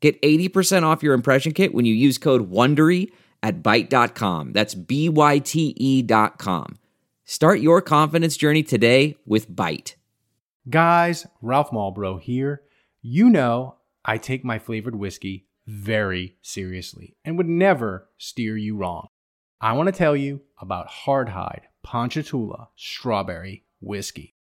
Get 0.00 0.20
80% 0.22 0.84
off 0.84 1.02
your 1.02 1.14
impression 1.14 1.52
kit 1.52 1.74
when 1.74 1.84
you 1.84 1.94
use 1.94 2.18
code 2.18 2.50
WONDERY 2.50 3.10
at 3.42 3.62
Byte.com. 3.62 4.52
That's 4.52 4.74
B-Y-T-E 4.74 6.02
dot 6.02 6.38
com. 6.38 6.78
Start 7.24 7.60
your 7.60 7.82
confidence 7.82 8.36
journey 8.36 8.62
today 8.62 9.16
with 9.26 9.50
Byte. 9.50 9.94
Guys, 10.68 11.26
Ralph 11.42 11.70
Malbrough 11.70 12.20
here. 12.22 12.62
You 13.02 13.28
know 13.28 13.76
I 14.04 14.18
take 14.18 14.44
my 14.44 14.58
flavored 14.58 14.94
whiskey 14.94 15.46
very 15.66 16.36
seriously 16.40 17.16
and 17.24 17.36
would 17.36 17.48
never 17.48 18.08
steer 18.16 18.56
you 18.56 18.76
wrong. 18.76 19.08
I 19.60 19.72
want 19.72 19.88
to 19.88 19.92
tell 19.92 20.16
you 20.16 20.40
about 20.60 20.88
Hardhide 20.88 21.62
Ponchatoula 21.82 22.68
Strawberry 22.76 23.64
Whiskey. 23.80 24.34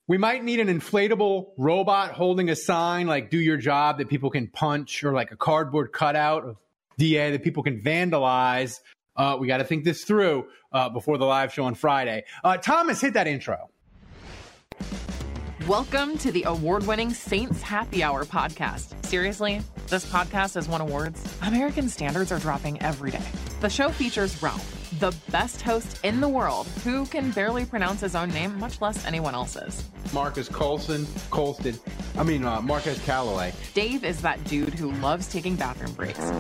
We 0.08 0.18
might 0.18 0.46
need 0.46 0.62
an 0.62 0.70
inflatable 0.70 1.48
robot 1.58 2.14
holding 2.14 2.50
a 2.50 2.56
sign 2.56 3.06
like 3.06 3.30
do 3.30 3.38
your 3.38 3.58
job 3.58 3.98
that 3.98 4.08
people 4.08 4.30
can 4.30 4.48
punch 4.48 5.04
or 5.04 5.12
like 5.12 5.32
a 5.32 5.36
cardboard 5.36 5.92
cutout 5.92 6.46
of 6.46 6.56
DA 6.98 7.32
that 7.32 7.44
people 7.44 7.64
can 7.64 7.82
vandalize. 7.82 8.80
Uh, 9.18 9.36
we 9.38 9.48
got 9.48 9.58
to 9.58 9.66
think 9.66 9.84
this 9.84 10.06
through 10.06 10.48
uh, 10.72 10.88
before 10.88 11.18
the 11.18 11.26
live 11.26 11.52
show 11.52 11.66
on 11.66 11.76
Friday. 11.76 12.24
Uh, 12.46 12.56
Thomas, 12.56 13.02
hit 13.02 13.16
that 13.16 13.28
intro. 13.28 13.70
Welcome 15.68 16.18
to 16.20 16.32
the 16.32 16.44
award 16.44 16.88
winning 16.88 17.10
Saints 17.10 17.62
Happy 17.62 18.02
Hour 18.02 18.24
podcast. 18.24 19.04
Seriously, 19.06 19.62
this 19.88 20.10
podcast 20.10 20.54
has 20.54 20.70
won 20.70 20.80
awards. 20.80 21.22
American 21.42 21.90
standards 21.90 22.32
are 22.32 22.40
dropping 22.40 22.82
every 22.82 23.12
day. 23.12 23.22
The 23.60 23.70
show 23.70 23.90
features 23.90 24.42
Ralph, 24.42 24.77
the 25.00 25.16
best 25.32 25.62
host 25.62 26.00
in 26.04 26.22
the 26.22 26.28
world, 26.28 26.68
who 26.84 27.06
can 27.06 27.32
barely 27.32 27.66
pronounce 27.66 28.02
his 28.02 28.16
own 28.16 28.30
name, 28.30 28.58
much 28.60 28.82
less 28.82 29.06
anyone 29.06 29.36
else's. 29.36 29.84
Marcus 30.14 30.50
Colson, 30.50 31.06
Colston, 31.30 31.78
I 32.18 32.24
mean, 32.24 32.46
uh, 32.46 32.62
Marquez 32.62 33.00
Calloway. 33.06 33.54
Dave 33.74 34.04
is 34.04 34.22
that 34.22 34.44
dude 34.46 34.74
who 34.74 34.92
loves 34.94 35.28
taking 35.28 35.56
bathroom 35.56 35.94
breaks. 35.94 36.32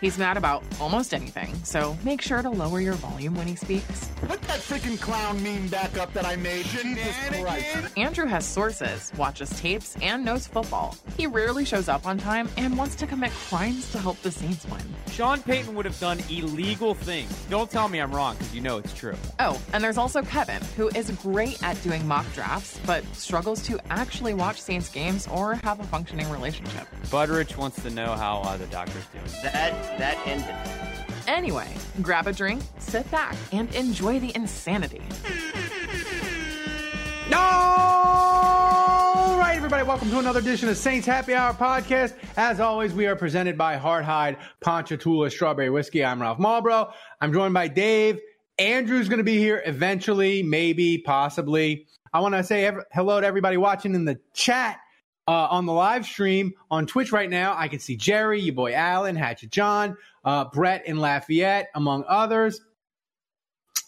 He's 0.00 0.16
mad 0.16 0.38
about 0.38 0.64
almost 0.80 1.12
anything, 1.12 1.54
so 1.62 1.96
make 2.04 2.22
sure 2.22 2.40
to 2.40 2.48
lower 2.48 2.80
your 2.80 2.94
volume 2.94 3.34
when 3.34 3.46
he 3.46 3.54
speaks. 3.54 4.08
Put 4.22 4.40
that 4.42 4.60
freaking 4.60 4.98
clown 4.98 5.42
meme 5.42 5.68
back 5.68 5.98
up 5.98 6.12
that 6.14 6.24
I 6.24 6.36
made. 6.36 6.64
Jesus 6.64 7.14
Christ. 7.28 7.92
Andrew 7.98 8.24
has 8.26 8.46
sources, 8.46 9.12
watches 9.18 9.50
tapes, 9.60 9.96
and 10.00 10.24
knows 10.24 10.46
football. 10.46 10.96
He 11.18 11.26
rarely 11.26 11.66
shows 11.66 11.88
up 11.88 12.06
on 12.06 12.16
time 12.16 12.48
and 12.56 12.78
wants 12.78 12.94
to 12.96 13.06
commit 13.06 13.30
crimes 13.32 13.92
to 13.92 13.98
help 13.98 14.18
the 14.22 14.30
Saints 14.30 14.64
win. 14.66 14.80
Sean 15.10 15.42
Payton 15.42 15.74
would 15.74 15.84
have 15.84 16.00
done 16.00 16.18
illegal 16.30 16.94
things. 16.94 17.30
Don't 17.50 17.69
tell 17.70 17.88
me 17.88 18.00
I'm 18.00 18.12
wrong 18.12 18.36
because 18.36 18.54
you 18.54 18.60
know 18.60 18.78
it's 18.78 18.92
true. 18.92 19.14
Oh, 19.38 19.60
and 19.72 19.82
there's 19.82 19.96
also 19.96 20.22
Kevin, 20.22 20.60
who 20.76 20.88
is 20.88 21.10
great 21.22 21.62
at 21.62 21.80
doing 21.82 22.06
mock 22.06 22.26
drafts, 22.34 22.78
but 22.84 23.04
struggles 23.14 23.62
to 23.62 23.80
actually 23.90 24.34
watch 24.34 24.60
Saints 24.60 24.88
games 24.88 25.26
or 25.28 25.54
have 25.56 25.80
a 25.80 25.84
functioning 25.84 26.28
relationship. 26.30 26.86
Budrich 27.06 27.56
wants 27.56 27.82
to 27.82 27.90
know 27.90 28.12
how 28.12 28.40
uh, 28.40 28.56
the 28.56 28.66
doctor's 28.66 29.06
doing. 29.06 29.24
That 29.42 29.98
that 29.98 30.18
ended. 30.26 30.54
Anyway, 31.26 31.68
grab 32.02 32.26
a 32.26 32.32
drink, 32.32 32.62
sit 32.78 33.08
back, 33.10 33.36
and 33.52 33.72
enjoy 33.74 34.18
the 34.18 34.34
insanity. 34.34 35.02
Welcome 39.90 40.10
to 40.10 40.20
another 40.20 40.38
edition 40.38 40.68
of 40.68 40.76
Saints 40.76 41.04
Happy 41.04 41.34
Hour 41.34 41.52
podcast. 41.52 42.14
As 42.36 42.60
always, 42.60 42.94
we 42.94 43.08
are 43.08 43.16
presented 43.16 43.58
by 43.58 43.76
Hardhide 43.76 44.36
Ponchatoula 44.60 45.30
Strawberry 45.30 45.68
Whiskey. 45.68 46.04
I'm 46.04 46.22
Ralph 46.22 46.38
Malbrough. 46.38 46.92
I'm 47.20 47.32
joined 47.32 47.54
by 47.54 47.66
Dave. 47.66 48.20
Andrew's 48.56 49.08
going 49.08 49.18
to 49.18 49.24
be 49.24 49.38
here 49.38 49.64
eventually, 49.66 50.44
maybe, 50.44 50.98
possibly. 50.98 51.88
I 52.12 52.20
want 52.20 52.36
to 52.36 52.44
say 52.44 52.66
ev- 52.66 52.84
hello 52.92 53.20
to 53.20 53.26
everybody 53.26 53.56
watching 53.56 53.96
in 53.96 54.04
the 54.04 54.20
chat 54.32 54.78
uh, 55.26 55.48
on 55.50 55.66
the 55.66 55.72
live 55.72 56.06
stream 56.06 56.52
on 56.70 56.86
Twitch 56.86 57.10
right 57.10 57.28
now. 57.28 57.56
I 57.58 57.66
can 57.66 57.80
see 57.80 57.96
Jerry, 57.96 58.40
your 58.40 58.54
boy 58.54 58.72
Alan, 58.72 59.16
Hatchet 59.16 59.50
John, 59.50 59.96
uh, 60.24 60.44
Brett 60.44 60.86
in 60.86 60.98
Lafayette, 60.98 61.68
among 61.74 62.04
others. 62.06 62.60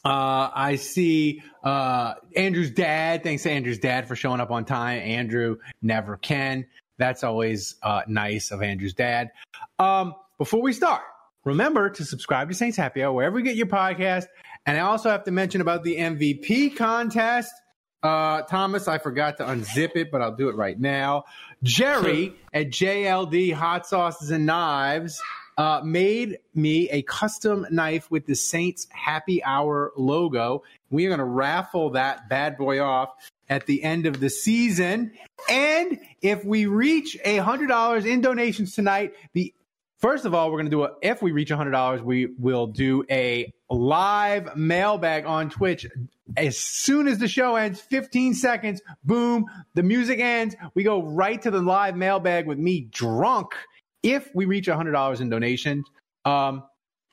Uh, 0.05 0.51
I 0.53 0.77
see 0.77 1.43
uh, 1.63 2.15
Andrew's 2.37 2.71
dad. 2.71 3.23
Thanks 3.23 3.45
to 3.45 3.51
Andrew's 3.51 3.79
dad 3.79 4.09
for 4.09 4.17
showing 4.17 4.41
up 4.41 4.51
on 4.51 4.65
time. 4.65 5.01
Andrew 5.01 5.59
never 5.81 6.17
can. 6.17 6.67
That's 6.99 7.23
always 7.25 7.77
uh, 7.83 8.03
nice 8.07 8.51
of 8.51 8.62
Andrew's 8.62 8.95
dad. 8.95 9.31
Um, 9.79 10.15
before 10.39 10.61
we 10.61 10.73
start, 10.73 11.03
remember 11.45 11.91
to 11.91 12.05
subscribe 12.05 12.49
to 12.49 12.55
Saints 12.55 12.77
Happy 12.77 13.03
Hour 13.03 13.12
wherever 13.12 13.39
you 13.39 13.45
get 13.45 13.57
your 13.57 13.67
podcast. 13.67 14.27
And 14.67 14.77
I 14.77 14.81
also 14.81 15.11
have 15.11 15.25
to 15.25 15.31
mention 15.31 15.61
about 15.61 15.85
the 15.85 15.97
MVP 15.97 16.77
contest. 16.77 17.53
Uh, 18.03 18.43
Thomas, 18.43 18.89
I 18.89 18.99
forgot 18.99 19.37
to 19.37 19.45
unzip 19.45 19.95
it, 19.95 20.11
but 20.11 20.21
I'll 20.21 20.35
do 20.35 20.49
it 20.49 20.57
right 20.57 20.79
now. 20.79 21.25
Jerry 21.62 22.35
at 22.53 22.69
JLD 22.69 23.55
Hot 23.55 23.87
Sauces 23.87 24.33
and 24.33 24.47
Knives 24.47 25.21
uh, 25.59 25.81
made 25.85 26.39
me 26.55 26.89
a 26.91 27.03
custom 27.03 27.67
knife 27.71 28.11
with 28.11 28.27
the 28.27 28.35
Saints 28.35 28.87
Happy 28.91 29.43
Hour 29.45 29.93
logo. 29.97 30.63
We 30.91 31.07
are 31.07 31.09
going 31.09 31.19
to 31.19 31.25
raffle 31.25 31.91
that 31.91 32.29
bad 32.29 32.57
boy 32.57 32.81
off 32.81 33.11
at 33.49 33.67
the 33.67 33.83
end 33.83 34.07
of 34.07 34.21
the 34.21 34.31
season. 34.31 35.12
And 35.49 35.99
if 36.21 36.44
we 36.44 36.67
reach 36.67 37.19
a 37.25 37.38
hundred 37.38 37.69
dollars 37.69 38.06
in 38.06 38.21
donations 38.21 38.75
tonight, 38.75 39.12
the 39.35 39.55
first 39.99 40.25
of 40.25 40.35
all, 40.35 40.50
we're 40.50 40.59
going 40.59 40.71
to 40.71 40.71
do 40.71 40.85
a. 40.85 40.91
If 41.03 41.23
we 41.23 41.32
reach 41.32 41.50
a 41.50 41.56
hundred 41.56 41.73
dollars, 41.73 42.03
we 42.03 42.26
will 42.38 42.67
do 42.67 43.05
a 43.11 43.53
live 43.71 44.56
mailbag 44.56 45.26
on 45.26 45.50
Twitch. 45.50 45.87
As 46.37 46.59
soon 46.59 47.09
as 47.09 47.19
the 47.19 47.29
show 47.29 47.56
ends, 47.56 47.79
15 47.79 48.35
seconds, 48.35 48.81
boom, 49.05 49.47
the 49.75 49.82
music 49.82 50.19
ends. 50.19 50.56
We 50.75 50.82
go 50.82 51.03
right 51.03 51.41
to 51.43 51.50
the 51.50 51.61
live 51.61 51.94
mailbag 51.94 52.47
with 52.47 52.59
me 52.59 52.88
drunk 52.91 53.55
if 54.02 54.34
we 54.34 54.44
reach 54.44 54.66
$100 54.66 55.20
in 55.20 55.28
donations, 55.31 55.87
um, 56.25 56.62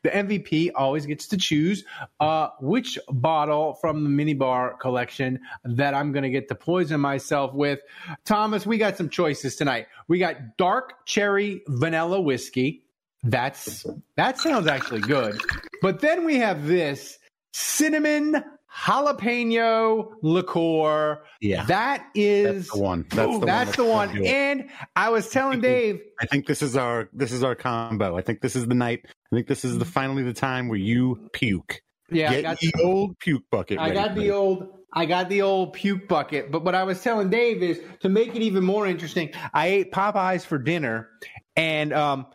the 0.03 0.09
MVP 0.09 0.71
always 0.75 1.05
gets 1.05 1.27
to 1.27 1.37
choose 1.37 1.83
uh, 2.19 2.49
which 2.61 2.97
bottle 3.09 3.73
from 3.73 4.03
the 4.03 4.09
minibar 4.09 4.79
collection 4.79 5.39
that 5.65 5.93
I'm 5.93 6.11
going 6.13 6.23
to 6.23 6.29
get 6.29 6.47
to 6.49 6.55
poison 6.55 7.01
myself 7.01 7.53
with. 7.53 7.79
Thomas, 8.25 8.65
we 8.65 8.77
got 8.77 8.95
some 8.95 9.09
choices 9.09 9.57
tonight. 9.57 9.87
We 10.07 10.19
got 10.19 10.57
dark 10.57 11.05
cherry 11.05 11.63
vanilla 11.67 12.21
whiskey. 12.21 12.83
That's 13.23 13.85
that 14.15 14.37
sounds 14.37 14.67
actually 14.67 15.01
good. 15.01 15.41
But 15.81 15.99
then 15.99 16.23
we 16.23 16.37
have 16.37 16.65
this 16.65 17.19
cinnamon 17.51 18.41
jalapeno 18.75 20.13
liqueur. 20.21 21.21
Yeah. 21.41 21.65
That 21.65 22.05
is 22.15 22.67
That's 22.67 22.71
the 22.71 22.79
one. 22.79 23.05
That's 23.09 23.39
the 23.39 23.45
that's 23.45 23.77
one 23.77 23.85
the 23.87 23.91
one. 23.93 24.07
gonna 24.09 24.19
do 24.19 24.25
it. 24.25 24.29
And 24.29 24.69
I 24.95 25.09
was 25.09 25.29
telling 25.29 25.61
Dave, 25.61 26.01
I 26.19 26.25
think 26.25 26.45
this 26.45 26.61
is 26.61 26.75
our 26.75 27.09
this 27.13 27.31
is 27.31 27.43
our 27.43 27.55
combo. 27.55 28.17
I 28.17 28.21
think 28.21 28.41
this 28.41 28.55
is 28.55 28.67
the 28.67 28.75
night. 28.75 29.05
I 29.05 29.35
think 29.35 29.47
this 29.47 29.65
is 29.65 29.77
the 29.77 29.85
finally 29.85 30.23
the 30.23 30.33
time 30.33 30.67
where 30.67 30.79
you 30.79 31.29
puke. 31.33 31.81
yeah, 32.11 32.29
I 32.29 32.33
Get 32.35 32.43
got 32.43 32.59
the 32.59 32.73
old 32.83 33.19
puke 33.19 33.43
bucket. 33.51 33.79
I 33.79 33.91
got 33.91 34.15
the 34.15 34.31
old 34.31 34.67
I 34.93 35.05
got 35.05 35.29
the 35.29 35.41
old 35.43 35.73
puke 35.73 36.07
bucket. 36.07 36.51
But 36.51 36.63
what 36.63 36.75
I 36.75 36.83
was 36.83 37.01
telling 37.01 37.29
Dave 37.29 37.61
is 37.61 37.79
to 38.01 38.09
make 38.09 38.35
it 38.35 38.41
even 38.41 38.63
more 38.63 38.87
interesting, 38.87 39.31
I 39.53 39.67
ate 39.67 39.91
Popeyes 39.91 40.45
for 40.45 40.57
dinner 40.57 41.09
and 41.55 41.93
um 41.93 42.27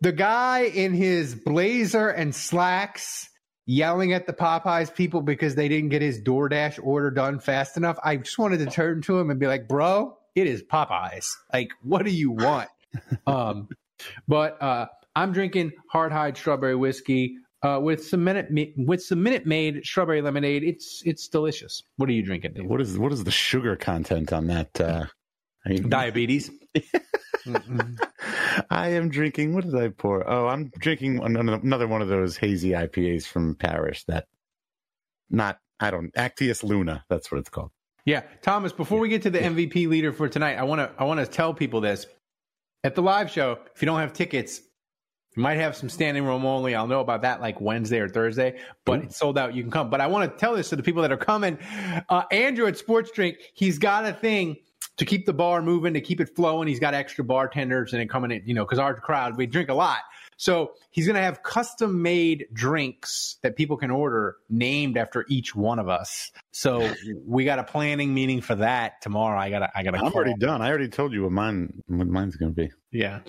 the 0.00 0.12
guy 0.12 0.60
in 0.60 0.94
his 0.94 1.34
blazer 1.34 2.08
and 2.08 2.34
slacks 2.34 3.28
yelling 3.68 4.14
at 4.14 4.26
the 4.26 4.32
Popeyes 4.32 4.92
people 4.92 5.20
because 5.20 5.54
they 5.54 5.68
didn't 5.68 5.90
get 5.90 6.02
his 6.02 6.20
DoorDash 6.20 6.80
order 6.82 7.10
done 7.10 7.38
fast 7.38 7.76
enough. 7.76 7.98
I 8.02 8.16
just 8.16 8.38
wanted 8.38 8.58
to 8.60 8.66
turn 8.66 9.02
to 9.02 9.18
him 9.18 9.30
and 9.30 9.38
be 9.38 9.46
like, 9.46 9.68
"Bro, 9.68 10.16
it 10.34 10.48
is 10.48 10.64
Popeyes. 10.64 11.28
Like, 11.52 11.70
what 11.82 12.04
do 12.04 12.10
you 12.10 12.32
want?" 12.32 12.70
um, 13.26 13.68
but 14.26 14.60
uh, 14.60 14.86
I'm 15.14 15.32
drinking 15.32 15.72
Hard 15.90 16.10
Hide 16.10 16.36
strawberry 16.36 16.74
whiskey 16.74 17.36
uh, 17.62 17.78
with 17.80 18.04
some 18.04 18.24
minute 18.24 18.48
with 18.76 19.02
some 19.02 19.22
Minute 19.22 19.46
Maid 19.46 19.84
strawberry 19.84 20.22
lemonade. 20.22 20.64
It's 20.64 21.02
it's 21.04 21.28
delicious. 21.28 21.82
What 21.96 22.08
are 22.08 22.12
you 22.12 22.22
drinking? 22.22 22.54
Dave? 22.54 22.66
What 22.66 22.80
is 22.80 22.98
what 22.98 23.12
is 23.12 23.22
the 23.22 23.30
sugar 23.30 23.76
content 23.76 24.32
on 24.32 24.46
that? 24.48 24.80
Uh, 24.80 25.04
I 25.66 25.68
mean, 25.68 25.88
Diabetes. 25.88 26.50
I 28.70 28.88
am 28.88 29.08
drinking. 29.08 29.54
What 29.54 29.64
did 29.64 29.74
I 29.74 29.88
pour? 29.88 30.28
Oh, 30.28 30.48
I'm 30.48 30.70
drinking 30.78 31.22
another 31.22 31.54
another 31.54 31.86
one 31.86 32.02
of 32.02 32.08
those 32.08 32.36
hazy 32.36 32.70
IPAs 32.70 33.26
from 33.26 33.54
Parish. 33.54 34.04
That 34.04 34.26
not 35.30 35.58
I 35.80 35.90
don't 35.90 36.12
Actius 36.14 36.62
Luna. 36.62 37.04
That's 37.08 37.30
what 37.30 37.38
it's 37.38 37.50
called. 37.50 37.70
Yeah, 38.04 38.22
Thomas. 38.42 38.72
Before 38.72 38.98
we 38.98 39.08
get 39.08 39.22
to 39.22 39.30
the 39.30 39.38
MVP 39.38 39.88
leader 39.88 40.12
for 40.12 40.28
tonight, 40.28 40.56
I 40.56 40.62
want 40.62 40.80
to 40.80 40.90
I 40.98 41.04
want 41.04 41.20
to 41.20 41.26
tell 41.26 41.54
people 41.54 41.80
this 41.80 42.06
at 42.84 42.94
the 42.94 43.02
live 43.02 43.30
show. 43.30 43.58
If 43.74 43.82
you 43.82 43.86
don't 43.86 44.00
have 44.00 44.12
tickets, 44.12 44.60
you 45.36 45.42
might 45.42 45.58
have 45.58 45.76
some 45.76 45.88
standing 45.88 46.24
room 46.24 46.44
only. 46.44 46.74
I'll 46.74 46.86
know 46.86 47.00
about 47.00 47.22
that 47.22 47.40
like 47.40 47.60
Wednesday 47.60 48.00
or 48.00 48.08
Thursday, 48.08 48.58
but 48.84 49.02
it's 49.02 49.16
sold 49.16 49.38
out. 49.38 49.54
You 49.54 49.62
can 49.62 49.70
come. 49.70 49.90
But 49.90 50.00
I 50.00 50.06
want 50.06 50.30
to 50.30 50.38
tell 50.38 50.56
this 50.56 50.70
to 50.70 50.76
the 50.76 50.82
people 50.82 51.02
that 51.02 51.12
are 51.12 51.18
coming. 51.18 51.58
Uh, 52.08 52.22
Andrew 52.30 52.66
at 52.66 52.76
Sports 52.76 53.10
Drink, 53.10 53.36
he's 53.54 53.78
got 53.78 54.04
a 54.04 54.12
thing 54.12 54.56
to 54.96 55.04
keep 55.04 55.26
the 55.26 55.32
bar 55.32 55.62
moving, 55.62 55.94
to 55.94 56.00
keep 56.00 56.20
it 56.20 56.34
flowing. 56.34 56.68
He's 56.68 56.80
got 56.80 56.94
extra 56.94 57.24
bartenders 57.24 57.92
and 57.92 58.02
it 58.02 58.10
coming 58.10 58.30
in, 58.30 58.42
you 58.44 58.54
know, 58.54 58.64
because 58.64 58.78
our 58.78 58.94
crowd 58.94 59.36
we 59.36 59.46
drink 59.46 59.68
a 59.68 59.74
lot. 59.74 59.98
So 60.36 60.74
he's 60.90 61.04
going 61.06 61.16
to 61.16 61.22
have 61.22 61.42
custom 61.42 62.00
made 62.00 62.46
drinks 62.52 63.38
that 63.42 63.56
people 63.56 63.76
can 63.76 63.90
order 63.90 64.36
named 64.48 64.96
after 64.96 65.26
each 65.28 65.54
one 65.54 65.80
of 65.80 65.88
us. 65.88 66.30
So 66.52 66.92
we 67.26 67.44
got 67.44 67.58
a 67.58 67.64
planning 67.64 68.14
meeting 68.14 68.40
for 68.40 68.54
that 68.54 69.02
tomorrow. 69.02 69.38
I 69.38 69.50
got 69.50 69.58
to, 69.60 69.70
I 69.74 69.82
got 69.82 69.92
to 69.92 69.98
I'm 69.98 70.12
already 70.12 70.34
done. 70.38 70.62
I 70.62 70.68
already 70.68 70.88
told 70.88 71.12
you 71.12 71.24
what 71.24 71.32
mine 71.32 71.82
what 71.88 72.06
mine's 72.06 72.36
going 72.36 72.54
to 72.54 72.56
be. 72.56 72.70
Yeah. 72.92 73.20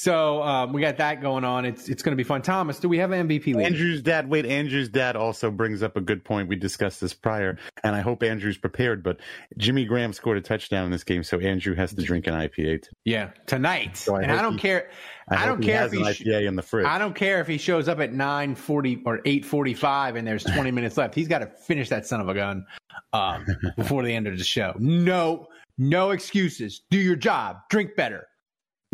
So 0.00 0.42
um, 0.42 0.72
we 0.72 0.80
got 0.80 0.96
that 0.96 1.20
going 1.20 1.44
on. 1.44 1.66
It's 1.66 1.90
it's 1.90 2.02
going 2.02 2.12
to 2.12 2.16
be 2.16 2.24
fun. 2.24 2.40
Thomas, 2.40 2.78
do 2.78 2.88
we 2.88 2.96
have 2.98 3.12
an 3.12 3.28
MVP 3.28 3.48
leader? 3.48 3.60
Andrew's 3.60 4.00
dad. 4.00 4.30
Wait, 4.30 4.46
Andrew's 4.46 4.88
dad 4.88 5.14
also 5.14 5.50
brings 5.50 5.82
up 5.82 5.94
a 5.94 6.00
good 6.00 6.24
point. 6.24 6.48
We 6.48 6.56
discussed 6.56 7.02
this 7.02 7.12
prior, 7.12 7.58
and 7.84 7.94
I 7.94 8.00
hope 8.00 8.22
Andrew's 8.22 8.56
prepared. 8.56 9.02
But 9.02 9.20
Jimmy 9.58 9.84
Graham 9.84 10.14
scored 10.14 10.38
a 10.38 10.40
touchdown 10.40 10.86
in 10.86 10.90
this 10.90 11.04
game, 11.04 11.22
so 11.22 11.38
Andrew 11.38 11.74
has 11.74 11.92
to 11.92 12.02
drink 12.02 12.26
an 12.26 12.32
IPA. 12.32 12.86
Yeah, 13.04 13.32
tonight. 13.44 13.98
So 13.98 14.16
I 14.16 14.22
and 14.22 14.32
I 14.32 14.40
don't 14.40 14.54
he- 14.54 14.60
care. 14.60 14.90
I, 15.28 15.42
I, 15.42 15.46
don't 15.46 15.62
care 15.62 15.84
if 15.84 15.92
he. 15.92 15.98
IPA 15.98 16.48
in 16.48 16.56
the 16.56 16.62
fridge. 16.62 16.86
I 16.86 16.96
don't 16.96 17.14
care 17.14 17.42
if 17.42 17.46
he 17.46 17.58
shows 17.58 17.86
up 17.86 18.00
at 18.00 18.14
nine 18.14 18.54
forty 18.54 19.02
or 19.04 19.20
eight 19.26 19.44
forty 19.44 19.74
five 19.74 20.16
and 20.16 20.26
there's 20.26 20.44
twenty 20.44 20.70
minutes 20.70 20.96
left. 20.96 21.14
He's 21.14 21.28
got 21.28 21.40
to 21.40 21.46
finish 21.46 21.90
that 21.90 22.06
son 22.06 22.22
of 22.22 22.28
a 22.30 22.34
gun 22.34 22.64
um, 23.12 23.44
before 23.76 24.02
the 24.02 24.14
end 24.14 24.26
of 24.28 24.38
the 24.38 24.44
show. 24.44 24.72
No, 24.78 25.48
no 25.76 26.12
excuses. 26.12 26.80
Do 26.88 26.96
your 26.96 27.16
job. 27.16 27.58
Drink 27.68 27.96
better. 27.96 28.28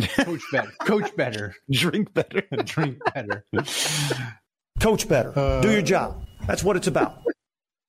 Coach 0.00 0.43
better. 0.52 0.72
Coach 0.81 1.16
better. 1.16 1.54
drink 1.70 2.12
better. 2.14 2.43
Drink 2.64 2.98
better. 3.14 3.44
Coach 4.81 5.08
better. 5.08 5.60
Do 5.62 5.70
your 5.70 5.82
job. 5.82 6.22
That's 6.46 6.62
what 6.62 6.76
it's 6.76 6.87
about. 6.87 7.22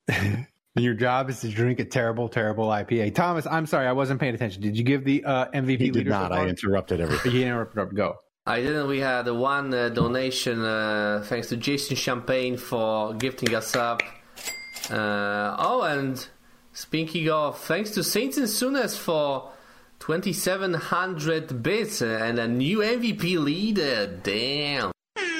And 0.08 0.48
your 0.76 0.94
job 0.94 1.30
is 1.30 1.42
to 1.42 1.50
drink 1.50 1.80
a 1.80 1.86
terrible, 1.86 2.30
terrible 2.30 2.68
IPA. 2.68 3.14
Thomas, 3.14 3.46
I'm 3.46 3.66
sorry, 3.66 3.88
I 3.88 3.92
wasn't 3.92 4.20
paying 4.20 4.36
attention. 4.36 4.62
Did 4.62 4.78
you 4.78 4.84
give 4.84 5.04
the 5.04 5.24
uh, 5.26 5.46
MVP 5.48 5.80
He 5.80 5.92
did 5.92 6.08
not. 6.08 6.32
so? 6.32 6.38
I 6.38 6.48
interrupted 6.48 7.02
everything. 7.02 7.34
You 7.34 7.42
interrupted. 7.46 7.96
Go. 7.96 8.16
I 8.46 8.62
didn't. 8.62 8.88
We 8.88 9.00
had 9.00 9.30
one 9.30 9.74
uh, 9.74 9.90
donation 9.90 10.62
thanks 10.62 11.28
thanks 11.28 11.50
to 11.50 11.58
Jason 11.58 11.98
Champagne 11.98 12.56
for 12.56 13.14
gifting 13.14 13.54
us 13.54 13.76
up. 13.76 14.02
Uh, 14.90 15.56
oh, 15.60 15.82
and 15.82 16.26
speaking 16.72 17.30
of, 17.30 17.60
thanks 17.60 17.92
to 17.92 18.04
Saints 18.04 18.38
and 18.38 18.48
Sunas 18.48 18.98
for 18.98 19.52
2,700 20.08 21.62
bits 21.62 22.02
and 22.02 22.40
a 22.40 22.48
new 22.48 22.78
MVP 22.78 23.44
leader. 23.44 24.08
Damn. 24.24 24.94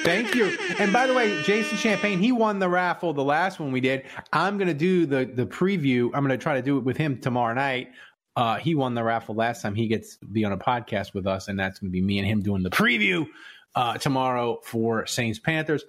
Thank 0.04 0.34
you. 0.34 0.58
And 0.78 0.92
by 0.92 1.06
the 1.06 1.14
way, 1.14 1.42
Jason 1.42 1.78
Champagne, 1.78 2.18
he 2.18 2.32
won 2.32 2.58
the 2.58 2.68
raffle 2.68 3.14
the 3.14 3.24
last 3.24 3.58
one 3.58 3.72
we 3.72 3.80
did. 3.80 4.02
I'm 4.30 4.58
going 4.58 4.68
to 4.68 4.74
do 4.74 5.06
the 5.06 5.24
the 5.24 5.46
preview. 5.46 6.10
I'm 6.12 6.22
going 6.22 6.38
to 6.38 6.42
try 6.42 6.56
to 6.56 6.62
do 6.62 6.76
it 6.76 6.84
with 6.84 6.98
him 6.98 7.18
tomorrow 7.18 7.54
night. 7.54 7.92
Uh, 8.36 8.56
he 8.56 8.74
won 8.74 8.94
the 8.94 9.02
raffle 9.02 9.34
last 9.34 9.62
time. 9.62 9.74
He 9.74 9.88
gets 9.88 10.18
to 10.18 10.26
be 10.26 10.44
on 10.44 10.52
a 10.52 10.58
podcast 10.58 11.14
with 11.14 11.26
us, 11.26 11.48
and 11.48 11.58
that's 11.58 11.78
going 11.78 11.88
to 11.88 11.92
be 11.92 12.02
me 12.02 12.18
and 12.18 12.28
him 12.28 12.42
doing 12.42 12.62
the 12.62 12.68
preview 12.68 13.26
uh, 13.74 13.96
tomorrow 13.96 14.60
for 14.64 15.06
Saints 15.06 15.38
Panthers. 15.38 15.82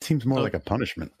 Seems 0.00 0.26
more 0.26 0.40
like 0.40 0.54
a 0.54 0.60
punishment. 0.60 1.12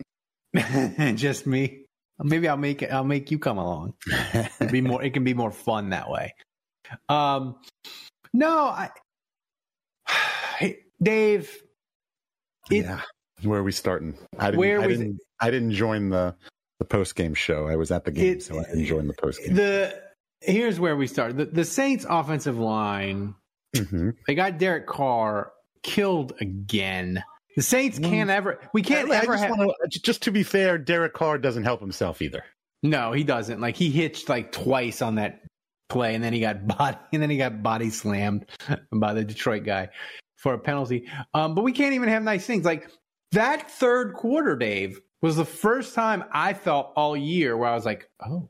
Just 1.14 1.46
me. 1.46 1.84
Maybe 2.18 2.48
I'll 2.48 2.56
make 2.56 2.82
it. 2.82 2.90
I'll 2.90 3.04
make 3.04 3.30
you 3.30 3.38
come 3.38 3.58
along. 3.58 3.94
It'd 4.34 4.72
be 4.72 4.80
more. 4.80 5.00
It 5.00 5.14
can 5.14 5.22
be 5.22 5.34
more 5.34 5.52
fun 5.52 5.90
that 5.90 6.10
way. 6.10 6.34
Um, 7.08 7.56
no, 8.32 8.64
I, 8.66 8.90
hey, 10.58 10.78
Dave. 11.02 11.50
It, 12.70 12.84
yeah. 12.84 13.00
Where 13.42 13.60
are 13.60 13.64
we 13.64 13.72
starting? 13.72 14.16
I 14.38 14.46
didn't. 14.46 14.60
Where 14.60 14.80
I 14.80 14.86
was 14.86 14.98
didn't, 14.98 15.18
I 15.40 15.50
didn't 15.50 15.72
join 15.72 16.10
the 16.10 16.34
the 16.78 16.84
post 16.84 17.14
game 17.16 17.34
show. 17.34 17.66
I 17.68 17.76
was 17.76 17.90
at 17.90 18.04
the 18.04 18.10
game, 18.12 18.34
It- 18.34 18.42
so 18.42 18.58
I 18.58 18.64
didn't 18.64 18.84
join 18.86 19.06
the 19.06 19.14
post 19.14 19.40
game. 19.44 19.54
the 19.56 20.00
here's 20.40 20.78
where 20.80 20.96
we 20.96 21.06
start. 21.06 21.36
The, 21.36 21.46
the 21.46 21.64
Saints 21.64 22.06
offensive 22.08 22.58
line, 22.58 23.34
hmm 23.76 24.10
they 24.26 24.34
got 24.34 24.58
Derek 24.58 24.86
Carr 24.86 25.52
killed 25.82 26.34
again. 26.40 27.22
The 27.56 27.62
Saints 27.62 27.98
can't 27.98 28.30
ever 28.30 28.60
we 28.72 28.82
can't 28.82 29.10
I, 29.10 29.14
I 29.14 29.18
ever 29.18 29.32
just, 29.34 29.44
have 29.44 29.50
wanna, 29.58 29.72
just 29.90 30.22
to 30.22 30.30
be 30.30 30.42
fair, 30.42 30.78
Derek 30.78 31.12
Carr 31.12 31.36
doesn't 31.38 31.64
help 31.64 31.80
himself 31.80 32.22
either. 32.22 32.44
No, 32.84 33.12
he 33.12 33.24
doesn't. 33.24 33.60
Like 33.60 33.76
he 33.76 33.90
hitched 33.90 34.28
like 34.28 34.52
twice 34.52 35.02
on 35.02 35.16
that 35.16 35.40
play 35.92 36.14
and 36.14 36.24
then 36.24 36.32
he 36.32 36.40
got 36.40 36.66
body 36.78 36.98
and 37.12 37.22
then 37.22 37.30
he 37.30 37.36
got 37.36 37.62
body 37.62 37.90
slammed 37.90 38.46
by 38.92 39.14
the 39.14 39.24
Detroit 39.24 39.64
guy 39.64 39.88
for 40.36 40.54
a 40.54 40.58
penalty. 40.58 41.08
Um 41.34 41.54
but 41.54 41.62
we 41.62 41.72
can't 41.72 41.94
even 41.94 42.08
have 42.08 42.22
nice 42.22 42.46
things. 42.46 42.64
Like 42.64 42.90
that 43.32 43.70
third 43.70 44.14
quarter, 44.14 44.56
Dave, 44.56 45.00
was 45.20 45.36
the 45.36 45.44
first 45.44 45.94
time 45.94 46.24
I 46.32 46.52
felt 46.52 46.92
all 46.96 47.16
year 47.16 47.56
where 47.56 47.68
I 47.68 47.74
was 47.74 47.84
like, 47.86 48.10
"Oh, 48.26 48.48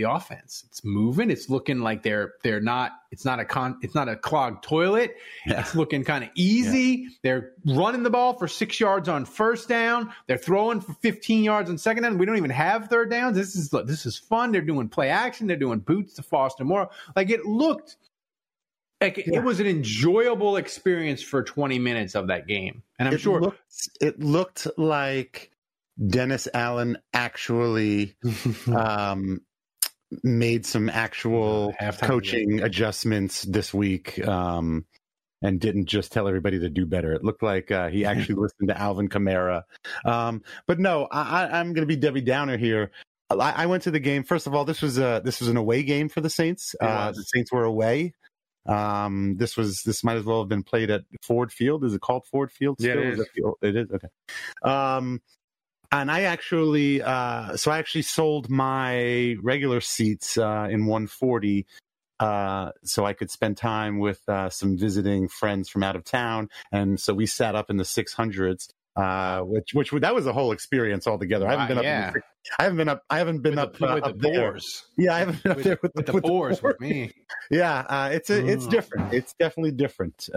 the 0.00 0.10
offense. 0.10 0.64
It's 0.68 0.82
moving. 0.82 1.30
It's 1.30 1.50
looking 1.50 1.80
like 1.80 2.02
they're 2.02 2.34
they're 2.42 2.60
not. 2.60 2.92
It's 3.10 3.24
not 3.24 3.38
a 3.38 3.44
con. 3.44 3.78
It's 3.82 3.94
not 3.94 4.08
a 4.08 4.16
clogged 4.16 4.62
toilet. 4.62 5.16
It's 5.44 5.74
looking 5.74 6.04
kind 6.04 6.24
of 6.24 6.30
easy. 6.34 7.08
They're 7.22 7.52
running 7.66 8.02
the 8.02 8.10
ball 8.10 8.38
for 8.38 8.48
six 8.48 8.80
yards 8.80 9.08
on 9.08 9.26
first 9.26 9.68
down. 9.68 10.12
They're 10.26 10.38
throwing 10.38 10.80
for 10.80 10.94
fifteen 10.94 11.44
yards 11.44 11.68
on 11.68 11.76
second 11.76 12.04
down. 12.04 12.16
We 12.16 12.24
don't 12.24 12.38
even 12.38 12.50
have 12.50 12.88
third 12.88 13.10
downs. 13.10 13.36
This 13.36 13.54
is 13.54 13.68
this 13.70 14.06
is 14.06 14.16
fun. 14.16 14.52
They're 14.52 14.62
doing 14.62 14.88
play 14.88 15.10
action. 15.10 15.46
They're 15.46 15.56
doing 15.56 15.80
boots 15.80 16.14
to 16.14 16.22
Foster 16.22 16.64
Moreau. 16.64 16.88
Like 17.14 17.30
it 17.30 17.44
looked. 17.44 17.96
Like 19.00 19.16
it 19.16 19.42
was 19.42 19.60
an 19.60 19.66
enjoyable 19.66 20.56
experience 20.56 21.22
for 21.22 21.42
20 21.42 21.78
minutes 21.78 22.14
of 22.14 22.26
that 22.26 22.46
game. 22.46 22.82
And 22.98 23.08
I'm 23.08 23.14
it 23.14 23.20
sure 23.20 23.40
looked, 23.40 23.88
it 23.98 24.20
looked 24.20 24.66
like 24.76 25.50
Dennis 26.06 26.48
Allen 26.54 26.98
actually 27.12 28.16
um, 28.74 29.40
made 30.22 30.66
some 30.66 30.88
actual 30.88 31.74
coaching 32.00 32.60
adjustments 32.60 33.42
this 33.42 33.72
week 33.72 34.26
um, 34.26 34.84
and 35.42 35.60
didn't 35.60 35.86
just 35.86 36.12
tell 36.12 36.28
everybody 36.28 36.58
to 36.58 36.68
do 36.68 36.86
better. 36.86 37.12
It 37.12 37.24
looked 37.24 37.42
like 37.42 37.70
uh, 37.70 37.88
he 37.88 38.04
actually 38.06 38.36
listened 38.36 38.68
to 38.68 38.78
Alvin 38.78 39.08
Kamara. 39.08 39.62
Um, 40.04 40.42
but 40.66 40.78
no, 40.78 41.06
I, 41.10 41.58
I'm 41.58 41.72
going 41.72 41.82
to 41.82 41.86
be 41.86 41.96
Debbie 41.96 42.20
Downer 42.20 42.56
here. 42.56 42.90
I, 43.30 43.52
I 43.56 43.66
went 43.66 43.84
to 43.84 43.90
the 43.90 44.00
game. 44.00 44.24
First 44.24 44.46
of 44.46 44.54
all, 44.54 44.64
this 44.64 44.82
was 44.82 44.98
a 44.98 45.22
this 45.24 45.40
was 45.40 45.48
an 45.48 45.56
away 45.56 45.82
game 45.84 46.08
for 46.08 46.20
the 46.20 46.30
Saints. 46.30 46.74
Uh, 46.80 47.12
the 47.12 47.22
Saints 47.22 47.52
were 47.52 47.64
away. 47.64 48.12
Um, 48.66 49.36
this 49.36 49.56
was 49.56 49.82
this 49.82 50.04
might 50.04 50.16
as 50.16 50.24
well 50.24 50.40
have 50.40 50.48
been 50.48 50.62
played 50.62 50.90
at 50.90 51.02
Ford 51.22 51.52
Field. 51.52 51.84
Is 51.84 51.94
it 51.94 52.00
called 52.00 52.26
Ford 52.26 52.50
Field? 52.50 52.76
Yeah, 52.78 52.92
it 52.92 52.94
still? 52.94 53.12
is. 53.12 53.18
that 53.18 53.28
Field? 53.34 53.54
It 53.62 53.76
is 53.76 53.90
okay. 53.90 54.08
Um, 54.62 55.22
and 55.92 56.10
I 56.10 56.22
actually, 56.22 57.02
uh, 57.02 57.56
so 57.56 57.70
I 57.70 57.78
actually 57.78 58.02
sold 58.02 58.48
my 58.50 59.36
regular 59.42 59.80
seats 59.80 60.36
uh, 60.38 60.68
in 60.70 60.86
140 60.86 61.66
uh, 62.20 62.70
so 62.84 63.06
I 63.06 63.12
could 63.14 63.30
spend 63.30 63.56
time 63.56 63.98
with 63.98 64.20
uh, 64.28 64.50
some 64.50 64.76
visiting 64.76 65.28
friends 65.28 65.68
from 65.70 65.82
out 65.82 65.96
of 65.96 66.04
town. 66.04 66.48
And 66.70 67.00
so 67.00 67.14
we 67.14 67.26
sat 67.26 67.54
up 67.54 67.70
in 67.70 67.76
the 67.78 67.84
600s. 67.84 68.68
uh, 68.96 69.40
which 69.40 69.72
which 69.72 69.90
that 69.92 70.14
was 70.14 70.26
a 70.26 70.32
whole 70.32 70.52
experience 70.52 71.06
altogether. 71.06 71.48
I 71.48 71.52
haven't 71.52 71.68
been 71.68 71.78
up. 71.78 71.84
yeah. 71.84 72.10
The, 72.12 72.20
I 72.58 72.62
haven't 72.64 72.76
been 72.78 72.88
up. 72.88 73.02
I 73.08 73.18
haven't 73.18 73.38
been 73.42 73.52
with 73.52 73.58
up, 73.60 73.78
the, 73.78 73.86
uh, 73.86 73.94
with 73.94 74.04
up 74.04 74.18
the 74.18 74.28
there. 74.30 74.50
boars. 74.52 74.84
Yeah, 74.98 75.14
I 75.14 75.18
haven't 75.20 75.42
been 75.42 75.52
up 75.52 75.56
With, 75.56 75.64
there 75.64 75.78
with, 75.82 75.92
with 75.94 76.06
the 76.06 76.12
with 76.12 76.22
boars 76.24 76.62
with 76.62 76.80
me. 76.80 77.12
Yeah, 77.50 77.78
uh, 77.88 78.10
it's 78.12 78.28
a, 78.30 78.46
it's 78.46 78.66
Mm. 78.66 78.70
different. 78.70 79.14
It's 79.14 79.32
definitely 79.38 79.72
different. 79.72 80.28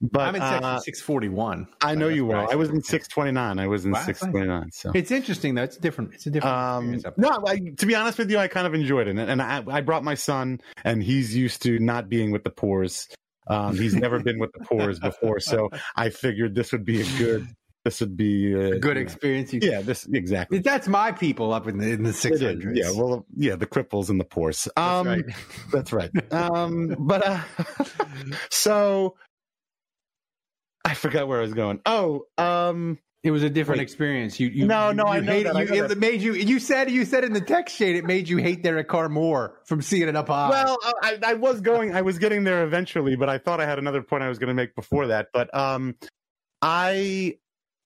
But 0.00 0.20
I'm 0.22 0.34
in 0.34 0.40
section 0.40 0.64
uh, 0.64 0.78
641. 0.80 1.68
I 1.82 1.94
know 1.94 2.08
you 2.08 2.24
were. 2.24 2.36
where 2.36 2.50
I 2.50 2.54
was 2.56 2.70
in 2.70 2.82
six 2.82 3.06
twenty 3.06 3.30
nine. 3.30 3.58
I 3.58 3.66
was 3.66 3.84
in 3.84 3.92
Wow. 3.92 4.02
six 4.04 4.20
twenty 4.20 4.46
nine. 4.46 4.70
So 4.72 4.90
It's 4.94 5.10
interesting 5.10 5.54
though. 5.54 5.62
It's 5.62 5.76
different. 5.76 6.14
It's 6.14 6.26
a 6.26 6.30
different. 6.30 6.56
um, 6.56 6.84
experience 6.94 7.04
up 7.04 7.16
there. 7.16 7.30
no, 7.30 7.44
I, 7.46 7.58
to 7.76 7.86
be 7.86 7.94
honest 7.94 8.18
with 8.18 8.30
you, 8.30 8.38
I 8.38 8.48
kind 8.48 8.66
of 8.66 8.74
enjoyed 8.74 9.06
it, 9.06 9.10
and, 9.16 9.20
and 9.20 9.40
I, 9.42 9.62
I 9.68 9.80
brought 9.82 10.02
my 10.02 10.14
son, 10.14 10.60
and 10.84 11.02
he's 11.02 11.36
used 11.36 11.62
to 11.62 11.78
not 11.78 12.08
being 12.08 12.30
with 12.32 12.42
the 12.44 12.50
poors. 12.50 13.06
Um, 13.46 13.76
he's 13.76 13.94
never 13.94 14.18
been 14.20 14.38
with 14.38 14.50
the 14.52 14.64
poors 14.64 14.98
before, 14.98 15.38
so 15.40 15.70
I 15.96 16.10
figured 16.10 16.54
this 16.54 16.72
would 16.72 16.84
be 16.84 17.02
a 17.02 17.06
good. 17.18 17.46
This 17.82 18.00
would 18.00 18.14
be 18.14 18.54
uh, 18.54 18.58
a 18.58 18.78
good 18.78 18.88
you 18.88 18.94
know, 18.96 19.00
experience. 19.00 19.52
You, 19.54 19.60
Yeah, 19.62 19.80
this 19.80 20.06
exactly. 20.12 20.58
That's 20.58 20.86
my 20.86 21.12
people 21.12 21.54
up 21.54 21.66
in 21.66 21.78
the 21.78 21.88
in 21.92 22.02
the 22.02 22.10
It 22.10 22.14
six 22.14 22.36
is. 22.36 22.42
hundreds. 22.42 22.78
Yeah, 22.78 22.90
well, 22.90 23.24
yeah, 23.34 23.56
the 23.56 23.64
cripples 23.66 24.10
and 24.10 24.20
the 24.20 24.24
poors. 24.24 24.68
That's 24.76 24.76
Um, 24.76 25.06
right. 25.06 25.24
That's 25.72 25.92
right. 25.92 26.10
Um, 26.32 26.94
but 26.98 27.26
uh, 27.26 27.40
so 28.50 29.16
I 30.84 30.94
forgot 30.94 31.28
where 31.28 31.38
I 31.38 31.42
was 31.42 31.54
going. 31.54 31.80
Oh, 31.86 32.26
um, 32.38 32.98
It 33.22 33.30
was 33.32 33.42
a 33.42 33.50
different 33.50 33.80
Wait. 33.80 33.82
experience. 33.82 34.40
You, 34.40 34.48
you 34.48 34.66
No, 34.66 34.88
you, 34.88 34.94
no, 34.94 35.04
you 35.04 35.10
I 35.10 35.20
know 35.20 35.32
hated- 35.32 35.46
that, 35.46 35.56
I 35.56 35.62
you- 35.74 35.84
it 35.84 35.88
that. 35.88 35.98
made 35.98 36.22
you. 36.22 36.32
You 36.34 36.58
said 36.58 36.90
you 36.90 37.04
said 37.04 37.22
in 37.22 37.32
the 37.34 37.40
text 37.40 37.76
shade 37.76 37.96
it 37.96 38.04
made 38.06 38.28
you 38.28 38.38
hate 38.38 38.62
Derek 38.62 38.88
Carr 38.88 39.08
more 39.10 39.60
from 39.66 39.82
seeing 39.82 40.08
it 40.08 40.16
up 40.16 40.28
high. 40.28 40.48
well, 40.48 40.78
I, 41.02 41.18
I 41.22 41.34
was 41.34 41.60
going, 41.60 41.94
I 41.94 42.00
was 42.02 42.18
getting 42.18 42.44
there 42.44 42.64
eventually, 42.64 43.16
but 43.16 43.28
I 43.28 43.36
thought 43.38 43.60
I 43.60 43.66
had 43.66 43.78
another 43.78 44.02
point 44.02 44.22
I 44.22 44.28
was 44.28 44.38
going 44.38 44.48
to 44.48 44.54
make 44.54 44.74
before 44.74 45.08
that. 45.08 45.28
But 45.34 45.54
um, 45.54 45.96
I, 46.62 47.36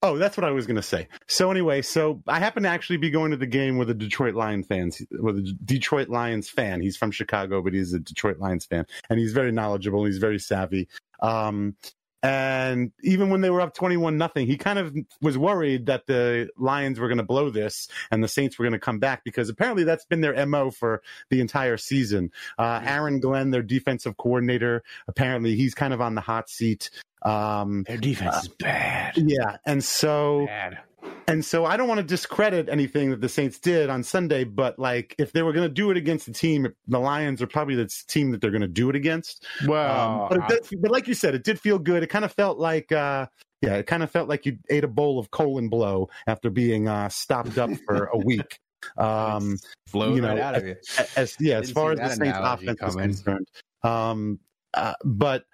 oh, 0.03 0.19
that's 0.19 0.37
what 0.37 0.45
I 0.45 0.51
was 0.53 0.67
going 0.67 0.77
to 0.77 0.83
say. 0.83 1.09
So 1.27 1.51
anyway, 1.51 1.83
so 1.83 2.23
I 2.29 2.39
happen 2.39 2.63
to 2.65 2.69
actually 2.69 2.99
be 2.99 3.11
going 3.11 3.31
to 3.33 3.37
the 3.37 3.47
game 3.47 3.77
with 3.77 3.91
a 3.91 3.95
Detroit 3.95 4.35
Lions 4.35 4.67
fans, 4.67 5.03
with 5.11 5.39
a 5.39 5.57
Detroit 5.65 6.09
Lions 6.09 6.49
fan. 6.49 6.81
He's 6.81 6.97
from 6.97 7.11
Chicago, 7.11 7.61
but 7.63 7.73
he's 7.73 7.93
a 7.93 7.99
Detroit 7.99 8.39
Lions 8.39 8.67
fan, 8.67 8.87
and 9.11 9.19
he's 9.19 9.33
very 9.33 9.53
knowledgeable. 9.53 10.05
He's 10.05 10.19
very 10.19 10.39
savvy. 10.39 10.89
Um, 11.21 11.77
and 12.25 12.91
even 13.03 13.29
when 13.29 13.43
they 13.43 13.51
were 13.51 13.61
up 13.61 13.75
21 13.75 14.17
nothing, 14.17 14.47
he 14.47 14.57
kind 14.57 14.79
of 14.79 14.97
was 15.21 15.37
worried 15.37 15.85
that 15.87 16.07
the 16.07 16.49
Lions 16.57 16.99
were 16.99 17.07
going 17.07 17.19
to 17.19 17.25
blow 17.25 17.51
this 17.51 17.87
and 18.11 18.25
the 18.25 18.29
Saints 18.29 18.59
were 18.59 18.65
going 18.65 18.73
to 18.73 18.79
come 18.79 18.99
back 18.99 19.25
because 19.25 19.51
apparently 19.51 19.85
that's 19.85 20.07
been 20.07 20.23
their 20.23 20.47
MO 20.47 20.71
for 20.71 21.03
the 21.29 21.43
entire 21.43 21.77
season. 21.77 22.33
Uh, 22.57 22.81
Aaron 22.83 23.21
Glenn, 23.21 23.51
their 23.51 23.63
defensive 23.63 24.17
coordinator, 24.17 24.83
apparently 25.07 25.55
he's 25.55 25.75
kind 25.75 25.93
of 25.93 26.01
on 26.01 26.15
the 26.15 26.23
hot 26.23 26.49
seat. 26.49 26.89
Um, 27.21 27.83
their 27.83 27.99
defense 27.99 28.45
is 28.45 28.49
bad. 28.49 29.19
yeah. 29.19 29.59
And 29.67 29.85
so, 29.85 30.47
Bad. 30.47 30.79
And 31.27 31.45
so 31.45 31.65
I 31.65 31.77
don't 31.77 31.89
want 31.89 31.99
to 31.99 32.05
discredit 32.05 32.69
anything 32.69 33.11
that 33.11 33.21
the 33.21 33.29
Saints 33.29 33.59
did 33.59 33.89
on 33.89 34.03
Sunday, 34.03 34.45
but 34.45 34.79
like 34.79 35.15
if 35.19 35.33
they 35.33 35.43
were 35.43 35.53
going 35.53 35.67
to 35.67 35.73
do 35.73 35.91
it 35.91 35.97
against 35.97 36.27
the 36.27 36.33
team, 36.33 36.73
the 36.87 36.99
Lions 36.99 37.41
are 37.41 37.47
probably 37.47 37.75
the 37.75 37.91
team 38.09 38.31
that 38.33 38.41
they're 38.41 38.51
going 38.51 38.61
to 38.61 38.69
do 38.69 38.91
it 38.91 38.97
against. 38.97 39.47
Well, 39.67 40.23
Um, 40.23 40.29
but, 40.29 40.39
it 40.39 40.69
did, 40.69 40.83
but 40.83 40.91
like 40.91 41.09
you 41.09 41.15
said, 41.15 41.35
it 41.35 41.45
did 41.45 41.59
feel 41.59 41.79
good. 41.79 42.03
It 42.03 42.09
kind 42.09 42.25
of 42.25 42.33
felt 42.33 42.59
like, 42.59 42.93
uh, 42.93 43.27
yeah, 43.63 43.77
it 43.77 43.87
kind 43.87 44.03
of 44.03 44.11
felt 44.11 44.29
like 44.29 44.45
you 44.45 44.59
ate 44.69 44.85
a 44.85 44.89
bowl 44.89 45.19
of 45.19 45.31
colon 45.31 45.69
blow 45.69 46.11
after 46.27 46.51
being 46.51 46.89
uh, 46.89 47.09
stopped 47.09 47.57
up 47.59 47.71
for 47.87 48.07
a 48.07 48.19
week. 48.19 48.59
Um, 48.99 49.57
flowed 49.87 50.15
you 50.15 50.21
know, 50.21 50.29
right 50.29 50.41
out 50.41 50.57
of 50.57 50.67
you. 50.67 50.77
as 51.17 51.35
yeah, 51.41 51.57
as 51.57 51.71
far 51.71 51.93
as 51.93 52.01
the 52.01 52.11
Saints 52.11 52.39
offense 52.39 52.79
is 52.83 52.95
concerned. 52.95 53.49
Um, 53.83 54.41
uh, 54.75 54.93
but 55.03 55.47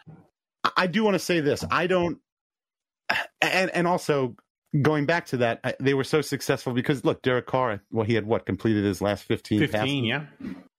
I 0.77 0.89
do 0.89 1.05
want 1.05 1.15
to 1.15 1.21
say 1.21 1.39
this: 1.39 1.65
I 1.71 1.87
don't, 1.87 2.19
and 3.41 3.71
and 3.71 3.87
also 3.87 4.35
going 4.83 5.07
back 5.07 5.27
to 5.27 5.39
that, 5.39 5.61
I, 5.65 5.75
they 5.81 5.95
were 5.95 6.05
so 6.05 6.21
successful 6.21 6.73
because 6.73 7.05
look, 7.05 7.23
Derek 7.23 7.47
Carr, 7.47 7.83
well, 7.91 8.05
he 8.07 8.15
had 8.15 8.27
what 8.27 8.47
completed 8.47 8.85
his 8.85 9.01
last 9.01 9.25
fifteen. 9.25 9.67
passes. 9.69 9.93
yeah. 9.93 10.25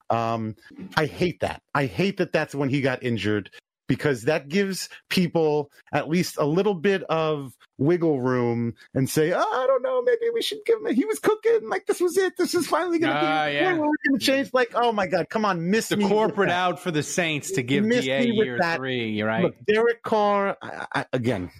Um, 0.09 0.55
I 0.97 1.05
hate 1.05 1.39
that. 1.39 1.61
I 1.73 1.85
hate 1.85 2.17
that 2.17 2.33
that's 2.33 2.53
when 2.53 2.69
he 2.69 2.81
got 2.81 3.01
injured 3.03 3.49
because 3.87 4.23
that 4.23 4.47
gives 4.49 4.89
people 5.09 5.69
at 5.93 6.09
least 6.09 6.37
a 6.37 6.45
little 6.45 6.73
bit 6.73 7.03
of 7.03 7.53
wiggle 7.77 8.21
room 8.21 8.73
and 8.93 9.09
say, 9.09 9.31
oh, 9.33 9.39
I 9.39 9.67
don't 9.67 9.81
know, 9.83 10.01
maybe 10.01 10.29
we 10.33 10.41
should 10.41 10.59
give 10.65 10.79
him. 10.85 10.93
He 10.93 11.03
was 11.05 11.19
cooking 11.19 11.67
like 11.69 11.85
this 11.87 11.99
was 11.99 12.17
it. 12.17 12.37
This 12.37 12.55
is 12.55 12.67
finally 12.67 12.99
going 12.99 13.13
to 13.13 13.19
Ah, 13.19 13.45
be 13.47 13.53
yeah. 13.53 13.61
yeah. 13.61 13.71
we're 13.73 13.79
going 14.07 14.19
to 14.19 14.25
change. 14.25 14.49
Like, 14.53 14.71
oh 14.75 14.91
my 14.91 15.07
god, 15.07 15.29
come 15.29 15.43
on, 15.45 15.69
miss 15.69 15.89
The 15.89 15.97
corporate 15.97 16.49
out 16.51 16.79
for 16.79 16.91
the 16.91 17.03
Saints 17.03 17.51
to 17.51 17.63
give 17.63 17.83
DA 17.89 18.25
me 18.25 18.37
with 18.37 18.45
year 18.47 18.57
that. 18.59 18.77
three. 18.77 19.09
You're 19.11 19.27
right. 19.27 19.43
Look, 19.43 19.55
Derek 19.65 20.03
Carr, 20.03 20.57
I, 20.61 20.85
I, 20.93 21.05
again, 21.13 21.51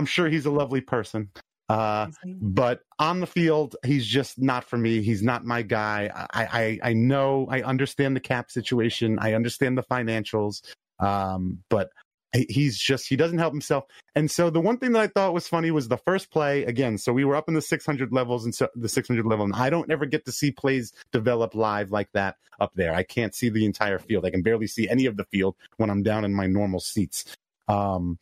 I'm 0.00 0.06
sure 0.06 0.30
he's 0.30 0.46
a 0.46 0.50
lovely 0.50 0.80
person. 0.80 1.28
Uh, 1.68 2.06
but 2.40 2.80
on 2.98 3.20
the 3.20 3.26
field, 3.26 3.76
he's 3.84 4.06
just 4.06 4.38
not 4.38 4.64
for 4.64 4.78
me. 4.78 5.02
He's 5.02 5.22
not 5.22 5.44
my 5.44 5.60
guy. 5.60 6.10
I, 6.32 6.78
I, 6.82 6.88
I 6.88 6.92
know, 6.94 7.46
I 7.50 7.60
understand 7.60 8.16
the 8.16 8.20
cap 8.20 8.50
situation. 8.50 9.18
I 9.18 9.34
understand 9.34 9.76
the 9.76 9.82
financials. 9.82 10.62
Um, 11.00 11.58
but 11.68 11.90
he's 12.32 12.78
just, 12.78 13.08
he 13.08 13.14
doesn't 13.14 13.36
help 13.36 13.52
himself. 13.52 13.84
And 14.14 14.30
so 14.30 14.48
the 14.48 14.60
one 14.60 14.78
thing 14.78 14.92
that 14.92 15.02
I 15.02 15.06
thought 15.08 15.34
was 15.34 15.48
funny 15.48 15.70
was 15.70 15.88
the 15.88 15.98
first 15.98 16.30
play 16.30 16.64
again. 16.64 16.96
So 16.96 17.12
we 17.12 17.26
were 17.26 17.36
up 17.36 17.46
in 17.46 17.54
the 17.54 17.60
600 17.60 18.10
levels 18.10 18.46
and 18.46 18.54
so 18.54 18.66
the 18.74 18.88
600 18.88 19.26
level, 19.26 19.44
and 19.44 19.54
I 19.54 19.68
don't 19.68 19.90
ever 19.92 20.06
get 20.06 20.24
to 20.24 20.32
see 20.32 20.50
plays 20.50 20.94
develop 21.12 21.54
live 21.54 21.90
like 21.90 22.08
that 22.14 22.36
up 22.58 22.72
there. 22.74 22.94
I 22.94 23.02
can't 23.02 23.34
see 23.34 23.50
the 23.50 23.66
entire 23.66 23.98
field. 23.98 24.24
I 24.24 24.30
can 24.30 24.40
barely 24.40 24.66
see 24.66 24.88
any 24.88 25.04
of 25.04 25.18
the 25.18 25.24
field 25.24 25.56
when 25.76 25.90
I'm 25.90 26.02
down 26.02 26.24
in 26.24 26.32
my 26.32 26.46
normal 26.46 26.80
seats. 26.80 27.36
Um, 27.68 28.18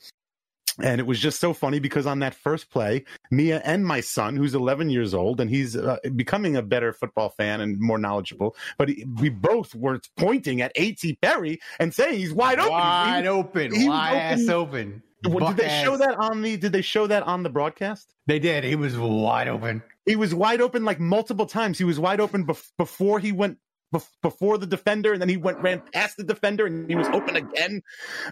and 0.82 1.00
it 1.00 1.06
was 1.06 1.18
just 1.20 1.40
so 1.40 1.52
funny 1.52 1.78
because 1.80 2.06
on 2.06 2.18
that 2.20 2.34
first 2.34 2.70
play, 2.70 3.04
Mia 3.30 3.60
and 3.64 3.84
my 3.84 4.00
son, 4.00 4.36
who's 4.36 4.54
11 4.54 4.90
years 4.90 5.14
old, 5.14 5.40
and 5.40 5.50
he's 5.50 5.76
uh, 5.76 5.96
becoming 6.16 6.56
a 6.56 6.62
better 6.62 6.92
football 6.92 7.30
fan 7.30 7.60
and 7.60 7.78
more 7.80 7.98
knowledgeable, 7.98 8.54
but 8.78 8.88
he, 8.88 9.04
we 9.20 9.28
both 9.28 9.74
were 9.74 10.00
pointing 10.16 10.60
at 10.60 10.72
A.T. 10.76 11.18
Perry 11.22 11.58
and 11.80 11.92
saying 11.92 12.18
he's 12.18 12.32
wide 12.32 12.58
open. 12.58 12.72
Wide 12.72 13.22
He- 13.22 13.28
open, 13.28 13.74
he 13.74 13.88
wide 13.88 14.14
ass 14.16 14.48
open. 14.48 15.02
did 15.22 15.56
they 15.56 15.82
show 15.82 15.96
that 15.96 16.16
on 16.18 16.42
the? 16.42 16.56
Did 16.56 16.72
they 16.72 16.82
show 16.82 17.06
that 17.08 17.22
on 17.24 17.42
the 17.42 17.50
broadcast? 17.50 18.14
They 18.26 18.38
did. 18.38 18.62
He 18.64 18.76
was 18.76 18.96
wide 18.96 19.48
open. 19.48 19.82
He 20.06 20.16
was 20.16 20.34
wide 20.34 20.60
open 20.60 20.84
like 20.84 21.00
multiple 21.00 21.46
times. 21.46 21.76
He 21.78 21.84
was 21.84 21.98
wide 21.98 22.20
open 22.20 22.46
bef- 22.46 22.70
before 22.78 23.18
he 23.18 23.32
went 23.32 23.58
bef- 23.94 24.08
before 24.22 24.58
the 24.58 24.66
defender, 24.66 25.12
and 25.12 25.20
then 25.20 25.28
he 25.28 25.36
went 25.36 25.58
ran 25.58 25.82
past 25.92 26.16
the 26.18 26.24
defender, 26.24 26.66
and 26.66 26.88
he 26.88 26.94
was 26.94 27.08
open 27.08 27.36
again. 27.36 27.82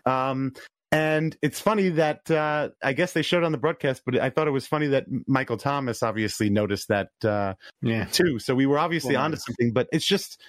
Um, 0.04 0.52
and 0.92 1.36
it's 1.42 1.60
funny 1.60 1.88
that 1.90 2.30
uh, 2.30 2.70
I 2.82 2.92
guess 2.92 3.12
they 3.12 3.22
showed 3.22 3.42
on 3.44 3.52
the 3.52 3.58
broadcast, 3.58 4.02
but 4.06 4.18
I 4.18 4.30
thought 4.30 4.46
it 4.46 4.52
was 4.52 4.66
funny 4.66 4.88
that 4.88 5.06
Michael 5.26 5.56
Thomas 5.56 6.02
obviously 6.02 6.48
noticed 6.48 6.88
that 6.88 7.08
uh, 7.24 7.54
Yeah. 7.82 8.04
too. 8.04 8.38
So 8.38 8.54
we 8.54 8.66
were 8.66 8.78
obviously 8.78 9.14
Well, 9.16 9.24
onto 9.24 9.36
something, 9.38 9.72
but 9.72 9.88
it's 9.92 10.06
just 10.06 10.40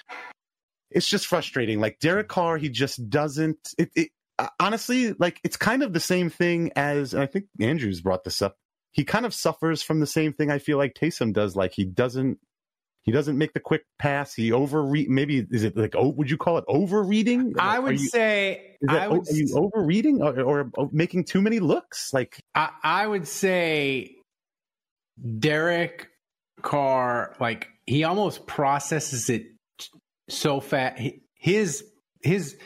it's 0.91 1.09
just 1.09 1.27
frustrating. 1.27 1.79
Like 1.79 1.99
Derek 1.99 2.27
Carr, 2.27 2.57
he 2.57 2.69
just 2.69 3.09
doesn't. 3.09 3.73
It, 3.77 3.89
it 3.95 4.09
uh, 4.39 4.49
honestly, 4.59 5.13
like 5.13 5.39
it's 5.43 5.57
kind 5.57 5.81
of 5.83 5.93
the 5.93 5.99
same 5.99 6.29
thing 6.29 6.71
as, 6.75 7.13
and 7.13 7.23
I 7.23 7.25
think 7.25 7.45
Andrews 7.59 8.01
brought 8.01 8.23
this 8.23 8.41
up. 8.41 8.55
He 8.91 9.03
kind 9.03 9.25
of 9.25 9.33
suffers 9.33 9.81
from 9.81 9.99
the 9.99 10.07
same 10.07 10.33
thing 10.33 10.49
I 10.49 10.59
feel 10.59 10.77
like 10.77 10.93
Taysom 10.93 11.33
does. 11.33 11.55
Like 11.55 11.73
he 11.73 11.83
doesn't. 11.85 12.39
He 13.07 13.13
doesn't 13.13 13.37
make 13.37 13.53
the 13.53 13.61
quick 13.61 13.85
pass. 13.97 14.33
He 14.33 14.51
overread. 14.51 15.07
Maybe 15.07 15.47
is 15.49 15.63
it 15.63 15.77
like 15.77 15.95
oh? 15.95 16.09
Would 16.09 16.29
you 16.29 16.35
call 16.35 16.57
it 16.57 16.65
overreading? 16.67 17.53
I 17.57 17.79
would 17.79 18.01
you, 18.01 18.09
say 18.09 18.75
that, 18.81 19.03
I 19.03 19.07
would 19.07 19.21
are 19.21 19.33
you 19.33 19.47
overreading 19.55 20.21
or, 20.21 20.41
or, 20.41 20.71
or 20.73 20.89
making 20.91 21.23
too 21.23 21.41
many 21.41 21.59
looks? 21.59 22.13
Like 22.13 22.43
I, 22.53 22.69
I 22.83 23.07
would 23.07 23.25
say 23.25 24.13
Derek 25.39 26.09
Carr, 26.61 27.33
like 27.39 27.69
he 27.85 28.03
almost 28.03 28.45
processes 28.45 29.29
it 29.29 29.45
so 30.27 30.59
fast. 30.59 31.01
His 31.33 31.85
his 32.21 32.57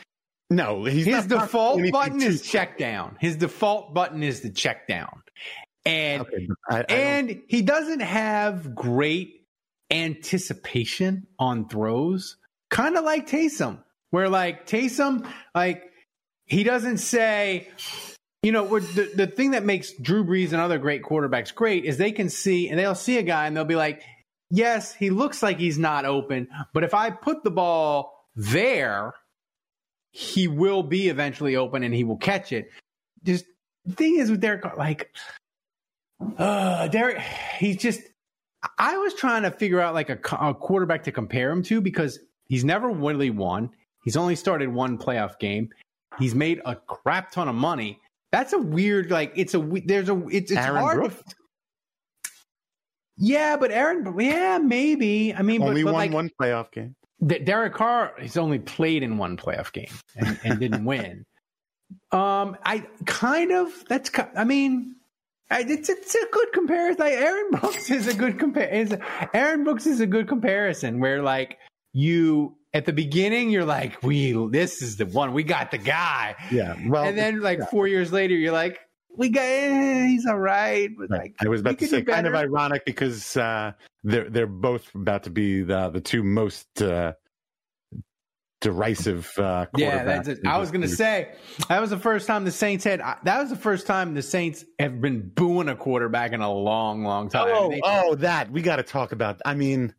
no, 0.50 0.82
he's 0.82 1.06
his 1.06 1.26
default 1.28 1.80
button 1.92 2.20
is 2.20 2.42
check 2.42 2.78
down. 2.78 3.16
His 3.20 3.36
default 3.36 3.94
button 3.94 4.24
is 4.24 4.40
the 4.40 4.50
check 4.50 4.88
down, 4.88 5.22
and 5.86 6.22
Okay, 6.22 6.48
I, 6.68 6.80
I 6.80 6.82
and 6.88 7.42
he 7.46 7.62
doesn't 7.62 8.00
have 8.00 8.74
great 8.74 9.41
anticipation 9.92 11.26
on 11.38 11.68
throws, 11.68 12.36
kind 12.70 12.96
of 12.96 13.04
like 13.04 13.28
Taysom, 13.28 13.82
where 14.10 14.28
like 14.28 14.66
Taysom, 14.66 15.28
like 15.54 15.84
he 16.46 16.64
doesn't 16.64 16.98
say, 16.98 17.68
you 18.42 18.50
know, 18.52 18.78
the, 18.78 19.10
the 19.14 19.26
thing 19.26 19.52
that 19.52 19.64
makes 19.64 19.92
Drew 19.92 20.24
Brees 20.24 20.52
and 20.52 20.60
other 20.60 20.78
great 20.78 21.02
quarterbacks 21.02 21.54
great 21.54 21.84
is 21.84 21.98
they 21.98 22.12
can 22.12 22.28
see 22.28 22.68
and 22.68 22.78
they'll 22.78 22.94
see 22.94 23.18
a 23.18 23.22
guy 23.22 23.46
and 23.46 23.56
they'll 23.56 23.64
be 23.64 23.76
like, 23.76 24.02
yes, 24.50 24.94
he 24.94 25.10
looks 25.10 25.42
like 25.42 25.58
he's 25.58 25.78
not 25.78 26.04
open, 26.04 26.48
but 26.72 26.84
if 26.84 26.94
I 26.94 27.10
put 27.10 27.44
the 27.44 27.50
ball 27.50 28.26
there, 28.34 29.14
he 30.10 30.48
will 30.48 30.82
be 30.82 31.08
eventually 31.08 31.56
open 31.56 31.82
and 31.82 31.94
he 31.94 32.04
will 32.04 32.16
catch 32.16 32.52
it. 32.52 32.70
Just 33.22 33.44
the 33.84 33.94
thing 33.94 34.18
is 34.18 34.30
with 34.30 34.40
Derek, 34.40 34.76
like, 34.76 35.10
uh, 36.38 36.88
Derek, 36.88 37.20
he's 37.58 37.76
just. 37.76 38.00
I 38.78 38.96
was 38.96 39.14
trying 39.14 39.42
to 39.42 39.50
figure 39.50 39.80
out 39.80 39.94
like 39.94 40.10
a, 40.10 40.18
a 40.40 40.54
quarterback 40.54 41.02
to 41.04 41.12
compare 41.12 41.50
him 41.50 41.62
to 41.64 41.80
because 41.80 42.18
he's 42.46 42.64
never 42.64 42.88
really 42.90 43.30
won. 43.30 43.70
He's 44.04 44.16
only 44.16 44.36
started 44.36 44.68
one 44.68 44.98
playoff 44.98 45.38
game. 45.38 45.68
He's 46.18 46.34
made 46.34 46.60
a 46.64 46.76
crap 46.76 47.30
ton 47.30 47.48
of 47.48 47.54
money, 47.54 47.98
That's 48.32 48.52
a 48.52 48.58
weird 48.58 49.10
like. 49.10 49.32
It's 49.34 49.54
a 49.54 49.60
we- 49.60 49.80
there's 49.80 50.08
a 50.08 50.26
it's 50.28 50.50
it's 50.50 50.60
Aaron 50.60 50.82
hard. 50.82 50.98
Brooks? 50.98 51.16
To, 51.16 51.34
yeah, 53.16 53.56
but 53.56 53.70
Aaron, 53.70 54.14
yeah, 54.18 54.58
maybe. 54.58 55.34
I 55.34 55.42
mean, 55.42 55.60
but, 55.60 55.68
Only 55.68 55.84
but 55.84 55.92
won 55.92 56.00
like, 56.00 56.12
one 56.12 56.30
playoff 56.40 56.70
game. 56.72 56.94
Derek 57.24 57.74
Carr 57.74 58.14
has 58.18 58.36
only 58.36 58.58
played 58.58 59.02
in 59.02 59.16
one 59.16 59.36
playoff 59.36 59.72
game 59.72 59.92
and, 60.16 60.38
and 60.44 60.58
didn't 60.58 60.84
win. 60.86 61.24
Um, 62.10 62.56
I 62.64 62.86
kind 63.06 63.52
of 63.52 63.70
that's. 63.88 64.10
I 64.36 64.44
mean, 64.44 64.96
I, 64.96 65.01
it's 65.50 65.88
it's 65.88 66.14
a 66.14 66.26
good 66.30 66.52
comparison. 66.52 67.00
Like 67.04 67.14
Aaron 67.14 67.50
Brooks 67.50 67.90
is 67.90 68.06
a 68.08 68.14
good 68.14 68.38
compare. 68.38 68.98
Aaron 69.34 69.64
Brooks 69.64 69.86
is 69.86 70.00
a 70.00 70.06
good 70.06 70.28
comparison 70.28 71.00
where 71.00 71.22
like 71.22 71.58
you 71.92 72.56
at 72.74 72.86
the 72.86 72.92
beginning 72.92 73.50
you're 73.50 73.64
like 73.66 74.02
we 74.02 74.32
this 74.50 74.80
is 74.80 74.96
the 74.96 75.06
one 75.06 75.32
we 75.34 75.42
got 75.42 75.70
the 75.70 75.78
guy, 75.78 76.34
Yeah. 76.50 76.76
Well, 76.86 77.04
and 77.04 77.18
then 77.18 77.40
like 77.40 77.68
four 77.70 77.86
years 77.86 78.12
later 78.12 78.34
you're 78.34 78.52
like 78.52 78.78
we 79.14 79.28
got 79.28 79.42
eh, 79.42 80.06
he's 80.06 80.24
all 80.26 80.38
right, 80.38 80.88
but 80.98 81.10
Right. 81.10 81.20
like 81.20 81.34
I 81.44 81.48
was 81.48 81.60
about 81.60 81.78
to 81.80 81.86
say, 81.86 82.00
kind 82.02 82.26
of 82.26 82.34
ironic 82.34 82.86
because 82.86 83.36
uh, 83.36 83.72
they're 84.04 84.30
they're 84.30 84.46
both 84.46 84.94
about 84.94 85.24
to 85.24 85.30
be 85.30 85.60
the 85.62 85.90
the 85.90 86.00
two 86.00 86.22
most 86.22 86.80
uh, 86.80 87.12
derisive. 88.62 89.30
Uh, 89.36 89.66
Yeah, 89.76 90.04
that's 90.04 90.28
it. 90.28 90.38
I 90.46 90.58
was 90.58 90.70
going 90.70 90.80
to 90.82 90.88
say 90.88 91.32
that 91.68 91.80
was 91.80 91.90
the 91.90 91.98
first 91.98 92.26
time 92.26 92.44
the 92.44 92.50
Saints 92.50 92.84
had. 92.84 93.00
That 93.00 93.40
was 93.40 93.50
the 93.50 93.56
first 93.56 93.86
time 93.86 94.14
the 94.14 94.22
Saints 94.22 94.64
have 94.78 95.00
been 95.00 95.28
booing 95.28 95.68
a 95.68 95.76
quarterback 95.76 96.32
in 96.32 96.40
a 96.40 96.50
long, 96.50 97.04
long 97.04 97.28
time. 97.28 97.48
Oh, 97.54 97.70
They- 97.70 97.80
oh, 97.84 98.14
that 98.16 98.50
we 98.50 98.62
got 98.62 98.76
to 98.76 98.82
talk 98.82 99.12
about. 99.12 99.40
I 99.44 99.54
mean, 99.54 99.94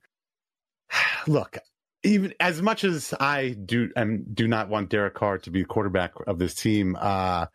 look, 1.27 1.58
even 2.03 2.34
as 2.39 2.62
much 2.62 2.84
as 2.84 3.13
I 3.20 3.50
do 3.65 3.91
and 3.96 4.34
do 4.36 4.48
not 4.48 4.70
want 4.70 4.89
Derek 4.89 5.13
Carr 5.13 5.38
to 5.39 5.51
be 5.51 5.62
a 5.62 5.65
quarterback 5.65 6.13
of 6.27 6.39
this 6.39 6.55
team, 6.55 6.98
uh, 7.00 7.46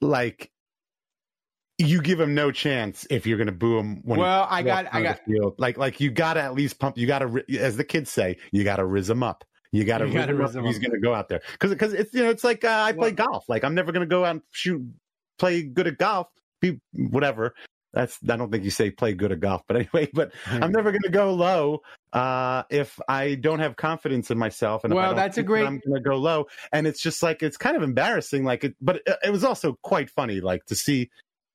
like 0.00 0.50
you 1.78 2.02
give 2.02 2.20
him 2.20 2.34
no 2.34 2.50
chance 2.52 3.06
if 3.08 3.26
you're 3.26 3.38
going 3.38 3.46
to 3.46 3.52
boo 3.52 3.78
him. 3.78 4.02
When 4.04 4.18
he 4.18 4.22
Well, 4.22 4.46
I 4.50 4.62
got- 4.62 4.92
I 4.92 5.02
got- 5.02 5.20
field. 5.24 5.54
like 5.58 5.78
like 5.78 6.00
you 6.00 6.10
got 6.10 6.34
to 6.34 6.42
at 6.42 6.54
least 6.54 6.78
pump. 6.78 6.98
You 6.98 7.06
got 7.06 7.20
to, 7.20 7.42
as 7.58 7.76
the 7.76 7.84
kids 7.84 8.10
say, 8.10 8.36
you 8.52 8.64
got 8.64 8.76
to 8.76 8.84
riz 8.84 9.08
him 9.08 9.22
up. 9.22 9.44
You 9.72 9.84
got 9.84 9.98
to 9.98 10.06
You 10.08 10.14
riz 10.14 10.20
gotta 10.26 10.32
him 10.32 10.40
up. 10.40 10.46
riz 10.48 10.56
him 10.56 10.64
if 10.64 10.68
He's 10.74 10.78
going 10.78 10.92
to 10.92 11.00
go 11.00 11.14
out 11.14 11.28
there 11.28 11.40
because 11.52 11.70
because 11.70 11.92
it's 11.92 12.12
you 12.14 12.22
know 12.22 12.30
it's 12.30 12.44
like 12.44 12.64
uh, 12.64 12.68
I 12.86 12.92
play 12.92 13.12
Well- 13.12 13.28
golf. 13.28 13.48
Like 13.48 13.64
I'm 13.64 13.74
never 13.74 13.92
going 13.92 14.06
to 14.06 14.06
go 14.10 14.24
out 14.24 14.30
and 14.32 14.42
shoot 14.50 14.82
play 15.38 15.62
good 15.62 15.86
at 15.86 15.98
golf. 15.98 16.28
Be 16.60 16.80
whatever. 16.92 17.54
That's 17.92 18.18
I 18.28 18.36
don't 18.36 18.52
think 18.52 18.62
you 18.62 18.70
say 18.70 18.90
play 18.90 19.14
good 19.14 19.32
at 19.32 19.40
golf, 19.40 19.62
but 19.66 19.76
anyway. 19.76 20.08
But 20.14 20.32
I'm 20.46 20.70
never 20.70 20.92
going 20.92 21.02
to 21.02 21.08
go 21.10 21.34
low 21.34 21.80
uh, 22.12 22.62
if 22.70 23.00
I 23.08 23.34
don't 23.34 23.58
have 23.58 23.74
confidence 23.76 24.30
in 24.30 24.38
myself. 24.38 24.84
And 24.84 24.94
Well, 24.94 25.14
that's 25.14 25.38
a 25.38 25.42
great- 25.42 25.66
I'm 25.66 25.80
going 25.84 26.00
to 26.02 26.08
go 26.08 26.16
low, 26.16 26.46
and 26.72 26.86
it's 26.86 27.00
just 27.02 27.20
like 27.22 27.42
it's 27.42 27.56
kind 27.56 27.76
of 27.76 27.82
embarrassing. 27.82 28.44
Like 28.44 28.62
it, 28.64 28.76
but 28.80 28.96
it, 29.06 29.16
it 29.24 29.30
was 29.32 29.42
also 29.42 29.76
quite 29.82 30.08
funny, 30.10 30.40
like 30.40 30.64
to 30.66 30.76
see. 30.76 31.10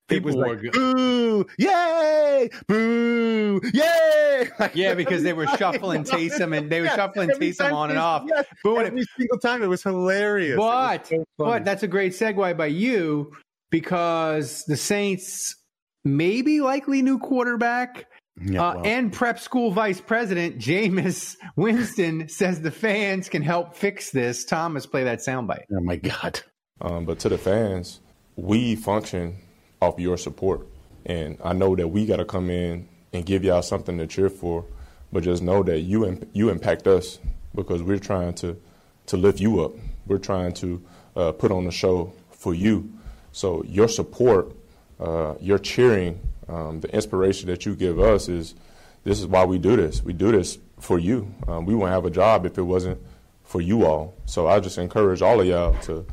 It 0.08 0.24
was 0.24 0.36
People 0.36 0.50
like 0.50 0.62
were- 0.62 0.70
boo, 0.72 1.46
yay, 1.58 2.50
boo, 2.68 3.60
yay! 3.74 4.50
Like, 4.60 4.72
Yeah, 4.76 4.94
because 4.94 5.24
they 5.24 5.34
were 5.34 5.44
every 5.44 5.58
time- 5.58 5.74
shuffling 5.74 6.04
Taysom 6.04 6.56
and 6.56 6.72
they 6.72 6.80
were 6.82 6.86
Yeah, 6.86 6.96
shuffling 6.96 7.32
every 7.32 7.52
Taysom 7.52 7.74
on 7.74 7.90
and 7.90 7.98
off. 7.98 8.24
yes, 8.28 8.46
Booing 8.64 8.82
it. 8.84 8.88
every 8.90 9.04
single 9.18 9.40
time 9.40 9.64
it 9.64 9.68
was 9.68 9.82
hilarious. 9.82 10.54
It 10.54 10.60
was 10.60 11.00
But 11.00 11.08
so 11.08 11.26
but 11.40 11.66
that's 11.66 11.82
a 11.82 11.88
great 11.88 12.12
segue 12.12 12.56
by 12.56 12.68
you 12.68 13.32
because 13.72 14.64
the 14.66 14.78
Saints 14.78 15.56
maybe 16.04 16.62
likely 16.62 17.02
new 17.02 17.18
quarterback 17.18 18.06
Yeah, 18.40 18.62
uh, 18.64 18.82
and 18.84 19.12
prep 19.12 19.40
school 19.40 19.72
vice 19.72 20.00
president 20.02 20.60
Jameis 20.60 21.36
Winston 21.56 22.30
says 22.30 22.62
the 22.62 22.70
fans 22.70 23.28
can 23.28 23.42
help 23.42 23.76
fix 23.76 24.12
this. 24.12 24.46
Thomas, 24.46 24.86
play 24.86 25.04
that 25.04 25.20
soundbite. 25.20 25.64
oh 25.76 25.82
my 25.82 25.96
god. 25.96 26.42
Um, 26.82 27.06
but 27.06 27.18
to 27.20 27.30
the 27.30 27.38
fans, 27.40 28.02
we 28.36 28.76
function 28.76 29.38
off 29.86 30.00
your 30.00 30.18
support. 30.18 30.68
And 31.06 31.38
I 31.44 31.54
know 31.54 31.76
that 31.76 31.88
we 31.88 32.06
got 32.06 32.18
to 32.18 32.26
come 32.26 32.50
in 32.50 32.88
and 33.14 33.26
give 33.26 33.44
y'all 33.44 33.62
something 33.62 33.98
to 33.98 34.08
cheer 34.08 34.30
for, 34.30 34.66
but 35.12 35.24
just 35.24 35.44
know 35.44 35.64
that 35.64 35.82
you 35.82 36.06
imp- 36.06 36.30
you 36.34 36.50
impact 36.50 36.88
us 36.88 37.20
because 37.54 37.82
we're 37.82 38.00
trying 38.00 38.34
to 38.36 38.60
to 39.08 39.18
lift 39.18 39.40
you 39.40 39.64
up. 39.64 39.74
We're 40.08 40.18
trying 40.18 40.54
to 40.56 40.84
uh, 41.16 41.32
put 41.32 41.52
on 41.52 41.68
a 41.68 41.72
show 41.72 42.14
for 42.32 42.54
you. 42.54 42.92
So 43.32 43.64
your 43.64 43.88
support, 43.88 44.52
uh, 45.00 45.36
your 45.40 45.60
cheering, 45.60 46.20
um, 46.48 46.80
the 46.80 46.94
inspiration 46.94 47.48
that 47.48 47.66
you 47.66 47.76
give 47.76 48.00
us 48.00 48.28
is 48.28 48.56
this 49.04 49.20
is 49.20 49.28
why 49.28 49.46
we 49.46 49.60
do 49.60 49.76
this. 49.76 50.04
We 50.04 50.14
do 50.14 50.32
this 50.32 50.58
for 50.80 51.00
you. 51.00 51.34
Um, 51.48 51.66
we 51.66 51.76
wouldn't 51.76 51.94
have 51.94 52.06
a 52.06 52.10
job 52.10 52.46
if 52.46 52.58
it 52.58 52.64
wasn't 52.64 53.00
for 53.44 53.62
you 53.62 53.86
all. 53.86 54.16
So 54.26 54.48
I 54.48 54.60
just 54.60 54.78
encourage 54.78 55.22
all 55.22 55.40
of 55.40 55.48
y'all 55.48 55.74
to 55.84 56.06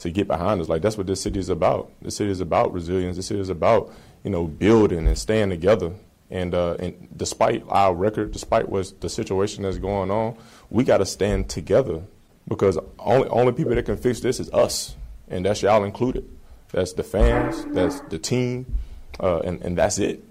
to 0.00 0.10
get 0.10 0.26
behind 0.26 0.60
us. 0.60 0.68
Like 0.68 0.82
that's 0.82 0.98
what 0.98 1.06
this 1.06 1.20
city 1.20 1.38
is 1.38 1.48
about. 1.48 1.90
This 2.02 2.16
city 2.16 2.30
is 2.30 2.40
about 2.40 2.72
resilience. 2.72 3.16
This 3.16 3.26
city 3.26 3.40
is 3.40 3.50
about 3.50 3.92
you 4.24 4.30
know 4.30 4.46
building 4.46 5.06
and 5.06 5.16
staying 5.16 5.50
together. 5.50 5.92
And 6.30 6.54
uh, 6.54 6.74
and 6.74 7.08
despite 7.16 7.64
our 7.68 7.94
record, 7.94 8.32
despite 8.32 8.68
what 8.68 8.92
the 9.00 9.08
situation 9.08 9.62
that's 9.62 9.78
going 9.78 10.10
on, 10.10 10.36
we 10.68 10.84
got 10.84 10.98
to 10.98 11.06
stand 11.06 11.48
together 11.48 12.02
because 12.48 12.78
only 12.98 13.28
only 13.28 13.52
people 13.52 13.74
that 13.74 13.84
can 13.84 13.96
fix 13.96 14.20
this 14.20 14.40
is 14.40 14.50
us, 14.50 14.96
and 15.28 15.44
that's 15.44 15.62
y'all 15.62 15.84
included. 15.84 16.28
That's 16.72 16.92
the 16.92 17.02
fans. 17.02 17.64
That's 17.66 18.00
the 18.02 18.18
team, 18.18 18.74
uh, 19.18 19.40
and 19.40 19.60
and 19.62 19.76
that's 19.76 19.98
it. 19.98 20.24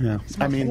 Yeah, 0.00 0.18
I 0.40 0.48
mean, 0.48 0.68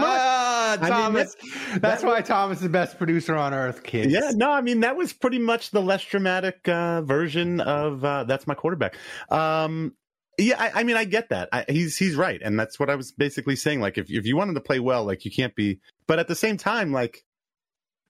Ah, 0.00 0.76
mean, 0.80 0.90
Thomas. 0.90 1.34
that- 1.34 1.80
that's 1.80 2.02
that 2.02 2.06
why 2.08 2.20
Thomas 2.20 2.58
is 2.58 2.62
the 2.64 2.68
best 2.68 2.98
producer 2.98 3.34
on 3.36 3.54
earth, 3.54 3.82
kids. 3.82 4.12
Yeah, 4.12 4.30
no, 4.34 4.50
I 4.50 4.60
mean 4.60 4.80
that 4.80 4.96
was 4.96 5.12
pretty 5.12 5.38
much 5.38 5.70
the 5.70 5.80
less 5.82 6.04
dramatic 6.04 6.68
uh, 6.68 7.02
version 7.02 7.60
of 7.60 8.04
uh, 8.04 8.24
that's 8.24 8.46
my 8.46 8.54
quarterback. 8.54 8.96
Um, 9.30 9.94
yeah, 10.38 10.54
I, 10.58 10.80
I 10.80 10.84
mean 10.84 10.96
I 10.96 11.04
get 11.04 11.30
that. 11.30 11.48
I, 11.52 11.64
he's 11.68 11.96
he's 11.96 12.14
right, 12.16 12.40
and 12.42 12.58
that's 12.58 12.78
what 12.78 12.90
I 12.90 12.94
was 12.94 13.12
basically 13.12 13.56
saying. 13.56 13.80
Like 13.80 13.98
if 13.98 14.10
if 14.10 14.26
you 14.26 14.36
want 14.36 14.48
him 14.48 14.54
to 14.54 14.60
play 14.60 14.80
well, 14.80 15.04
like 15.04 15.24
you 15.24 15.30
can't 15.30 15.54
be, 15.54 15.80
but 16.06 16.18
at 16.18 16.28
the 16.28 16.34
same 16.36 16.56
time, 16.56 16.92
like 16.92 17.24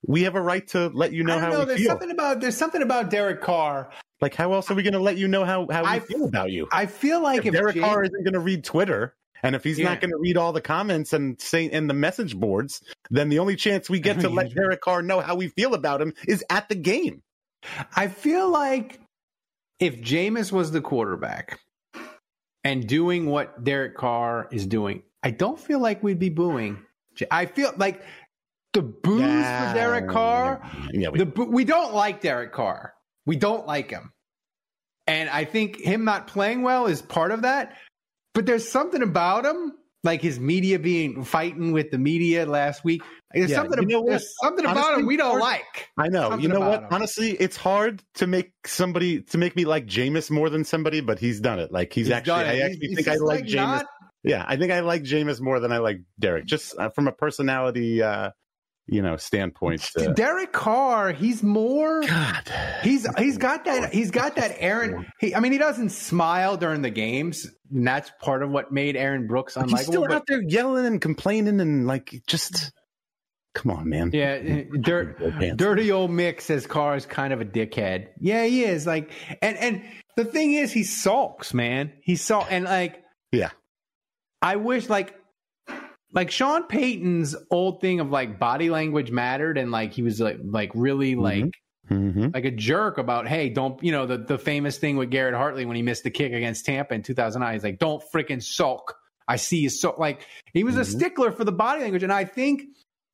we 0.07 0.23
have 0.23 0.35
a 0.35 0.41
right 0.41 0.65
to 0.69 0.87
let 0.93 1.11
you 1.11 1.23
know 1.23 1.39
how 1.39 1.49
know. 1.49 1.59
we 1.59 1.65
There's 1.65 1.79
feel. 1.81 1.89
something 1.89 2.11
about 2.11 2.39
there's 2.39 2.57
something 2.57 2.81
about 2.81 3.09
Derek 3.09 3.41
Carr. 3.41 3.89
Like 4.21 4.35
how 4.35 4.53
else 4.53 4.69
are 4.69 4.73
we 4.75 4.83
going 4.83 4.93
to 4.93 4.99
let 4.99 5.17
you 5.17 5.27
know 5.27 5.43
how 5.45 5.67
how 5.71 5.81
we 5.83 5.87
I- 5.89 5.99
feel 5.99 6.25
about 6.25 6.51
you? 6.51 6.67
I 6.71 6.85
feel 6.85 7.21
like 7.21 7.39
if, 7.39 7.47
if, 7.47 7.53
Derek 7.53 7.75
Jay- 7.75 7.81
Carr 7.81 8.03
isn't 8.03 8.23
going 8.23 8.33
to 8.33 8.39
read 8.39 8.63
Twitter. 8.63 9.15
And 9.43 9.55
if 9.55 9.63
he's 9.63 9.79
Yeah. 9.79 9.85
not 9.89 10.01
going 10.01 10.11
to 10.11 10.17
read 10.19 10.37
all 10.37 10.51
the 10.53 10.61
comments 10.61 11.13
and 11.13 11.39
say 11.39 11.65
in 11.65 11.87
the 11.87 11.93
message 11.93 12.35
boards, 12.35 12.81
then 13.09 13.29
the 13.29 13.39
only 13.39 13.55
chance 13.55 13.89
we 13.89 13.99
get 13.99 14.19
to 14.21 14.29
let 14.29 14.53
Derek 14.53 14.81
Carr 14.81 15.01
know 15.01 15.19
how 15.21 15.35
we 15.35 15.47
feel 15.47 15.73
about 15.73 16.01
him 16.01 16.13
is 16.27 16.43
at 16.49 16.67
the 16.69 16.75
game. 16.75 17.21
I 17.95 18.07
feel 18.07 18.49
like 18.49 18.99
if 19.79 20.01
Jameis 20.01 20.51
was 20.51 20.71
the 20.71 20.81
quarterback 20.81 21.59
and 22.63 22.87
doing 22.87 23.25
what 23.25 23.63
Derek 23.63 23.95
Carr 23.95 24.47
is 24.51 24.65
doing, 24.65 25.03
I 25.23 25.31
don't 25.31 25.59
feel 25.59 25.79
like 25.79 26.03
we'd 26.03 26.19
be 26.19 26.29
booing. 26.29 26.79
I 27.31 27.45
feel 27.45 27.73
like 27.77 28.01
the 28.73 28.81
boos 28.81 29.21
for 29.21 29.73
Derek 29.73 30.09
Carr. 30.09 30.61
Yeah, 30.93 31.09
we, 31.09 31.19
The 31.19 31.25
boo- 31.25 31.49
we 31.51 31.65
don't 31.65 31.93
like 31.93 32.21
Derek 32.21 32.53
Carr. 32.53 32.93
We 33.25 33.35
don't 33.35 33.65
like 33.67 33.89
him, 33.89 34.11
and 35.07 35.29
I 35.29 35.43
think 35.43 35.79
him 35.81 36.05
not 36.05 36.27
playing 36.27 36.61
well 36.61 36.85
is 36.87 37.01
part 37.01 37.31
of 37.31 37.41
that. 37.41 37.75
But 38.39 38.45
there's 38.45 38.65
something 38.71 39.01
about 39.03 39.45
him, 39.45 39.73
like 40.05 40.21
his 40.21 40.39
media 40.39 40.79
being 40.79 41.25
fighting 41.25 41.73
with 41.73 41.91
the 41.91 41.97
media 41.97 42.45
last 42.45 42.85
week. 42.85 43.01
There's 43.33 43.49
Yeah, 43.51 43.57
something. 43.57 43.81
you 43.81 43.97
know 43.97 44.05
there's 44.07 44.33
something 44.41 44.63
about 44.65 44.97
him 44.97 45.05
we 45.05 45.17
don't 45.17 45.41
like. 45.41 45.89
I 45.97 46.07
know. 46.07 46.29
Something 46.29 46.39
you 46.39 46.47
know 46.47 46.61
what? 46.61 46.83
him. 46.83 46.87
Honestly, 46.89 47.31
it's 47.31 47.57
hard 47.57 48.01
to 48.13 48.27
make 48.27 48.53
somebody 48.65 49.23
to 49.23 49.37
make 49.37 49.57
me 49.57 49.65
like 49.65 49.87
Jameis 49.87 50.31
more 50.31 50.49
than 50.49 50.63
somebody, 50.63 51.01
but 51.01 51.19
he's 51.19 51.41
done 51.41 51.59
it. 51.59 51.69
Like 51.73 51.91
he's, 51.91 52.07
He's 52.07 52.13
actually. 52.15 52.33
I 52.45 52.59
actually 52.59 52.87
he's 52.87 52.95
think 52.95 53.07
I 53.09 53.15
like 53.15 53.41
like, 53.41 53.45
Jameis. 53.45 53.55
not- 53.55 53.85
Yeah, 54.23 54.45
I 54.47 54.55
think 54.55 54.71
I 54.71 54.79
like 54.79 55.03
Jameis 55.03 55.41
more 55.41 55.59
than 55.59 55.73
I 55.73 55.79
like 55.79 55.97
Derek, 56.17 56.45
just 56.45 56.79
uh, 56.79 56.87
from 56.91 57.09
a 57.09 57.11
personality, 57.11 58.01
uh, 58.01 58.31
you 58.91 59.01
know, 59.01 59.17
standpoint. 59.17 59.89
Uh, 59.97 60.07
Derek 60.15 60.51
Carr, 60.51 61.11
he's 61.11 61.43
more. 61.43 62.01
God, 62.01 62.51
He's 62.83 63.07
he's 63.17 63.37
got 63.37 63.65
that 63.65 63.93
he's 63.93 64.11
got 64.11 64.35
that 64.37 64.55
Aaron. 64.57 65.05
He, 65.19 65.35
I 65.35 65.39
mean, 65.39 65.51
he 65.51 65.57
doesn't 65.57 65.89
smile 65.89 66.57
during 66.57 66.81
the 66.81 66.89
games, 66.89 67.47
and 67.71 67.85
that's 67.87 68.11
part 68.21 68.43
of 68.43 68.49
what 68.49 68.71
made 68.71 68.95
Aaron 68.95 69.27
Brooks 69.27 69.55
But 69.55 69.69
he's 69.69 69.85
still. 69.85 70.01
But 70.01 70.11
out 70.13 70.23
there 70.27 70.41
yelling 70.41 70.85
and 70.85 71.01
complaining 71.01 71.59
and 71.59 71.87
like 71.87 72.21
just 72.27 72.71
come 73.55 73.71
on, 73.71 73.89
man. 73.89 74.11
yeah, 74.13 74.63
dirt, 74.81 75.57
dirty 75.57 75.91
old 75.91 76.11
Mick 76.11 76.39
says 76.41 76.65
Carr 76.65 76.95
is 76.95 77.05
kind 77.05 77.33
of 77.33 77.41
a 77.41 77.45
dickhead. 77.45 78.07
Yeah, 78.19 78.45
he 78.45 78.63
is. 78.63 78.87
Like, 78.87 79.11
and 79.41 79.57
and 79.57 79.83
the 80.15 80.25
thing 80.25 80.53
is, 80.53 80.71
he 80.71 80.83
sulks, 80.83 81.53
man. 81.53 81.93
He 82.03 82.15
sulks, 82.15 82.47
and 82.49 82.65
like, 82.65 83.03
Yeah. 83.31 83.51
I 84.41 84.55
wish 84.55 84.87
like. 84.89 85.15
Like 86.11 86.31
Sean 86.31 86.63
Payton's 86.63 87.35
old 87.51 87.81
thing 87.81 87.99
of 87.99 88.09
like 88.09 88.39
body 88.39 88.69
language 88.69 89.11
mattered, 89.11 89.57
and 89.57 89.71
like 89.71 89.93
he 89.93 90.01
was 90.01 90.19
like 90.19 90.37
like 90.43 90.71
really 90.75 91.15
like 91.15 91.53
Mm-hmm. 91.89 92.27
like 92.35 92.45
a 92.45 92.51
jerk 92.51 92.99
about, 92.99 93.27
hey, 93.27 93.49
don't 93.49 93.81
you 93.83 93.91
know 93.91 94.05
the 94.05 94.17
the 94.19 94.37
famous 94.37 94.77
thing 94.77 94.95
with 94.95 95.09
Garrett 95.09 95.33
Hartley 95.33 95.65
when 95.65 95.75
he 95.75 95.81
missed 95.81 96.03
the 96.03 96.11
kick 96.11 96.33
against 96.33 96.63
Tampa 96.65 96.93
in 96.93 97.01
2009. 97.01 97.51
He's 97.53 97.63
like, 97.63 97.79
don't 97.79 98.03
freaking 98.13 98.43
sulk. 98.43 98.95
I 99.27 99.37
see 99.37 99.57
you 99.57 99.69
so 99.69 99.95
like 99.97 100.27
he 100.53 100.63
was 100.63 100.77
a 100.77 100.81
Mhm. 100.81 100.85
stickler 100.85 101.31
for 101.31 101.43
the 101.43 101.51
body 101.51 101.81
language, 101.81 102.03
and 102.03 102.13
I 102.13 102.25
think 102.25 102.63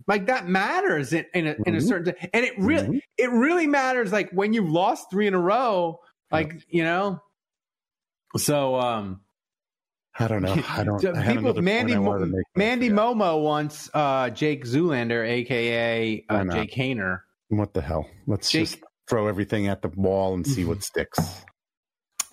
Like 0.08 0.26
that 0.28 0.48
matters 0.48 1.14
in, 1.14 1.26
in 1.34 1.48
a 1.48 1.56
in 1.66 1.74
a 1.76 1.80
Mhm. 1.80 1.88
certain 1.88 2.14
and 2.34 2.46
it 2.46 2.54
really 2.60 2.88
Mhm. 2.88 3.00
it 3.18 3.32
really 3.32 3.66
matters 3.66 4.12
like 4.12 4.30
when 4.32 4.54
you've 4.54 4.70
lost 4.70 5.10
three 5.10 5.26
in 5.28 5.34
a 5.34 5.40
row, 5.40 6.00
like 6.32 6.54
you 6.68 6.84
know. 6.84 7.22
So 8.38 8.76
um 8.76 9.22
I 10.18 10.28
don't 10.28 10.42
know. 10.44 10.56
I 10.70 10.84
don't. 10.84 11.00
so 11.02 11.14
I 11.14 11.34
people 11.36 11.54
Mandy 11.62 11.94
I 11.94 12.00
wanted 12.00 12.20
to 12.22 12.26
Mo- 12.28 12.38
make. 12.38 12.46
Mandy 12.56 12.90
Momo 12.90 13.42
wants 13.44 13.90
uh 13.94 14.30
Jake 14.30 14.66
Zoolander, 14.66 15.28
aka 15.28 16.24
uh. 16.30 16.44
Jake 16.46 16.72
Haener. 16.74 17.20
What 17.50 17.74
the 17.74 17.82
hell? 17.82 18.10
Let's 18.26 18.50
Jake- 18.50 18.70
just 18.70 18.80
throw 19.10 19.28
everything 19.28 19.68
at 19.68 19.82
the 19.82 19.90
wall 19.90 20.34
and 20.34 20.46
see 20.48 20.64
what 20.66 20.84
sticks. 20.92 21.20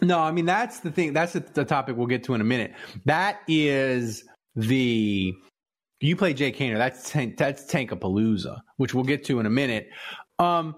No, 0.01 0.19
I 0.19 0.33
mean 0.33 0.47
that's 0.47 0.81
the 0.81 0.91
thing. 0.91 1.13
That's 1.13 1.33
the, 1.33 1.41
the 1.41 1.65
topic 1.65 1.97
we'll 1.97 2.07
get 2.07 2.25
to 2.25 2.35
in 2.35 2.41
a 2.41 2.45
minute. 2.45 2.73
That 3.05 3.41
is 3.49 4.25
the 4.57 5.33
you 6.01 6.17
play 6.17 6.35
Jake 6.35 6.57
Haener. 6.57 6.77
That's 6.79 7.11
tank, 7.11 7.37
that's 7.37 7.65
Tankapalooza, 7.73 8.59
which 8.77 8.95
we'll 8.95 9.05
get 9.05 9.25
to 9.27 9.39
in 9.41 9.47
a 9.47 9.51
minute. 9.51 9.89
Um, 10.39 10.75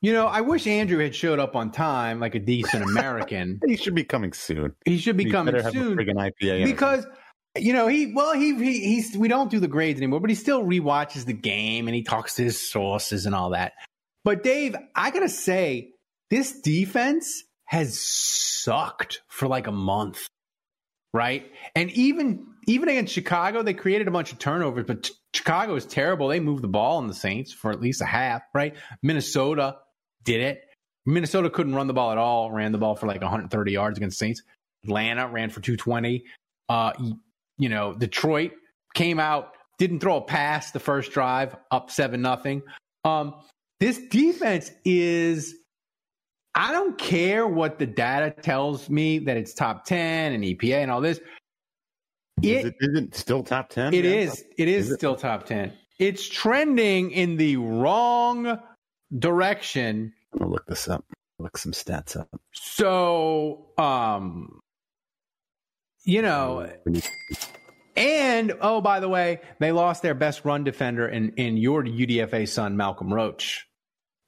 you 0.00 0.12
know, 0.12 0.26
I 0.26 0.40
wish 0.40 0.66
Andrew 0.66 0.98
had 1.02 1.14
showed 1.14 1.38
up 1.38 1.54
on 1.56 1.70
time 1.70 2.20
like 2.20 2.34
a 2.34 2.38
decent 2.38 2.82
American. 2.84 3.60
He 3.66 3.76
should 3.76 3.94
be 3.94 4.04
coming 4.04 4.32
soon. 4.32 4.74
he 4.84 4.98
should 4.98 5.16
be 5.16 5.24
He 5.24 5.30
coming 5.30 5.52
better 5.52 5.62
have 5.64 5.72
soon 5.72 5.98
a 5.98 6.02
friggin' 6.02 6.14
IPA. 6.42 6.64
because 6.64 7.06
you 7.58 7.72
know 7.72 7.88
he 7.88 8.12
well 8.14 8.32
he, 8.32 8.54
he 8.54 8.80
he's 8.80 9.16
we 9.16 9.26
don't 9.28 9.50
do 9.50 9.60
the 9.60 9.68
grades 9.68 9.98
anymore, 10.00 10.20
but 10.20 10.30
he 10.30 10.36
still 10.36 10.62
rewatches 10.64 11.24
the 11.26 11.32
game 11.32 11.88
and 11.88 11.94
he 11.94 12.02
talks 12.02 12.36
to 12.36 12.44
his 12.44 12.58
sources 12.70 13.26
and 13.26 13.34
all 13.34 13.50
that. 13.50 13.72
But 14.24 14.42
Dave, 14.42 14.76
I 14.94 15.10
gotta 15.10 15.28
say, 15.28 15.90
this 16.30 16.60
defense 16.60 17.44
has 17.64 17.98
sucked 17.98 19.22
for 19.28 19.48
like 19.48 19.66
a 19.66 19.72
month, 19.72 20.26
right? 21.12 21.50
And 21.74 21.90
even 21.92 22.46
even 22.66 22.88
against 22.88 23.12
Chicago, 23.12 23.62
they 23.62 23.74
created 23.74 24.06
a 24.08 24.10
bunch 24.10 24.32
of 24.32 24.38
turnovers, 24.38 24.84
but 24.86 25.02
Ch- 25.04 25.12
Chicago 25.34 25.74
is 25.74 25.86
terrible. 25.86 26.28
They 26.28 26.40
moved 26.40 26.62
the 26.62 26.68
ball 26.68 26.98
on 26.98 27.06
the 27.08 27.14
Saints 27.14 27.52
for 27.52 27.70
at 27.70 27.80
least 27.80 28.00
a 28.00 28.04
half, 28.06 28.42
right? 28.54 28.74
Minnesota 29.02 29.78
did 30.24 30.40
it. 30.40 30.64
Minnesota 31.06 31.48
couldn't 31.50 31.74
run 31.74 31.86
the 31.86 31.92
ball 31.94 32.12
at 32.12 32.18
all. 32.18 32.50
Ran 32.50 32.72
the 32.72 32.78
ball 32.78 32.94
for 32.94 33.06
like 33.06 33.20
130 33.20 33.72
yards 33.72 33.98
against 33.98 34.18
Saints. 34.18 34.42
Atlanta 34.84 35.28
ran 35.28 35.50
for 35.50 35.60
220. 35.60 36.24
Uh, 36.68 36.92
you 37.58 37.68
know, 37.68 37.94
Detroit 37.94 38.52
came 38.94 39.18
out, 39.18 39.54
didn't 39.78 40.00
throw 40.00 40.16
a 40.18 40.20
pass 40.22 40.70
the 40.70 40.80
first 40.80 41.12
drive, 41.12 41.56
up 41.70 41.90
seven 41.90 42.22
nothing. 42.22 42.62
Um, 43.04 43.34
this 43.80 43.98
defense 44.08 44.70
is. 44.84 45.54
I 46.54 46.72
don't 46.72 46.98
care 46.98 47.46
what 47.46 47.78
the 47.78 47.86
data 47.86 48.30
tells 48.42 48.90
me 48.90 49.20
that 49.20 49.36
it's 49.36 49.54
top 49.54 49.84
10 49.84 50.32
and 50.32 50.42
EPA 50.42 50.82
and 50.82 50.90
all 50.90 51.00
this. 51.00 51.18
is 52.42 52.64
It, 52.66 52.74
is 52.80 52.98
it 52.98 53.14
still 53.14 53.42
top 53.44 53.68
ten? 53.68 53.94
it 53.94 54.04
Yeah. 54.04 54.10
is. 54.10 54.44
It 54.58 54.66
is, 54.68 54.86
Is 54.86 54.92
it? 54.92 54.96
still 54.98 55.14
top 55.14 55.46
10. 55.46 55.72
It's 56.00 56.28
trending 56.28 57.12
in 57.12 57.36
the 57.36 57.56
wrong 57.56 58.58
direction. 59.16 60.12
I'm 60.32 60.38
gonna 60.38 60.50
look 60.50 60.66
this 60.66 60.88
up. 60.88 61.04
Look 61.38 61.56
some 61.56 61.72
stats 61.72 62.16
up. 62.18 62.28
So, 62.52 63.66
um, 63.78 64.60
you 66.04 66.22
know, 66.22 66.70
and 67.96 68.52
oh, 68.60 68.80
by 68.80 69.00
the 69.00 69.08
way, 69.08 69.40
they 69.58 69.72
lost 69.72 70.02
their 70.02 70.14
best 70.14 70.44
run 70.44 70.64
defender 70.64 71.08
in, 71.08 71.30
in 71.36 71.56
your 71.56 71.82
UDFA 71.82 72.48
son, 72.48 72.76
Malcolm 72.76 73.12
Roach. 73.12 73.66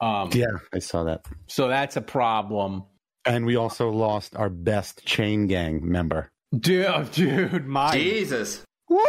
Um, 0.01 0.31
Yeah, 0.33 0.47
I 0.75 0.79
saw 0.81 1.05
that. 1.05 1.25
So 1.47 1.69
that's 1.69 1.97
a 1.97 2.01
problem. 2.01 2.85
And 3.25 3.47
we 3.47 3.57
also 3.57 3.91
lost 3.91 4.35
our 4.37 4.51
best 4.51 5.05
chain 5.07 5.47
gang 5.47 5.89
member. 5.89 6.31
Dude, 6.59 7.11
dude, 7.13 7.67
my 7.67 7.93
Jesus. 7.93 8.63
Woo! 8.89 9.05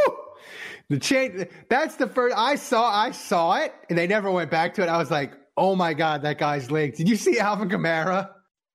The 0.90 1.00
chain. 1.00 1.48
That's 1.70 1.96
the 1.96 2.08
first 2.08 2.38
I 2.38 2.56
saw. 2.56 2.90
I 2.94 3.12
saw 3.12 3.56
it, 3.56 3.74
and 3.90 3.98
they 3.98 4.08
never 4.08 4.30
went 4.30 4.52
back 4.52 4.76
to 4.76 4.84
it. 4.84 4.90
I 4.90 4.98
was 4.98 5.10
like, 5.10 5.34
"Oh 5.58 5.76
my 5.76 5.94
god, 5.94 6.22
that 6.24 6.38
guy's 6.38 6.70
leg!" 6.72 6.96
Did 6.96 7.08
you 7.10 7.16
see 7.16 7.40
Alvin 7.40 7.70
Kamara? 7.70 8.30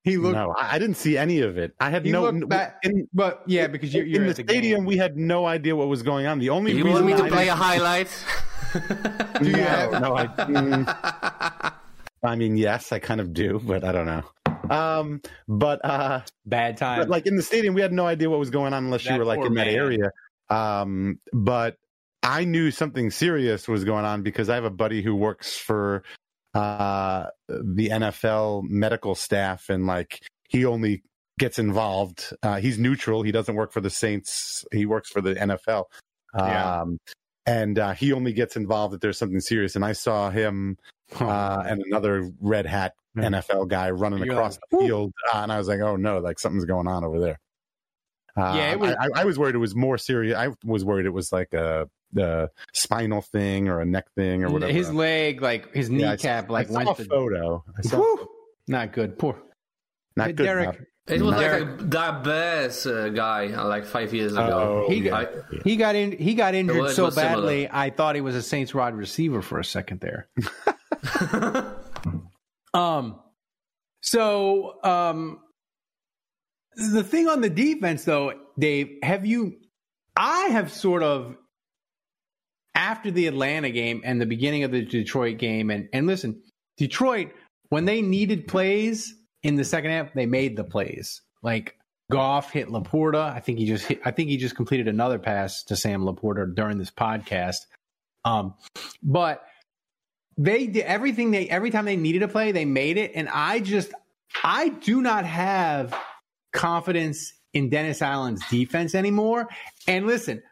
He 0.05 0.17
looked. 0.17 0.37
no, 0.37 0.53
I, 0.57 0.77
I 0.77 0.79
didn't 0.79 0.97
see 0.97 1.19
any 1.19 1.41
of 1.41 1.59
it. 1.59 1.75
I 1.81 1.91
had 1.91 2.05
He 2.07 2.13
no. 2.13 2.23
looked 2.23 2.49
back- 2.49 2.79
in, 2.83 3.07
But 3.13 3.43
yeah, 3.47 3.67
because 3.67 3.93
you're, 3.93 4.07
you're 4.07 4.23
in 4.23 4.27
the 4.29 4.31
at 4.31 4.37
the 4.37 4.43
stadium, 4.45 4.81
game. 4.81 4.87
we 4.87 4.97
had 4.97 5.17
no 5.19 5.45
idea 5.45 5.77
what 5.77 5.89
was 5.89 6.03
going 6.03 6.27
on. 6.27 6.39
The 6.39 6.49
only 6.51 6.73
You 6.73 6.85
reason 6.85 6.93
want 7.05 7.07
me 7.07 7.13
to 7.15 7.25
I 7.25 7.29
play 7.29 7.49
a 7.49 7.55
highlight? 7.55 8.09
Do 9.41 9.47
you 9.47 9.53
no, 9.57 9.63
have- 9.65 10.01
no, 10.01 10.17
I, 10.17 10.27
mm, 10.29 11.75
I 12.23 12.37
mean, 12.37 12.57
yes, 12.57 12.93
I 12.93 12.99
kind 13.01 13.21
of 13.21 13.33
do, 13.35 13.61
but 13.63 13.85
I 13.85 13.93
don't 13.93 14.07
know. 14.07 14.23
Um, 14.75 15.21
but 15.47 15.85
uh, 15.85 16.21
bad 16.47 16.77
time. 16.77 17.09
like 17.09 17.27
in 17.27 17.37
the 17.37 17.43
stadium, 17.43 17.75
we 17.75 17.81
had 17.81 17.93
no 17.93 18.07
idea 18.07 18.29
what 18.31 18.39
was 18.39 18.51
going 18.51 18.73
on 18.75 18.85
unless 18.85 19.05
you 19.05 19.17
were 19.17 19.25
like 19.25 19.39
poor 19.39 19.47
in 19.49 19.55
that 19.55 19.69
area. 19.69 20.11
Um, 20.51 21.19
but 21.33 21.77
I 22.23 22.45
knew 22.45 22.71
something 22.71 23.11
serious 23.11 23.69
was 23.69 23.85
going 23.85 24.05
on 24.05 24.23
because 24.23 24.49
I 24.49 24.55
have 24.57 24.65
a 24.65 24.71
buddy 24.71 25.03
who 25.03 25.15
works 25.15 25.57
for 25.57 26.03
uh 26.55 27.27
the 27.49 27.89
NFL 27.89 28.63
medical 28.69 29.15
staff, 29.15 29.69
and 29.69 29.87
like 29.87 30.21
he 30.49 30.65
only 30.65 31.03
gets 31.39 31.59
involved. 31.59 32.33
Uh, 32.43 32.57
he's 32.57 32.79
neutral. 32.79 33.23
He 33.23 33.33
doesn't 33.33 33.55
work 33.55 33.73
for 33.73 33.81
the 33.81 33.91
Saints. 33.91 34.65
He 34.73 34.87
works 34.87 35.09
for 35.11 35.21
the 35.21 35.35
NFL. 35.35 35.85
Yeah. 36.37 36.81
Um, 36.81 36.99
and 37.47 37.79
uh, 37.79 37.93
he 37.95 38.13
only 38.13 38.33
gets 38.33 38.57
involved 38.57 38.95
if 38.95 39.01
there's 39.01 39.19
something 39.19 39.41
serious. 39.41 39.75
And 39.75 39.85
I 39.85 39.93
saw 39.93 40.31
him 40.31 40.77
uh, 41.19 41.63
and 41.67 41.83
another 41.87 42.31
red 42.41 42.67
hat. 42.67 42.95
NFL 43.17 43.67
guy 43.69 43.91
running 43.91 44.23
across 44.31 44.59
the 44.71 44.79
field, 44.79 45.13
uh, 45.35 45.39
and 45.39 45.51
I 45.51 45.59
was 45.59 45.67
like, 45.67 45.81
"Oh 45.81 45.97
no, 45.97 46.19
like 46.19 46.39
something's 46.39 46.67
going 46.67 46.87
on 46.87 47.03
over 47.03 47.19
there." 47.19 47.41
Uh, 48.39 48.55
Yeah, 48.57 48.73
it 48.73 48.79
was- 48.81 48.95
I, 49.01 49.07
I, 49.07 49.23
I 49.23 49.25
was 49.25 49.39
worried 49.39 49.55
it 49.55 49.59
was 49.59 49.75
more 49.75 49.99
serious. 49.99 50.37
I 50.37 50.49
was 50.65 50.85
worried 50.85 51.07
it 51.07 51.11
was 51.13 51.33
like 51.33 51.53
a, 51.55 51.89
a 52.17 52.49
spinal 52.73 53.21
thing 53.23 53.69
or 53.69 53.81
a 53.81 53.85
neck 53.85 54.07
thing 54.15 54.45
or 54.45 54.51
whatever. 54.51 54.73
His 54.73 54.93
leg, 54.93 55.43
like 55.43 55.75
his 55.75 55.91
Yeah, 55.91 56.09
I 56.09 56.11
kneecap, 56.13 56.49
like 56.51 56.69
I 56.69 56.71
saw 56.71 56.77
went 56.85 56.91
a 56.91 57.03
to. 57.03 57.09
photo. 57.09 57.65
I 57.77 57.83
saw, 57.83 57.97
Whew! 57.99 58.29
not 58.69 58.93
good. 58.93 59.19
Poor. 59.19 59.37
not 60.17 60.29
good. 60.37 60.45
Derek. 60.45 60.67
Rob. 60.67 60.77
It 61.09 61.23
was 61.23 61.37
Derek- 61.37 61.69
like 61.69 61.81
a 61.81 61.85
diabetes 61.85 62.87
uh, 62.87 63.09
guy 63.09 63.51
uh, 63.53 63.67
like 63.67 63.87
five 63.87 64.13
years 64.13 64.33
ago. 64.35 64.85
Oh, 64.87 64.91
He 64.93 65.01
got- 65.01 65.27
I- 65.27 65.59
He 65.65 65.77
got 65.77 65.95
in. 65.97 66.13
He 66.13 66.35
got 66.35 66.55
injured 66.55 66.91
so 66.91 67.07
was 67.07 67.15
similar. 67.15 67.37
badly. 67.43 67.69
I 67.71 67.89
thought 67.91 68.15
he 68.15 68.21
was 68.21 68.35
a 68.37 68.43
Saints 68.43 68.75
wide 68.75 68.95
receiver 68.95 69.41
for 69.41 69.59
a 69.59 69.65
second 69.65 70.01
there. 70.01 70.29
um. 72.75 73.21
So, 74.01 74.83
um, 74.85 75.41
the 76.79 77.05
thing 77.05 77.29
on 77.29 77.41
the 77.41 77.51
defense, 77.51 78.05
though, 78.05 78.33
Dave, 78.59 78.99
have 79.03 79.27
you? 79.27 79.57
I 80.17 80.49
have 80.51 80.73
sort 80.73 81.03
of 81.03 81.37
after 82.75 83.11
the 83.11 83.27
Atlanta 83.27 83.71
game 83.71 84.03
and 84.05 84.21
the 84.21 84.27
beginning 84.27 84.65
of 84.65 84.71
the 84.71 84.85
Detroit 84.85 85.39
game, 85.39 85.71
and 85.71 85.89
and 85.93 86.07
listen, 86.07 86.43
Detroit 86.77 87.33
when 87.71 87.85
they 87.85 88.03
needed 88.03 88.49
plays 88.49 89.15
in 89.43 89.57
the 89.57 89.65
second 89.65 89.91
half, 89.91 90.15
they 90.15 90.27
made 90.27 90.57
the 90.57 90.65
plays. 90.65 91.21
Like 91.43 91.77
Goff 92.11 92.51
hit 92.51 92.69
Laporta. 92.69 93.33
I 93.33 93.41
think 93.41 93.59
he 93.59 93.67
just 93.67 93.87
hit, 93.87 94.01
I 94.05 94.11
think 94.11 94.31
he 94.31 94.37
just 94.37 94.57
completed 94.57 94.89
another 94.89 95.19
pass 95.19 95.63
to 95.65 95.77
Sam 95.77 96.03
Laporta 96.03 96.55
during 96.55 96.79
this 96.79 96.91
podcast. 96.91 97.67
Um, 98.25 98.55
but 99.03 99.45
they 100.37 100.67
did 100.67 100.85
everything 100.85 101.31
they 101.31 101.49
every 101.49 101.71
time 101.71 101.85
they 101.85 101.97
needed 101.97 102.23
a 102.23 102.29
play, 102.29 102.53
they 102.53 102.65
made 102.65 102.97
it. 102.97 103.13
And 103.15 103.29
I 103.29 103.61
just 103.61 103.93
I 104.43 104.69
do 104.69 105.03
not 105.03 105.25
have 105.25 105.99
confidence 106.53 107.33
in 107.53 107.71
Dennis 107.71 108.03
Allen's 108.03 108.47
defense 108.49 108.95
anymore. 108.95 109.49
And 109.87 110.07
listen, 110.07 110.43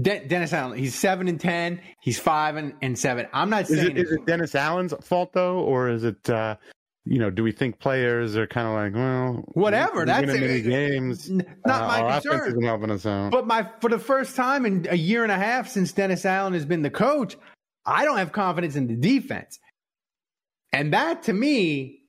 De- 0.00 0.26
Dennis 0.26 0.52
Allen, 0.52 0.78
he's 0.78 0.94
seven 0.94 1.26
and 1.28 1.40
ten. 1.40 1.80
He's 2.02 2.18
five 2.18 2.56
and, 2.56 2.74
and 2.82 2.98
seven. 2.98 3.26
I'm 3.32 3.48
not 3.48 3.62
Is 3.62 3.68
saying 3.78 3.92
it, 3.92 3.98
is 3.98 4.12
it 4.12 4.26
Dennis 4.26 4.54
Allen's 4.54 4.92
fault 5.02 5.32
though, 5.32 5.60
or 5.60 5.88
is 5.88 6.04
it? 6.04 6.28
Uh, 6.28 6.56
you 7.08 7.20
know, 7.20 7.30
do 7.30 7.44
we 7.44 7.52
think 7.52 7.78
players 7.78 8.36
are 8.36 8.48
kind 8.48 8.66
of 8.66 8.74
like, 8.74 8.92
well, 8.94 9.44
Whatever, 9.54 10.04
that's 10.04 10.28
it. 10.28 10.40
many 10.40 10.60
games. 10.60 11.30
Not 11.30 11.46
Uh, 11.64 11.86
my 11.86 12.00
our 12.02 12.20
concern. 12.20 12.48
isn't 12.48 12.62
helping 12.64 12.90
us 12.90 13.06
out. 13.06 13.30
But 13.30 13.46
my 13.46 13.70
for 13.80 13.88
the 13.88 13.98
first 14.00 14.34
time 14.36 14.66
in 14.66 14.86
a 14.90 14.96
year 14.96 15.22
and 15.22 15.30
a 15.30 15.36
half 15.36 15.68
since 15.68 15.92
Dennis 15.92 16.26
Allen 16.26 16.52
has 16.54 16.66
been 16.66 16.82
the 16.82 16.90
coach, 16.90 17.36
I 17.86 18.04
don't 18.04 18.18
have 18.18 18.32
confidence 18.32 18.74
in 18.76 18.88
the 18.88 18.96
defense. 18.96 19.58
And 20.72 20.92
that 20.92 21.22
to 21.24 21.32
me 21.32 22.00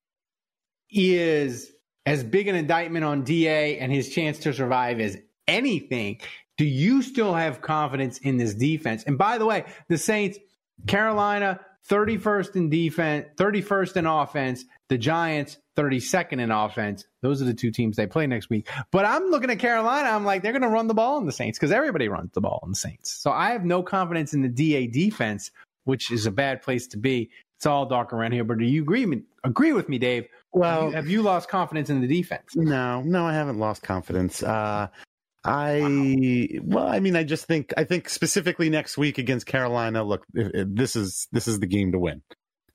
is 0.89 1.71
as 2.07 2.23
big 2.23 2.47
an 2.47 2.55
indictment 2.55 3.03
on 3.03 3.23
DA 3.23 3.79
and 3.79 3.91
his 3.91 4.07
chance 4.09 4.39
to 4.39 4.53
survive 4.53 5.01
as 5.01 5.17
anything. 5.45 6.21
Do 6.55 6.63
you 6.63 7.01
still 7.01 7.33
have 7.33 7.61
confidence 7.61 8.17
in 8.19 8.37
this 8.37 8.53
defense? 8.53 9.03
And 9.03 9.17
by 9.17 9.37
the 9.37 9.45
way, 9.45 9.65
the 9.89 9.97
Saints, 9.97 10.39
Carolina, 10.87 11.59
31st 11.89 12.55
in 12.55 12.69
defense, 12.69 13.27
31st 13.35 13.97
in 13.97 14.05
offense, 14.05 14.63
the 14.87 14.97
Giants, 14.97 15.57
32nd 15.75 16.39
in 16.39 16.49
offense. 16.49 17.03
Those 17.21 17.41
are 17.41 17.45
the 17.45 17.53
two 17.53 17.71
teams 17.71 17.97
they 17.97 18.07
play 18.07 18.25
next 18.25 18.49
week. 18.49 18.69
But 18.89 19.03
I'm 19.03 19.25
looking 19.25 19.49
at 19.49 19.59
Carolina. 19.59 20.07
I'm 20.07 20.23
like, 20.23 20.43
they're 20.43 20.53
going 20.53 20.61
to 20.61 20.69
run 20.69 20.87
the 20.87 20.93
ball 20.93 21.17
on 21.17 21.25
the 21.25 21.33
Saints 21.33 21.59
because 21.59 21.73
everybody 21.73 22.07
runs 22.07 22.31
the 22.31 22.41
ball 22.41 22.61
on 22.63 22.69
the 22.69 22.75
Saints. 22.77 23.11
So 23.11 23.31
I 23.31 23.51
have 23.51 23.65
no 23.65 23.83
confidence 23.83 24.33
in 24.33 24.41
the 24.41 24.49
DA 24.49 24.87
defense, 24.87 25.51
which 25.83 26.09
is 26.09 26.25
a 26.25 26.31
bad 26.31 26.61
place 26.61 26.87
to 26.87 26.97
be. 26.97 27.31
It's 27.57 27.65
all 27.65 27.85
dark 27.85 28.13
around 28.13 28.31
here. 28.31 28.45
But 28.45 28.59
do 28.59 28.65
you 28.65 28.81
agree, 28.81 29.23
agree 29.43 29.73
with 29.73 29.89
me, 29.89 29.97
Dave? 29.97 30.27
Well, 30.57 30.81
have 30.81 30.89
you, 30.91 30.95
have 30.95 31.07
you 31.07 31.21
lost 31.21 31.49
confidence 31.49 31.89
in 31.89 32.01
the 32.01 32.07
defense? 32.07 32.55
No, 32.55 33.01
no, 33.01 33.25
I 33.25 33.33
haven't 33.33 33.59
lost 33.59 33.83
confidence. 33.83 34.41
Uh, 34.43 34.87
I 35.45 36.49
well, 36.63 36.87
I 36.87 36.99
mean, 36.99 37.15
I 37.15 37.23
just 37.23 37.45
think 37.45 37.73
I 37.77 37.83
think 37.83 38.09
specifically 38.09 38.69
next 38.69 38.97
week 38.97 39.17
against 39.17 39.45
Carolina. 39.45 40.03
Look, 40.03 40.25
if- 40.33 40.51
if 40.53 40.67
this 40.71 40.95
is 40.95 41.27
this 41.31 41.47
is 41.47 41.59
the 41.59 41.67
game 41.67 41.91
to 41.93 41.99
win. 41.99 42.21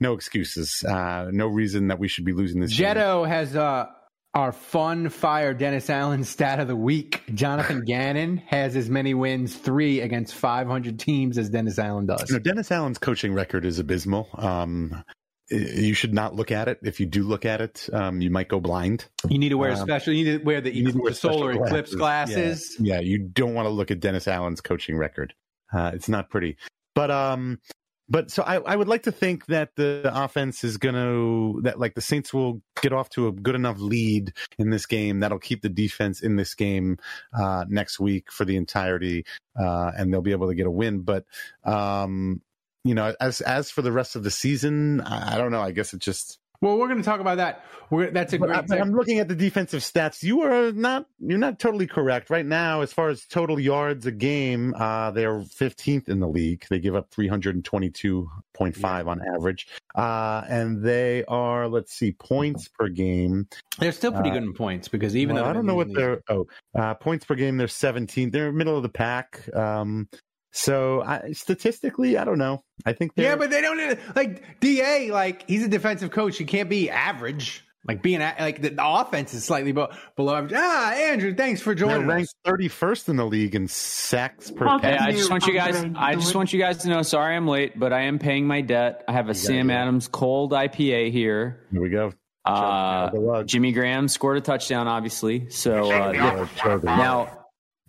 No 0.00 0.14
excuses. 0.14 0.82
Uh, 0.82 1.28
no 1.30 1.46
reason 1.46 1.88
that 1.88 1.98
we 1.98 2.08
should 2.08 2.24
be 2.24 2.32
losing 2.32 2.60
this. 2.60 2.76
game. 2.76 2.96
Jetto 2.96 3.28
has 3.28 3.54
uh, 3.54 3.86
our 4.34 4.50
fun 4.50 5.10
fire 5.10 5.54
Dennis 5.54 5.88
Allen 5.90 6.24
stat 6.24 6.58
of 6.58 6.66
the 6.66 6.74
week. 6.74 7.22
Jonathan 7.34 7.84
Gannon 7.86 8.38
has 8.38 8.74
as 8.74 8.90
many 8.90 9.14
wins, 9.14 9.54
three 9.54 10.00
against 10.00 10.34
500 10.34 10.98
teams, 10.98 11.38
as 11.38 11.50
Dennis 11.50 11.78
Allen 11.78 12.06
does. 12.06 12.24
You 12.30 12.36
know, 12.36 12.40
Dennis 12.40 12.72
Allen's 12.72 12.98
coaching 12.98 13.32
record 13.32 13.64
is 13.64 13.78
abysmal. 13.78 14.28
Um, 14.34 15.04
you 15.52 15.94
should 15.94 16.14
not 16.14 16.34
look 16.34 16.50
at 16.50 16.68
it. 16.68 16.78
If 16.82 17.00
you 17.00 17.06
do 17.06 17.22
look 17.22 17.44
at 17.44 17.60
it, 17.60 17.88
um, 17.92 18.20
you 18.20 18.30
might 18.30 18.48
go 18.48 18.60
blind. 18.60 19.04
You 19.28 19.38
need 19.38 19.50
to 19.50 19.58
wear 19.58 19.72
Um, 19.72 19.76
special. 19.78 20.12
You 20.12 20.24
need 20.24 20.38
to 20.38 20.44
wear 20.44 20.60
the, 20.60 20.74
You 20.74 20.84
need 20.84 20.92
to 20.94 20.98
wear 21.00 21.12
solar 21.12 21.52
special 21.52 21.66
eclipse 21.66 21.94
glasses. 21.94 22.76
Yeah, 22.80 22.94
yeah, 22.94 23.00
you 23.00 23.18
don't 23.18 23.54
want 23.54 23.66
to 23.66 23.70
look 23.70 23.90
at 23.90 24.00
Dennis 24.00 24.26
Allen's 24.26 24.60
coaching 24.60 24.96
record. 24.96 25.34
Uh, 25.72 25.92
it's 25.94 26.08
not 26.08 26.30
pretty. 26.30 26.56
But 26.94 27.10
um, 27.10 27.60
but 28.08 28.30
so 28.30 28.42
I, 28.42 28.56
I 28.56 28.76
would 28.76 28.88
like 28.88 29.04
to 29.04 29.12
think 29.12 29.46
that 29.46 29.70
the 29.76 30.10
offense 30.12 30.64
is 30.64 30.76
going 30.76 30.94
to 30.94 31.62
that 31.62 31.78
like 31.78 31.94
the 31.94 32.02
Saints 32.02 32.34
will 32.34 32.60
get 32.82 32.92
off 32.92 33.08
to 33.10 33.28
a 33.28 33.32
good 33.32 33.54
enough 33.54 33.78
lead 33.78 34.34
in 34.58 34.70
this 34.70 34.84
game 34.86 35.20
that'll 35.20 35.38
keep 35.38 35.62
the 35.62 35.68
defense 35.70 36.20
in 36.20 36.36
this 36.36 36.54
game 36.54 36.98
uh, 37.32 37.64
next 37.68 37.98
week 37.98 38.30
for 38.30 38.44
the 38.44 38.56
entirety, 38.56 39.24
uh, 39.58 39.92
and 39.96 40.12
they'll 40.12 40.20
be 40.20 40.32
able 40.32 40.48
to 40.48 40.54
get 40.54 40.66
a 40.66 40.70
win. 40.70 41.00
But 41.00 41.24
um, 41.64 42.42
you 42.84 42.94
know, 42.94 43.14
as 43.20 43.40
as 43.40 43.70
for 43.70 43.82
the 43.82 43.92
rest 43.92 44.16
of 44.16 44.24
the 44.24 44.30
season, 44.30 45.00
I, 45.00 45.34
I 45.34 45.38
don't 45.38 45.52
know. 45.52 45.60
I 45.60 45.72
guess 45.72 45.94
it 45.94 46.00
just 46.00 46.38
Well, 46.60 46.78
we're 46.78 46.88
going 46.88 46.98
to 46.98 47.04
talk 47.04 47.20
about 47.20 47.36
that. 47.36 47.64
We're, 47.90 48.10
that's 48.10 48.32
a 48.32 48.38
but, 48.38 48.46
great. 48.48 48.72
I, 48.72 48.80
I'm 48.80 48.92
looking 48.92 49.18
at 49.18 49.28
the 49.28 49.34
defensive 49.34 49.82
stats. 49.82 50.22
You 50.22 50.40
are 50.42 50.72
not 50.72 51.06
you're 51.20 51.38
not 51.38 51.58
totally 51.58 51.86
correct 51.86 52.30
right 52.30 52.46
now. 52.46 52.80
As 52.80 52.92
far 52.92 53.08
as 53.08 53.24
total 53.26 53.60
yards 53.60 54.06
a 54.06 54.10
game, 54.10 54.74
uh, 54.76 55.10
they're 55.12 55.40
15th 55.40 56.08
in 56.08 56.18
the 56.18 56.28
league. 56.28 56.64
They 56.70 56.80
give 56.80 56.96
up 56.96 57.10
322.5 57.10 59.06
on 59.06 59.20
average, 59.34 59.68
uh, 59.94 60.42
and 60.48 60.82
they 60.82 61.24
are 61.26 61.68
let's 61.68 61.92
see 61.92 62.12
points 62.12 62.66
per 62.68 62.88
game. 62.88 63.46
they're 63.78 63.92
still 63.92 64.12
pretty 64.12 64.30
uh, 64.30 64.34
good 64.34 64.42
in 64.42 64.54
points 64.54 64.88
because 64.88 65.14
even 65.14 65.36
Well, 65.36 65.44
though 65.44 65.50
I 65.50 65.52
don't 65.52 65.66
know 65.66 65.76
what 65.76 65.92
they're 65.94 66.22
oh 66.28 66.46
uh, 66.74 66.94
points 66.94 67.24
per 67.26 67.36
game. 67.36 67.58
They're 67.58 67.68
17th. 67.68 68.32
They're 68.32 68.50
middle 68.50 68.76
of 68.76 68.82
the 68.82 68.88
pack. 68.88 69.48
Um, 69.54 70.08
so 70.52 71.02
I, 71.02 71.32
statistically, 71.32 72.18
I 72.18 72.24
don't 72.24 72.38
know. 72.38 72.62
I 72.84 72.92
think 72.92 73.14
they're, 73.14 73.30
yeah, 73.30 73.36
but 73.36 73.50
they 73.50 73.62
don't 73.62 73.98
like 74.14 74.60
Da. 74.60 75.10
Like 75.10 75.48
he's 75.48 75.64
a 75.64 75.68
defensive 75.68 76.10
coach. 76.10 76.36
He 76.36 76.44
can't 76.44 76.68
be 76.68 76.90
average. 76.90 77.64
Like 77.84 78.00
being 78.00 78.20
a- 78.20 78.36
like 78.38 78.62
the, 78.62 78.68
the 78.68 78.86
offense 78.86 79.34
is 79.34 79.44
slightly 79.44 79.72
be- 79.72 79.86
below 80.14 80.36
average. 80.36 80.52
Ah, 80.54 80.92
Andrew, 80.92 81.34
thanks 81.34 81.60
for 81.60 81.74
they're 81.74 81.88
joining 81.88 82.06
ranked 82.06 82.32
31st 82.46 83.08
in 83.08 83.16
the 83.16 83.24
league 83.24 83.54
in 83.56 83.66
sacks 83.66 84.52
per 84.52 84.68
Okay, 84.76 84.96
pass. 84.96 85.00
I 85.00 85.10
just 85.12 85.30
want 85.30 85.46
you 85.46 85.54
guys. 85.54 85.84
I 85.96 86.14
just 86.14 86.34
want 86.34 86.52
you 86.52 86.60
guys 86.60 86.78
to 86.78 86.88
know. 86.88 87.02
Sorry, 87.02 87.34
I'm 87.34 87.48
late, 87.48 87.78
but 87.78 87.92
I 87.92 88.02
am 88.02 88.20
paying 88.20 88.46
my 88.46 88.60
debt. 88.60 89.04
I 89.08 89.12
have 89.12 89.28
a 89.28 89.34
Sam. 89.34 89.70
Adams 89.70 90.06
cold 90.06 90.52
IPA 90.52 91.10
here. 91.10 91.66
Here 91.72 91.80
we 91.80 91.88
go. 91.88 92.12
Uh. 92.44 93.42
Jimmy 93.44 93.72
Graham 93.72 94.06
scored 94.06 94.36
a 94.36 94.40
touchdown, 94.40 94.86
obviously. 94.86 95.48
So 95.50 95.90
uh, 95.90 96.46
chug 96.56 96.84
now 96.84 97.41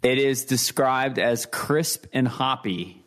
it 0.03 0.17
is 0.17 0.45
described 0.45 1.17
as 1.19 1.45
crisp 1.45 2.05
and 2.13 2.27
hoppy. 2.27 3.03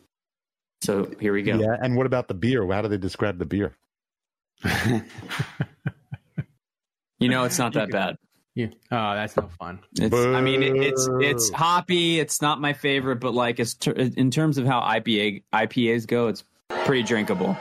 So 0.83 1.09
here 1.19 1.33
we 1.33 1.43
go. 1.43 1.57
Yeah, 1.57 1.75
and 1.81 1.95
what 1.95 2.05
about 2.05 2.27
the 2.27 2.33
beer? 2.33 2.65
How 2.71 2.81
do 2.81 2.87
they 2.87 2.97
describe 2.97 3.39
the 3.39 3.45
beer? 3.45 3.75
You 7.19 7.29
know, 7.29 7.45
it's 7.45 7.57
not 7.57 7.73
that 7.73 7.89
bad. 7.89 8.17
Yeah. 8.53 8.67
Oh, 8.91 9.15
that's 9.15 9.35
no 9.35 9.49
fun. 9.59 9.79
It's, 9.99 10.15
I 10.15 10.41
mean, 10.41 10.63
it, 10.63 10.75
it's 10.75 11.09
it's 11.19 11.49
hoppy. 11.51 12.19
It's 12.19 12.41
not 12.41 12.59
my 12.61 12.73
favorite, 12.73 13.17
but 13.19 13.33
like 13.33 13.59
it's 13.59 13.75
ter- 13.75 13.91
in 13.91 14.31
terms 14.31 14.57
of 14.57 14.65
how 14.65 14.81
IPA 14.81 15.43
IPAs 15.53 16.07
go, 16.07 16.27
it's 16.27 16.43
pretty 16.69 17.03
drinkable. 17.03 17.55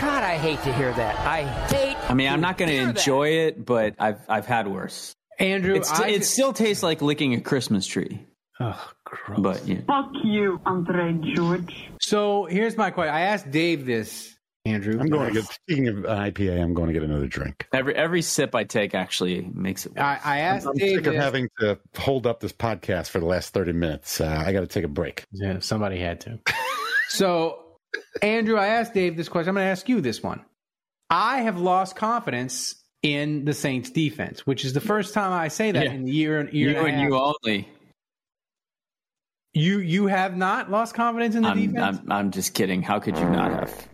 God, 0.00 0.22
I 0.22 0.36
hate 0.36 0.62
to 0.62 0.72
hear 0.72 0.92
that. 0.92 1.18
I 1.26 1.42
hate. 1.42 1.96
I 2.10 2.14
mean, 2.14 2.28
I'm 2.28 2.40
not 2.40 2.58
going 2.58 2.68
to 2.68 2.74
hear 2.74 2.86
that. 2.86 2.98
enjoy 2.98 3.28
it, 3.28 3.64
but 3.64 3.94
I've 3.98 4.20
I've 4.28 4.46
had 4.46 4.68
worse. 4.68 5.14
Andrew, 5.38 5.74
It's, 5.74 5.90
I 5.90 6.08
it 6.08 6.24
still 6.24 6.52
tastes 6.52 6.82
like 6.82 7.00
licking 7.02 7.34
a 7.34 7.40
Christmas 7.40 7.86
tree, 7.86 8.26
oh, 8.60 8.90
gross. 9.04 9.38
but 9.40 9.66
yeah. 9.68 9.80
Fuck 9.86 10.10
you, 10.24 10.60
Andre 10.66 11.12
George. 11.34 11.90
So 12.00 12.44
here's 12.46 12.76
my 12.76 12.90
question. 12.90 13.14
I 13.14 13.20
asked 13.20 13.50
Dave 13.50 13.86
this, 13.86 14.34
Andrew. 14.64 14.98
I'm 15.00 15.06
going 15.08 15.28
to 15.32 15.40
get. 15.40 15.44
Speaking 15.50 15.88
of 15.88 15.94
IPA, 15.96 16.60
I'm 16.62 16.74
going 16.74 16.88
to 16.88 16.92
get 16.92 17.02
another 17.04 17.26
drink. 17.28 17.66
Every 17.72 17.94
every 17.94 18.22
sip 18.22 18.54
I 18.54 18.64
take 18.64 18.94
actually 18.94 19.42
makes 19.54 19.86
it. 19.86 19.92
Worse. 19.92 20.00
I, 20.02 20.20
I 20.24 20.38
asked 20.40 20.66
I'm 20.66 20.74
Dave 20.74 20.96
sick 20.96 21.06
of 21.06 21.12
this. 21.14 21.22
having 21.22 21.48
to 21.60 21.78
hold 21.96 22.26
up 22.26 22.40
this 22.40 22.52
podcast 22.52 23.10
for 23.10 23.20
the 23.20 23.26
last 23.26 23.54
30 23.54 23.72
minutes. 23.72 24.20
Uh, 24.20 24.42
I 24.44 24.52
got 24.52 24.60
to 24.60 24.66
take 24.66 24.84
a 24.84 24.88
break. 24.88 25.24
Yeah, 25.32 25.60
somebody 25.60 25.98
had 26.00 26.20
to. 26.22 26.40
so, 27.08 27.60
Andrew, 28.22 28.56
I 28.56 28.66
asked 28.68 28.92
Dave 28.92 29.16
this 29.16 29.28
question. 29.28 29.50
I'm 29.50 29.54
going 29.54 29.66
to 29.66 29.70
ask 29.70 29.88
you 29.88 30.00
this 30.00 30.22
one. 30.22 30.44
I 31.10 31.42
have 31.42 31.58
lost 31.58 31.96
confidence 31.96 32.74
in 33.02 33.44
the 33.44 33.52
Saints 33.54 33.90
defense, 33.90 34.46
which 34.46 34.64
is 34.64 34.72
the 34.72 34.80
first 34.80 35.14
time 35.14 35.32
I 35.32 35.48
say 35.48 35.70
that 35.70 35.84
Yeah. 35.84 35.92
in 35.92 36.04
the 36.04 36.10
year 36.12 36.40
and 36.40 36.52
year 36.52 36.70
you 36.70 36.76
and 36.78 36.86
a 36.86 36.90
and 36.90 36.96
half. 37.00 37.08
you 37.08 37.16
only. 37.16 37.68
You 39.54 39.78
you 39.80 40.06
have 40.06 40.36
not 40.36 40.70
lost 40.70 40.94
confidence 40.94 41.34
in 41.34 41.42
the 41.42 41.48
I'm, 41.48 41.72
defense. 41.72 41.98
I'm 42.02 42.12
I'm 42.12 42.30
just 42.30 42.54
kidding. 42.54 42.82
How 42.82 43.00
could 43.00 43.16
you 43.16 43.28
not 43.28 43.50
have? 43.52 43.88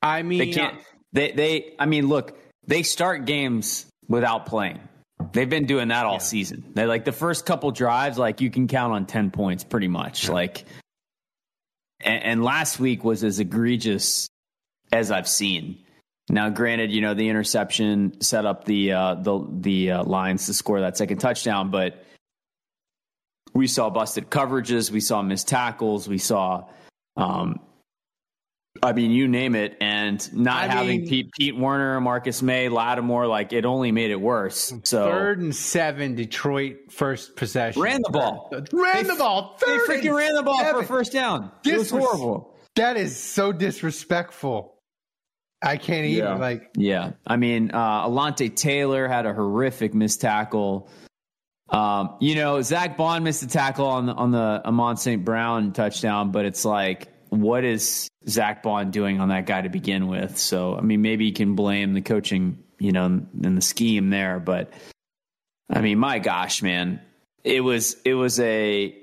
I 0.00 0.22
mean, 0.22 0.38
They 0.38 0.52
can't. 0.52 0.78
Uh, 0.78 0.82
they 1.12 1.32
they. 1.32 1.74
I 1.78 1.86
mean, 1.86 2.08
look. 2.08 2.38
They 2.66 2.82
start 2.84 3.24
games 3.26 3.86
without 4.08 4.46
playing. 4.46 4.80
They've 5.32 5.48
been 5.50 5.66
doing 5.66 5.88
that 5.88 6.06
all 6.06 6.20
season. 6.20 6.64
They 6.74 6.86
like 6.86 7.04
the 7.04 7.12
first 7.12 7.44
couple 7.44 7.70
drives. 7.72 8.18
Like 8.18 8.40
you 8.40 8.50
can 8.50 8.66
count 8.68 8.92
on 8.92 9.06
ten 9.06 9.30
points, 9.30 9.62
pretty 9.64 9.88
much. 9.88 10.28
Like, 10.28 10.64
and, 12.00 12.22
and 12.22 12.44
last 12.44 12.80
week 12.80 13.04
was 13.04 13.24
as 13.24 13.40
egregious 13.40 14.28
as 14.92 15.10
I've 15.10 15.28
seen. 15.28 15.78
Now, 16.32 16.48
granted, 16.48 16.90
you 16.90 17.02
know 17.02 17.12
the 17.12 17.28
interception 17.28 18.20
set 18.22 18.46
up 18.46 18.64
the 18.64 18.92
uh, 18.92 19.14
the 19.16 19.46
the 19.50 19.90
uh, 19.92 20.04
Lions 20.04 20.46
to 20.46 20.54
score 20.54 20.80
that 20.80 20.96
second 20.96 21.18
touchdown, 21.18 21.70
but 21.70 22.02
we 23.52 23.66
saw 23.66 23.90
busted 23.90 24.30
coverages, 24.30 24.90
we 24.90 25.00
saw 25.00 25.20
missed 25.20 25.46
tackles, 25.46 26.08
we 26.08 26.16
saw, 26.16 26.64
um, 27.18 27.60
I 28.82 28.94
mean, 28.94 29.10
you 29.10 29.28
name 29.28 29.54
it, 29.54 29.76
and 29.82 30.32
not 30.34 30.64
I 30.64 30.66
having 30.68 31.00
mean- 31.02 31.08
Pete, 31.08 31.30
Pete 31.38 31.54
Werner, 31.58 32.00
Marcus 32.00 32.40
Maye, 32.40 32.70
Lattimore, 32.70 33.26
like 33.26 33.52
it 33.52 33.66
only 33.66 33.92
made 33.92 34.10
it 34.10 34.18
worse. 34.18 34.72
So 34.84 35.04
third 35.04 35.38
and 35.40 35.54
seven, 35.54 36.14
Detroit 36.14 36.90
first 36.90 37.36
possession. 37.36 37.82
ran 37.82 38.00
the 38.02 38.10
ball. 38.10 38.50
Ran 38.72 39.06
the 39.06 39.16
ball. 39.16 39.58
They 39.60 39.76
freaking 39.80 40.16
ran 40.16 40.34
the 40.34 40.42
ball 40.42 40.58
for 40.60 40.64
seven. 40.64 40.84
a 40.84 40.86
first 40.86 41.12
down. 41.12 41.52
It 41.62 41.76
was 41.76 41.90
horrible. 41.90 42.56
That 42.76 42.96
is 42.96 43.14
so 43.18 43.52
disrespectful. 43.52 44.71
I 45.62 45.76
can't 45.76 46.06
even 46.06 46.24
Yeah. 46.24 46.34
like. 46.34 46.70
Yeah, 46.76 47.12
I 47.26 47.36
mean, 47.36 47.70
uh, 47.72 48.06
Alontae 48.08 48.54
Taylor 48.54 49.06
had 49.08 49.26
a 49.26 49.32
horrific 49.32 49.94
missed 49.94 50.20
tackle. 50.20 50.88
Um, 51.68 52.16
you 52.20 52.34
know, 52.34 52.60
Zach 52.62 52.96
Bond 52.96 53.24
missed 53.24 53.42
a 53.42 53.46
tackle 53.46 53.86
on 53.86 54.06
the 54.06 54.12
on 54.12 54.30
the 54.30 54.60
Amon 54.64 54.96
St. 54.96 55.24
Brown 55.24 55.72
touchdown, 55.72 56.30
but 56.32 56.44
it's 56.44 56.64
like, 56.64 57.08
what 57.30 57.64
is 57.64 58.08
Zach 58.28 58.62
Bond 58.62 58.92
doing 58.92 59.20
on 59.20 59.28
that 59.30 59.46
guy 59.46 59.62
to 59.62 59.68
begin 59.70 60.08
with? 60.08 60.36
So, 60.36 60.76
I 60.76 60.82
mean, 60.82 61.00
maybe 61.00 61.24
you 61.26 61.32
can 61.32 61.54
blame 61.54 61.94
the 61.94 62.02
coaching, 62.02 62.62
you 62.78 62.92
know, 62.92 63.06
and 63.06 63.56
the 63.56 63.62
scheme 63.62 64.10
there, 64.10 64.38
but 64.38 64.70
I 65.70 65.80
mean, 65.80 65.98
my 65.98 66.18
gosh, 66.18 66.62
man, 66.62 67.00
it 67.44 67.60
was 67.62 67.96
it 68.04 68.14
was 68.14 68.38
a 68.38 68.94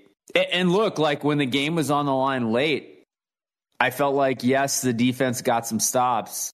and 0.54 0.72
look 0.72 1.00
like 1.00 1.24
when 1.24 1.39
the 1.39 1.48
game 1.48 1.74
was 1.74 1.89
on 1.89 2.06
the 2.06 2.13
line 2.13 2.52
late. 2.52 2.98
I 3.80 3.92
felt 3.92 4.15
like 4.15 4.44
yes, 4.44 4.82
the 4.82 4.94
defense 4.94 5.42
got 5.42 5.65
some 5.65 5.80
stops, 5.80 6.52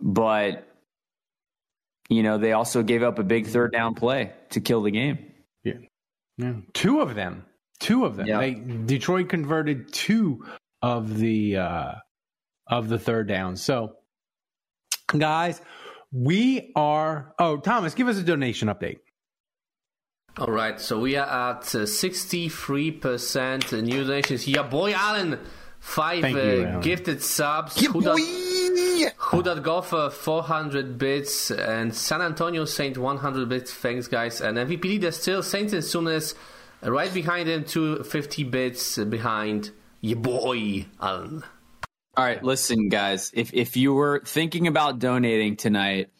but 0.00 0.66
you 2.08 2.22
know 2.22 2.38
they 2.38 2.52
also 2.52 2.82
gave 2.82 3.02
up 3.02 3.18
a 3.18 3.22
big 3.22 3.46
third 3.46 3.72
down 3.72 3.94
play 3.94 4.32
to 4.50 4.60
kill 4.60 4.82
the 4.82 4.90
game. 4.90 5.32
Yeah. 5.62 5.74
yeah. 6.38 6.54
Two 6.72 7.00
of 7.00 7.14
them. 7.14 7.44
Two 7.78 8.04
of 8.04 8.16
them. 8.16 8.26
Yeah. 8.26 8.40
They, 8.40 8.54
Detroit 8.54 9.28
converted 9.28 9.92
two 9.92 10.44
of 10.82 11.18
the 11.18 11.56
uh, 11.56 11.92
of 12.66 12.88
the 12.88 12.98
third 12.98 13.28
down. 13.28 13.56
So, 13.56 13.96
guys, 15.06 15.60
we 16.12 16.72
are. 16.74 17.34
Oh, 17.38 17.58
Thomas, 17.58 17.94
give 17.94 18.08
us 18.08 18.18
a 18.18 18.22
donation 18.22 18.68
update. 18.68 18.98
All 20.38 20.46
right, 20.46 20.80
so 20.80 20.98
we 20.98 21.16
are 21.16 21.26
at 21.26 21.74
uh, 21.74 21.80
63% 21.80 23.82
new 23.82 24.04
donations. 24.04 24.46
Yeah, 24.46 24.62
boy 24.62 24.92
Allen, 24.92 25.40
five 25.80 26.22
Thank 26.22 26.36
uh, 26.36 26.40
you, 26.40 26.78
gifted 26.82 27.22
subs. 27.22 27.84
Who 27.84 28.00
that, 28.02 29.12
who 29.16 29.42
that 29.42 29.62
go 29.62 29.80
for 29.80 30.10
400 30.10 30.98
bits 30.98 31.50
and 31.50 31.94
San 31.94 32.22
Antonio 32.22 32.64
Saint 32.66 32.96
100 32.96 33.48
bits. 33.48 33.72
Thanks, 33.72 34.06
guys. 34.06 34.40
And 34.40 34.56
MVP 34.56 34.84
leader 34.84 35.10
still 35.10 35.42
Saints 35.42 35.72
and 35.72 35.84
Sunes 35.84 36.34
right 36.82 37.12
behind 37.12 37.48
him, 37.48 37.64
250 37.64 38.44
bits 38.44 38.98
behind 38.98 39.70
your 40.00 40.18
boy 40.18 40.86
Allen. 41.00 41.42
All 42.16 42.24
right, 42.24 42.42
listen, 42.42 42.88
guys. 42.88 43.30
If 43.34 43.54
if 43.54 43.76
you 43.76 43.94
were 43.94 44.20
thinking 44.24 44.66
about 44.66 44.98
donating 44.98 45.56
tonight, 45.56 46.10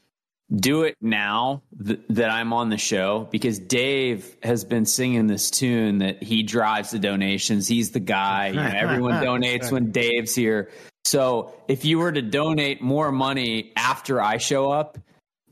do 0.54 0.82
it 0.82 0.96
now 1.00 1.62
th- 1.84 2.00
that 2.10 2.30
I'm 2.30 2.52
on 2.52 2.70
the 2.70 2.78
show 2.78 3.28
because 3.30 3.58
Dave 3.58 4.36
has 4.42 4.64
been 4.64 4.84
singing 4.84 5.26
this 5.26 5.50
tune 5.50 5.98
that 5.98 6.22
he 6.22 6.42
drives 6.42 6.90
the 6.90 6.98
donations. 6.98 7.68
He's 7.68 7.90
the 7.90 8.00
guy. 8.00 8.48
You 8.48 8.54
know, 8.54 8.72
everyone 8.74 9.12
donates 9.24 9.70
when 9.70 9.92
Dave's 9.92 10.34
here. 10.34 10.70
So 11.04 11.54
if 11.68 11.84
you 11.84 11.98
were 11.98 12.12
to 12.12 12.22
donate 12.22 12.82
more 12.82 13.12
money 13.12 13.72
after 13.76 14.20
I 14.20 14.38
show 14.38 14.70
up, 14.70 14.98